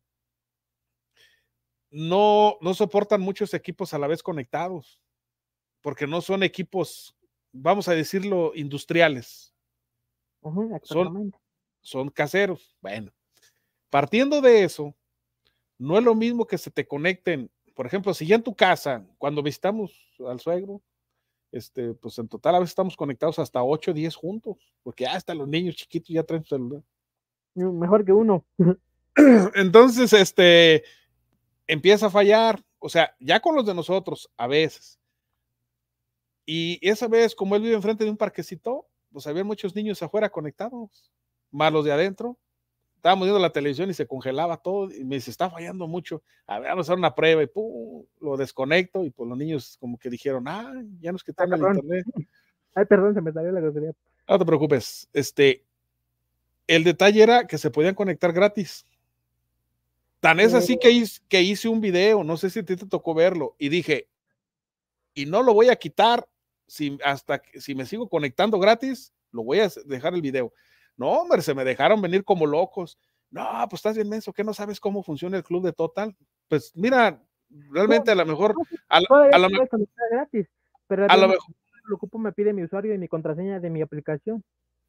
no, 1.89 2.59
no 2.61 2.75
soportan 2.75 3.21
muchos 3.21 3.55
equipos 3.55 3.95
a 3.95 3.99
la 3.99 4.09
vez 4.09 4.23
conectados. 4.23 5.01
porque 5.83 6.09
no 6.09 6.21
son 6.21 6.43
equipos, 6.43 7.17
vamos 7.53 7.87
a 7.87 7.95
decirlo, 7.95 8.51
industriales. 8.57 9.55
son, 10.83 11.33
son 11.81 12.09
caseros. 12.09 12.77
Bueno, 12.81 13.13
partiendo 13.97 14.43
de 14.43 14.63
eso, 14.63 14.95
no 15.79 15.97
es 15.97 16.05
lo 16.05 16.15
mismo 16.15 16.47
que 16.47 16.59
se 16.59 16.71
te 16.71 16.87
conecten, 16.87 17.51
por 17.75 17.87
ejemplo, 17.87 18.13
si 18.13 18.27
ya 18.27 18.37
en 18.37 18.43
tu 18.43 18.55
casa, 18.55 19.03
cuando 19.17 19.43
visitamos 19.43 19.91
al 20.29 20.39
suegro, 20.39 20.83
este, 21.51 21.95
pues 21.95 22.19
en 22.19 22.29
total 22.29 22.57
a 22.57 22.59
veces 22.59 22.73
estamos 22.73 22.95
conectados 22.95 23.39
hasta 23.39 23.63
8 23.63 23.93
o 23.93 23.95
10 23.95 24.15
juntos, 24.15 24.59
porque 24.83 25.07
hasta 25.07 25.35
los 25.35 25.49
niños 25.49 25.77
chiquitos 25.77 26.11
ya 26.11 26.23
traen 26.25 26.45
celular. 26.45 26.83
Mejor 27.55 28.05
que 28.05 28.13
uno. 28.13 28.45
Entonces, 29.55 30.13
este, 30.13 30.85
empieza 31.67 32.09
a 32.09 32.11
fallar, 32.11 32.63
o 32.79 32.91
sea, 32.91 33.17
ya 33.19 33.41
con 33.41 33.57
los 33.57 33.65
de 33.65 33.73
nosotros, 33.73 34.31
a 34.37 34.47
veces. 34.47 35.01
Y 36.45 36.87
esa 36.87 37.09
vez, 37.09 37.35
como 37.35 37.57
él 37.57 37.63
vive 37.63 37.75
enfrente 37.77 38.05
de 38.05 38.11
un 38.11 38.19
parquecito, 38.19 38.87
pues 39.11 39.27
había 39.27 39.43
muchos 39.43 39.75
niños 39.75 40.03
afuera 40.03 40.29
conectados, 40.29 41.11
malos 41.51 41.87
de 41.87 41.93
adentro. 41.93 42.37
Estábamos 42.97 43.27
viendo 43.27 43.41
la 43.41 43.51
televisión 43.51 43.89
y 43.91 43.95
se 43.95 44.07
congelaba 44.07 44.57
todo 44.57 44.91
y 44.91 45.05
me 45.05 45.17
dice, 45.17 45.31
está 45.31 45.49
fallando 45.49 45.87
mucho. 45.87 46.23
A 46.47 46.59
ver, 46.59 46.71
vamos 46.71 46.89
a 46.89 46.93
hacer 46.93 46.99
una 46.99 47.15
prueba 47.15 47.43
y 47.43 47.47
pum, 47.47 48.05
lo 48.21 48.37
desconecto 48.37 49.05
y 49.05 49.11
pues 49.11 49.29
los 49.29 49.39
niños 49.39 49.77
como 49.79 49.97
que 49.99 50.11
dijeron, 50.11 50.49
ah, 50.49 50.73
ya 51.01 51.13
nos 51.13 51.23
quitaron 51.23 51.55
el 51.55 51.61
internet. 51.61 52.05
Ay, 52.75 52.85
perdón, 52.85 53.15
se 53.15 53.21
me 53.21 53.33
salió 53.33 53.53
la 53.53 53.61
grosería. 53.61 53.93
No 54.29 54.39
te 54.39 54.45
preocupes. 54.45 55.09
Este, 55.13 55.65
el 56.67 56.85
detalle 56.85 57.23
era 57.23 57.47
que 57.47 57.59
se 57.59 57.71
podían 57.71 57.95
conectar 57.95 58.33
gratis. 58.33 58.85
Tan 60.21 60.41
es 60.41 60.55
así 60.55 60.79
que 60.79 60.91
hice, 60.91 61.21
que 61.29 61.43
hice 61.43 61.69
un 61.69 61.81
video, 61.81 62.25
no 62.25 62.37
sé 62.37 62.51
si 62.51 62.61
a 62.61 62.65
ti 62.65 62.77
te 62.77 62.87
tocó 62.87 63.15
verlo, 63.15 63.55
y 63.59 63.69
dije, 63.69 64.09
y 65.15 65.27
no 65.27 65.43
lo 65.43 65.55
voy 65.55 65.69
a 65.69 65.77
quitar 65.77 66.27
si, 66.67 66.99
hasta 67.05 67.41
si 67.55 67.75
me 67.75 67.87
sigo 67.87 68.09
conectando 68.09 68.59
gratis, 68.59 69.13
lo 69.31 69.45
voy 69.45 69.61
a 69.61 69.71
dejar 69.85 70.15
el 70.15 70.23
video. 70.23 70.53
No, 70.97 71.11
hombre, 71.11 71.43
se 71.43 71.55
me 71.55 71.65
dejaron 71.65 72.01
venir 72.01 72.25
como 72.25 72.47
locos. 72.47 72.99
No, 73.31 73.67
pues 73.69 73.81
estás 73.81 73.97
bien 73.97 74.09
menso, 74.09 74.33
que 74.33 74.45
no 74.45 74.55
sabes 74.55 74.81
cómo 74.81 75.03
funciona 75.03 75.37
el 75.37 75.45
club 75.45 75.65
de 75.65 75.73
Total. 75.73 76.17
Pues 76.49 76.73
mira, 76.75 77.23
realmente 77.71 78.11
a 78.11 78.15
lo 78.15 78.25
mejor, 78.25 78.55
a, 78.89 79.01
lo 79.01 79.51
mejor, 79.51 79.69
gratis, 80.11 80.47
pero 80.87 81.07
a 81.09 81.17
lo 81.17 81.29
mejor 81.29 81.55
lo 81.85 81.97
ocupo 81.97 82.19
me 82.19 82.33
pide 82.33 82.53
mi 82.53 82.65
usuario 82.65 82.95
y 82.95 82.99
mi 82.99 83.09
contraseña 83.09 83.61
de 83.61 83.71
mi 83.71 83.83
aplicación. 83.83 84.43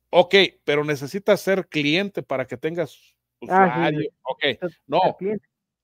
Ok, 0.10 0.36
pero 0.64 0.84
necesitas 0.84 1.42
ser 1.42 1.68
cliente 1.68 2.24
para 2.24 2.48
que 2.48 2.58
tengas 2.58 3.18
Ah, 3.48 3.90
usuario. 3.90 4.10
Ok, 4.24 4.44
no. 4.88 5.18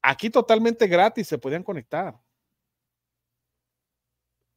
Aquí 0.01 0.29
totalmente 0.29 0.87
gratis 0.87 1.27
se 1.27 1.37
podían 1.37 1.63
conectar. 1.63 2.19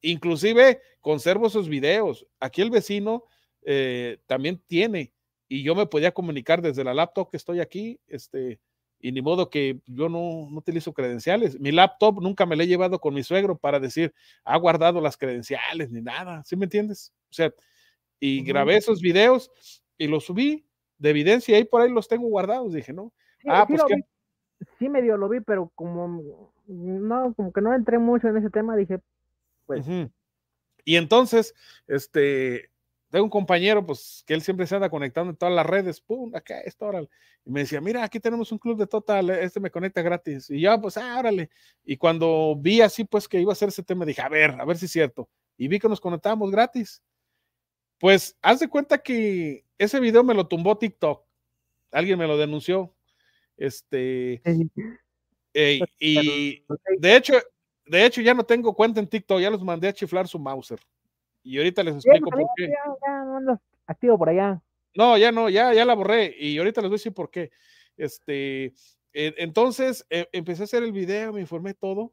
Inclusive 0.01 0.81
conservo 1.01 1.47
esos 1.47 1.69
videos. 1.69 2.27
Aquí 2.41 2.63
el 2.63 2.71
vecino 2.71 3.25
eh, 3.63 4.19
también 4.27 4.63
tiene 4.67 5.13
y 5.49 5.63
yo 5.63 5.75
me 5.75 5.87
podía 5.87 6.13
comunicar 6.13 6.63
desde 6.63 6.85
la 6.85 6.95
laptop 6.95 7.31
que 7.31 7.37
estoy 7.37 7.61
aquí, 7.61 8.01
este, 8.07 8.61
y 9.01 9.13
ni 9.13 9.23
modo 9.23 9.51
que 9.51 9.81
yo 9.87 10.09
no, 10.09 10.49
no, 10.51 10.59
utilizo 10.59 10.93
credenciales. 10.93 11.61
Mi 11.61 11.71
laptop 11.71 12.21
nunca 12.21 12.47
me 12.47 12.57
la 12.57 12.65
he 12.65 12.67
llevado 12.67 12.99
con 12.99 13.15
mi 13.15 13.23
suegro 13.23 13.57
para 13.57 13.79
decir, 13.79 14.15
ha 14.45 14.57
guardado 14.57 15.01
las 15.01 15.17
credenciales 15.17 15.91
ni 15.91 16.03
nada, 16.03 16.43
¿sí 16.45 16.57
me 16.57 16.65
entiendes? 16.65 17.13
O 17.31 17.35
sea, 17.35 17.53
y 18.19 18.43
grabé 18.43 18.77
esos 18.77 19.01
videos 19.01 19.51
y 19.99 20.07
los 20.09 20.25
subí 20.25 20.67
de 20.99 21.11
evidencia, 21.11 21.59
y 21.59 21.65
por 21.65 21.83
ahí 21.83 21.91
los 21.91 22.09
tengo 22.09 22.27
guardados, 22.29 22.73
dije, 22.73 22.93
¿no? 22.93 23.13
ah, 23.47 23.67
pues 23.69 23.83
que... 23.85 23.97
Sí, 24.79 24.89
medio 24.89 25.19
lo 25.19 25.29
vi, 25.29 25.41
pero 25.41 25.71
como 25.75 26.51
no, 26.67 27.35
como 27.35 27.53
que 27.53 27.61
no 27.61 27.75
entré 27.75 27.99
mucho 27.99 28.29
en 28.29 28.39
ese 28.39 28.51
tema, 28.51 28.75
dije, 28.75 29.01
pues. 29.67 29.87
Y 30.85 30.97
entonces, 30.97 31.55
este, 31.87 32.71
tengo 33.17 33.25
un 33.25 33.31
compañero, 33.31 33.87
pues, 33.87 34.23
que 34.27 34.35
él 34.35 34.43
siempre 34.43 34.67
se 34.67 34.75
anda 34.75 34.91
conectando 34.91 35.31
en 35.31 35.37
todas 35.39 35.55
las 35.55 35.65
redes, 35.65 36.03
pum, 36.03 36.35
acá, 36.35 36.61
esto, 36.61 36.85
órale. 36.85 37.09
Y 37.47 37.51
me 37.51 37.61
decía, 37.61 37.81
mira, 37.81 38.05
aquí 38.05 38.21
tenemos 38.21 38.53
un 38.53 38.59
club 38.59 38.77
de 38.77 38.87
Total, 38.87 39.31
este 39.31 39.59
me 39.59 39.71
conecta 39.71 40.03
gratis. 40.03 40.51
Y 40.51 40.61
yo, 40.61 40.79
pues, 40.79 40.99
ah, 40.99 41.19
órale. 41.19 41.49
Y 41.83 41.97
cuando 41.97 42.55
vi 42.59 42.83
así, 42.83 43.05
pues, 43.05 43.27
que 43.27 43.41
iba 43.41 43.55
a 43.55 43.57
ser 43.57 43.71
ese 43.71 43.83
tema, 43.83 44.05
dije, 44.05 44.21
a 44.21 44.29
ver, 44.29 44.51
a 44.61 44.67
ver 44.67 44.77
si 44.77 44.85
es 44.85 44.93
cierto. 44.93 45.31
Y 45.57 45.67
vi 45.67 45.79
que 45.79 45.89
nos 45.89 45.99
conectábamos 45.99 46.51
gratis. 46.51 47.03
Pues 47.99 48.37
haz 48.43 48.61
de 48.61 48.69
cuenta 48.69 48.99
que 48.99 49.65
ese 49.79 49.99
video 49.99 50.23
me 50.23 50.35
lo 50.35 50.47
tumbó 50.47 50.77
TikTok. 50.77 51.25
Alguien 51.93 52.19
me 52.19 52.27
lo 52.27 52.37
denunció. 52.37 52.95
Este. 53.57 54.43
y 55.55 56.63
de 56.99 57.17
hecho, 57.17 57.33
de 57.87 58.05
hecho, 58.05 58.21
ya 58.21 58.35
no 58.35 58.45
tengo 58.45 58.75
cuenta 58.75 59.01
en 59.01 59.07
TikTok, 59.07 59.41
ya 59.41 59.49
los 59.49 59.63
mandé 59.63 59.89
a 59.89 59.95
chiflar 59.95 60.29
su 60.29 60.39
Mauser. 60.39 60.81
Y 61.47 61.59
ahorita 61.59 61.85
les 61.85 61.95
explico 61.95 62.29
por 62.29 62.45
qué. 62.57 62.69
Ya, 62.69 63.61
activo 63.87 64.19
por 64.19 64.29
allá. 64.31 64.61
No, 64.97 65.17
ya 65.17 65.31
no, 65.31 65.49
ya, 65.49 65.73
ya 65.73 65.85
la 65.85 65.95
borré. 65.95 66.35
Y 66.37 66.59
ahorita 66.59 66.81
les 66.81 66.91
voy 66.91 66.97
a 66.97 66.99
decir 66.99 67.15
por 67.15 67.31
qué. 67.31 67.51
Este, 67.97 68.75
entonces 69.13 70.05
eh, 70.11 70.27
empecé 70.33 70.63
a 70.63 70.65
hacer 70.65 70.83
el 70.83 70.91
video, 70.91 71.33
me 71.33 71.41
informé 71.41 71.75
todo. 71.75 72.13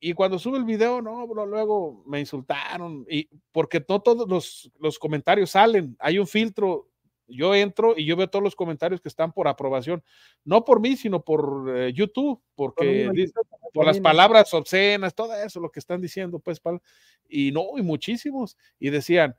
Y 0.00 0.14
cuando 0.14 0.38
sube 0.38 0.56
el 0.56 0.64
video, 0.64 1.02
no, 1.02 1.26
bro, 1.26 1.44
luego 1.44 2.02
me 2.06 2.18
insultaron. 2.18 3.04
Y 3.10 3.28
porque 3.52 3.84
no 3.86 4.00
todos 4.00 4.26
los, 4.26 4.72
los 4.80 4.98
comentarios 4.98 5.50
salen. 5.50 5.94
Hay 5.98 6.18
un 6.18 6.26
filtro. 6.26 6.89
Yo 7.30 7.54
entro 7.54 7.94
y 7.96 8.04
yo 8.04 8.16
veo 8.16 8.28
todos 8.28 8.42
los 8.42 8.56
comentarios 8.56 9.00
que 9.00 9.08
están 9.08 9.32
por 9.32 9.48
aprobación. 9.48 10.02
No 10.44 10.64
por 10.64 10.80
mí, 10.80 10.96
sino 10.96 11.22
por 11.22 11.72
eh, 11.74 11.92
YouTube. 11.92 12.42
Porque 12.54 13.10
por, 13.72 13.86
las 13.86 14.00
palabras 14.00 14.52
obscenas, 14.52 15.14
todo 15.14 15.34
eso, 15.34 15.60
lo 15.60 15.70
que 15.70 15.80
están 15.80 16.00
diciendo, 16.00 16.38
pues. 16.38 16.60
Y 17.28 17.52
no, 17.52 17.78
y 17.78 17.82
muchísimos. 17.82 18.56
Y 18.78 18.90
decían, 18.90 19.36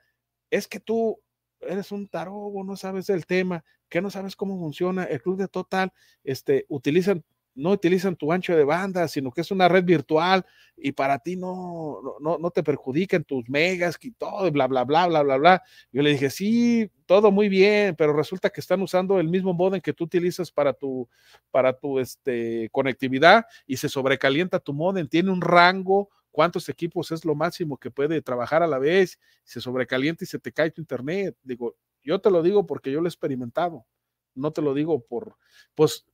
es 0.49 0.67
que 0.67 0.79
tú 0.79 1.19
eres 1.61 1.91
un 1.91 2.07
tarogo, 2.07 2.63
no 2.63 2.75
sabes 2.75 3.09
el 3.09 3.25
tema, 3.25 3.63
que 3.89 4.01
no 4.01 4.09
sabes 4.09 4.35
cómo 4.35 4.57
funciona 4.57 5.03
el 5.03 5.21
club 5.21 5.37
de 5.37 5.47
Total, 5.47 5.93
este, 6.23 6.65
utilizan 6.69 7.23
no 7.55 7.71
utilizan 7.71 8.15
tu 8.15 8.31
ancho 8.31 8.55
de 8.55 8.63
banda, 8.63 9.07
sino 9.07 9.31
que 9.31 9.41
es 9.41 9.51
una 9.51 9.67
red 9.67 9.83
virtual 9.83 10.45
y 10.77 10.93
para 10.93 11.19
ti 11.19 11.35
no, 11.35 11.99
no, 12.19 12.37
no 12.37 12.51
te 12.51 12.63
perjudican 12.63 13.23
tus 13.23 13.47
megas 13.49 13.97
y 14.01 14.11
todo, 14.11 14.49
bla, 14.51 14.67
bla, 14.67 14.83
bla, 14.83 15.07
bla, 15.07 15.23
bla, 15.23 15.37
bla. 15.37 15.63
Yo 15.91 16.01
le 16.01 16.11
dije, 16.11 16.29
sí, 16.29 16.89
todo 17.05 17.31
muy 17.31 17.49
bien, 17.49 17.95
pero 17.95 18.13
resulta 18.13 18.49
que 18.49 18.61
están 18.61 18.81
usando 18.81 19.19
el 19.19 19.27
mismo 19.27 19.53
modem 19.53 19.81
que 19.81 19.93
tú 19.93 20.05
utilizas 20.05 20.51
para 20.51 20.73
tu, 20.73 21.07
para 21.51 21.77
tu 21.77 21.99
este, 21.99 22.69
conectividad 22.71 23.45
y 23.67 23.77
se 23.77 23.89
sobrecalienta 23.89 24.59
tu 24.59 24.73
modem, 24.73 25.07
tiene 25.07 25.31
un 25.31 25.41
rango, 25.41 26.09
cuántos 26.31 26.69
equipos 26.69 27.11
es 27.11 27.25
lo 27.25 27.35
máximo 27.35 27.77
que 27.77 27.91
puede 27.91 28.21
trabajar 28.21 28.63
a 28.63 28.67
la 28.67 28.79
vez, 28.79 29.19
se 29.43 29.61
sobrecalienta 29.61 30.23
y 30.23 30.27
se 30.27 30.39
te 30.39 30.51
cae 30.51 30.71
tu 30.71 30.81
internet. 30.81 31.35
Digo, 31.43 31.75
yo 32.01 32.19
te 32.19 32.31
lo 32.31 32.41
digo 32.41 32.65
porque 32.65 32.91
yo 32.91 33.01
lo 33.01 33.07
he 33.07 33.09
experimentado, 33.09 33.85
no 34.33 34.51
te 34.51 34.61
lo 34.61 34.73
digo 34.73 35.05
por, 35.05 35.35
pues 35.75 36.07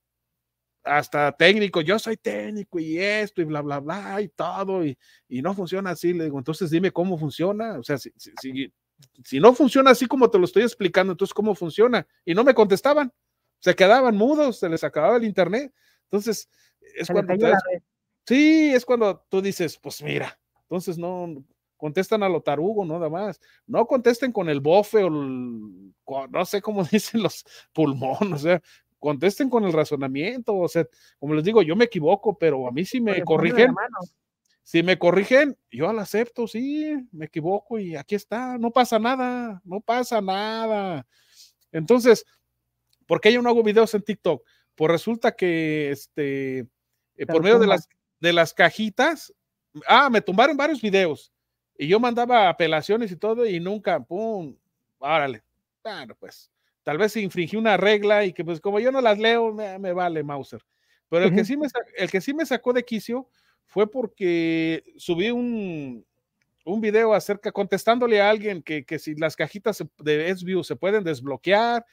hasta 0.84 1.32
técnico, 1.32 1.80
yo 1.80 1.98
soy 1.98 2.16
técnico 2.16 2.78
y 2.78 2.98
esto 2.98 3.42
y 3.42 3.44
bla, 3.44 3.60
bla, 3.60 3.80
bla 3.80 4.20
y 4.20 4.28
todo, 4.28 4.84
y, 4.84 4.96
y 5.28 5.42
no 5.42 5.54
funciona 5.54 5.90
así. 5.90 6.12
Le 6.12 6.24
digo, 6.24 6.38
entonces 6.38 6.70
dime 6.70 6.90
cómo 6.90 7.18
funciona. 7.18 7.78
O 7.78 7.82
sea, 7.82 7.98
si, 7.98 8.10
si, 8.16 8.72
si, 9.24 9.40
no 9.40 9.54
funciona 9.54 9.90
así 9.90 10.06
como 10.06 10.30
te 10.30 10.38
lo 10.38 10.44
estoy 10.44 10.62
explicando, 10.62 11.12
entonces 11.12 11.34
cómo 11.34 11.54
funciona. 11.54 12.06
Y 12.24 12.34
no 12.34 12.44
me 12.44 12.54
contestaban, 12.54 13.12
se 13.60 13.74
quedaban 13.74 14.16
mudos, 14.16 14.58
se 14.58 14.68
les 14.68 14.84
acababa 14.84 15.16
el 15.16 15.24
internet. 15.24 15.72
Entonces, 16.04 16.48
es 16.80 17.08
cuando... 17.08 17.34
sí, 18.26 18.70
es 18.74 18.84
cuando 18.84 19.24
tú 19.28 19.42
dices, 19.42 19.78
pues 19.78 20.02
mira, 20.02 20.38
entonces 20.62 20.96
no, 20.96 21.44
contestan 21.78 22.22
a 22.22 22.28
lo 22.28 22.42
tarugo, 22.42 22.84
nada 22.84 23.08
más. 23.08 23.40
No 23.66 23.86
contesten 23.86 24.32
con 24.32 24.50
el 24.50 24.60
bofe 24.60 25.04
o 25.04 25.10
no 25.10 26.44
sé 26.44 26.60
cómo 26.60 26.84
dicen 26.92 27.22
los 27.22 27.44
pulmones, 27.72 28.32
o 28.32 28.38
sea, 28.38 28.62
contesten 28.98 29.48
con 29.48 29.64
el 29.64 29.72
razonamiento, 29.72 30.56
o 30.56 30.68
sea, 30.68 30.86
como 31.18 31.34
les 31.34 31.44
digo, 31.44 31.62
yo 31.62 31.76
me 31.76 31.84
equivoco, 31.84 32.36
pero 32.36 32.66
a 32.66 32.72
mí 32.72 32.84
si 32.84 33.00
me 33.00 33.22
corrigen, 33.22 33.74
si 34.62 34.82
me 34.82 34.98
corrigen, 34.98 35.56
yo 35.70 35.92
lo 35.92 36.00
acepto, 36.00 36.46
sí, 36.46 36.94
me 37.12 37.26
equivoco 37.26 37.78
y 37.78 37.96
aquí 37.96 38.14
está, 38.14 38.58
no 38.58 38.70
pasa 38.70 38.98
nada, 38.98 39.62
no 39.64 39.80
pasa 39.80 40.20
nada. 40.20 41.06
Entonces, 41.72 42.24
¿por 43.06 43.20
qué 43.20 43.32
yo 43.32 43.40
no 43.40 43.48
hago 43.48 43.62
videos 43.62 43.94
en 43.94 44.02
TikTok? 44.02 44.44
Pues 44.74 44.90
resulta 44.90 45.34
que, 45.34 45.90
este, 45.90 46.58
eh, 47.16 47.26
por 47.26 47.42
medio 47.42 47.58
de 47.58 47.66
las, 47.66 47.88
de 48.20 48.32
las 48.32 48.52
cajitas, 48.52 49.32
ah, 49.86 50.10
me 50.10 50.20
tumbaron 50.20 50.56
varios 50.56 50.82
videos 50.82 51.32
y 51.78 51.88
yo 51.88 52.00
mandaba 52.00 52.48
apelaciones 52.48 53.10
y 53.12 53.16
todo 53.16 53.46
y 53.46 53.60
nunca, 53.60 54.00
pum, 54.00 54.56
árale, 55.00 55.42
claro, 55.82 56.16
pues 56.16 56.50
tal 56.88 56.96
vez 56.96 57.14
infringí 57.18 57.54
una 57.54 57.76
regla 57.76 58.24
y 58.24 58.32
que 58.32 58.42
pues 58.46 58.62
como 58.62 58.80
yo 58.80 58.90
no 58.90 59.02
las 59.02 59.18
leo, 59.18 59.52
me, 59.52 59.92
vale 59.92 60.22
Mauser. 60.22 60.62
Pero 61.10 61.26
el, 61.26 61.34
que 61.34 61.44
sí 61.44 61.54
me, 61.54 61.66
el 61.98 62.10
que 62.10 62.22
sí 62.22 62.32
me 62.32 62.46
sacó 62.46 62.72
de 62.72 62.82
quicio 62.82 63.28
fue 63.66 63.90
porque 63.90 64.82
subí 64.96 65.30
un, 65.30 66.02
un 66.64 66.80
video 66.80 67.12
acerca, 67.12 67.52
contestándole 67.52 68.22
a 68.22 68.30
alguien 68.30 68.62
que, 68.62 68.86
que 68.86 68.98
si 68.98 69.14
las 69.16 69.36
cajitas 69.36 69.84
de 69.98 70.34
SView 70.34 70.64
se 70.64 70.76
pueden 70.76 71.04
desbloquear 71.04 71.84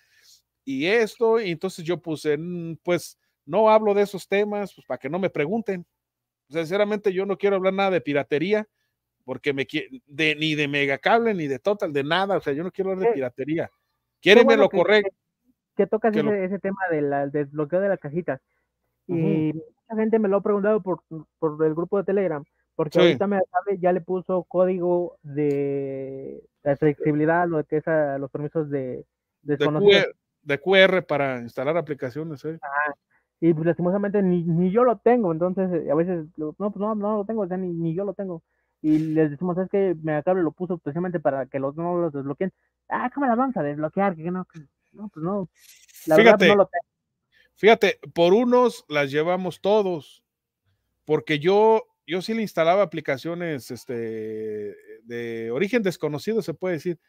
y 0.64 0.86
esto, 0.86 1.42
y 1.42 1.52
entonces 1.52 1.84
yo 1.84 2.02
puse, 2.02 2.38
mm, 2.38 2.78
pues 2.82 3.20
no 3.46 3.70
hablo 3.70 3.94
de 3.94 4.04
esos 4.04 4.26
temas, 4.30 4.74
pues 4.74 4.88
para 4.88 4.98
que 4.98 5.10
no 5.10 5.20
me 5.20 5.30
pregunten. 5.30 5.86
Sinceramente 6.50 7.12
yo 7.12 7.26
no 7.26 7.38
quiero 7.38 7.58
hablar 7.58 7.74
nada 7.74 7.92
de 7.92 8.00
piratería, 8.00 8.66
porque 9.26 9.52
me 9.52 9.68
de, 10.06 10.36
ni 10.36 10.56
de 10.56 10.70
megacable, 10.70 11.34
ni 11.34 11.48
de 11.48 11.60
total, 11.60 11.92
de 11.92 12.06
nada, 12.06 12.38
o 12.38 12.42
sea, 12.42 12.54
yo 12.54 12.64
no 12.64 12.72
quiero 12.72 12.92
hablar 12.92 13.10
de 13.10 13.14
piratería. 13.16 13.70
Quieren 14.26 14.60
lo 14.60 14.70
correcto. 14.70 15.16
Que, 15.76 15.86
tocas 15.86 16.16
ese, 16.16 16.58
tema 16.58 16.80
del 16.90 17.32
desbloqueo 17.32 17.80
de 17.80 17.90
las 17.90 18.00
cajitas. 18.00 18.42
Y 19.08 19.54
mucha 19.54 20.02
gente 20.02 20.18
me 20.18 20.28
lo 20.28 20.38
ha 20.38 20.42
preguntado 20.42 20.82
por, 20.82 21.04
por 21.38 21.64
el 21.64 21.76
grupo 21.76 22.00
de 22.00 22.06
Telegram, 22.06 22.44
porque 22.76 23.00
ahorita 23.00 23.28
me 23.28 23.40
sabe, 23.52 23.78
ya 23.78 23.92
le 23.94 24.02
puso 24.02 24.44
código 24.46 25.18
de 25.22 26.42
flexibilidad, 26.80 27.48
lo 27.48 27.64
que 27.66 27.78
es 27.78 27.88
a 27.88 28.18
los 28.18 28.32
permisos 28.32 28.68
de, 28.72 29.06
de, 29.44 29.58
QR, 29.58 30.16
de 30.42 30.60
QR 30.60 31.04
para 31.04 31.40
instalar 31.42 31.78
aplicaciones. 31.78 32.44
¿eh? 32.46 32.58
y 33.42 33.54
pues, 33.54 33.68
lastimosamente 33.68 34.24
ni, 34.24 34.44
ni, 34.44 34.72
yo 34.72 34.84
lo 34.84 34.98
tengo, 34.98 35.32
entonces 35.32 35.70
eh, 35.72 35.92
a 35.92 35.96
veces, 35.96 36.26
no, 36.38 36.54
pues 36.54 36.76
no, 36.78 36.96
no 36.96 37.18
lo 37.18 37.26
tengo, 37.26 37.42
o 37.44 37.48
sea, 37.48 37.58
ni, 37.58 37.72
ni 37.72 37.94
yo 37.94 38.06
lo 38.06 38.16
tengo. 38.16 38.42
Y 38.86 39.00
les 39.00 39.32
decimos, 39.32 39.58
es 39.58 39.68
que 39.68 39.96
Megacable 40.04 40.44
lo 40.44 40.52
puso 40.52 40.78
precisamente 40.78 41.20
para 41.20 41.48
que 41.48 41.58
los 41.58 41.76
no 41.76 41.98
los 41.98 42.14
desbloqueen. 42.14 42.54
Ah, 42.88 43.10
¿cómo 43.12 43.26
la 43.26 43.34
vamos 43.34 43.58
a 43.58 43.64
desbloquear? 43.64 44.16
Que 44.16 44.30
no, 44.30 44.46
no, 44.92 45.10
pues 45.10 45.24
no. 45.24 45.50
La 46.06 46.18
fíjate, 46.18 46.46
verdad, 46.46 46.56
no 46.56 46.56
lo 46.56 46.68
tengo. 46.68 46.86
Fíjate, 47.56 48.00
por 48.14 48.34
unos 48.36 48.86
las 48.88 49.10
llevamos 49.10 49.60
todos, 49.60 50.24
porque 51.04 51.40
yo, 51.40 51.82
yo 52.06 52.22
sí 52.22 52.36
le 52.36 52.44
instalaba 52.44 52.84
aplicaciones 52.84 53.72
este, 53.72 54.76
de 55.02 55.50
origen 55.50 55.82
desconocido, 55.82 56.44
se 56.44 56.54
puede 56.54 56.76
decir, 56.76 57.00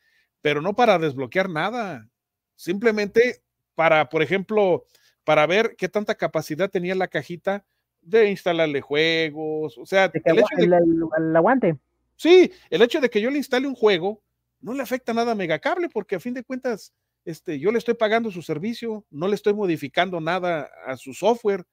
pero 0.40 0.62
no 0.62 0.74
para 0.74 0.98
desbloquear 0.98 1.50
nada, 1.50 2.08
simplemente 2.54 3.42
para, 3.74 4.08
por 4.08 4.22
ejemplo, 4.22 4.86
para 5.24 5.46
ver 5.46 5.76
qué 5.76 5.90
tanta 5.90 6.14
capacidad 6.14 6.70
tenía 6.70 6.94
la 6.94 7.08
cajita 7.08 7.66
de 8.06 8.30
instalarle 8.30 8.80
juegos, 8.80 9.76
o 9.76 9.84
sea, 9.84 10.10
el, 10.12 10.38
hecho 10.38 10.56
de, 10.56 10.64
el, 10.64 11.36
aguante. 11.36 11.76
Sí, 12.14 12.50
el 12.70 12.82
hecho 12.82 13.00
de 13.00 13.10
que 13.10 13.20
yo 13.20 13.30
le 13.30 13.38
instale 13.38 13.66
un 13.66 13.74
juego 13.74 14.22
no 14.60 14.72
le 14.72 14.82
afecta 14.82 15.12
nada 15.12 15.32
a 15.32 15.34
Megacable 15.34 15.88
porque 15.88 16.16
a 16.16 16.20
fin 16.20 16.32
de 16.32 16.44
cuentas 16.44 16.92
este, 17.24 17.58
yo 17.58 17.72
le 17.72 17.78
estoy 17.78 17.94
pagando 17.94 18.30
su 18.30 18.42
servicio, 18.42 19.04
no 19.10 19.26
le 19.26 19.34
estoy 19.34 19.52
modificando 19.52 20.20
nada 20.20 20.70
a 20.86 20.96
su 20.96 21.12
software, 21.12 21.64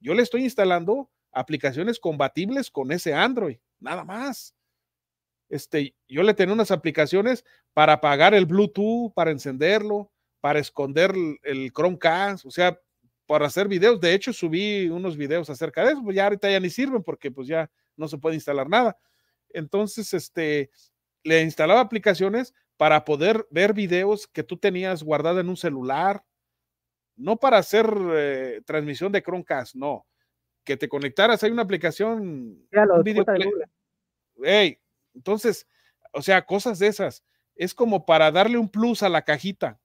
yo 0.00 0.14
le 0.14 0.22
estoy 0.22 0.42
instalando 0.42 1.08
aplicaciones 1.32 2.00
compatibles 2.00 2.70
con 2.70 2.90
ese 2.90 3.14
Android, 3.14 3.58
nada 3.78 4.04
más. 4.04 4.56
Este, 5.48 5.94
yo 6.08 6.24
le 6.24 6.34
tengo 6.34 6.52
unas 6.52 6.72
aplicaciones 6.72 7.44
para 7.72 7.94
apagar 7.94 8.34
el 8.34 8.46
Bluetooth, 8.46 9.14
para 9.14 9.30
encenderlo, 9.30 10.10
para 10.40 10.58
esconder 10.58 11.14
el 11.44 11.72
Chromecast, 11.72 12.44
o 12.44 12.50
sea, 12.50 12.78
para 13.28 13.46
hacer 13.46 13.68
videos. 13.68 14.00
De 14.00 14.14
hecho, 14.14 14.32
subí 14.32 14.88
unos 14.88 15.18
videos 15.18 15.50
acerca 15.50 15.84
de 15.84 15.92
eso, 15.92 16.02
pues 16.02 16.16
ya 16.16 16.24
ahorita 16.24 16.50
ya 16.50 16.58
ni 16.58 16.70
sirven 16.70 17.02
porque 17.02 17.30
pues 17.30 17.46
ya 17.46 17.70
no 17.94 18.08
se 18.08 18.16
puede 18.16 18.36
instalar 18.36 18.70
nada. 18.70 18.96
Entonces, 19.50 20.14
este, 20.14 20.70
le 21.22 21.42
instalaba 21.42 21.80
aplicaciones 21.80 22.54
para 22.78 23.04
poder 23.04 23.46
ver 23.50 23.74
videos 23.74 24.26
que 24.26 24.42
tú 24.42 24.56
tenías 24.56 25.02
guardado 25.02 25.40
en 25.40 25.50
un 25.50 25.58
celular, 25.58 26.24
no 27.16 27.36
para 27.36 27.58
hacer 27.58 27.92
eh, 28.12 28.62
transmisión 28.64 29.12
de 29.12 29.22
Chromecast, 29.22 29.74
no, 29.74 30.06
que 30.64 30.78
te 30.78 30.88
conectaras, 30.88 31.42
hay 31.42 31.50
una 31.50 31.62
aplicación, 31.62 32.66
ya 32.72 32.86
lo 32.86 33.02
hey, 34.42 34.80
entonces, 35.14 35.66
o 36.14 36.22
sea, 36.22 36.46
cosas 36.46 36.78
de 36.78 36.86
esas, 36.86 37.22
es 37.56 37.74
como 37.74 38.06
para 38.06 38.30
darle 38.30 38.56
un 38.56 38.70
plus 38.70 39.02
a 39.02 39.10
la 39.10 39.22
cajita, 39.22 39.78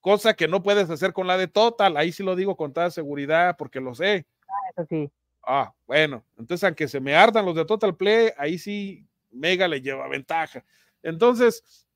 cosa 0.00 0.34
que 0.34 0.48
no 0.48 0.62
puedes 0.62 0.88
hacer 0.90 1.12
con 1.12 1.26
la 1.26 1.36
de 1.36 1.48
Total, 1.48 1.96
ahí 1.96 2.12
sí 2.12 2.22
lo 2.22 2.36
digo 2.36 2.56
con 2.56 2.72
toda 2.72 2.90
seguridad 2.90 3.56
porque 3.56 3.80
lo 3.80 3.94
sé. 3.94 4.26
Ah, 4.48 4.70
eso 4.70 4.86
sí. 4.88 5.10
Ah, 5.42 5.72
bueno, 5.86 6.24
entonces 6.38 6.64
aunque 6.64 6.88
se 6.88 7.00
me 7.00 7.14
ardan 7.14 7.44
los 7.46 7.54
de 7.54 7.64
Total 7.64 7.96
Play, 7.96 8.30
ahí 8.36 8.58
sí 8.58 9.06
Mega 9.30 9.68
le 9.68 9.80
lleva 9.80 10.08
ventaja. 10.08 10.64
Entonces, 11.02 11.86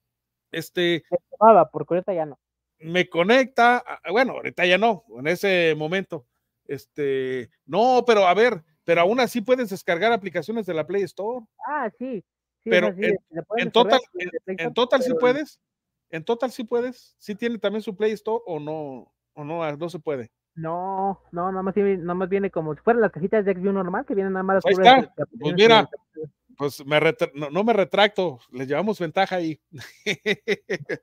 este... 0.51 1.05
porque 1.73 1.95
ahorita 1.95 2.15
ya 2.15 2.27
no. 2.27 2.39
Me 2.79 3.09
conecta, 3.09 3.83
bueno, 4.11 4.33
ahorita 4.33 4.67
ya 4.67 4.79
no, 4.79 5.05
en 5.19 5.27
ese 5.27 5.75
momento. 5.77 6.27
Este, 6.67 7.51
no, 7.67 8.05
pero 8.07 8.27
a 8.27 8.35
ver, 8.35 8.63
pero 8.85 9.03
aún 9.03 9.21
así 9.21 9.41
puedes 9.41 9.71
descargar 9.71 10.13
aplicaciones 10.13 10.67
de 10.67 10.75
la 10.75 10.87
Play 10.87 11.03
Store. 11.03 11.45
Ah, 11.67 11.91
sí. 11.99 12.25
pero 12.65 12.89
en, 13.57 13.71
total, 13.71 14.01
en, 14.47 14.75
total 14.75 15.03
sí 15.03 15.13
puedes. 15.19 15.61
En 16.15 16.23
total 16.24 16.53
sí 16.53 16.62
puedes. 16.62 17.16
Sí 17.19 17.35
tiene 17.35 17.59
también 17.59 17.82
su 17.82 17.97
Play 17.97 18.12
Store 18.12 18.41
o 18.47 18.61
no, 18.61 19.12
o 19.32 19.45
no, 19.45 19.65
ah, 19.65 19.77
no 19.77 19.89
se 19.89 19.99
puede. 19.99 20.31
No, 20.55 21.20
no, 21.32 21.51
nada 21.51 21.65
más, 21.65 21.77
nada 21.77 22.15
más 22.15 22.28
viene 22.28 22.53
como 22.53 22.73
si 22.73 22.81
fueran 22.82 23.03
las 23.03 23.11
cajitas 23.11 23.45
de 23.45 23.53
Xview 23.53 23.73
normal 23.73 24.07
que 24.07 24.15
vienen 24.15 24.35
nada 24.35 24.45
más. 24.45 24.65
Ahí 24.65 24.74
está. 24.74 25.12
Pues 25.41 25.55
mira, 25.57 25.91
pues 26.57 26.86
me 26.86 27.01
no, 27.51 27.65
me 27.65 27.73
retracto, 27.73 28.39
les 28.53 28.69
llevamos 28.69 29.01
ventaja 29.01 29.35
ahí. 29.35 29.61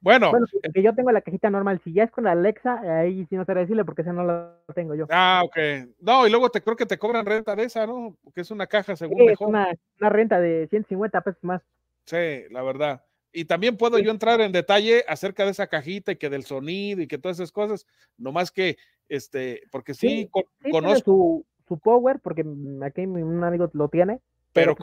bueno, 0.00 0.30
bueno 0.30 0.46
que 0.72 0.80
yo 0.80 0.94
tengo 0.94 1.10
la 1.10 1.22
cajita 1.22 1.50
normal, 1.50 1.80
si 1.82 1.92
ya 1.92 2.04
es 2.04 2.12
con 2.12 2.28
Alexa, 2.28 3.00
ahí 3.00 3.26
sí 3.26 3.34
no 3.34 3.44
te 3.44 3.54
decirle 3.54 3.84
porque 3.84 4.02
esa 4.02 4.12
no 4.12 4.24
la 4.24 4.60
tengo 4.76 4.94
yo. 4.94 5.08
Ah, 5.10 5.42
ok. 5.44 5.56
No, 5.98 6.24
y 6.24 6.30
luego 6.30 6.50
te 6.50 6.62
creo 6.62 6.76
que 6.76 6.86
te 6.86 6.98
cobran 6.98 7.26
renta 7.26 7.56
de 7.56 7.64
esa, 7.64 7.84
¿no? 7.84 8.16
Porque 8.22 8.42
es 8.42 8.50
una 8.52 8.68
caja 8.68 8.94
según 8.94 9.18
sí, 9.18 9.26
mejor. 9.26 9.48
Es 9.48 9.50
una, 9.50 9.72
una, 9.98 10.08
renta 10.08 10.38
de 10.38 10.68
150 10.68 11.20
pesos 11.22 11.42
más. 11.42 11.62
Sí, 12.06 12.44
la 12.50 12.62
verdad. 12.62 13.02
Y 13.32 13.46
también 13.46 13.76
puedo 13.76 13.98
yo 13.98 14.10
entrar 14.10 14.40
en 14.40 14.52
detalle 14.52 15.04
acerca 15.08 15.44
de 15.44 15.52
esa 15.52 15.66
cajita 15.66 16.12
y 16.12 16.16
que 16.16 16.28
del 16.28 16.44
sonido 16.44 17.00
y 17.00 17.06
que 17.06 17.18
todas 17.18 17.38
esas 17.38 17.52
cosas, 17.52 17.86
no 18.18 18.30
más 18.32 18.50
que, 18.50 18.76
este, 19.08 19.62
porque 19.70 19.94
sí, 19.94 20.30
conozco. 20.70 21.04
Su, 21.04 21.46
su, 21.66 21.78
power, 21.78 22.20
porque 22.20 22.44
aquí 22.82 23.06
un 23.06 23.42
amigo 23.42 23.70
lo 23.72 23.88
tiene, 23.88 24.20
pero, 24.52 24.76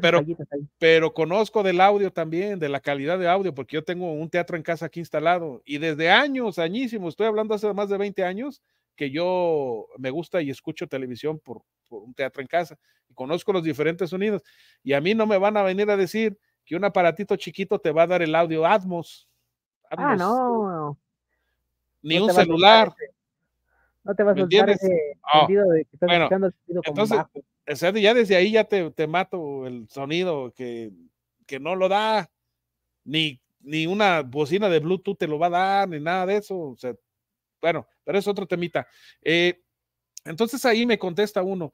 pero, 0.00 0.24
pero, 0.78 1.12
conozco 1.12 1.62
del 1.62 1.82
audio 1.82 2.10
también, 2.10 2.58
de 2.58 2.70
la 2.70 2.80
calidad 2.80 3.18
de 3.18 3.28
audio, 3.28 3.54
porque 3.54 3.74
yo 3.74 3.84
tengo 3.84 4.10
un 4.10 4.30
teatro 4.30 4.56
en 4.56 4.62
casa 4.62 4.86
aquí 4.86 5.00
instalado 5.00 5.60
y 5.66 5.76
desde 5.76 6.10
años, 6.10 6.58
añísimos, 6.58 7.12
estoy 7.12 7.26
hablando 7.26 7.54
hace 7.54 7.72
más 7.74 7.90
de 7.90 7.98
20 7.98 8.24
años, 8.24 8.62
que 8.96 9.10
yo 9.10 9.86
me 9.98 10.08
gusta 10.08 10.40
y 10.40 10.48
escucho 10.48 10.88
televisión 10.88 11.38
por, 11.38 11.60
por 11.88 12.02
un 12.04 12.14
teatro 12.14 12.40
en 12.40 12.48
casa 12.48 12.78
y 13.10 13.14
conozco 13.14 13.52
los 13.52 13.62
diferentes 13.62 14.08
sonidos 14.08 14.42
y 14.82 14.94
a 14.94 15.00
mí 15.02 15.14
no 15.14 15.26
me 15.26 15.36
van 15.36 15.58
a 15.58 15.62
venir 15.62 15.90
a 15.90 15.98
decir 15.98 16.38
que 16.66 16.76
un 16.76 16.84
aparatito 16.84 17.36
chiquito 17.36 17.78
te 17.78 17.92
va 17.92 18.02
a 18.02 18.06
dar 18.08 18.22
el 18.22 18.34
audio 18.34 18.66
Atmos. 18.66 19.28
ah, 19.90 20.16
no. 20.16 20.98
Ni 22.02 22.18
un 22.18 22.30
celular. 22.30 22.92
No 24.02 24.14
te 24.14 24.22
vas 24.22 24.36
a 24.36 24.40
soltar 24.40 24.70
ese 24.70 25.18
ah, 25.22 25.40
sentido 25.40 25.68
de 25.70 25.84
que 25.84 25.90
estás 25.94 26.10
escuchando 26.10 26.46
el 26.48 26.52
sonido 26.52 26.82
entonces, 26.84 27.18
bajo 27.18 27.98
ya 27.98 28.14
desde 28.14 28.36
ahí 28.36 28.52
ya 28.52 28.64
te, 28.64 28.90
te 28.90 29.06
mato 29.06 29.66
el 29.66 29.88
sonido 29.88 30.52
que, 30.54 30.92
que, 31.46 31.58
no 31.58 31.74
lo 31.74 31.88
da, 31.88 32.30
ni, 33.04 33.40
ni 33.60 33.86
una 33.86 34.22
bocina 34.22 34.68
de 34.68 34.78
Bluetooth 34.78 35.18
te 35.18 35.26
lo 35.26 35.38
va 35.38 35.46
a 35.46 35.50
dar, 35.50 35.88
ni 35.88 35.98
nada 35.98 36.26
de 36.26 36.36
eso. 36.36 36.56
O 36.56 36.76
sea, 36.76 36.94
bueno, 37.60 37.88
pero 38.04 38.18
es 38.18 38.28
otro 38.28 38.46
temita. 38.46 38.86
Eh, 39.22 39.60
entonces 40.24 40.64
ahí 40.64 40.86
me 40.86 40.98
contesta 40.98 41.42
uno, 41.42 41.72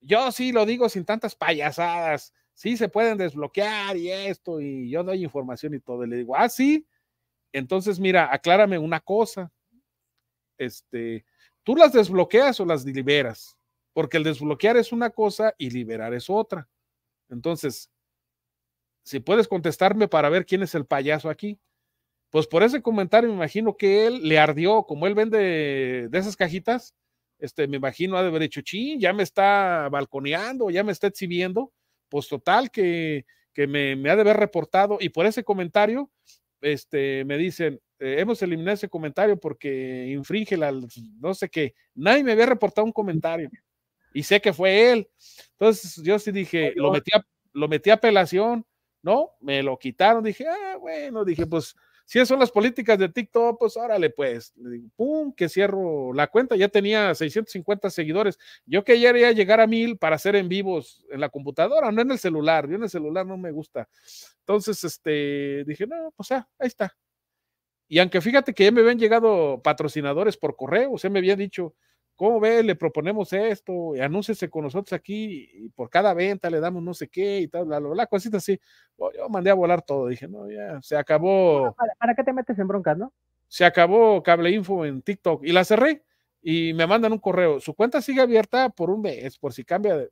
yo 0.00 0.32
sí 0.32 0.52
lo 0.52 0.66
digo 0.66 0.88
sin 0.88 1.04
tantas 1.04 1.34
payasadas, 1.34 2.32
sí 2.60 2.76
se 2.76 2.88
pueden 2.88 3.16
desbloquear 3.16 3.96
y 3.96 4.10
esto, 4.10 4.60
y 4.60 4.90
yo 4.90 5.02
doy 5.02 5.24
información 5.24 5.74
y 5.74 5.80
todo. 5.80 6.04
Y 6.04 6.08
le 6.08 6.16
digo, 6.18 6.36
ah, 6.36 6.48
sí. 6.48 6.86
Entonces, 7.52 7.98
mira, 7.98 8.28
aclárame 8.32 8.78
una 8.78 9.00
cosa. 9.00 9.50
Este, 10.58 11.24
¿tú 11.62 11.74
las 11.74 11.92
desbloqueas 11.92 12.60
o 12.60 12.66
las 12.66 12.84
liberas? 12.84 13.56
porque 13.92 14.16
el 14.16 14.24
desbloquear 14.24 14.76
es 14.76 14.92
una 14.92 15.10
cosa 15.10 15.54
y 15.58 15.70
liberar 15.70 16.14
es 16.14 16.30
otra. 16.30 16.68
Entonces, 17.28 17.90
si 19.04 19.20
puedes 19.20 19.48
contestarme 19.48 20.08
para 20.08 20.28
ver 20.28 20.46
quién 20.46 20.62
es 20.62 20.74
el 20.74 20.86
payaso 20.86 21.28
aquí, 21.30 21.58
pues 22.30 22.46
por 22.46 22.62
ese 22.62 22.82
comentario 22.82 23.28
me 23.28 23.36
imagino 23.36 23.76
que 23.76 24.06
él 24.06 24.28
le 24.28 24.38
ardió, 24.38 24.84
como 24.84 25.06
él 25.06 25.14
vende 25.14 26.08
de 26.08 26.18
esas 26.18 26.36
cajitas, 26.36 26.94
este, 27.38 27.66
me 27.66 27.78
imagino 27.78 28.16
ha 28.16 28.22
de 28.22 28.28
haber 28.28 28.42
dicho, 28.42 28.60
sí, 28.64 28.98
ya 28.98 29.12
me 29.12 29.22
está 29.22 29.88
balconeando, 29.90 30.70
ya 30.70 30.84
me 30.84 30.92
está 30.92 31.08
exhibiendo, 31.08 31.72
pues 32.10 32.28
total 32.28 32.70
que, 32.70 33.24
que 33.54 33.66
me, 33.66 33.96
me, 33.96 34.10
ha 34.10 34.16
de 34.16 34.22
haber 34.22 34.36
reportado 34.36 34.98
y 35.00 35.08
por 35.08 35.24
ese 35.24 35.44
comentario, 35.44 36.10
este, 36.60 37.24
me 37.24 37.38
dicen, 37.38 37.80
eh, 37.98 38.16
hemos 38.18 38.42
eliminado 38.42 38.74
ese 38.74 38.88
comentario 38.88 39.38
porque 39.38 40.08
infringe 40.08 40.56
la, 40.56 40.72
no 41.18 41.34
sé 41.34 41.48
qué, 41.48 41.74
nadie 41.94 42.22
me 42.22 42.32
había 42.32 42.46
reportado 42.46 42.84
un 42.84 42.92
comentario 42.92 43.50
y 44.12 44.22
sé 44.22 44.40
que 44.40 44.52
fue 44.52 44.92
él. 44.92 45.08
Entonces 45.52 46.02
yo 46.02 46.18
sí 46.18 46.32
dije, 46.32 46.72
lo 46.76 46.90
metí 46.92 47.12
a, 47.14 47.24
lo 47.52 47.68
metí 47.68 47.90
a 47.90 47.94
apelación, 47.94 48.66
¿no? 49.02 49.30
Me 49.40 49.62
lo 49.62 49.78
quitaron, 49.78 50.22
dije, 50.22 50.46
ah, 50.48 50.76
bueno, 50.78 51.24
dije, 51.24 51.46
pues 51.46 51.74
si 52.10 52.18
esas 52.18 52.26
son 52.26 52.40
las 52.40 52.50
políticas 52.50 52.98
de 52.98 53.08
TikTok, 53.08 53.56
pues 53.56 53.76
órale, 53.76 54.10
pues, 54.10 54.52
le 54.56 54.70
digo, 54.70 54.88
pum, 54.96 55.32
que 55.32 55.48
cierro 55.48 56.12
la 56.12 56.26
cuenta, 56.26 56.56
ya 56.56 56.68
tenía 56.68 57.14
650 57.14 57.88
seguidores. 57.88 58.36
Yo 58.66 58.82
quería 58.82 59.30
llegar 59.30 59.60
a 59.60 59.68
mil 59.68 59.96
para 59.96 60.16
hacer 60.16 60.34
en 60.34 60.48
vivos 60.48 61.06
en 61.12 61.20
la 61.20 61.28
computadora, 61.28 61.92
no 61.92 62.02
en 62.02 62.10
el 62.10 62.18
celular, 62.18 62.68
yo 62.68 62.74
en 62.74 62.82
el 62.82 62.90
celular 62.90 63.24
no 63.26 63.36
me 63.36 63.52
gusta. 63.52 63.88
Entonces, 64.40 64.82
este, 64.82 65.62
dije, 65.64 65.86
no, 65.86 66.12
pues 66.16 66.32
ah, 66.32 66.48
ahí 66.58 66.66
está. 66.66 66.96
Y 67.86 68.00
aunque 68.00 68.20
fíjate 68.20 68.54
que 68.54 68.64
ya 68.64 68.72
me 68.72 68.80
habían 68.80 68.98
llegado 68.98 69.62
patrocinadores 69.62 70.36
por 70.36 70.56
correo, 70.56 70.94
o 70.94 70.98
sea, 70.98 71.10
me 71.10 71.20
había 71.20 71.36
dicho, 71.36 71.76
¿cómo 72.20 72.38
ve? 72.38 72.62
Le 72.62 72.76
proponemos 72.76 73.32
esto, 73.32 73.96
y 73.96 74.00
anúncese 74.00 74.50
con 74.50 74.64
nosotros 74.64 74.92
aquí, 74.92 75.48
y 75.54 75.70
por 75.70 75.88
cada 75.88 76.12
venta 76.12 76.50
le 76.50 76.60
damos 76.60 76.82
no 76.82 76.92
sé 76.92 77.08
qué 77.08 77.38
y 77.38 77.48
tal, 77.48 77.64
bla, 77.64 77.78
bla, 77.78 77.88
bla, 77.88 78.06
cositas 78.06 78.42
así. 78.42 78.60
Oh, 78.98 79.10
yo 79.10 79.26
mandé 79.30 79.48
a 79.48 79.54
volar 79.54 79.80
todo, 79.80 80.06
dije, 80.06 80.28
no, 80.28 80.46
ya, 80.50 80.82
se 80.82 80.98
acabó. 80.98 81.74
¿Para, 81.74 81.94
¿Para, 81.94 82.14
qué 82.14 82.22
te 82.22 82.34
metes 82.34 82.58
en 82.58 82.68
broncas, 82.68 82.98
no? 82.98 83.14
Se 83.48 83.64
acabó 83.64 84.22
Cable 84.22 84.50
Info 84.50 84.84
en 84.84 85.00
TikTok 85.00 85.42
y 85.44 85.52
la 85.52 85.64
cerré 85.64 86.04
y 86.42 86.74
me 86.74 86.86
mandan 86.86 87.12
un 87.12 87.20
correo. 87.20 87.58
Su 87.58 87.72
cuenta 87.72 88.02
sigue 88.02 88.20
abierta 88.20 88.68
por 88.68 88.90
un 88.90 89.00
mes, 89.00 89.38
por 89.38 89.54
si 89.54 89.64
cambia 89.64 89.96
de. 89.96 90.10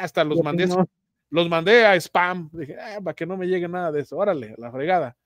hasta 0.00 0.24
los 0.24 0.42
mandé, 0.42 0.66
no. 0.68 0.88
los 1.28 1.50
mandé 1.50 1.84
a 1.84 1.96
spam. 1.96 2.48
Dije, 2.54 2.78
ah, 2.80 2.98
para 3.04 3.14
que 3.14 3.26
no 3.26 3.36
me 3.36 3.46
llegue 3.46 3.68
nada 3.68 3.92
de 3.92 4.00
eso, 4.00 4.16
órale, 4.16 4.54
la 4.56 4.72
fregada. 4.72 5.18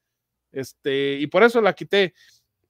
Este, 0.50 1.18
y 1.20 1.28
por 1.28 1.44
eso 1.44 1.60
la 1.60 1.72
quité 1.72 2.14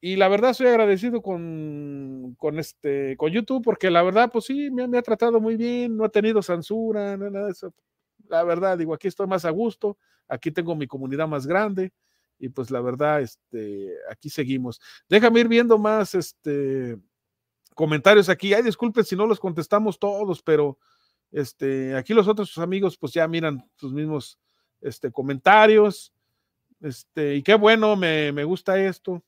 y 0.07 0.15
la 0.15 0.29
verdad 0.29 0.55
soy 0.55 0.69
agradecido 0.69 1.21
con, 1.21 2.37
con, 2.39 2.61
este, 2.61 3.17
con 3.17 3.33
YouTube 3.33 3.65
porque 3.65 3.91
la 3.91 4.05
verdad, 4.05 4.31
pues 4.31 4.45
sí, 4.45 4.71
me, 4.71 4.97
ha 4.97 5.03
tratado 5.03 5.41
muy 5.41 5.57
bien, 5.57 5.97
no 5.97 6.05
ha 6.05 6.09
tenido 6.11 6.43
censura, 6.43 7.17
nada 7.17 7.47
de 7.47 7.51
eso. 7.51 7.75
La 8.29 8.45
verdad, 8.45 8.79
digo, 8.79 8.95
aquí 8.95 9.09
estoy 9.09 9.27
más 9.27 9.45
a 9.45 9.51
gusto, 9.51 9.99
aquí 10.29 10.53
tengo 10.53 10.77
mi 10.77 10.87
comunidad 10.87 11.27
más 11.27 11.45
grande 11.45 11.93
y 12.39 12.51
pues 12.51 12.71
la 12.71 12.81
verdad, 12.81 13.21
este, 13.21 13.95
aquí 14.09 14.31
seguimos. 14.31 14.81
Déjame 15.09 15.41
ir 15.41 15.49
viendo 15.49 15.77
más, 15.77 16.15
este, 16.15 16.97
comentarios 17.75 18.29
aquí. 18.29 18.55
Ay, 18.55 18.63
disculpen 18.63 19.05
si 19.05 19.17
no 19.17 19.27
los 19.27 19.41
contestamos 19.41 19.99
todos, 19.99 20.41
pero 20.41 20.79
este, 21.33 21.97
aquí 21.97 22.15
los 22.15 22.29
otros 22.29 22.57
amigos 22.59 22.97
pues 22.97 23.13
ya 23.13 23.27
miran 23.27 23.69
sus 23.75 23.93
mismos 23.93 24.39
este, 24.81 25.11
comentarios. 25.11 26.13
Este, 26.81 27.35
y 27.35 27.43
qué 27.43 27.57
bueno, 27.57 27.97
me, 27.97 28.31
me 28.31 28.45
gusta 28.45 28.79
esto. 28.79 29.21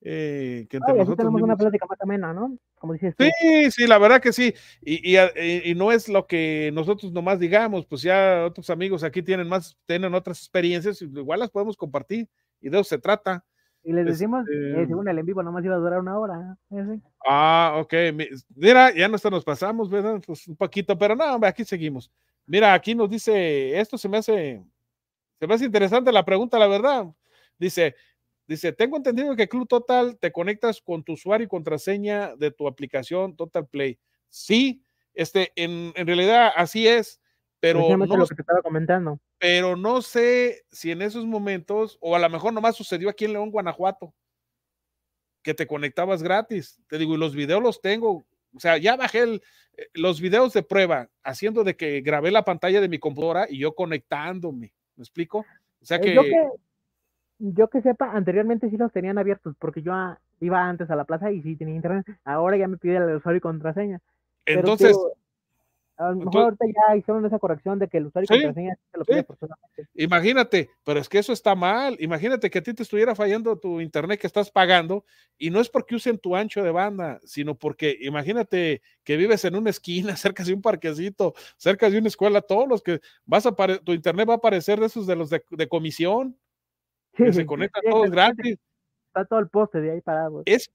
Eh, 0.00 0.66
que 0.70 0.76
entre 0.76 0.92
Ay, 0.92 0.98
nosotros 0.98 1.16
tenemos 1.16 1.34
mismos... 1.34 1.48
una 1.48 1.56
plática 1.56 1.86
más 1.88 2.00
amena, 2.00 2.32
¿no? 2.32 2.56
Como 2.76 2.92
dices 2.92 3.16
tú. 3.16 3.24
Sí, 3.24 3.70
sí, 3.70 3.86
la 3.86 3.98
verdad 3.98 4.20
que 4.20 4.32
sí. 4.32 4.54
Y, 4.80 5.16
y, 5.16 5.70
y, 5.70 5.74
no 5.74 5.90
es 5.90 6.08
lo 6.08 6.26
que 6.26 6.70
nosotros 6.72 7.12
nomás 7.12 7.40
digamos, 7.40 7.84
pues 7.86 8.02
ya 8.02 8.44
otros 8.46 8.70
amigos 8.70 9.02
aquí 9.02 9.22
tienen 9.22 9.48
más, 9.48 9.76
tienen 9.86 10.14
otras 10.14 10.38
experiencias, 10.38 11.02
igual 11.02 11.40
las 11.40 11.50
podemos 11.50 11.76
compartir 11.76 12.28
y 12.60 12.68
de 12.68 12.78
eso 12.78 12.88
se 12.88 12.98
trata. 12.98 13.44
Y 13.82 13.92
les 13.92 14.04
decimos, 14.04 14.44
este... 14.48 14.82
eh, 14.82 14.86
según 14.86 15.08
el 15.08 15.18
en 15.18 15.26
vivo, 15.26 15.42
nomás 15.42 15.64
iba 15.64 15.74
a 15.74 15.78
durar 15.78 16.00
una 16.00 16.18
hora. 16.18 16.56
¿sí? 16.68 16.76
Ah, 17.26 17.74
ok. 17.78 17.94
Mira, 18.54 18.94
ya 18.94 19.08
nos, 19.08 19.24
nos 19.24 19.44
pasamos, 19.44 19.88
¿verdad? 19.88 20.20
Pues 20.26 20.46
un 20.46 20.56
poquito, 20.56 20.96
pero 20.98 21.16
no, 21.16 21.38
aquí 21.42 21.64
seguimos. 21.64 22.10
Mira, 22.46 22.74
aquí 22.74 22.94
nos 22.94 23.08
dice, 23.08 23.78
esto 23.78 23.96
se 23.96 24.08
me 24.08 24.18
hace, 24.18 24.62
se 25.38 25.46
me 25.46 25.54
hace 25.54 25.64
interesante 25.64 26.12
la 26.12 26.24
pregunta, 26.24 26.58
la 26.58 26.66
verdad. 26.66 27.06
Dice, 27.58 27.94
Dice, 28.48 28.72
tengo 28.72 28.96
entendido 28.96 29.36
que 29.36 29.46
Club 29.46 29.68
Total 29.68 30.18
te 30.18 30.32
conectas 30.32 30.80
con 30.80 31.04
tu 31.04 31.12
usuario 31.12 31.44
y 31.44 31.48
contraseña 31.48 32.34
de 32.34 32.50
tu 32.50 32.66
aplicación 32.66 33.36
Total 33.36 33.66
Play. 33.66 33.98
Sí, 34.30 34.82
este, 35.12 35.52
en, 35.54 35.92
en 35.94 36.06
realidad 36.06 36.50
así 36.56 36.88
es, 36.88 37.20
pero 37.60 37.94
no, 37.94 38.06
lo 38.06 38.26
que 38.26 38.34
te 38.34 38.40
estaba 38.42 38.62
comentando. 38.62 39.20
pero 39.36 39.76
no 39.76 40.00
sé 40.00 40.64
si 40.70 40.90
en 40.90 41.02
esos 41.02 41.26
momentos, 41.26 41.98
o 42.00 42.16
a 42.16 42.18
lo 42.18 42.30
mejor 42.30 42.54
nomás 42.54 42.74
sucedió 42.74 43.10
aquí 43.10 43.26
en 43.26 43.34
León, 43.34 43.50
Guanajuato, 43.50 44.14
que 45.42 45.52
te 45.52 45.66
conectabas 45.66 46.22
gratis. 46.22 46.80
Te 46.88 46.96
digo, 46.96 47.14
y 47.14 47.18
los 47.18 47.34
videos 47.34 47.62
los 47.62 47.82
tengo. 47.82 48.26
O 48.54 48.60
sea, 48.60 48.78
ya 48.78 48.96
bajé 48.96 49.20
el, 49.20 49.42
eh, 49.76 49.88
los 49.92 50.22
videos 50.22 50.54
de 50.54 50.62
prueba, 50.62 51.10
haciendo 51.22 51.64
de 51.64 51.76
que 51.76 52.00
grabé 52.00 52.30
la 52.30 52.46
pantalla 52.46 52.80
de 52.80 52.88
mi 52.88 52.98
computadora 52.98 53.46
y 53.50 53.58
yo 53.58 53.74
conectándome. 53.74 54.72
¿Me 54.96 55.02
explico? 55.02 55.44
O 55.82 55.84
sea 55.84 56.00
que... 56.00 56.14
Yo 56.14 56.22
que 56.22 56.48
yo 57.38 57.68
que 57.68 57.82
sepa, 57.82 58.12
anteriormente 58.12 58.70
sí 58.70 58.76
los 58.76 58.92
tenían 58.92 59.18
abiertos, 59.18 59.54
porque 59.58 59.82
yo 59.82 59.92
iba 60.40 60.68
antes 60.68 60.90
a 60.90 60.96
la 60.96 61.04
plaza 61.04 61.30
y 61.30 61.42
sí 61.42 61.56
tenía 61.56 61.76
internet. 61.76 62.06
Ahora 62.24 62.56
ya 62.56 62.68
me 62.68 62.76
pide 62.76 62.96
el 62.96 63.16
usuario 63.16 63.38
y 63.38 63.40
contraseña. 63.40 64.00
Entonces, 64.44 64.96
Pero, 64.96 65.12
a 65.98 66.10
lo 66.10 66.16
mejor 66.16 66.26
entonces, 66.26 66.42
ahorita 66.44 66.64
ya 66.66 66.96
hicieron 66.96 67.26
esa 67.26 67.38
corrección 67.38 67.78
de 67.78 67.88
que 67.88 67.98
el 67.98 68.06
usuario 68.06 68.24
y 68.24 68.28
Sí, 68.28 68.42
contraseña 68.42 68.76
se 68.92 68.98
lo 68.98 69.04
pide 69.04 69.18
sí. 69.18 69.22
personalmente. 69.24 69.86
imagínate, 69.94 70.70
pero 70.84 71.00
es 71.00 71.08
que 71.08 71.18
eso 71.18 71.32
está 71.32 71.54
mal. 71.56 71.96
Imagínate 71.98 72.50
que 72.50 72.58
a 72.58 72.62
ti 72.62 72.72
te 72.72 72.84
estuviera 72.84 73.14
fallando 73.16 73.58
tu 73.58 73.80
internet 73.80 74.20
que 74.20 74.28
estás 74.28 74.50
pagando 74.50 75.04
y 75.36 75.50
no 75.50 75.60
es 75.60 75.68
porque 75.68 75.96
usen 75.96 76.18
tu 76.18 76.36
ancho 76.36 76.62
de 76.62 76.70
banda, 76.70 77.18
sino 77.24 77.56
porque 77.56 77.96
imagínate 78.00 78.80
que 79.02 79.16
vives 79.16 79.44
en 79.44 79.56
una 79.56 79.70
esquina, 79.70 80.16
cerca 80.16 80.44
de 80.44 80.54
un 80.54 80.62
parquecito, 80.62 81.34
cerca 81.56 81.90
de 81.90 81.98
una 81.98 82.08
escuela, 82.08 82.42
todos 82.42 82.68
los 82.68 82.82
que 82.82 83.00
vas 83.26 83.46
a 83.46 83.52
tu 83.52 83.92
internet 83.92 84.28
va 84.28 84.34
a 84.34 84.36
aparecer 84.36 84.78
de 84.78 84.86
esos 84.86 85.06
de 85.06 85.16
los 85.16 85.30
de, 85.30 85.42
de 85.50 85.68
comisión, 85.68 86.36
que 87.24 87.32
se 87.32 87.46
conectan 87.46 87.82
todos 87.88 88.10
gratis. 88.10 88.58
Está 89.08 89.24
todo 89.24 89.40
el 89.40 89.48
poste 89.48 89.80
de 89.80 89.92
ahí 89.92 90.00
parado. 90.00 90.42
Es, 90.46 90.70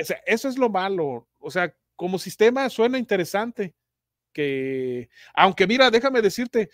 o 0.00 0.04
sea, 0.04 0.18
eso 0.26 0.48
es 0.48 0.58
lo 0.58 0.68
malo. 0.68 1.28
O 1.38 1.50
sea, 1.50 1.74
como 1.96 2.18
sistema 2.18 2.68
suena 2.68 2.98
interesante. 2.98 3.74
Que, 4.32 5.10
aunque 5.34 5.66
mira, 5.66 5.90
déjame 5.90 6.22
decirte, 6.22 6.70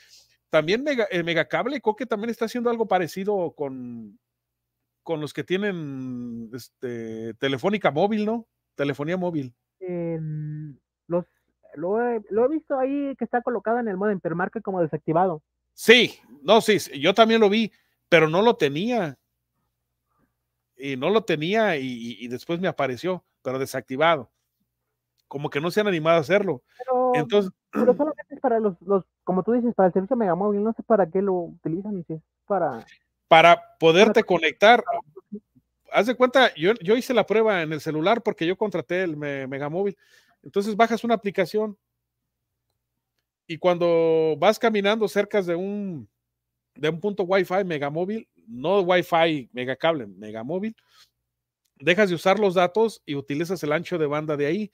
también 0.48 0.84
Mega, 0.84 1.04
el 1.10 1.24
Megacable, 1.24 1.80
creo 1.80 1.96
que 1.96 2.06
también 2.06 2.30
está 2.30 2.44
haciendo 2.44 2.70
algo 2.70 2.86
parecido 2.86 3.52
con, 3.56 4.18
con 5.02 5.20
los 5.20 5.32
que 5.32 5.42
tienen 5.42 6.50
este, 6.54 7.34
telefónica 7.34 7.90
móvil, 7.90 8.24
¿no? 8.24 8.46
Telefonía 8.76 9.16
móvil. 9.16 9.54
Em, 9.80 10.78
los, 11.08 11.24
lo, 11.74 12.00
he, 12.00 12.22
lo 12.30 12.44
he 12.44 12.48
visto 12.48 12.78
ahí 12.78 13.16
que 13.16 13.24
está 13.24 13.42
colocado 13.42 13.80
en 13.80 13.88
el 13.88 13.96
modo 13.96 14.12
Intermarket 14.12 14.62
como 14.62 14.80
desactivado. 14.80 15.42
Sí, 15.74 16.18
no, 16.42 16.60
sí, 16.60 16.78
yo 17.00 17.14
también 17.14 17.40
lo 17.40 17.48
vi, 17.48 17.72
pero 18.08 18.28
no 18.28 18.42
lo 18.42 18.56
tenía. 18.56 19.18
Y 20.76 20.96
no 20.96 21.10
lo 21.10 21.24
tenía 21.24 21.76
y, 21.76 22.28
después 22.28 22.60
me 22.60 22.68
apareció, 22.68 23.24
pero 23.42 23.58
desactivado. 23.58 24.30
Como 25.26 25.50
que 25.50 25.60
no 25.60 25.70
se 25.70 25.80
han 25.80 25.88
animado 25.88 26.18
a 26.18 26.20
hacerlo. 26.20 26.62
Pero, 26.78 27.12
Entonces, 27.14 27.52
pero 27.70 27.92
solamente 27.96 28.34
es 28.34 28.40
para 28.40 28.60
los, 28.60 28.80
los, 28.82 29.04
como 29.24 29.42
tú 29.42 29.52
dices, 29.52 29.74
para 29.74 29.88
el 29.88 29.92
servicio 29.92 30.16
Megamóvil. 30.16 30.62
No 30.62 30.72
sé 30.72 30.82
para 30.84 31.10
qué 31.10 31.20
lo 31.20 31.34
utilizan, 31.34 32.04
si 32.06 32.14
es 32.14 32.22
para... 32.46 32.86
para 33.26 33.76
poderte 33.78 34.22
conectar, 34.22 34.84
haz 35.92 36.06
de 36.06 36.14
cuenta, 36.14 36.54
yo, 36.54 36.74
yo 36.74 36.96
hice 36.96 37.12
la 37.12 37.26
prueba 37.26 37.62
en 37.62 37.72
el 37.72 37.80
celular 37.80 38.22
porque 38.22 38.46
yo 38.46 38.56
contraté 38.56 39.02
el 39.02 39.16
me- 39.16 39.46
Megamóvil. 39.46 39.96
Entonces 40.42 40.76
bajas 40.76 41.02
una 41.02 41.14
aplicación 41.14 41.76
y 43.46 43.58
cuando 43.58 44.36
vas 44.38 44.58
caminando 44.58 45.08
cerca 45.08 45.42
de 45.42 45.56
un, 45.56 46.08
de 46.78 46.88
un 46.88 47.00
punto 47.00 47.24
Wi-Fi 47.24 47.64
Megamóvil, 47.64 48.28
no 48.46 48.80
Wi-Fi 48.80 49.50
Megacable, 49.52 50.06
Megamóvil, 50.06 50.76
dejas 51.76 52.08
de 52.08 52.14
usar 52.14 52.38
los 52.38 52.54
datos 52.54 53.02
y 53.04 53.16
utilizas 53.16 53.62
el 53.62 53.72
ancho 53.72 53.98
de 53.98 54.06
banda 54.06 54.36
de 54.36 54.46
ahí. 54.46 54.70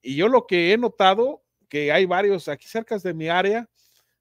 Y 0.00 0.14
yo 0.16 0.28
lo 0.28 0.46
que 0.46 0.72
he 0.72 0.78
notado, 0.78 1.42
que 1.68 1.90
hay 1.92 2.06
varios 2.06 2.48
aquí 2.48 2.66
cerca 2.68 2.96
de 2.98 3.12
mi 3.12 3.28
área, 3.28 3.68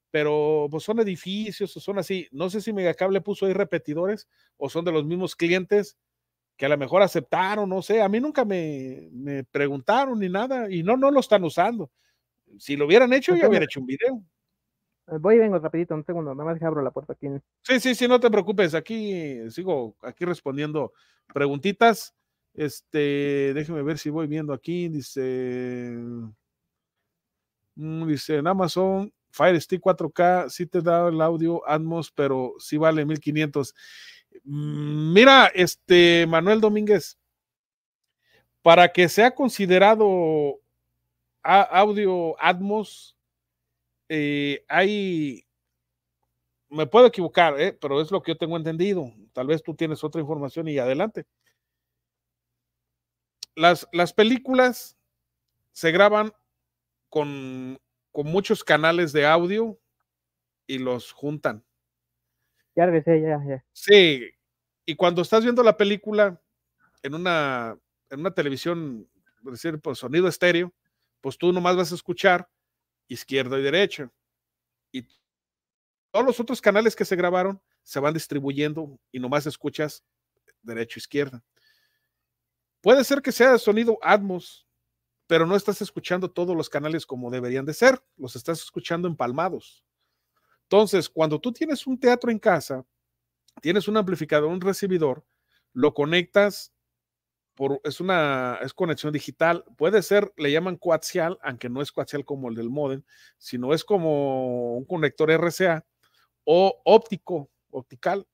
pero 0.09 0.68
pues 0.72 0.84
son 0.84 0.99
edificios 0.99 1.77
o 1.77 1.80
son 1.80 1.99
así. 1.99 2.27
No 2.31 2.49
sé 2.49 2.59
si 2.59 2.73
Megacable 2.73 3.22
puso 3.22 3.45
ahí 3.45 3.53
repetidores 3.53 4.27
o 4.57 4.69
son 4.69 4.84
de 4.84 4.91
los 4.91 5.05
mismos 5.05 5.35
clientes 5.35 5.95
que 6.57 6.65
a 6.65 6.69
lo 6.69 6.77
mejor 6.77 7.03
aceptaron, 7.03 7.69
no 7.69 7.84
sé. 7.84 8.01
A 8.01 8.09
mí 8.09 8.19
nunca 8.19 8.43
me, 8.45 9.09
me 9.11 9.43
preguntaron 9.43 10.18
ni 10.18 10.27
nada 10.27 10.72
y 10.72 10.81
no, 10.81 10.97
no 10.97 11.11
lo 11.11 11.19
están 11.19 11.43
usando. 11.43 11.91
Si 12.57 12.76
lo 12.76 12.88
hubieran 12.88 13.14
hecho, 13.14 13.35
ya 13.35 13.47
hubiera 13.47 13.65
hecho 13.65 13.80
un 13.80 13.85
video. 13.85 14.23
Eh, 15.08 15.18
Voy 15.20 15.36
y 15.36 15.40
vengo 15.40 15.60
rapidito, 15.60 15.96
un 15.96 16.06
segundo, 16.06 16.34
nada 16.34 16.50
más 16.50 16.60
que 16.60 16.66
abro 16.66 16.82
la 16.82 16.92
puerta 16.92 17.14
aquí. 17.14 17.28
Sí, 17.64 17.80
sí, 17.80 17.96
sí, 17.96 18.08
no 18.08 18.20
te 18.20 18.30
preocupes. 18.30 18.74
Aquí 18.74 19.50
sigo 19.50 19.96
aquí 20.02 20.26
respondiendo 20.26 20.94
preguntitas. 21.34 22.14
Este, 22.54 23.54
déjeme 23.54 23.84
ver 23.84 23.98
si 23.98 24.10
voy 24.10 24.28
viendo 24.28 24.54
aquí. 24.54 24.90
Dice, 24.90 25.96
mm, 27.76 28.08
dice 28.08 28.38
en 28.38 28.48
Amazon 28.48 29.14
Fire 29.30 29.60
Stick 29.62 29.82
4K 29.82 30.50
sí 30.50 30.66
te 30.66 30.82
da 30.82 31.08
el 31.10 31.22
audio 31.22 31.68
Atmos, 31.70 32.12
pero 32.12 32.54
sí 32.60 32.78
vale 32.78 33.06
1500. 33.06 33.76
Mm, 34.44 35.14
Mira, 35.14 35.48
este 35.54 36.26
Manuel 36.28 36.62
Domínguez, 36.62 37.18
para 38.62 38.92
que 38.92 39.08
sea 39.08 39.34
considerado 39.34 40.60
audio 41.44 42.36
Atmos, 42.42 43.16
eh, 44.10 44.64
hay 44.68 45.48
me 46.70 46.86
puedo 46.88 47.08
equivocar, 47.08 47.60
¿eh? 47.60 47.78
pero 47.80 48.02
es 48.02 48.12
lo 48.12 48.22
que 48.22 48.34
yo 48.34 48.38
tengo 48.38 48.58
entendido. 48.58 49.12
Tal 49.34 49.48
vez 49.48 49.64
tú 49.64 49.76
tienes 49.76 50.04
otra 50.04 50.22
información 50.22 50.68
y 50.68 50.78
adelante. 50.78 51.26
Las, 53.56 53.88
las 53.92 54.14
películas 54.14 54.98
se 55.72 55.92
graban 55.92 56.34
con, 57.10 57.80
con 58.12 58.28
muchos 58.28 58.64
canales 58.64 59.14
de 59.14 59.26
audio 59.26 59.80
y 60.68 60.78
los 60.80 61.12
juntan. 61.12 61.64
Ya 62.76 62.86
regresé, 62.86 63.22
ya, 63.22 63.42
ya. 63.48 63.66
Sí, 63.72 64.30
y 64.86 64.96
cuando 64.96 65.22
estás 65.22 65.44
viendo 65.44 65.64
la 65.64 65.78
película 65.78 66.40
en 67.02 67.16
una, 67.16 67.78
en 68.10 68.20
una 68.20 68.34
televisión, 68.34 69.10
es 69.46 69.52
decir, 69.52 69.80
pues 69.80 69.98
sonido 69.98 70.28
estéreo, 70.28 70.74
pues 71.22 71.38
tú 71.38 71.52
nomás 71.52 71.76
vas 71.76 71.92
a 71.92 71.96
escuchar 71.96 72.48
izquierda 73.08 73.60
y 73.60 73.62
derecha. 73.64 74.12
Y 74.92 75.04
todos 76.12 76.26
los 76.26 76.40
otros 76.40 76.62
canales 76.62 76.96
que 76.96 77.06
se 77.06 77.16
grabaron 77.16 77.62
se 77.84 78.00
van 78.00 78.14
distribuyendo 78.14 79.00
y 79.12 79.20
nomás 79.20 79.46
escuchas 79.46 80.04
derecha 80.62 81.00
izquierda. 81.00 81.44
Puede 82.82 83.04
ser 83.04 83.22
que 83.22 83.32
sea 83.32 83.58
sonido 83.58 83.98
Atmos, 84.02 84.68
pero 85.28 85.46
no 85.46 85.56
estás 85.56 85.82
escuchando 85.82 86.32
todos 86.32 86.56
los 86.56 86.70
canales 86.70 87.06
como 87.06 87.30
deberían 87.30 87.66
de 87.66 87.74
ser, 87.74 88.02
los 88.16 88.36
estás 88.36 88.62
escuchando 88.62 89.08
empalmados. 89.08 89.84
Entonces, 90.64 91.10
cuando 91.10 91.40
tú 91.40 91.52
tienes 91.52 91.88
un 91.88 92.00
teatro 92.00 92.30
en 92.30 92.40
casa, 92.40 92.86
tienes 93.62 93.88
un 93.88 93.98
amplificador, 93.98 94.50
un 94.50 94.62
recibidor, 94.62 95.26
lo 95.74 95.94
conectas 95.94 96.74
por, 97.58 97.82
es 97.84 98.00
una 98.00 98.60
es 98.62 98.72
conexión 98.74 99.12
digital, 99.12 99.66
puede 99.78 100.04
ser, 100.04 100.32
le 100.38 100.52
llaman 100.52 100.78
coaxial, 100.78 101.40
aunque 101.42 101.70
no 101.70 101.82
es 101.82 101.92
coaxial 101.92 102.24
como 102.24 102.50
el 102.50 102.56
del 102.56 102.70
modem, 102.70 103.02
sino 103.40 103.74
es 103.74 103.84
como 103.84 104.78
un 104.78 104.86
conector 104.86 105.32
RCA 105.32 105.84
o 106.46 106.82
óptico, 106.86 107.50
optical. 107.72 108.28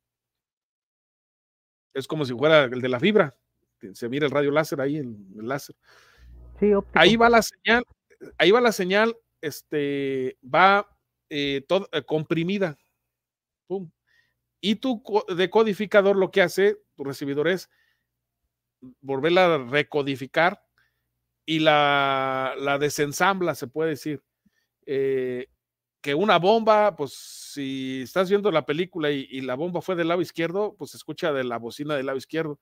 Es 1.93 2.05
como 2.05 2.25
si 2.25 2.33
fuera 2.33 2.65
el 2.65 2.81
de 2.81 2.89
la 2.89 2.99
fibra. 2.99 3.35
Se 3.93 4.09
mira 4.09 4.25
el 4.25 4.31
radio 4.31 4.51
láser 4.51 4.81
ahí, 4.81 4.97
el, 4.97 5.15
el 5.37 5.47
láser. 5.47 5.75
Ahí 6.93 7.15
va 7.15 7.29
la 7.29 7.41
señal, 7.41 7.83
ahí 8.37 8.51
va 8.51 8.59
la 8.59 8.71
señal, 8.73 9.15
este, 9.41 10.37
va 10.43 10.85
eh, 11.29 11.65
eh, 11.65 12.03
comprimida. 12.05 12.77
Y 14.59 14.75
tu 14.75 15.01
decodificador 15.35 16.17
lo 16.17 16.29
que 16.29 16.41
hace, 16.41 16.77
tu 16.95 17.05
recibidor 17.05 17.47
es 17.47 17.69
volverla 19.01 19.55
a 19.55 19.57
recodificar 19.57 20.63
y 21.45 21.59
la, 21.59 22.55
la 22.57 22.77
desensambla, 22.77 23.55
se 23.55 23.67
puede 23.67 23.91
decir. 23.91 24.23
Eh, 24.85 25.47
que 26.01 26.13
una 26.15 26.37
bomba, 26.37 26.97
pues 26.97 27.13
si 27.13 28.01
estás 28.01 28.29
viendo 28.29 28.51
la 28.51 28.65
película 28.65 29.09
y, 29.09 29.25
y, 29.31 29.39
la 29.39 29.55
bomba 29.55 29.81
fue 29.81 29.95
del 29.95 30.09
lado 30.09 30.21
izquierdo, 30.21 30.75
pues 30.77 30.91
se 30.91 30.97
escucha 30.97 31.31
de 31.31 31.45
la 31.45 31.57
bocina 31.57 31.95
del 31.95 32.07
lado 32.07 32.17
izquierdo. 32.17 32.59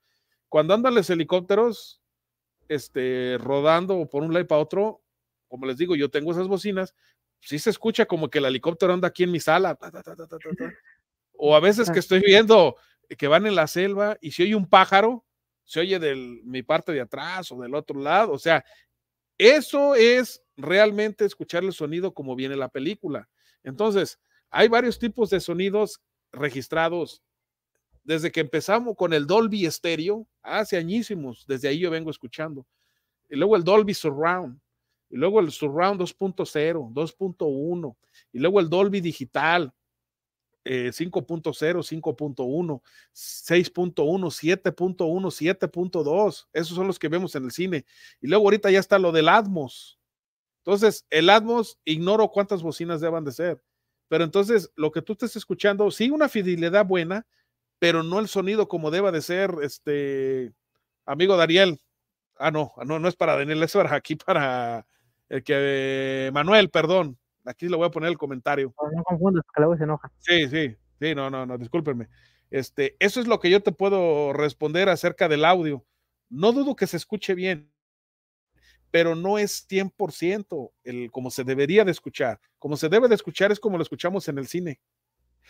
Cuando 0.48 0.74
andan 0.74 0.94
los 0.94 1.10
helicópteros, 1.10 2.02
este, 2.68 3.38
rodando 3.38 4.08
por 4.08 4.22
un 4.22 4.32
lado 4.32 4.44
y 4.44 4.46
para 4.46 4.60
otro, 4.60 5.02
como 5.48 5.66
les 5.66 5.76
digo, 5.76 5.96
yo 5.96 6.10
tengo 6.10 6.32
esas 6.32 6.48
bocinas, 6.48 6.94
sí 7.40 7.58
se 7.58 7.70
escucha 7.70 8.06
como 8.06 8.30
que 8.30 8.38
el 8.38 8.46
helicóptero 8.46 8.92
anda 8.92 9.08
aquí 9.08 9.24
en 9.24 9.32
mi 9.32 9.40
sala. 9.40 9.78
o 11.36 11.56
a 11.56 11.60
veces 11.60 11.90
que 11.90 11.98
estoy 11.98 12.20
viendo 12.20 12.76
que 13.18 13.28
van 13.28 13.46
en 13.46 13.54
la 13.54 13.66
selva 13.66 14.16
y 14.20 14.30
si 14.30 14.44
oye 14.44 14.54
un 14.54 14.68
pájaro, 14.68 15.24
se 15.64 15.80
oye 15.80 15.98
de 15.98 16.14
mi 16.44 16.62
parte 16.62 16.92
de 16.92 17.00
atrás 17.00 17.50
o 17.52 17.60
del 17.60 17.74
otro 17.74 18.00
lado. 18.00 18.32
O 18.32 18.38
sea, 18.38 18.64
eso 19.38 19.94
es 19.94 20.42
realmente 20.56 21.24
escuchar 21.24 21.64
el 21.64 21.72
sonido 21.72 22.12
como 22.14 22.36
viene 22.36 22.56
la 22.56 22.68
película. 22.68 23.28
Entonces, 23.62 24.18
hay 24.50 24.68
varios 24.68 24.98
tipos 24.98 25.30
de 25.30 25.40
sonidos 25.40 26.00
registrados 26.32 27.22
desde 28.04 28.32
que 28.32 28.40
empezamos 28.40 28.96
con 28.96 29.12
el 29.12 29.26
Dolby 29.26 29.70
Stereo, 29.70 30.26
hace 30.42 30.76
añísimos, 30.76 31.44
desde 31.46 31.68
ahí 31.68 31.78
yo 31.78 31.90
vengo 31.90 32.10
escuchando. 32.10 32.66
Y 33.30 33.36
luego 33.36 33.56
el 33.56 33.64
Dolby 33.64 33.94
Surround, 33.94 34.60
y 35.08 35.16
luego 35.16 35.40
el 35.40 35.50
Surround 35.52 36.00
2.0, 36.00 36.92
2.1, 36.92 37.96
y 38.32 38.38
luego 38.38 38.60
el 38.60 38.68
Dolby 38.68 39.00
Digital, 39.00 39.72
5.0, 40.64 41.82
5.1, 41.82 42.82
6.1, 43.12 43.94
7.1, 43.94 45.30
7.2. 45.30 46.48
Esos 46.52 46.76
son 46.76 46.86
los 46.86 46.98
que 46.98 47.08
vemos 47.08 47.34
en 47.34 47.44
el 47.44 47.52
cine. 47.52 47.84
Y 48.20 48.28
luego 48.28 48.44
ahorita 48.44 48.70
ya 48.70 48.80
está 48.80 48.98
lo 48.98 49.12
del 49.12 49.28
Atmos. 49.28 49.98
Entonces, 50.64 51.06
el 51.10 51.28
Atmos, 51.30 51.78
ignoro 51.84 52.28
cuántas 52.30 52.62
bocinas 52.62 53.00
deban 53.00 53.24
de 53.24 53.32
ser. 53.32 53.62
Pero 54.08 54.24
entonces, 54.24 54.70
lo 54.76 54.92
que 54.92 55.02
tú 55.02 55.14
estés 55.14 55.36
escuchando, 55.36 55.90
sí, 55.90 56.10
una 56.10 56.28
fidelidad 56.28 56.86
buena, 56.86 57.26
pero 57.78 58.02
no 58.02 58.20
el 58.20 58.28
sonido 58.28 58.68
como 58.68 58.90
deba 58.90 59.10
de 59.10 59.22
ser, 59.22 59.54
este, 59.62 60.52
amigo 61.06 61.36
Dariel. 61.36 61.80
Ah, 62.36 62.50
no, 62.50 62.72
no, 62.84 62.98
no 62.98 63.08
es 63.08 63.16
para 63.16 63.36
Daniel, 63.36 63.62
es 63.62 63.72
para 63.72 63.94
aquí 63.94 64.16
para 64.16 64.86
el 65.28 65.42
que, 65.42 66.30
Manuel, 66.32 66.70
perdón. 66.70 67.18
Aquí 67.44 67.68
le 67.68 67.76
voy 67.76 67.86
a 67.86 67.90
poner 67.90 68.10
el 68.10 68.18
comentario. 68.18 68.74
No, 68.80 68.90
no 68.96 69.02
confundas, 69.04 69.44
que 69.54 69.60
luego 69.60 69.76
se 69.76 69.84
enoja. 69.84 70.10
Sí, 70.18 70.48
sí, 70.48 70.76
sí, 71.00 71.14
no, 71.14 71.30
no, 71.30 71.44
no, 71.46 71.58
discúlpenme. 71.58 72.08
Este, 72.50 72.96
eso 72.98 73.20
es 73.20 73.26
lo 73.26 73.40
que 73.40 73.50
yo 73.50 73.62
te 73.62 73.72
puedo 73.72 74.32
responder 74.32 74.88
acerca 74.88 75.28
del 75.28 75.44
audio. 75.44 75.84
No 76.28 76.52
dudo 76.52 76.76
que 76.76 76.86
se 76.86 76.96
escuche 76.96 77.34
bien, 77.34 77.72
pero 78.90 79.14
no 79.14 79.38
es 79.38 79.66
100% 79.68 80.72
el, 80.84 81.10
como 81.10 81.30
se 81.30 81.44
debería 81.44 81.84
de 81.84 81.92
escuchar. 81.92 82.40
Como 82.58 82.76
se 82.76 82.88
debe 82.88 83.08
de 83.08 83.14
escuchar 83.14 83.50
es 83.50 83.58
como 83.58 83.78
lo 83.78 83.82
escuchamos 83.82 84.28
en 84.28 84.38
el 84.38 84.46
cine. 84.46 84.80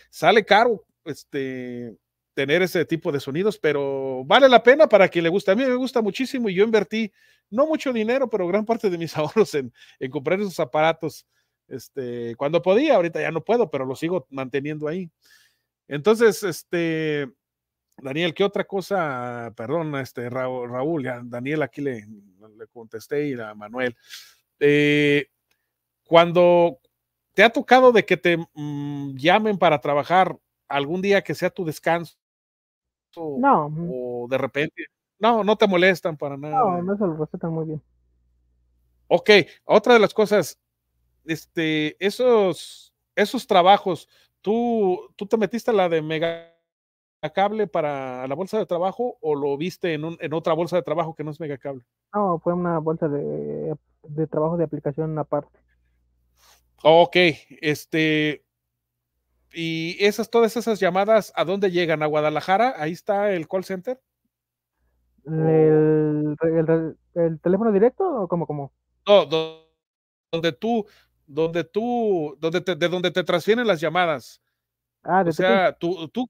Sale 0.09 0.45
caro, 0.45 0.85
este, 1.03 1.97
tener 2.33 2.61
ese 2.61 2.85
tipo 2.85 3.11
de 3.11 3.19
sonidos, 3.19 3.59
pero 3.59 4.23
vale 4.25 4.47
la 4.49 4.63
pena 4.63 4.87
para 4.87 5.09
quien 5.09 5.23
le 5.23 5.29
guste. 5.29 5.51
A 5.51 5.55
mí 5.55 5.65
me 5.65 5.75
gusta 5.75 6.01
muchísimo 6.01 6.49
y 6.49 6.55
yo 6.55 6.63
invertí 6.63 7.11
no 7.49 7.67
mucho 7.67 7.93
dinero, 7.93 8.29
pero 8.29 8.47
gran 8.47 8.65
parte 8.65 8.89
de 8.89 8.97
mis 8.97 9.15
ahorros 9.17 9.53
en, 9.55 9.73
en 9.99 10.11
comprar 10.11 10.39
esos 10.39 10.59
aparatos. 10.59 11.27
Este, 11.67 12.35
cuando 12.35 12.61
podía, 12.61 12.95
ahorita 12.95 13.21
ya 13.21 13.31
no 13.31 13.43
puedo, 13.43 13.69
pero 13.69 13.85
lo 13.85 13.95
sigo 13.95 14.27
manteniendo 14.29 14.87
ahí. 14.87 15.09
Entonces, 15.87 16.43
este, 16.43 17.31
Daniel, 17.97 18.33
¿qué 18.33 18.43
otra 18.43 18.63
cosa? 18.63 19.53
Perdón, 19.55 19.95
este, 19.95 20.29
Raúl, 20.29 21.03
ya, 21.03 21.21
Daniel 21.23 21.61
aquí 21.61 21.81
le, 21.81 22.05
le 22.57 22.67
contesté 22.71 23.27
y 23.29 23.39
a 23.39 23.53
Manuel. 23.53 23.95
Eh, 24.59 25.27
cuando 26.05 26.79
te 27.33 27.43
ha 27.43 27.49
tocado 27.49 27.91
de 27.91 28.05
que 28.05 28.17
te 28.17 28.37
mm, 28.37 29.15
llamen 29.15 29.57
para 29.57 29.79
trabajar 29.79 30.37
algún 30.67 31.01
día 31.01 31.23
que 31.23 31.35
sea 31.35 31.49
tu 31.49 31.65
descanso 31.65 32.17
no. 33.15 33.71
O 33.89 34.27
de 34.29 34.37
repente. 34.37 34.85
No, 35.19 35.43
no 35.43 35.55
te 35.55 35.67
molestan 35.67 36.17
para 36.17 36.37
nada. 36.37 36.59
No, 36.59 36.81
no 36.81 36.97
se 36.97 37.05
lo 37.05 37.15
respetan 37.15 37.51
muy 37.51 37.65
bien. 37.65 37.81
Ok, 39.07 39.29
otra 39.65 39.93
de 39.93 39.99
las 39.99 40.13
cosas, 40.13 40.59
este, 41.25 41.95
esos, 42.05 42.93
esos 43.15 43.47
trabajos, 43.47 44.09
¿tú, 44.41 44.99
tú 45.15 45.25
te 45.25 45.37
metiste 45.37 45.71
a 45.71 45.73
la 45.73 45.89
de 45.89 46.01
mega 46.01 46.49
cable 47.33 47.67
para 47.67 48.27
la 48.27 48.35
bolsa 48.35 48.57
de 48.57 48.65
trabajo 48.65 49.17
o 49.21 49.35
lo 49.35 49.55
viste 49.57 49.93
en, 49.93 50.03
un, 50.03 50.17
en 50.19 50.33
otra 50.33 50.53
bolsa 50.53 50.75
de 50.75 50.83
trabajo 50.83 51.15
que 51.15 51.23
no 51.23 51.31
es 51.31 51.39
megacable? 51.39 51.85
No, 52.13 52.39
fue 52.39 52.53
una 52.53 52.79
bolsa 52.79 53.07
de, 53.07 53.75
de 54.03 54.27
trabajo 54.27 54.57
de 54.57 54.65
aplicación 54.65 55.17
aparte. 55.17 55.59
Ok, 56.83 57.15
este, 57.61 58.43
y 59.53 60.03
esas, 60.03 60.29
todas 60.29 60.57
esas 60.57 60.79
llamadas, 60.79 61.31
¿a 61.35 61.45
dónde 61.45 61.71
llegan? 61.71 62.03
¿A 62.03 62.07
Guadalajara? 62.07 62.73
Ahí 62.77 62.91
está 62.91 63.31
el 63.31 63.47
call 63.47 63.63
center. 63.63 64.01
¿El, 65.25 66.35
el, 67.15 67.39
teléfono 67.39 67.71
directo 67.71 68.03
o 68.03 68.27
cómo, 68.27 68.45
cómo? 68.45 68.73
No, 69.07 69.25
donde 70.31 70.51
tú, 70.51 70.85
donde 71.33 71.63
tú, 71.63 72.37
donde 72.39 72.61
te, 72.61 72.75
de 72.75 72.87
donde 72.87 73.11
te 73.11 73.23
transfieren 73.23 73.65
las 73.65 73.81
llamadas. 73.81 74.41
Ah, 75.03 75.23
de 75.23 75.31
o 75.31 75.33
sea, 75.33 75.73
tú, 75.73 76.07
tú, 76.09 76.29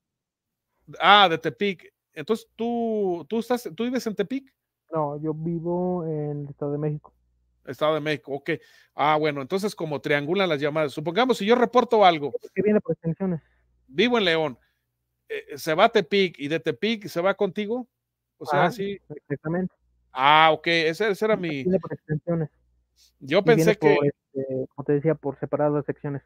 ah, 1.00 1.28
de 1.30 1.38
Tepic. 1.38 1.94
Entonces, 2.14 2.48
¿tú, 2.56 3.26
tú, 3.28 3.40
estás, 3.40 3.70
¿tú 3.76 3.84
vives 3.84 4.06
en 4.08 4.16
Tepic? 4.16 4.54
No, 4.92 5.20
yo 5.22 5.34
vivo 5.34 6.06
en 6.06 6.44
el 6.44 6.50
Estado 6.50 6.72
de 6.72 6.78
México. 6.78 7.14
Estado 7.66 7.96
de 7.96 8.02
México, 8.02 8.34
ok. 8.34 8.52
Ah, 8.94 9.18
bueno, 9.18 9.42
entonces 9.42 9.76
como 9.76 10.00
triangulan 10.02 10.50
las 10.50 10.60
llamadas. 10.60 10.94
Supongamos 10.94 11.38
si 11.38 11.46
yo 11.46 11.56
reporto 11.56 12.06
algo. 12.06 12.34
¿Qué 12.54 12.62
viene 12.62 12.80
por 12.80 12.94
extensiones? 12.94 13.42
Vivo 13.88 14.18
en 14.18 14.26
León. 14.26 14.60
Eh, 15.30 15.58
se 15.58 15.74
va 15.74 15.86
a 15.86 15.90
Tepic 15.90 16.40
y 16.40 16.48
de 16.48 16.60
Tepic 16.60 17.08
se 17.08 17.22
va 17.22 17.34
contigo. 17.34 17.88
O 18.38 18.46
sea, 18.46 18.70
sí. 18.72 19.00
Exactamente. 19.10 19.74
Ah, 20.12 20.52
ok, 20.54 20.68
ese, 20.68 21.14
era 21.22 21.36
mi. 21.36 21.64
Viene 21.64 21.80
por 21.80 21.94
extensiones. 21.94 22.50
Yo 23.20 23.44
pensé 23.44 23.78
que. 23.78 23.94
Este, 23.94 24.68
como 24.76 24.86
te 24.86 24.94
decía, 24.94 25.16
por 25.16 25.40
separado 25.40 25.76
de 25.78 25.84
secciones. 25.84 26.22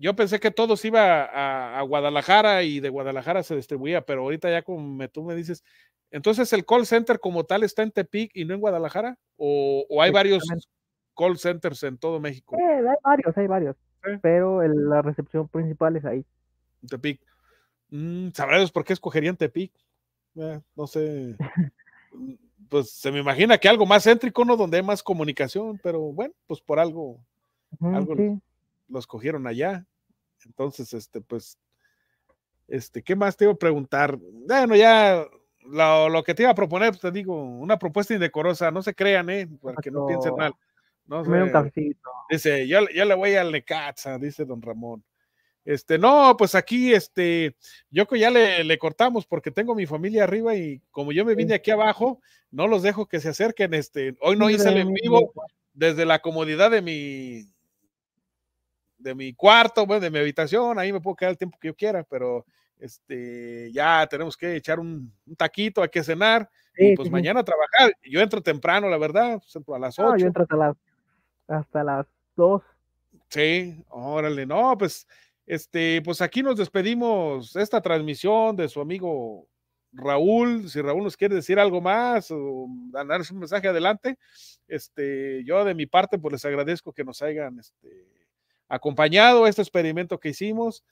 Yo 0.00 0.14
pensé 0.14 0.38
que 0.38 0.52
todos 0.52 0.84
iba 0.84 1.24
a, 1.24 1.80
a, 1.80 1.82
Guadalajara 1.82 2.62
y 2.62 2.78
de 2.78 2.88
Guadalajara 2.88 3.42
se 3.42 3.56
distribuía, 3.56 4.06
pero 4.06 4.22
ahorita 4.22 4.48
ya 4.48 4.62
como 4.62 4.80
me, 4.80 5.08
tú 5.08 5.24
me 5.24 5.34
dices, 5.34 5.64
entonces, 6.10 6.52
¿el 6.52 6.64
call 6.64 6.86
center 6.86 7.20
como 7.20 7.44
tal 7.44 7.62
está 7.62 7.82
en 7.82 7.90
Tepic 7.90 8.30
y 8.34 8.44
no 8.44 8.54
en 8.54 8.60
Guadalajara? 8.60 9.18
¿O, 9.36 9.86
hay 10.00 10.10
varios 10.10 10.44
call 11.16 11.38
centers 11.38 11.82
en 11.82 11.98
todo 11.98 12.20
México? 12.20 12.56
hay 12.56 12.82
varios, 13.02 13.36
hay 13.36 13.46
varios. 13.46 13.76
Pero 14.22 14.62
la 14.62 15.02
recepción 15.02 15.48
principal 15.48 15.96
es 15.96 16.04
ahí. 16.04 16.24
Tepic. 16.88 17.20
Mm, 17.90 18.30
¿Sabrás 18.30 18.70
por 18.70 18.84
qué 18.84 18.92
escogerían 18.92 19.36
Tepic? 19.36 19.72
Eh, 20.36 20.60
no 20.76 20.86
sé. 20.86 21.36
pues 22.68 22.90
se 22.90 23.10
me 23.10 23.20
imagina 23.20 23.58
que 23.58 23.68
algo 23.68 23.86
más 23.86 24.04
céntrico, 24.04 24.44
¿no? 24.44 24.56
Donde 24.56 24.78
hay 24.78 24.82
más 24.82 25.02
comunicación, 25.02 25.78
pero 25.82 26.00
bueno, 26.00 26.34
pues 26.46 26.60
por 26.60 26.78
algo, 26.78 27.18
algo 27.80 28.40
lo 28.88 28.98
escogieron 28.98 29.46
allá. 29.46 29.86
Entonces, 30.44 30.92
este, 30.92 31.20
pues, 31.20 31.58
este, 32.68 33.02
¿qué 33.02 33.16
más 33.16 33.36
te 33.36 33.44
iba 33.44 33.52
a 33.52 33.58
preguntar? 33.58 34.18
Bueno, 34.18 34.76
ya 34.76 35.26
lo, 35.62 36.22
que 36.24 36.34
te 36.34 36.42
iba 36.42 36.52
a 36.52 36.54
proponer, 36.54 36.90
pues, 36.90 37.00
te 37.00 37.10
digo, 37.10 37.42
una 37.42 37.78
propuesta 37.78 38.14
indecorosa, 38.14 38.70
no 38.70 38.82
se 38.82 38.94
crean, 38.94 39.30
¿eh? 39.30 39.48
Para 39.62 39.76
que 39.82 39.90
no 39.90 40.06
piensen 40.06 40.34
mal. 40.36 40.54
No 41.06 41.24
Dice, 42.28 42.68
yo, 42.68 42.80
yo, 42.94 43.04
le 43.06 43.14
voy 43.14 43.34
al 43.34 43.50
Necaxa, 43.50 44.18
dice 44.18 44.44
don 44.44 44.60
Ramón. 44.60 45.02
Este, 45.68 45.98
no, 45.98 46.34
pues 46.38 46.54
aquí, 46.54 46.94
este, 46.94 47.54
yo 47.90 48.08
que 48.08 48.18
ya 48.18 48.30
le, 48.30 48.64
le, 48.64 48.78
cortamos 48.78 49.26
porque 49.26 49.50
tengo 49.50 49.74
mi 49.74 49.84
familia 49.84 50.24
arriba 50.24 50.56
y 50.56 50.80
como 50.90 51.12
yo 51.12 51.26
me 51.26 51.34
vine 51.34 51.52
aquí 51.52 51.70
abajo, 51.70 52.22
no 52.50 52.66
los 52.66 52.82
dejo 52.82 53.04
que 53.04 53.20
se 53.20 53.28
acerquen, 53.28 53.74
este, 53.74 54.16
hoy 54.22 54.38
no 54.38 54.48
hice 54.48 54.66
el 54.70 54.78
en 54.78 54.94
vivo 54.94 55.30
desde 55.74 56.06
la 56.06 56.20
comodidad 56.20 56.70
de 56.70 56.80
mi 56.80 57.52
de 58.96 59.14
mi 59.14 59.34
cuarto, 59.34 59.84
bueno, 59.84 60.00
de 60.00 60.10
mi 60.10 60.18
habitación, 60.18 60.78
ahí 60.78 60.90
me 60.90 61.02
puedo 61.02 61.16
quedar 61.16 61.32
el 61.32 61.38
tiempo 61.38 61.58
que 61.60 61.68
yo 61.68 61.76
quiera, 61.76 62.02
pero 62.02 62.46
este, 62.78 63.70
ya 63.70 64.06
tenemos 64.06 64.38
que 64.38 64.56
echar 64.56 64.80
un, 64.80 65.12
taquito, 65.36 65.82
hay 65.82 65.90
que 65.90 66.02
cenar, 66.02 66.48
y 66.78 66.96
pues 66.96 67.10
mañana 67.10 67.40
a 67.40 67.44
trabajar. 67.44 67.94
Yo 68.04 68.22
entro 68.22 68.40
temprano, 68.40 68.88
la 68.88 68.96
verdad, 68.96 69.38
entro 69.54 69.74
a 69.74 69.78
las 69.78 69.98
8. 69.98 70.16
yo 70.16 70.26
entro 70.28 70.44
hasta 70.44 70.56
las, 70.56 70.76
hasta 71.46 71.84
las 71.84 72.06
2. 72.36 72.62
Sí, 73.28 73.84
órale, 73.90 74.46
no, 74.46 74.78
pues, 74.78 75.06
este, 75.48 76.02
pues 76.02 76.20
aquí 76.20 76.42
nos 76.42 76.58
despedimos 76.58 77.56
esta 77.56 77.80
transmisión 77.80 78.54
de 78.54 78.68
su 78.68 78.82
amigo 78.82 79.48
Raúl, 79.92 80.68
si 80.68 80.82
Raúl 80.82 81.02
nos 81.02 81.16
quiere 81.16 81.36
decir 81.36 81.58
algo 81.58 81.80
más 81.80 82.30
o 82.30 82.66
darnos 82.92 83.30
un 83.30 83.38
mensaje 83.38 83.66
adelante, 83.66 84.18
este, 84.68 85.42
yo 85.44 85.64
de 85.64 85.74
mi 85.74 85.86
parte, 85.86 86.18
pues 86.18 86.32
les 86.32 86.44
agradezco 86.44 86.92
que 86.92 87.02
nos 87.02 87.22
hayan 87.22 87.58
este, 87.58 87.88
acompañado 88.68 89.46
este 89.46 89.62
experimento 89.62 90.20
que 90.20 90.28
hicimos. 90.28 90.84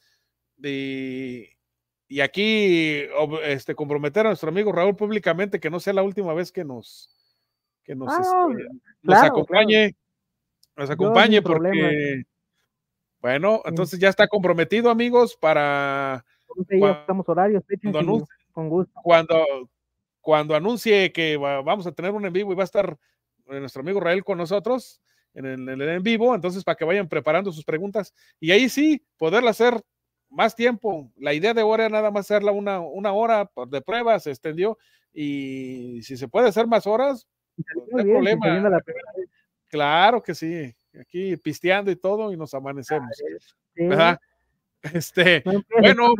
y 0.58 2.20
aquí 2.22 3.02
este, 3.42 3.74
comprometer 3.74 4.24
a 4.24 4.30
nuestro 4.30 4.48
amigo 4.48 4.72
Raúl 4.72 4.96
públicamente 4.96 5.60
que 5.60 5.68
no 5.68 5.80
sea 5.80 5.92
la 5.92 6.02
última 6.02 6.32
vez 6.32 6.50
que 6.50 6.64
nos, 6.64 7.10
que 7.84 7.94
nos, 7.94 8.08
ah, 8.10 8.48
este, 9.02 9.26
acompañe, 9.26 9.94
nos 10.76 10.88
acompañe 10.88 11.42
porque, 11.42 12.24
bueno, 13.26 13.60
entonces 13.64 13.98
ya 13.98 14.08
está 14.08 14.28
comprometido, 14.28 14.88
amigos, 14.88 15.36
para... 15.36 16.24
estamos 16.70 17.28
horarios, 17.28 17.64
con 18.52 18.68
gusto. 18.68 19.00
Cuando, 19.02 19.44
cuando 20.20 20.54
anuncie 20.54 21.10
que 21.10 21.36
vamos 21.36 21.88
a 21.88 21.92
tener 21.92 22.12
un 22.12 22.24
en 22.24 22.32
vivo 22.32 22.52
y 22.52 22.54
va 22.54 22.62
a 22.62 22.64
estar 22.66 22.96
eh, 23.48 23.58
nuestro 23.58 23.82
amigo 23.82 23.98
Raúl 23.98 24.22
con 24.22 24.38
nosotros, 24.38 25.02
en 25.34 25.44
el, 25.44 25.82
en 25.82 26.02
vivo, 26.04 26.36
entonces 26.36 26.62
para 26.62 26.76
que 26.76 26.84
vayan 26.84 27.08
preparando 27.08 27.50
sus 27.50 27.64
preguntas 27.64 28.14
y 28.38 28.52
ahí 28.52 28.68
sí, 28.68 29.04
poderla 29.16 29.50
hacer 29.50 29.82
más 30.30 30.54
tiempo. 30.54 31.10
La 31.16 31.34
idea 31.34 31.52
de 31.52 31.62
ahora 31.62 31.86
era 31.86 31.96
nada 31.96 32.12
más 32.12 32.26
hacerla 32.26 32.52
una, 32.52 32.78
una 32.78 33.12
hora 33.12 33.50
de 33.66 33.82
prueba, 33.82 34.20
se 34.20 34.30
extendió 34.30 34.78
y 35.12 36.00
si 36.02 36.16
se 36.16 36.28
puede 36.28 36.46
hacer 36.48 36.68
más 36.68 36.86
horas, 36.86 37.26
pues, 37.56 37.66
no 37.90 37.98
hay 37.98 38.04
problema. 38.36 38.80
Claro 39.66 40.22
que 40.22 40.32
sí, 40.32 40.72
aquí 41.00 41.36
pisteando 41.36 41.90
y 41.90 41.96
todo 41.96 42.32
y 42.32 42.36
nos 42.36 42.54
amanecemos. 42.54 43.10
Este, 44.82 45.42
bueno, 45.80 46.14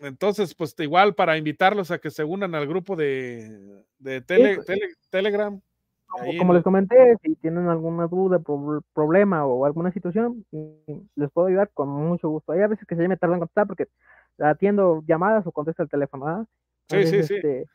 entonces, 0.00 0.54
pues 0.54 0.74
igual 0.78 1.14
para 1.14 1.36
invitarlos 1.36 1.90
a 1.90 1.98
que 1.98 2.10
se 2.10 2.24
unan 2.24 2.54
al 2.54 2.66
grupo 2.66 2.96
de, 2.96 3.82
de 3.98 4.22
pues, 4.22 4.66
Telegram 5.10 5.60
como, 6.38 6.54
les 6.54 6.64
comenté, 6.64 7.16
si 7.22 7.36
tienen 7.36 7.68
alguna 7.68 8.08
duda, 8.08 8.40
problema 8.92 9.46
o 9.46 9.64
alguna 9.64 9.92
situación, 9.92 10.44
mm, 10.50 10.92
les 11.14 11.30
puedo 11.30 11.46
ayudar 11.46 11.70
con 11.72 11.88
mucho 11.88 12.28
gusto. 12.28 12.52
Hay 12.52 12.62
a 12.62 12.66
veces 12.66 12.86
que 12.86 12.96
se 12.96 13.06
me 13.06 13.16
tarda 13.16 13.34
en 13.34 13.40
contestar 13.40 13.66
porque 13.66 13.86
atiendo 14.38 15.04
llamadas 15.06 15.46
o 15.46 15.52
contesto 15.52 15.82
el 15.82 15.88
teléfono. 15.88 16.46
Sí, 16.88 17.06
sí, 17.06 17.22
sí. 17.22 17.34
Este, 17.34 17.66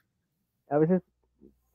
a 0.70 0.78
veces 0.78 1.02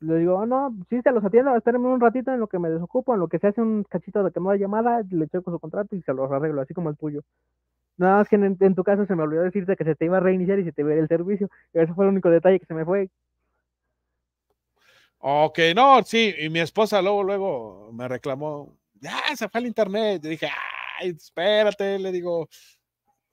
le 0.00 0.16
digo, 0.16 0.36
oh, 0.36 0.46
no, 0.46 0.74
sí, 0.88 1.00
se 1.02 1.12
los 1.12 1.24
atiendo, 1.24 1.54
espérenme 1.54 1.88
un 1.88 2.00
ratito 2.00 2.32
en 2.32 2.40
lo 2.40 2.46
que 2.46 2.58
me 2.58 2.70
desocupo, 2.70 3.14
en 3.14 3.20
lo 3.20 3.28
que 3.28 3.38
se 3.38 3.48
hace 3.48 3.60
un 3.60 3.84
cachito 3.84 4.22
de 4.22 4.32
que 4.32 4.40
no 4.40 4.50
hay 4.50 4.58
llamada, 4.58 5.02
le 5.10 5.28
checo 5.28 5.50
su 5.50 5.58
contrato 5.58 5.94
y 5.94 6.02
se 6.02 6.14
los 6.14 6.30
arreglo, 6.32 6.62
así 6.62 6.72
como 6.72 6.90
el 6.90 6.96
tuyo. 6.96 7.22
Nada 7.98 8.16
más 8.18 8.28
que 8.30 8.36
en, 8.36 8.74
tu 8.74 8.82
caso 8.82 9.04
se 9.04 9.14
me 9.14 9.24
olvidó 9.24 9.42
decirte 9.42 9.76
que 9.76 9.84
se 9.84 9.94
te 9.94 10.06
iba 10.06 10.16
a 10.16 10.20
reiniciar 10.20 10.58
y 10.58 10.64
se 10.64 10.72
te 10.72 10.80
iba 10.80 10.90
a 10.90 10.94
ir 10.94 11.00
el 11.00 11.08
servicio. 11.08 11.50
Y 11.74 11.80
ese 11.80 11.92
fue 11.92 12.06
el 12.06 12.12
único 12.12 12.30
detalle 12.30 12.58
que 12.58 12.64
se 12.64 12.72
me 12.72 12.86
fue. 12.86 13.10
Ok, 15.18 15.58
no, 15.76 16.02
sí, 16.02 16.34
y 16.38 16.48
mi 16.48 16.60
esposa 16.60 17.02
luego, 17.02 17.22
luego 17.22 17.90
me 17.92 18.08
reclamó, 18.08 18.74
ya 18.94 19.18
se 19.36 19.50
fue 19.50 19.60
al 19.60 19.66
internet. 19.66 20.24
Y 20.24 20.28
dije, 20.30 20.48
ay, 20.98 21.10
espérate, 21.10 21.98
le 21.98 22.10
digo, 22.10 22.48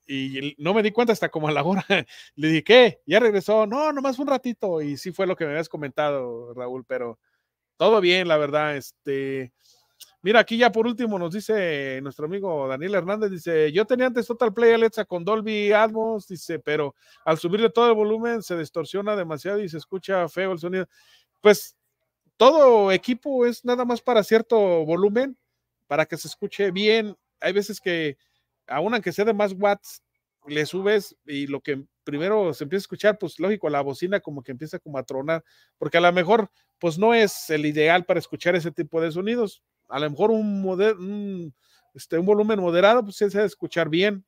y 0.08 0.54
no 0.56 0.72
me 0.72 0.82
di 0.82 0.90
cuenta 0.90 1.12
hasta 1.12 1.28
como 1.28 1.48
a 1.48 1.52
la 1.52 1.62
hora. 1.62 1.84
Le 2.34 2.48
dije, 2.48 2.64
¿qué? 2.64 3.00
Ya 3.06 3.20
regresó. 3.20 3.66
No, 3.66 3.92
nomás 3.92 4.18
un 4.18 4.26
ratito. 4.26 4.80
Y 4.80 4.96
sí 4.96 5.12
fue 5.12 5.26
lo 5.26 5.36
que 5.36 5.44
me 5.44 5.50
habías 5.50 5.68
comentado, 5.68 6.54
Raúl, 6.54 6.84
pero 6.86 7.18
todo 7.76 8.00
bien, 8.00 8.26
la 8.26 8.38
verdad. 8.38 8.74
Este, 8.74 9.52
mira, 10.22 10.40
aquí 10.40 10.56
ya 10.56 10.72
por 10.72 10.86
último 10.86 11.18
nos 11.18 11.34
dice 11.34 12.00
nuestro 12.02 12.24
amigo 12.24 12.66
Daniel 12.66 12.94
Hernández, 12.94 13.30
dice, 13.30 13.70
yo 13.70 13.84
tenía 13.84 14.06
antes 14.06 14.26
Total 14.26 14.52
Play 14.52 14.72
Alexa 14.72 15.04
con 15.04 15.24
Dolby 15.24 15.72
Atmos, 15.72 16.26
dice, 16.26 16.58
pero 16.58 16.94
al 17.26 17.38
subirle 17.38 17.68
todo 17.68 17.88
el 17.88 17.94
volumen 17.94 18.42
se 18.42 18.56
distorsiona 18.56 19.14
demasiado 19.14 19.60
y 19.60 19.68
se 19.68 19.76
escucha 19.76 20.26
feo 20.30 20.52
el 20.52 20.58
sonido. 20.58 20.88
Pues 21.42 21.76
todo 22.38 22.90
equipo 22.92 23.44
es 23.44 23.62
nada 23.62 23.84
más 23.84 24.00
para 24.00 24.22
cierto 24.22 24.58
volumen, 24.86 25.36
para 25.86 26.06
que 26.06 26.16
se 26.16 26.28
escuche 26.28 26.70
bien. 26.70 27.14
Hay 27.40 27.52
veces 27.52 27.78
que, 27.78 28.16
aún 28.68 28.94
aunque 28.94 29.12
sea 29.12 29.24
de 29.24 29.34
más 29.34 29.52
watts, 29.52 30.02
le 30.46 30.64
subes 30.66 31.16
y 31.26 31.46
lo 31.46 31.60
que 31.60 31.84
primero 32.04 32.54
se 32.54 32.64
empieza 32.64 32.80
a 32.80 32.84
escuchar, 32.84 33.18
pues 33.18 33.38
lógico, 33.38 33.68
la 33.68 33.82
bocina 33.82 34.20
como 34.20 34.42
que 34.42 34.52
empieza 34.52 34.78
como 34.78 34.98
a 34.98 35.02
tronar, 35.04 35.44
porque 35.78 35.98
a 35.98 36.00
lo 36.00 36.12
mejor, 36.12 36.50
pues 36.78 36.98
no 36.98 37.12
es 37.14 37.50
el 37.50 37.66
ideal 37.66 38.04
para 38.06 38.20
escuchar 38.20 38.54
ese 38.56 38.70
tipo 38.72 39.00
de 39.00 39.10
sonidos. 39.12 39.62
A 39.88 39.98
lo 39.98 40.10
mejor 40.10 40.30
un, 40.30 41.54
este, 41.94 42.18
un 42.18 42.26
volumen 42.26 42.60
moderado, 42.60 43.02
pues 43.04 43.16
se 43.16 43.28
debe 43.28 43.44
escuchar 43.44 43.88
bien. 43.88 44.24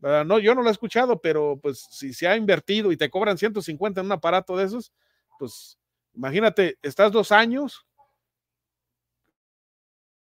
No, 0.00 0.38
yo 0.38 0.54
no 0.54 0.62
lo 0.62 0.68
he 0.68 0.72
escuchado, 0.72 1.20
pero 1.20 1.58
pues 1.60 1.86
si 1.90 2.14
se 2.14 2.28
ha 2.28 2.36
invertido 2.36 2.92
y 2.92 2.96
te 2.96 3.10
cobran 3.10 3.36
150 3.36 4.00
en 4.00 4.06
un 4.06 4.12
aparato 4.12 4.56
de 4.56 4.64
esos, 4.64 4.92
pues 5.38 5.78
Imagínate, 6.18 6.78
estás 6.82 7.12
dos 7.12 7.30
años, 7.30 7.86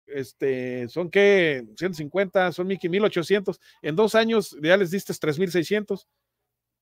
este, 0.07 0.87
son 0.89 1.09
que 1.09 1.65
150, 1.77 2.51
son 2.51 2.67
1800, 2.67 3.59
en 3.81 3.95
dos 3.95 4.15
años 4.15 4.57
ya 4.61 4.77
les 4.77 4.91
diste 4.91 5.13
3600. 5.13 6.07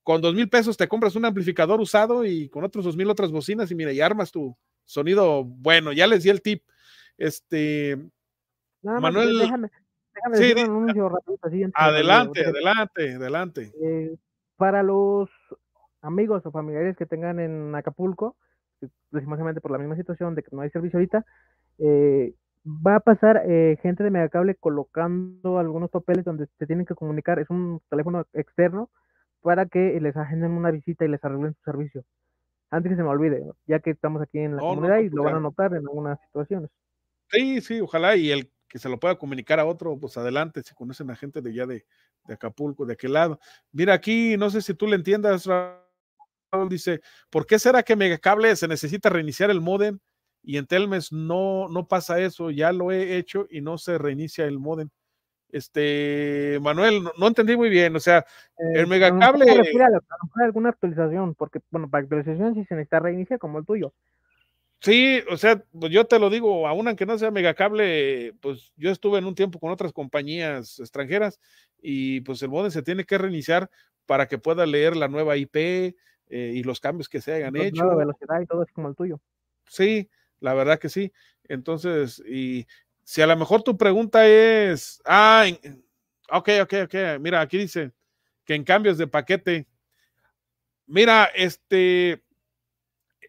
Con 0.04 0.22
dos 0.22 0.36
mil 0.36 0.50
pesos 0.50 0.76
te 0.76 0.88
compras 0.88 1.16
un 1.16 1.24
amplificador 1.24 1.80
usado 1.80 2.26
y 2.26 2.50
con 2.50 2.66
otros 2.66 2.84
dos 2.84 2.98
mil 2.98 3.10
otras 3.10 3.32
bocinas 3.32 3.72
y 3.72 3.76
mira, 3.76 3.94
y 3.94 4.02
armas 4.02 4.32
tu 4.32 4.56
sonido 4.84 5.46
bueno. 5.46 5.94
Ya 5.94 6.08
les 6.08 6.24
di 6.24 6.30
el 6.30 6.42
tip. 6.42 6.64
Este, 7.18 7.98
Manuel, 8.82 9.40
déjame, 9.40 9.70
déjame 10.14 10.70
un 10.70 10.88
rápido, 10.88 11.40
adelante, 11.74 12.46
adelante, 12.46 13.14
adelante. 13.16 13.72
Eh, 13.82 14.16
para 14.58 14.84
los 14.84 15.30
amigos 16.02 16.46
o 16.46 16.52
familiares 16.52 16.98
que 16.98 17.06
tengan 17.06 17.40
en 17.40 17.74
Acapulco, 17.76 18.36
precisamente 19.10 19.62
por 19.62 19.72
la 19.72 19.78
misma 19.78 19.96
situación 19.96 20.36
de 20.36 20.44
que 20.44 20.50
no 20.54 20.62
hay 20.62 20.70
servicio 20.70 20.98
ahorita, 20.98 21.26
eh, 21.80 22.34
va 22.66 22.96
a 22.96 23.00
pasar 23.00 23.44
eh, 23.46 23.78
gente 23.82 24.04
de 24.04 24.12
Megacable 24.12 24.56
colocando 24.56 25.60
algunos 25.60 25.90
papeles 25.90 26.26
donde 26.26 26.48
se 26.58 26.66
tienen 26.66 26.86
que 26.86 26.96
comunicar, 26.96 27.40
es 27.40 27.50
un 27.50 27.82
teléfono 27.90 28.26
externo, 28.34 28.90
para 29.42 29.66
que 29.66 30.00
les 30.00 30.16
agenden 30.16 30.52
una 30.52 30.72
visita 30.72 31.06
y 31.06 31.10
les 31.10 31.24
arreglen 31.24 31.54
su 31.54 31.64
servicio. 31.64 32.04
Antes 32.72 32.92
que 32.92 32.96
se 32.96 33.04
me 33.04 33.10
olvide, 33.10 33.44
ya 33.68 33.80
que 33.80 33.92
estamos 33.92 34.22
aquí 34.22 34.40
en 34.40 34.56
la 34.56 34.62
comunidad 34.62 35.00
y 35.00 35.10
lo 35.10 35.24
van 35.24 35.36
a 35.36 35.40
notar 35.40 35.74
en 35.74 35.80
algunas 35.80 36.20
situaciones. 36.22 36.72
Sí, 37.30 37.62
sí, 37.62 37.82
ojalá 37.82 38.16
y 38.16 38.32
el 38.32 38.52
que 38.68 38.80
se 38.80 38.90
lo 38.90 39.00
pueda 39.00 39.16
comunicar 39.16 39.60
a 39.60 39.66
otro, 39.66 40.00
pues 40.00 40.18
adelante, 40.18 40.64
si 40.64 40.74
conocen 40.74 41.12
a 41.12 41.16
gente 41.16 41.42
de 41.42 41.54
ya 41.54 41.68
de, 41.68 41.86
de 42.26 42.34
Acapulco, 42.34 42.86
de 42.86 42.94
aquel 42.94 43.14
lado. 43.14 43.40
Mira 43.72 43.94
aquí, 43.94 44.36
no 44.38 44.50
sé 44.50 44.62
si 44.62 44.74
tú 44.74 44.88
le 44.88 44.96
entiendas, 44.96 45.48
dice, 46.70 47.02
¿por 47.30 47.46
qué 47.46 47.60
será 47.60 47.84
que 47.84 47.96
Megacable 47.96 48.56
se 48.56 48.68
necesita 48.68 49.10
reiniciar 49.10 49.52
el 49.52 49.62
modem 49.62 50.00
y 50.44 50.58
en 50.58 50.68
Telmes 50.68 51.12
no, 51.12 51.68
no 51.70 51.88
pasa 51.88 52.20
eso? 52.20 52.52
Ya 52.52 52.72
lo 52.72 52.92
he 52.92 53.18
hecho 53.18 53.48
y 53.50 53.62
no 53.62 53.78
se 53.78 53.98
reinicia 53.98 54.46
el 54.46 54.60
modem. 54.60 54.90
Este, 55.50 56.60
Manuel, 56.62 57.04
no, 57.18 57.28
entendí 57.28 57.56
muy 57.56 57.70
bien, 57.70 57.96
o 57.96 58.00
sea, 58.00 58.26
el 58.58 58.82
eh, 58.82 58.86
Megacable... 58.88 59.46
alguna 60.44 60.70
actualización, 60.70 61.36
porque, 61.36 61.60
bueno, 61.70 61.90
para 61.90 62.04
actualización 62.04 62.56
si 62.56 62.66
se 62.66 62.76
necesita 62.76 63.00
reiniciar 63.00 63.40
como 63.40 63.60
el 63.60 63.66
tuyo. 63.66 63.94
Sí, 64.80 65.22
o 65.30 65.38
sea, 65.38 65.64
pues 65.80 65.92
yo 65.92 66.06
te 66.06 66.20
lo 66.20 66.30
digo, 66.30 66.68
aún 66.68 66.88
aunque 66.88 67.06
no 67.06 67.18
sea 67.18 67.32
megacable, 67.32 68.34
pues 68.42 68.74
yo 68.76 68.90
estuve 68.92 69.20
en 69.20 69.26
un 69.26 69.36
tiempo 69.36 69.60
con 69.60 69.72
otras 69.72 69.94
compañías 69.94 70.80
extranjeras 70.80 71.40
y 71.82 72.22
pues 72.22 72.42
el 72.42 72.50
modem 72.50 72.72
se 72.72 72.82
tiene 72.82 73.06
que 73.06 73.18
reiniciar 73.18 73.70
para 74.06 74.28
que 74.28 74.40
pueda 74.40 74.66
leer 74.66 74.98
la 74.98 75.08
nueva 75.08 75.38
IP, 75.38 75.96
eh, 76.36 76.54
y 76.56 76.64
los 76.64 76.80
cambios 76.80 77.10
que 77.10 77.22
se 77.22 77.34
hayan 77.34 77.56
hecho. 77.56 77.86
La 77.86 77.96
velocidad 77.96 78.42
y 78.42 78.48
todo 78.48 78.64
es 78.64 78.72
como 78.72 78.90
el 78.90 78.96
tuyo. 78.96 79.20
Sí, 79.68 80.10
la 80.44 80.54
verdad 80.54 80.78
que 80.78 80.90
sí. 80.90 81.12
Entonces, 81.46 82.22
y 82.28 82.68
si 83.04 83.22
a 83.22 83.28
lo 83.28 83.38
mejor 83.38 83.64
tu 83.64 83.78
pregunta 83.78 84.28
es, 84.28 85.02
ah, 85.06 85.46
ok, 86.30 86.50
ok, 86.64 86.74
ok, 86.84 86.96
mira, 87.20 87.42
aquí 87.42 87.58
dice 87.58 87.92
que 88.46 88.56
en 88.56 88.66
cambios 88.66 88.98
de 88.98 89.08
paquete, 89.08 89.68
mira, 90.86 91.26
este, 91.34 92.22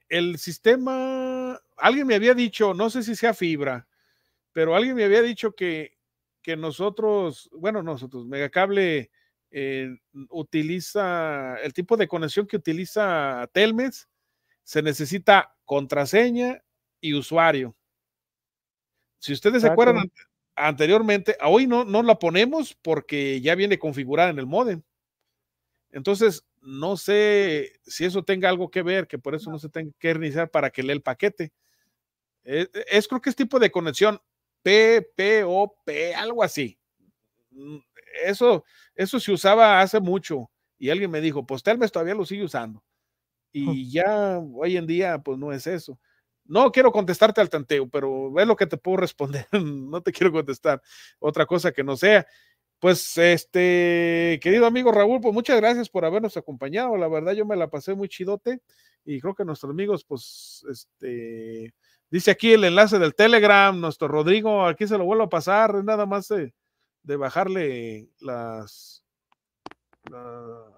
el 0.08 0.38
sistema, 0.38 1.60
alguien 1.76 2.06
me 2.06 2.16
había 2.16 2.34
dicho, 2.34 2.74
no 2.74 2.90
sé 2.90 3.04
si 3.04 3.14
sea 3.14 3.32
fibra, 3.32 3.86
pero 4.52 4.74
alguien 4.74 4.96
me 4.96 5.04
había 5.04 5.22
dicho 5.22 5.52
que, 5.54 5.96
que 6.42 6.56
nosotros, 6.56 7.48
bueno, 7.52 7.82
nosotros, 7.82 8.26
Megacable, 8.26 9.10
eh, 9.52 9.96
utiliza 10.30 11.56
el 11.62 11.72
tipo 11.72 11.96
de 11.96 12.08
conexión 12.08 12.48
que 12.48 12.56
utiliza 12.56 13.48
Telmes, 13.52 14.08
se 14.64 14.82
necesita 14.82 15.54
contraseña 15.64 16.63
y 17.04 17.12
usuario. 17.12 17.76
Si 19.18 19.34
ustedes 19.34 19.60
se 19.60 19.68
acuerdan 19.68 20.10
anteriormente, 20.56 21.36
hoy 21.44 21.66
no, 21.66 21.84
no 21.84 22.02
la 22.02 22.18
ponemos 22.18 22.74
porque 22.80 23.42
ya 23.42 23.54
viene 23.54 23.78
configurada 23.78 24.30
en 24.30 24.38
el 24.38 24.46
modem. 24.46 24.82
Entonces, 25.90 26.46
no 26.62 26.96
sé 26.96 27.74
si 27.82 28.06
eso 28.06 28.22
tenga 28.22 28.48
algo 28.48 28.70
que 28.70 28.82
ver, 28.82 29.06
que 29.06 29.18
por 29.18 29.34
eso 29.34 29.50
no 29.50 29.58
se 29.58 29.68
tenga 29.68 29.92
que 29.98 30.14
reiniciar 30.14 30.50
para 30.50 30.70
que 30.70 30.82
lea 30.82 30.94
el 30.94 31.02
paquete. 31.02 31.52
Es, 32.42 32.70
es, 32.90 33.06
creo 33.06 33.20
que 33.20 33.30
es 33.30 33.36
tipo 33.36 33.58
de 33.58 33.70
conexión 33.70 34.18
PPOP, 34.62 35.88
algo 36.16 36.42
así. 36.42 36.78
Mm, 37.50 37.78
eso, 38.24 38.64
eso 38.94 39.20
se 39.20 39.30
usaba 39.30 39.82
hace 39.82 40.00
mucho 40.00 40.50
y 40.78 40.88
alguien 40.88 41.10
me 41.10 41.20
dijo, 41.20 41.44
pues 41.44 41.62
Telmes 41.62 41.92
todavía 41.92 42.14
lo 42.14 42.24
sigue 42.24 42.44
usando. 42.44 42.82
Y 43.52 43.90
ya 43.90 44.38
hoy 44.38 44.76
en 44.76 44.86
día, 44.86 45.18
pues 45.18 45.38
no 45.38 45.52
es 45.52 45.66
eso. 45.68 45.98
No 46.46 46.70
quiero 46.70 46.92
contestarte 46.92 47.40
al 47.40 47.50
tanteo, 47.50 47.88
pero 47.88 48.38
es 48.38 48.46
lo 48.46 48.56
que 48.56 48.66
te 48.66 48.76
puedo 48.76 48.98
responder. 48.98 49.46
no 49.52 50.02
te 50.02 50.12
quiero 50.12 50.32
contestar 50.32 50.82
otra 51.18 51.46
cosa 51.46 51.72
que 51.72 51.84
no 51.84 51.96
sea. 51.96 52.26
Pues, 52.78 53.16
este, 53.16 54.38
querido 54.42 54.66
amigo 54.66 54.92
Raúl, 54.92 55.20
pues 55.20 55.32
muchas 55.32 55.56
gracias 55.56 55.88
por 55.88 56.04
habernos 56.04 56.36
acompañado. 56.36 56.96
La 56.96 57.08
verdad, 57.08 57.32
yo 57.32 57.46
me 57.46 57.56
la 57.56 57.68
pasé 57.68 57.94
muy 57.94 58.08
chidote 58.08 58.60
y 59.04 59.20
creo 59.20 59.34
que 59.34 59.44
nuestros 59.44 59.70
amigos, 59.70 60.04
pues, 60.04 60.64
este, 60.70 61.72
dice 62.10 62.30
aquí 62.30 62.52
el 62.52 62.64
enlace 62.64 62.98
del 62.98 63.14
Telegram, 63.14 63.78
nuestro 63.80 64.08
Rodrigo, 64.08 64.66
aquí 64.66 64.86
se 64.86 64.98
lo 64.98 65.04
vuelvo 65.04 65.24
a 65.24 65.28
pasar, 65.30 65.82
nada 65.82 66.04
más 66.04 66.28
de, 66.28 66.52
de 67.02 67.16
bajarle 67.16 68.08
las, 68.20 69.02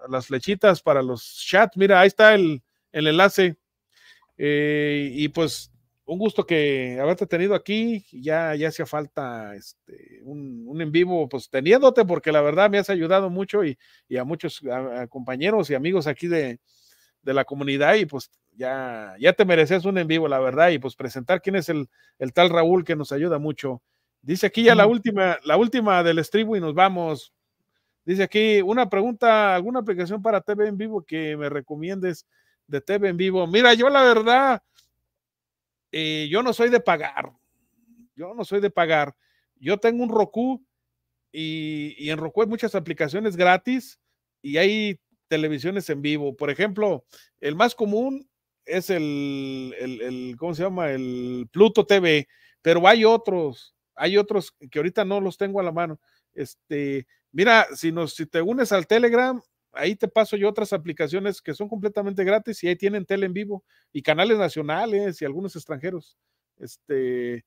las 0.07 0.27
flechitas 0.27 0.81
para 0.81 1.01
los 1.01 1.45
chats. 1.45 1.75
Mira, 1.75 1.99
ahí 1.99 2.07
está 2.07 2.35
el, 2.35 2.63
el 2.91 3.07
enlace. 3.07 3.57
Eh, 4.37 5.09
y 5.13 5.29
pues 5.29 5.71
un 6.07 6.19
gusto 6.19 6.45
que 6.45 6.97
haberte 6.99 7.27
tenido 7.27 7.53
aquí. 7.53 8.05
Ya, 8.11 8.55
ya 8.55 8.69
hacía 8.69 8.85
falta 8.85 9.55
este, 9.55 10.21
un, 10.23 10.81
en 10.81 10.91
vivo, 10.91 11.27
pues 11.27 11.49
teniéndote, 11.49 12.05
porque 12.05 12.31
la 12.31 12.41
verdad 12.41 12.69
me 12.69 12.77
has 12.77 12.89
ayudado 12.89 13.29
mucho 13.29 13.63
y, 13.63 13.77
a 14.17 14.23
muchos 14.23 14.61
compañeros 15.09 15.69
y 15.69 15.75
amigos 15.75 16.07
aquí 16.07 16.27
de, 16.27 16.59
la 17.23 17.43
comunidad. 17.43 17.95
Y 17.95 18.05
pues 18.05 18.31
ya, 18.53 19.15
ya 19.19 19.33
te 19.33 19.43
mereces 19.45 19.83
un 19.85 19.97
en 19.97 20.07
vivo, 20.07 20.27
la 20.27 20.39
verdad. 20.39 20.69
Y 20.69 20.79
pues 20.79 20.95
presentar 20.95 21.41
quién 21.41 21.57
es 21.57 21.67
el, 21.69 21.89
el 22.19 22.33
tal 22.33 22.49
Raúl 22.49 22.85
que 22.85 22.95
nos 22.95 23.11
ayuda 23.11 23.37
mucho. 23.37 23.81
Dice 24.21 24.47
aquí 24.47 24.63
ya 24.63 24.75
la 24.75 24.87
última, 24.87 25.37
la 25.43 25.57
última 25.57 26.03
del 26.03 26.23
stream 26.23 26.55
y 26.55 26.59
nos 26.59 26.73
vamos. 26.73 27.33
Dice 28.05 28.23
aquí 28.23 28.61
una 28.61 28.89
pregunta, 28.89 29.53
alguna 29.53 29.79
aplicación 29.79 30.21
para 30.21 30.39
TV 30.39 30.69
en 30.69 30.77
vivo 30.77 31.03
que 31.03 31.35
me 31.35 31.49
recomiendes 31.49 32.25
de 32.67 32.81
TV 32.81 33.09
en 33.09 33.17
vivo. 33.17 33.47
Mira, 33.47 33.73
yo 33.73 33.89
la 33.89 34.03
verdad, 34.03 34.61
eh, 35.91 36.27
yo 36.29 36.43
no 36.43 36.53
soy 36.53 36.69
de 36.69 36.79
pagar. 36.79 37.31
Yo 38.15 38.33
no 38.33 38.43
soy 38.45 38.59
de 38.59 38.69
pagar. 38.69 39.15
Yo 39.55 39.77
tengo 39.77 40.03
un 40.03 40.09
Roku 40.09 40.63
y, 41.31 42.09
en 42.09 42.17
Roku 42.17 42.41
hay 42.41 42.47
muchas 42.47 42.75
aplicaciones 42.75 43.35
gratis 43.35 43.99
y 44.41 44.57
hay 44.57 44.99
televisiones 45.27 45.89
en 45.89 46.01
vivo. 46.01 46.35
Por 46.35 46.49
ejemplo, 46.49 47.05
el 47.39 47.55
más 47.55 47.75
común 47.75 48.29
es 48.65 48.89
el, 48.89 49.73
el, 49.79 50.01
el, 50.01 50.35
¿cómo 50.37 50.53
se 50.53 50.63
llama? 50.63 50.91
El 50.91 51.47
Pluto 51.51 51.85
TV, 51.85 52.27
pero 52.61 52.85
hay 52.87 53.05
otros, 53.05 53.75
hay 53.95 54.17
otros 54.17 54.53
que 54.69 54.79
ahorita 54.79 55.05
no 55.05 55.21
los 55.21 55.37
tengo 55.37 55.59
a 55.59 55.63
la 55.63 55.71
mano. 55.71 55.99
Este, 56.33 57.07
mira, 57.31 57.67
si, 57.75 57.91
nos, 57.91 58.13
si 58.13 58.25
te 58.25 58.41
unes 58.41 58.71
al 58.71 58.87
Telegram, 58.87 59.41
ahí 59.77 59.95
te 59.95 60.07
paso 60.07 60.35
yo 60.35 60.49
otras 60.49 60.73
aplicaciones 60.73 61.41
que 61.41 61.53
son 61.53 61.69
completamente 61.69 62.23
gratis 62.23 62.63
y 62.63 62.67
ahí 62.67 62.75
tienen 62.75 63.05
tele 63.05 63.25
en 63.25 63.33
vivo 63.33 63.63
y 63.93 64.01
canales 64.01 64.37
nacionales 64.37 65.21
y 65.21 65.25
algunos 65.25 65.55
extranjeros. 65.55 66.17
Este, 66.57 67.45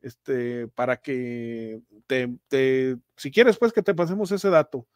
este, 0.00 0.68
para 0.68 0.96
que 0.96 1.80
te, 2.06 2.96
si 3.16 3.30
quieres, 3.30 3.58
pues 3.58 3.72
que 3.72 3.82
te 3.82 3.94
pasemos 3.94 4.30
ese 4.32 4.50
dato. 4.50 4.86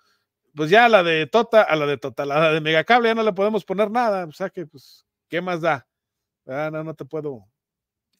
Pues 0.54 0.70
ya 0.70 0.86
a 0.86 0.88
la 0.88 1.02
de 1.02 1.26
Tota, 1.26 1.62
a 1.62 1.76
la 1.76 1.86
de 1.86 1.96
Tota, 1.96 2.24
a 2.24 2.26
la 2.26 2.52
de 2.52 2.60
Megacable 2.60 3.08
ya 3.08 3.14
no 3.14 3.22
le 3.22 3.32
podemos 3.32 3.64
poner 3.64 3.90
nada, 3.90 4.26
o 4.26 4.32
sea 4.32 4.50
que, 4.50 4.66
pues, 4.66 5.06
¿qué 5.28 5.40
más 5.40 5.60
da? 5.60 5.86
Ah, 6.46 6.70
no, 6.72 6.82
no 6.82 6.94
te 6.94 7.04
puedo 7.04 7.46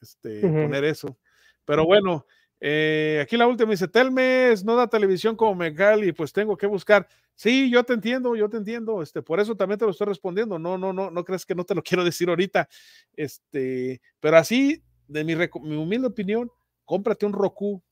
este, 0.00 0.40
poner 0.40 0.84
eso. 0.84 1.18
Pero 1.64 1.84
bueno, 1.84 2.26
eh, 2.60 3.20
aquí 3.22 3.36
la 3.36 3.46
última 3.46 3.70
dice, 3.70 3.88
Telmes 3.88 4.64
no 4.64 4.76
da 4.76 4.86
televisión 4.86 5.34
como 5.34 5.54
Megal 5.54 6.04
y 6.04 6.12
pues 6.12 6.32
tengo 6.32 6.56
que 6.56 6.66
buscar. 6.66 7.08
Sí, 7.40 7.70
yo 7.70 7.82
te 7.84 7.94
entiendo, 7.94 8.36
yo 8.36 8.50
te 8.50 8.58
entiendo, 8.58 9.00
este, 9.00 9.22
por 9.22 9.40
eso 9.40 9.56
también 9.56 9.78
te 9.78 9.86
lo 9.86 9.92
estoy 9.92 10.06
respondiendo. 10.08 10.58
No, 10.58 10.76
no, 10.76 10.92
no, 10.92 11.10
no 11.10 11.24
crees 11.24 11.46
que 11.46 11.54
no 11.54 11.64
te 11.64 11.74
lo 11.74 11.82
quiero 11.82 12.04
decir 12.04 12.28
ahorita. 12.28 12.68
Este, 13.16 14.02
pero 14.20 14.36
así, 14.36 14.82
de 15.08 15.24
mi, 15.24 15.34
mi 15.34 15.76
humilde 15.76 16.08
opinión, 16.08 16.50
cómprate 16.84 17.24
un 17.24 17.32
Roku 17.32 17.82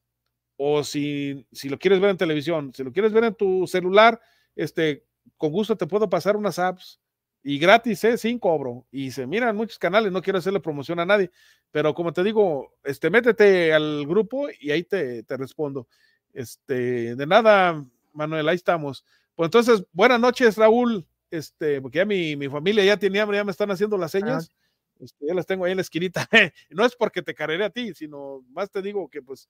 o 0.58 0.84
si, 0.84 1.46
si 1.50 1.70
lo 1.70 1.78
quieres 1.78 1.98
ver 1.98 2.10
en 2.10 2.18
televisión, 2.18 2.74
si 2.74 2.84
lo 2.84 2.92
quieres 2.92 3.10
ver 3.10 3.24
en 3.24 3.34
tu 3.36 3.66
celular, 3.66 4.20
este, 4.54 5.06
con 5.38 5.50
gusto 5.50 5.78
te 5.78 5.86
puedo 5.86 6.10
pasar 6.10 6.36
unas 6.36 6.58
apps 6.58 7.00
y 7.42 7.58
gratis, 7.58 8.04
¿eh? 8.04 8.18
sin 8.18 8.38
cobro. 8.38 8.84
Y 8.90 9.12
se 9.12 9.26
miran 9.26 9.56
muchos 9.56 9.78
canales, 9.78 10.12
no 10.12 10.20
quiero 10.20 10.40
hacerle 10.40 10.60
promoción 10.60 11.00
a 11.00 11.06
nadie, 11.06 11.30
pero 11.70 11.94
como 11.94 12.12
te 12.12 12.22
digo, 12.22 12.74
este, 12.84 13.08
métete 13.08 13.72
al 13.72 14.06
grupo 14.06 14.48
y 14.60 14.72
ahí 14.72 14.82
te, 14.82 15.22
te 15.22 15.38
respondo. 15.38 15.88
Este, 16.34 17.16
de 17.16 17.26
nada, 17.26 17.82
Manuel, 18.12 18.46
ahí 18.46 18.56
estamos. 18.56 19.06
Pues 19.38 19.46
entonces, 19.46 19.86
buenas 19.92 20.18
noches, 20.18 20.56
Raúl. 20.56 21.06
Este, 21.30 21.80
porque 21.80 21.98
ya 21.98 22.04
mi, 22.04 22.34
mi 22.34 22.48
familia 22.48 22.84
ya 22.84 22.96
tiene 22.96 23.20
hambre, 23.20 23.36
ya 23.36 23.44
me 23.44 23.52
están 23.52 23.70
haciendo 23.70 23.96
las 23.96 24.10
señas. 24.10 24.50
Este, 24.98 25.26
ya 25.28 25.32
las 25.32 25.46
tengo 25.46 25.64
ahí 25.64 25.70
en 25.70 25.76
la 25.76 25.82
esquinita. 25.82 26.28
no 26.70 26.84
es 26.84 26.96
porque 26.96 27.22
te 27.22 27.36
carreré 27.36 27.64
a 27.64 27.70
ti, 27.70 27.94
sino 27.94 28.44
más 28.50 28.68
te 28.68 28.82
digo 28.82 29.08
que 29.08 29.22
pues 29.22 29.48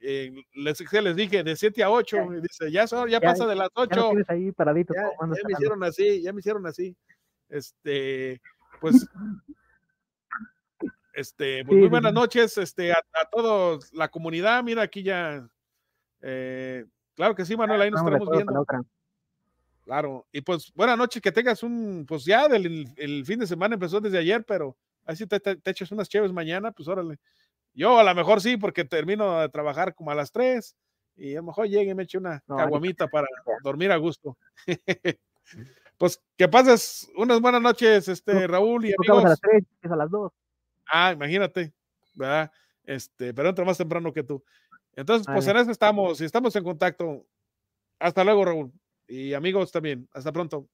eh, 0.00 0.32
les, 0.52 0.92
les 0.92 1.14
dije 1.14 1.44
de 1.44 1.54
7 1.54 1.80
a 1.84 1.90
8, 1.90 2.16
y 2.38 2.40
dice, 2.40 2.72
ya, 2.72 2.86
ya, 3.08 3.20
pasa 3.20 3.46
de 3.46 3.54
las 3.54 3.68
8. 3.72 4.12
Ya, 4.14 4.34
ahí 4.34 4.50
paradito, 4.50 4.94
ya, 4.94 5.02
ya 5.20 5.26
me 5.46 5.52
hicieron 5.52 5.84
así, 5.84 6.22
ya 6.22 6.32
me 6.32 6.40
hicieron 6.40 6.66
así. 6.66 6.96
Este, 7.48 8.40
pues, 8.80 9.06
este, 11.14 11.64
pues 11.64 11.78
muy 11.78 11.88
buenas 11.88 12.12
noches, 12.12 12.58
este, 12.58 12.90
a, 12.90 12.96
a, 12.96 13.30
todos, 13.30 13.92
la 13.92 14.08
comunidad, 14.08 14.64
mira 14.64 14.82
aquí 14.82 15.04
ya, 15.04 15.48
eh, 16.20 16.84
claro 17.14 17.36
que 17.36 17.44
sí, 17.44 17.56
Manuel, 17.56 17.82
ahí 17.82 17.90
nos 17.92 18.00
estaremos 18.00 18.28
viendo. 18.28 18.66
Claro, 19.84 20.26
y 20.30 20.40
pues 20.40 20.72
buenas 20.74 20.96
noches, 20.98 21.20
que 21.22 21.32
tengas 21.32 21.62
un, 21.62 22.04
pues 22.06 22.24
ya 22.24 22.48
del, 22.48 22.86
el 22.96 23.24
fin 23.24 23.40
de 23.40 23.46
semana 23.46 23.74
empezó 23.74 24.00
desde 24.00 24.18
ayer, 24.18 24.44
pero 24.44 24.76
así 25.04 25.26
te, 25.26 25.40
te, 25.40 25.56
te 25.56 25.70
echas 25.70 25.90
unas 25.90 26.08
chéves 26.08 26.32
mañana, 26.32 26.70
pues 26.70 26.88
órale. 26.88 27.18
Yo 27.74 27.98
a 27.98 28.04
lo 28.04 28.14
mejor 28.14 28.40
sí, 28.40 28.56
porque 28.56 28.84
termino 28.84 29.40
de 29.40 29.48
trabajar 29.48 29.94
como 29.94 30.10
a 30.10 30.14
las 30.14 30.32
3 30.32 30.76
y 31.16 31.34
a 31.34 31.38
lo 31.38 31.44
mejor 31.44 31.68
llegue 31.68 31.90
y 31.90 31.94
me 31.94 32.04
eche 32.04 32.18
una 32.18 32.42
caguamita 32.46 33.08
para 33.08 33.26
dormir 33.62 33.92
a 33.92 33.96
gusto. 33.96 34.36
Pues 35.98 36.18
que 36.38 36.48
pases 36.48 37.10
unas 37.14 37.42
buenas 37.42 37.60
noches, 37.60 38.08
este, 38.08 38.46
Raúl 38.46 38.86
y 38.86 38.94
amigos. 38.98 39.22
a 39.22 39.28
las 39.28 39.40
3, 39.40 39.64
a 39.82 39.96
las 39.96 40.10
2. 40.10 40.32
Ah, 40.86 41.12
imagínate, 41.12 41.74
¿verdad? 42.14 42.50
Este, 42.84 43.34
pero 43.34 43.50
entra 43.50 43.66
más 43.66 43.76
temprano 43.76 44.10
que 44.10 44.22
tú. 44.22 44.42
Entonces, 44.96 45.26
pues 45.30 45.46
en 45.46 45.58
eso 45.58 45.70
estamos 45.70 46.18
y 46.22 46.24
estamos 46.24 46.56
en 46.56 46.64
contacto. 46.64 47.26
Hasta 47.98 48.24
luego, 48.24 48.46
Raúl. 48.46 48.72
Y 49.10 49.34
amigos 49.34 49.72
también. 49.72 50.08
Hasta 50.12 50.32
pronto. 50.32 50.68